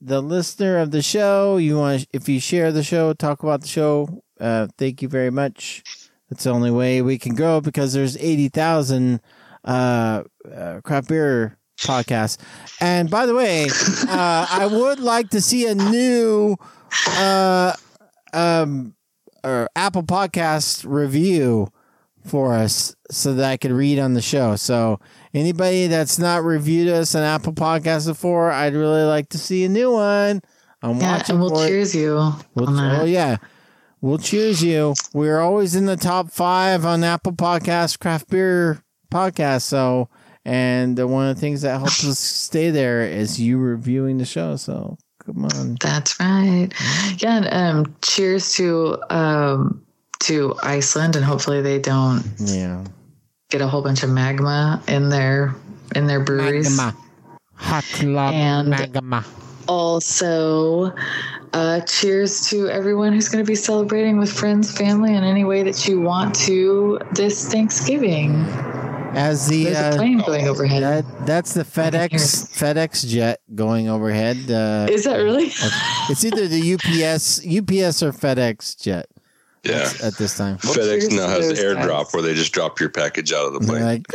the 0.00 0.22
listener 0.22 0.78
of 0.78 0.90
the 0.90 1.02
show. 1.02 1.58
You 1.58 1.78
want 1.78 2.06
if 2.12 2.28
you 2.28 2.40
share 2.40 2.72
the 2.72 2.82
show, 2.82 3.12
talk 3.12 3.42
about 3.42 3.60
the 3.60 3.68
show. 3.68 4.22
Uh, 4.40 4.68
thank 4.78 5.02
you 5.02 5.08
very 5.08 5.30
much. 5.30 5.82
That's 6.30 6.44
the 6.44 6.50
only 6.50 6.70
way 6.70 7.02
we 7.02 7.18
can 7.18 7.34
grow 7.34 7.60
because 7.60 7.92
there's 7.92 8.16
eighty 8.16 8.48
thousand 8.48 9.20
uh, 9.64 10.22
uh, 10.50 10.80
craft 10.82 11.08
beer 11.08 11.58
podcasts. 11.78 12.38
And 12.80 13.10
by 13.10 13.26
the 13.26 13.34
way, 13.34 13.64
uh, 14.08 14.46
I 14.50 14.66
would 14.70 15.00
like 15.00 15.30
to 15.30 15.40
see 15.40 15.66
a 15.66 15.74
new 15.74 16.56
uh, 17.10 17.74
um, 18.32 18.94
or 19.42 19.68
Apple 19.76 20.02
Podcast 20.02 20.84
review 20.88 21.68
for 22.24 22.54
us 22.54 22.94
so 23.10 23.34
that 23.34 23.44
I 23.50 23.56
could 23.56 23.70
read 23.72 23.98
on 23.98 24.14
the 24.14 24.22
show. 24.22 24.56
So 24.56 24.98
anybody 25.34 25.86
that's 25.86 26.18
not 26.18 26.42
reviewed 26.42 26.88
us 26.88 27.14
on 27.14 27.22
Apple 27.22 27.52
Podcasts 27.52 28.06
before, 28.06 28.50
I'd 28.50 28.74
really 28.74 29.02
like 29.04 29.28
to 29.30 29.38
see 29.38 29.64
a 29.64 29.68
new 29.68 29.92
one. 29.92 30.40
I'm 30.82 30.98
Yeah, 31.00 31.16
watching 31.18 31.34
and 31.36 31.44
we'll 31.44 31.60
it. 31.60 31.68
cheers 31.68 31.94
you 31.94 32.32
We'll, 32.54 32.80
oh 32.80 33.04
yeah, 33.04 33.36
we'll 34.00 34.18
cheers 34.18 34.62
you. 34.62 34.94
We're 35.12 35.40
always 35.40 35.74
in 35.74 35.86
the 35.86 35.96
top 35.96 36.30
five 36.30 36.84
on 36.84 37.04
Apple 37.04 37.32
Podcasts, 37.32 37.98
craft 37.98 38.28
beer 38.30 38.82
podcast. 39.10 39.62
So, 39.62 40.08
and 40.44 40.98
one 41.10 41.28
of 41.28 41.36
the 41.36 41.40
things 41.40 41.62
that 41.62 41.78
helps 41.78 42.04
us 42.06 42.18
stay 42.18 42.70
there 42.70 43.02
is 43.02 43.40
you 43.40 43.56
reviewing 43.58 44.18
the 44.18 44.26
show. 44.26 44.56
So 44.56 44.98
come 45.24 45.44
on. 45.46 45.76
That's 45.80 46.18
right. 46.20 46.68
Yeah, 47.18 47.36
and 47.36 47.48
um, 47.86 47.96
cheers 48.02 48.52
to 48.54 48.98
um, 49.10 49.86
to 50.20 50.54
Iceland, 50.62 51.16
and 51.16 51.24
hopefully 51.24 51.60
they 51.62 51.78
don't 51.78 52.22
Yeah. 52.38 52.80
get 53.50 53.60
a 53.60 53.68
whole 53.68 53.82
bunch 53.82 54.02
of 54.02 54.10
magma 54.10 54.80
in 54.88 55.08
their 55.08 55.54
in 55.94 56.06
their 56.06 56.20
breweries. 56.20 56.76
Magma. 56.76 56.98
Hot 57.56 57.84
lava 58.02 58.34
And- 58.34 58.68
magma. 58.70 59.24
Also, 59.68 60.92
uh, 61.52 61.80
cheers 61.80 62.48
to 62.48 62.68
everyone 62.68 63.12
who's 63.12 63.28
going 63.28 63.44
to 63.44 63.48
be 63.48 63.54
celebrating 63.54 64.18
with 64.18 64.30
friends, 64.32 64.70
family, 64.70 65.14
in 65.14 65.22
any 65.24 65.44
way 65.44 65.62
that 65.62 65.86
you 65.86 66.00
want 66.00 66.34
to 66.34 66.98
this 67.12 67.46
Thanksgiving. 67.50 68.44
As 69.14 69.46
the 69.46 69.64
There's 69.64 69.76
a 69.78 69.86
uh, 69.90 69.96
plane 69.96 70.18
going 70.18 70.48
overhead. 70.48 70.82
That, 70.82 71.26
that's 71.26 71.54
the 71.54 71.62
FedEx 71.64 72.50
FedEx 72.58 73.06
jet 73.06 73.40
going 73.54 73.88
overhead. 73.88 74.50
Uh, 74.50 74.88
Is 74.90 75.04
that 75.04 75.16
really? 75.18 75.52
It's 76.10 76.24
either 76.24 76.46
the 76.48 76.74
UPS 76.74 77.38
UPS 77.46 78.02
or 78.02 78.10
FedEx 78.12 78.76
jet. 78.80 79.06
Yeah. 79.64 79.90
At 80.02 80.14
this 80.16 80.36
time, 80.36 80.58
FedEx 80.58 81.10
now 81.10 81.26
has 81.28 81.48
those 81.48 81.58
airdrop 81.58 82.12
where 82.12 82.22
they 82.22 82.34
just 82.34 82.52
drop 82.52 82.80
your 82.80 82.90
package 82.90 83.32
out 83.32 83.46
of 83.46 83.52
the 83.54 83.60
plane. 83.60 83.82
like, 83.82 84.06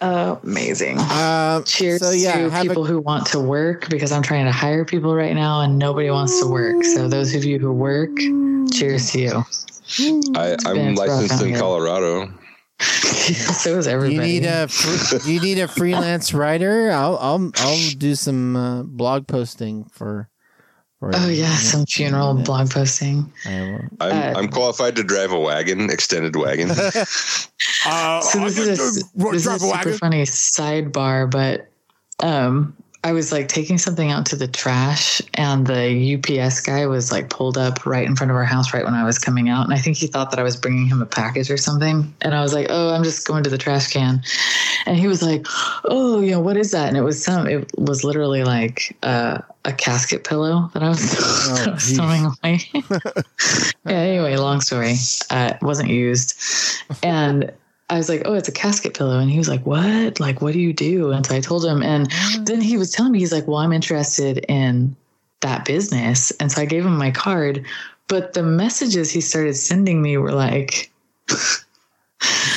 Uh, 0.00 0.36
amazing. 0.42 0.98
uh, 0.98 1.62
Cheers 1.62 2.00
so 2.02 2.10
yeah, 2.10 2.36
to 2.38 2.50
have 2.50 2.64
a- 2.64 2.68
people 2.68 2.84
who 2.84 3.00
want 3.00 3.26
to 3.28 3.40
work 3.40 3.88
because 3.88 4.12
I'm 4.12 4.22
trying 4.22 4.44
to 4.44 4.52
hire 4.52 4.84
people 4.84 5.14
right 5.14 5.34
now 5.34 5.62
and 5.62 5.78
nobody 5.78 6.10
wants 6.10 6.38
to 6.40 6.46
work. 6.46 6.84
So 6.84 7.08
those 7.08 7.34
of 7.34 7.44
you 7.44 7.58
who 7.58 7.72
work, 7.72 8.10
cheers 8.72 9.10
to 9.12 9.18
you. 9.20 9.44
I, 10.36 10.56
I'm 10.66 10.94
licensed 10.96 11.42
in 11.42 11.48
here. 11.50 11.58
Colorado. 11.58 12.30
so 12.80 13.78
is 13.78 13.86
you 13.86 14.20
need 14.20 14.44
a 14.44 14.68
fr- 14.68 15.26
you 15.28 15.40
need 15.40 15.58
a 15.58 15.66
freelance 15.66 16.34
writer. 16.34 16.90
I'll 16.90 17.16
I'll 17.16 17.50
I'll 17.56 17.90
do 17.96 18.14
some 18.14 18.54
uh, 18.54 18.82
blog 18.82 19.26
posting 19.26 19.84
for. 19.84 20.28
For 21.00 21.10
oh 21.14 21.28
yeah, 21.28 21.54
some 21.56 21.86
funeral 21.86 22.34
blog 22.34 22.70
posting. 22.70 23.30
I 23.44 23.60
will. 23.60 23.80
I'm, 24.00 24.12
Uh, 24.12 24.38
I'm 24.38 24.48
qualified 24.48 24.96
to 24.96 25.02
drive 25.02 25.32
a 25.32 25.38
wagon, 25.38 25.90
extended 25.90 26.36
wagon. 26.36 26.70
Uh, 27.88 28.20
So 28.20 28.40
this 28.40 28.58
is 28.58 28.78
a, 28.80 29.18
this 29.18 29.46
is 29.46 29.46
a 29.46 29.58
super 29.58 29.92
funny 29.92 30.22
sidebar, 30.22 31.30
but 31.30 31.68
um, 32.20 32.76
I 33.04 33.12
was 33.12 33.32
like 33.32 33.48
taking 33.48 33.78
something 33.78 34.10
out 34.10 34.26
to 34.26 34.36
the 34.36 34.48
trash, 34.48 35.22
and 35.34 35.66
the 35.66 36.16
UPS 36.16 36.60
guy 36.60 36.86
was 36.86 37.12
like 37.12 37.30
pulled 37.30 37.56
up 37.56 37.86
right 37.86 38.06
in 38.06 38.16
front 38.16 38.30
of 38.30 38.36
our 38.36 38.44
house 38.44 38.74
right 38.74 38.84
when 38.84 38.94
I 38.94 39.04
was 39.04 39.18
coming 39.18 39.48
out, 39.48 39.64
and 39.64 39.72
I 39.72 39.78
think 39.78 39.96
he 39.96 40.06
thought 40.06 40.30
that 40.30 40.40
I 40.40 40.42
was 40.42 40.56
bringing 40.56 40.86
him 40.86 41.00
a 41.00 41.06
package 41.06 41.50
or 41.50 41.56
something, 41.56 42.12
and 42.22 42.34
I 42.34 42.42
was 42.42 42.52
like, 42.52 42.66
"Oh, 42.68 42.94
I'm 42.94 43.04
just 43.04 43.26
going 43.26 43.44
to 43.44 43.50
the 43.50 43.58
trash 43.58 43.92
can," 43.92 44.22
and 44.86 44.96
he 44.96 45.06
was 45.06 45.22
like, 45.22 45.46
"Oh, 45.84 46.20
you 46.20 46.32
know 46.32 46.40
what 46.40 46.56
is 46.56 46.72
that?" 46.72 46.88
And 46.88 46.96
it 46.96 47.02
was 47.02 47.22
some, 47.22 47.46
it 47.46 47.70
was 47.78 48.02
literally 48.02 48.44
like 48.44 48.96
uh, 49.02 49.38
a 49.64 49.72
casket 49.72 50.24
pillow 50.24 50.70
that 50.74 50.82
I 50.82 50.88
was, 50.88 51.10
that 51.10 51.68
I 51.68 51.72
was 51.72 51.92
throwing 51.92 52.24
away. 52.24 52.60
yeah, 53.84 53.92
anyway, 53.92 54.36
long 54.36 54.60
story. 54.60 54.94
Uh, 55.30 55.52
it 55.54 55.62
wasn't 55.62 55.90
used. 55.90 56.40
And 57.02 57.52
I 57.88 57.96
was 57.98 58.08
like, 58.08 58.22
oh, 58.24 58.34
it's 58.34 58.48
a 58.48 58.52
casket 58.52 58.94
pillow. 58.94 59.18
And 59.18 59.30
he 59.30 59.38
was 59.38 59.48
like, 59.48 59.64
what? 59.64 60.18
Like, 60.18 60.42
what 60.42 60.52
do 60.54 60.60
you 60.60 60.72
do? 60.72 61.12
And 61.12 61.24
so 61.24 61.34
I 61.36 61.40
told 61.40 61.64
him. 61.64 61.82
And 61.82 62.10
then 62.44 62.60
he 62.60 62.76
was 62.76 62.90
telling 62.90 63.12
me, 63.12 63.20
he's 63.20 63.32
like, 63.32 63.46
well, 63.46 63.58
I'm 63.58 63.72
interested 63.72 64.44
in 64.48 64.96
that 65.40 65.64
business. 65.64 66.32
And 66.40 66.50
so 66.50 66.62
I 66.62 66.64
gave 66.64 66.84
him 66.84 66.96
my 66.98 67.10
card. 67.12 67.64
But 68.08 68.32
the 68.34 68.42
messages 68.42 69.10
he 69.12 69.20
started 69.20 69.54
sending 69.54 70.02
me 70.02 70.16
were 70.16 70.32
like 70.32 70.90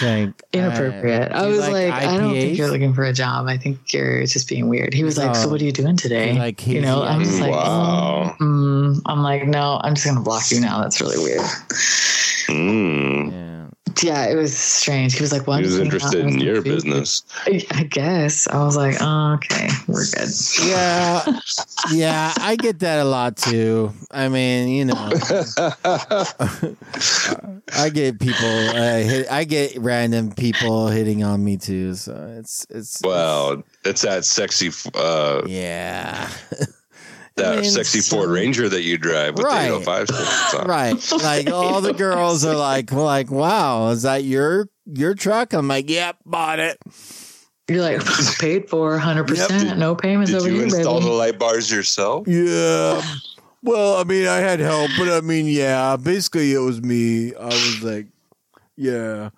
Like, 0.01 0.29
inappropriate. 0.53 1.31
uh, 1.31 1.35
I 1.43 1.47
was 1.47 1.59
like, 1.69 1.91
I 1.93 2.17
don't 2.17 2.33
think 2.33 2.57
you're 2.57 2.69
looking 2.69 2.93
for 2.93 3.03
a 3.03 3.13
job. 3.13 3.47
I 3.47 3.57
think 3.57 3.93
you're 3.93 4.25
just 4.25 4.47
being 4.49 4.67
weird. 4.67 4.93
He 4.95 5.03
was 5.03 5.17
like, 5.17 5.35
so 5.35 5.47
Oh. 5.47 5.51
what 5.51 5.61
are 5.61 5.65
you 5.65 5.71
doing 5.71 5.95
today? 5.97 6.33
Like 6.39 6.65
you 6.65 6.81
know, 6.81 7.03
I'm 7.03 7.23
just 7.23 7.39
like, 7.39 7.51
Wow. 7.51 8.35
oh, 8.39 8.43
mm. 8.43 9.01
I'm 9.05 9.21
like, 9.21 9.45
no, 9.47 9.79
I'm 9.83 9.93
just 9.93 10.05
going 10.05 10.17
to 10.17 10.23
block 10.23 10.49
you 10.49 10.59
now. 10.59 10.81
That's 10.81 10.99
really 11.01 11.17
weird. 11.17 11.41
Mm. 12.47 13.31
Yeah. 13.31 13.48
Yeah, 14.03 14.25
it 14.25 14.35
was 14.35 14.55
strange. 14.57 15.13
He 15.15 15.21
was 15.21 15.31
like, 15.31 15.47
"Well, 15.47 15.57
I'm 15.57 15.63
He 15.63 15.67
was 15.67 15.77
just 15.77 16.03
hanging 16.03 16.07
out 16.07 16.13
interested 16.13 16.25
in 16.33 16.39
your 16.39 16.55
some 16.55 16.63
business. 16.63 17.23
I 17.45 17.65
I 17.71 17.83
guess 17.83 18.47
I 18.47 18.63
was 18.63 18.75
like, 18.77 18.95
oh, 18.99 19.33
"Okay, 19.35 19.69
we're 19.87 20.05
good." 20.05 20.29
Yeah, 20.63 21.39
yeah, 21.91 22.33
I 22.39 22.55
get 22.55 22.79
that 22.79 22.99
a 22.99 23.05
lot 23.05 23.37
too. 23.37 23.91
I 24.11 24.29
mean, 24.29 24.69
you 24.69 24.85
know, 24.85 24.95
I 27.73 27.89
get 27.93 28.19
people, 28.19 28.69
uh, 28.69 28.97
hit, 28.99 29.31
I 29.31 29.43
get 29.43 29.77
random 29.77 30.31
people 30.31 30.87
hitting 30.87 31.23
on 31.23 31.43
me 31.43 31.57
too. 31.57 31.95
So 31.95 32.35
it's 32.39 32.65
it's 32.69 33.01
well, 33.03 33.63
it's 33.83 34.01
that 34.01 34.25
sexy, 34.25 34.71
uh, 34.95 35.43
yeah, 35.47 36.29
that 37.39 37.57
I 37.57 37.61
mean, 37.61 37.71
sexy 37.71 37.99
Ford 38.01 38.29
Ranger 38.29 38.69
that 38.69 38.83
you 38.83 38.97
drive 38.97 39.35
with 39.35 39.45
Right. 39.45 39.69
the 39.69 39.75
805 39.77 40.59
on. 40.61 40.67
right. 40.67 41.11
Like 41.23 41.49
all 41.51 41.81
the 41.81 41.93
girls 41.93 42.45
are 42.45 42.55
like, 42.55 42.91
like, 42.91 43.31
wow, 43.31 43.89
is 43.89 44.03
that 44.03 44.23
your 44.23 44.69
your 44.85 45.15
truck? 45.15 45.53
I'm 45.53 45.67
like, 45.67 45.89
yep, 45.89 46.17
bought 46.25 46.59
it. 46.59 46.77
You're 47.67 47.81
like 47.81 48.01
paid 48.39 48.69
for 48.69 48.91
100, 48.91 49.27
percent 49.27 49.77
no 49.77 49.95
payments 49.95 50.31
Did 50.31 50.39
over 50.41 50.49
you 50.49 50.55
here, 50.55 50.63
install 50.65 50.95
baby. 50.99 51.05
the 51.09 51.15
light 51.15 51.37
bars 51.39 51.69
yourself? 51.71 52.27
Yeah. 52.27 53.01
Well, 53.61 53.97
I 53.97 54.03
mean, 54.05 54.25
I 54.25 54.37
had 54.37 54.59
help, 54.59 54.89
but 54.97 55.09
I 55.09 55.19
mean, 55.21 55.45
yeah, 55.45 55.97
basically 55.97 56.53
it 56.53 56.59
was 56.59 56.81
me. 56.81 57.35
I 57.35 57.45
was 57.45 57.83
like, 57.83 58.07
yeah. 58.77 59.29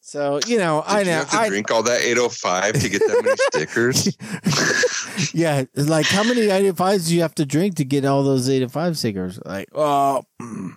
So 0.00 0.40
you 0.46 0.58
know, 0.58 0.84
Did 0.86 0.94
I 0.94 0.98
you 1.00 1.04
know, 1.06 1.12
have 1.12 1.30
to 1.30 1.36
I 1.38 1.48
drink 1.48 1.70
all 1.70 1.82
that 1.84 2.02
805 2.02 2.74
to 2.74 2.88
get 2.90 3.00
that 3.00 3.22
many 3.24 3.36
stickers? 3.64 5.01
Yeah, 5.34 5.64
like 5.74 6.06
how 6.06 6.22
many 6.22 6.42
85s 6.42 7.08
do 7.08 7.14
you 7.14 7.22
have 7.22 7.34
to 7.36 7.46
drink 7.46 7.76
to 7.76 7.84
get 7.84 8.04
all 8.04 8.22
those 8.22 8.48
85 8.48 8.98
stickers? 8.98 9.38
Like, 9.44 9.68
oh, 9.74 10.24
mm, 10.40 10.76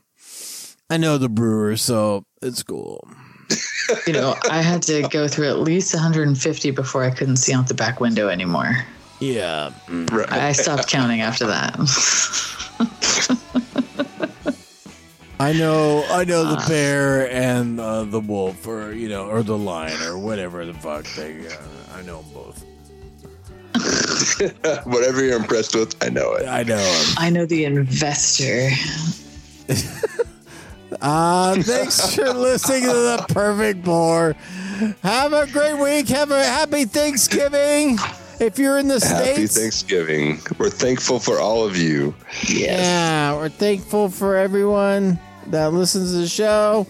I 0.89 0.97
know 0.97 1.17
the 1.17 1.29
brewer, 1.29 1.77
so 1.77 2.25
it's 2.41 2.63
cool. 2.63 3.07
you 4.07 4.13
know, 4.13 4.35
I 4.49 4.61
had 4.61 4.81
to 4.83 5.07
go 5.09 5.27
through 5.27 5.49
at 5.49 5.59
least 5.59 5.93
150 5.93 6.71
before 6.71 7.03
I 7.03 7.11
couldn't 7.11 7.37
see 7.37 7.53
out 7.53 7.67
the 7.67 7.73
back 7.73 7.99
window 7.99 8.29
anymore. 8.29 8.75
Yeah, 9.19 9.71
Right. 9.87 10.31
I 10.31 10.51
stopped 10.51 10.89
counting 10.89 11.21
after 11.21 11.47
that. 11.47 11.75
I 15.39 15.51
know, 15.53 16.05
I 16.09 16.23
know 16.23 16.43
the 16.45 16.65
bear 16.67 17.29
and 17.29 17.79
uh, 17.79 18.03
the 18.03 18.19
wolf, 18.19 18.65
or 18.67 18.93
you 18.93 19.09
know, 19.09 19.27
or 19.27 19.43
the 19.43 19.57
lion, 19.57 20.01
or 20.01 20.17
whatever 20.17 20.65
the 20.65 20.73
fuck 20.73 21.05
they. 21.15 21.45
Uh, 21.47 21.51
I 21.93 22.01
know 22.03 22.21
them 22.21 22.33
both. 22.33 22.64
Whatever 24.85 25.23
you're 25.23 25.37
impressed 25.37 25.75
with, 25.75 25.95
I 26.03 26.09
know 26.09 26.33
it. 26.33 26.45
I 26.47 26.63
know 26.63 26.77
'em. 26.77 27.15
I 27.17 27.29
know 27.29 27.45
the 27.45 27.65
investor. 27.65 28.69
Uh, 31.01 31.61
thanks 31.63 32.15
for 32.15 32.31
listening 32.33 32.83
to 32.83 32.87
the 32.87 33.25
Perfect 33.29 33.83
Pour. 33.83 34.33
Have 35.03 35.33
a 35.33 35.45
great 35.47 35.77
week. 35.77 36.07
Have 36.09 36.31
a 36.31 36.43
happy 36.43 36.85
Thanksgiving. 36.85 37.97
If 38.39 38.57
you're 38.59 38.77
in 38.77 38.87
the 38.87 38.99
States. 38.99 39.13
Happy 39.27 39.47
States, 39.47 39.59
Thanksgiving. 39.59 40.39
We're 40.57 40.69
thankful 40.69 41.19
for 41.19 41.39
all 41.39 41.65
of 41.65 41.75
you. 41.75 42.15
yeah, 42.47 43.33
we're 43.33 43.49
thankful 43.49 44.09
for 44.09 44.35
everyone 44.37 45.19
that 45.47 45.73
listens 45.73 46.11
to 46.11 46.19
the 46.19 46.27
show. 46.27 46.87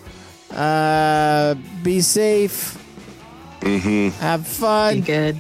Uh, 0.52 1.56
be 1.84 2.02
safe. 2.02 2.78
Mm-hmm. 3.62 4.10
Have 4.22 4.44
Be 4.44 4.50
fun. 4.50 5.02
good. 5.02 5.40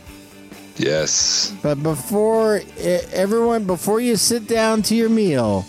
Yes. 0.77 1.53
But 1.61 1.81
before 1.81 2.61
everyone, 2.77 3.65
before 3.65 4.01
you 4.01 4.15
sit 4.15 4.47
down 4.47 4.81
to 4.83 4.95
your 4.95 5.09
meal, 5.09 5.65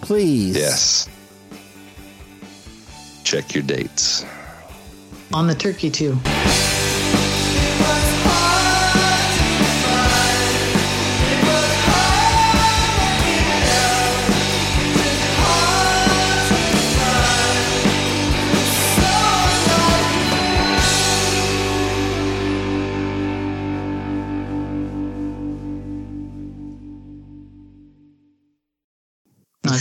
please. 0.00 0.56
Yes. 0.56 1.08
Check 3.24 3.54
your 3.54 3.64
dates. 3.64 4.24
On 5.32 5.46
the 5.46 5.54
turkey 5.54 5.90
too. 5.90 6.18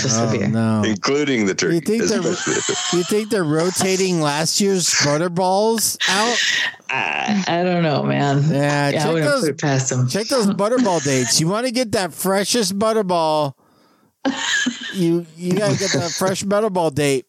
Not 0.07 0.29
Oh 0.29 0.31
beer. 0.37 0.47
no! 0.47 0.83
including 0.85 1.45
the 1.45 1.55
turkey. 1.55 1.75
You 1.75 1.81
think 1.81 2.03
they're 2.03 2.21
you 2.21 3.03
think 3.03 3.29
they're 3.29 3.43
rotating 3.43 4.21
last 4.21 4.59
year's 4.61 4.89
butterballs 4.89 5.97
out? 6.09 6.37
I, 6.89 7.43
I 7.47 7.63
don't 7.63 7.81
know, 7.83 8.03
man. 8.03 8.43
Yeah, 8.49 8.89
Yeah, 8.89 9.03
check 9.03 9.23
those 9.23 9.41
put 9.41 9.49
it 9.49 9.61
past 9.61 9.89
them. 9.89 10.07
check 10.07 10.27
those 10.27 10.47
butterball 10.47 11.03
dates. 11.03 11.39
You 11.39 11.47
want 11.47 11.65
to 11.65 11.71
get 11.71 11.91
that 11.93 12.13
freshest 12.13 12.77
butterball. 12.77 13.53
You 14.93 15.25
you 15.35 15.53
gotta 15.53 15.77
get 15.77 15.91
that 15.93 16.11
fresh 16.11 16.43
butterball 16.43 16.93
date. 16.93 17.25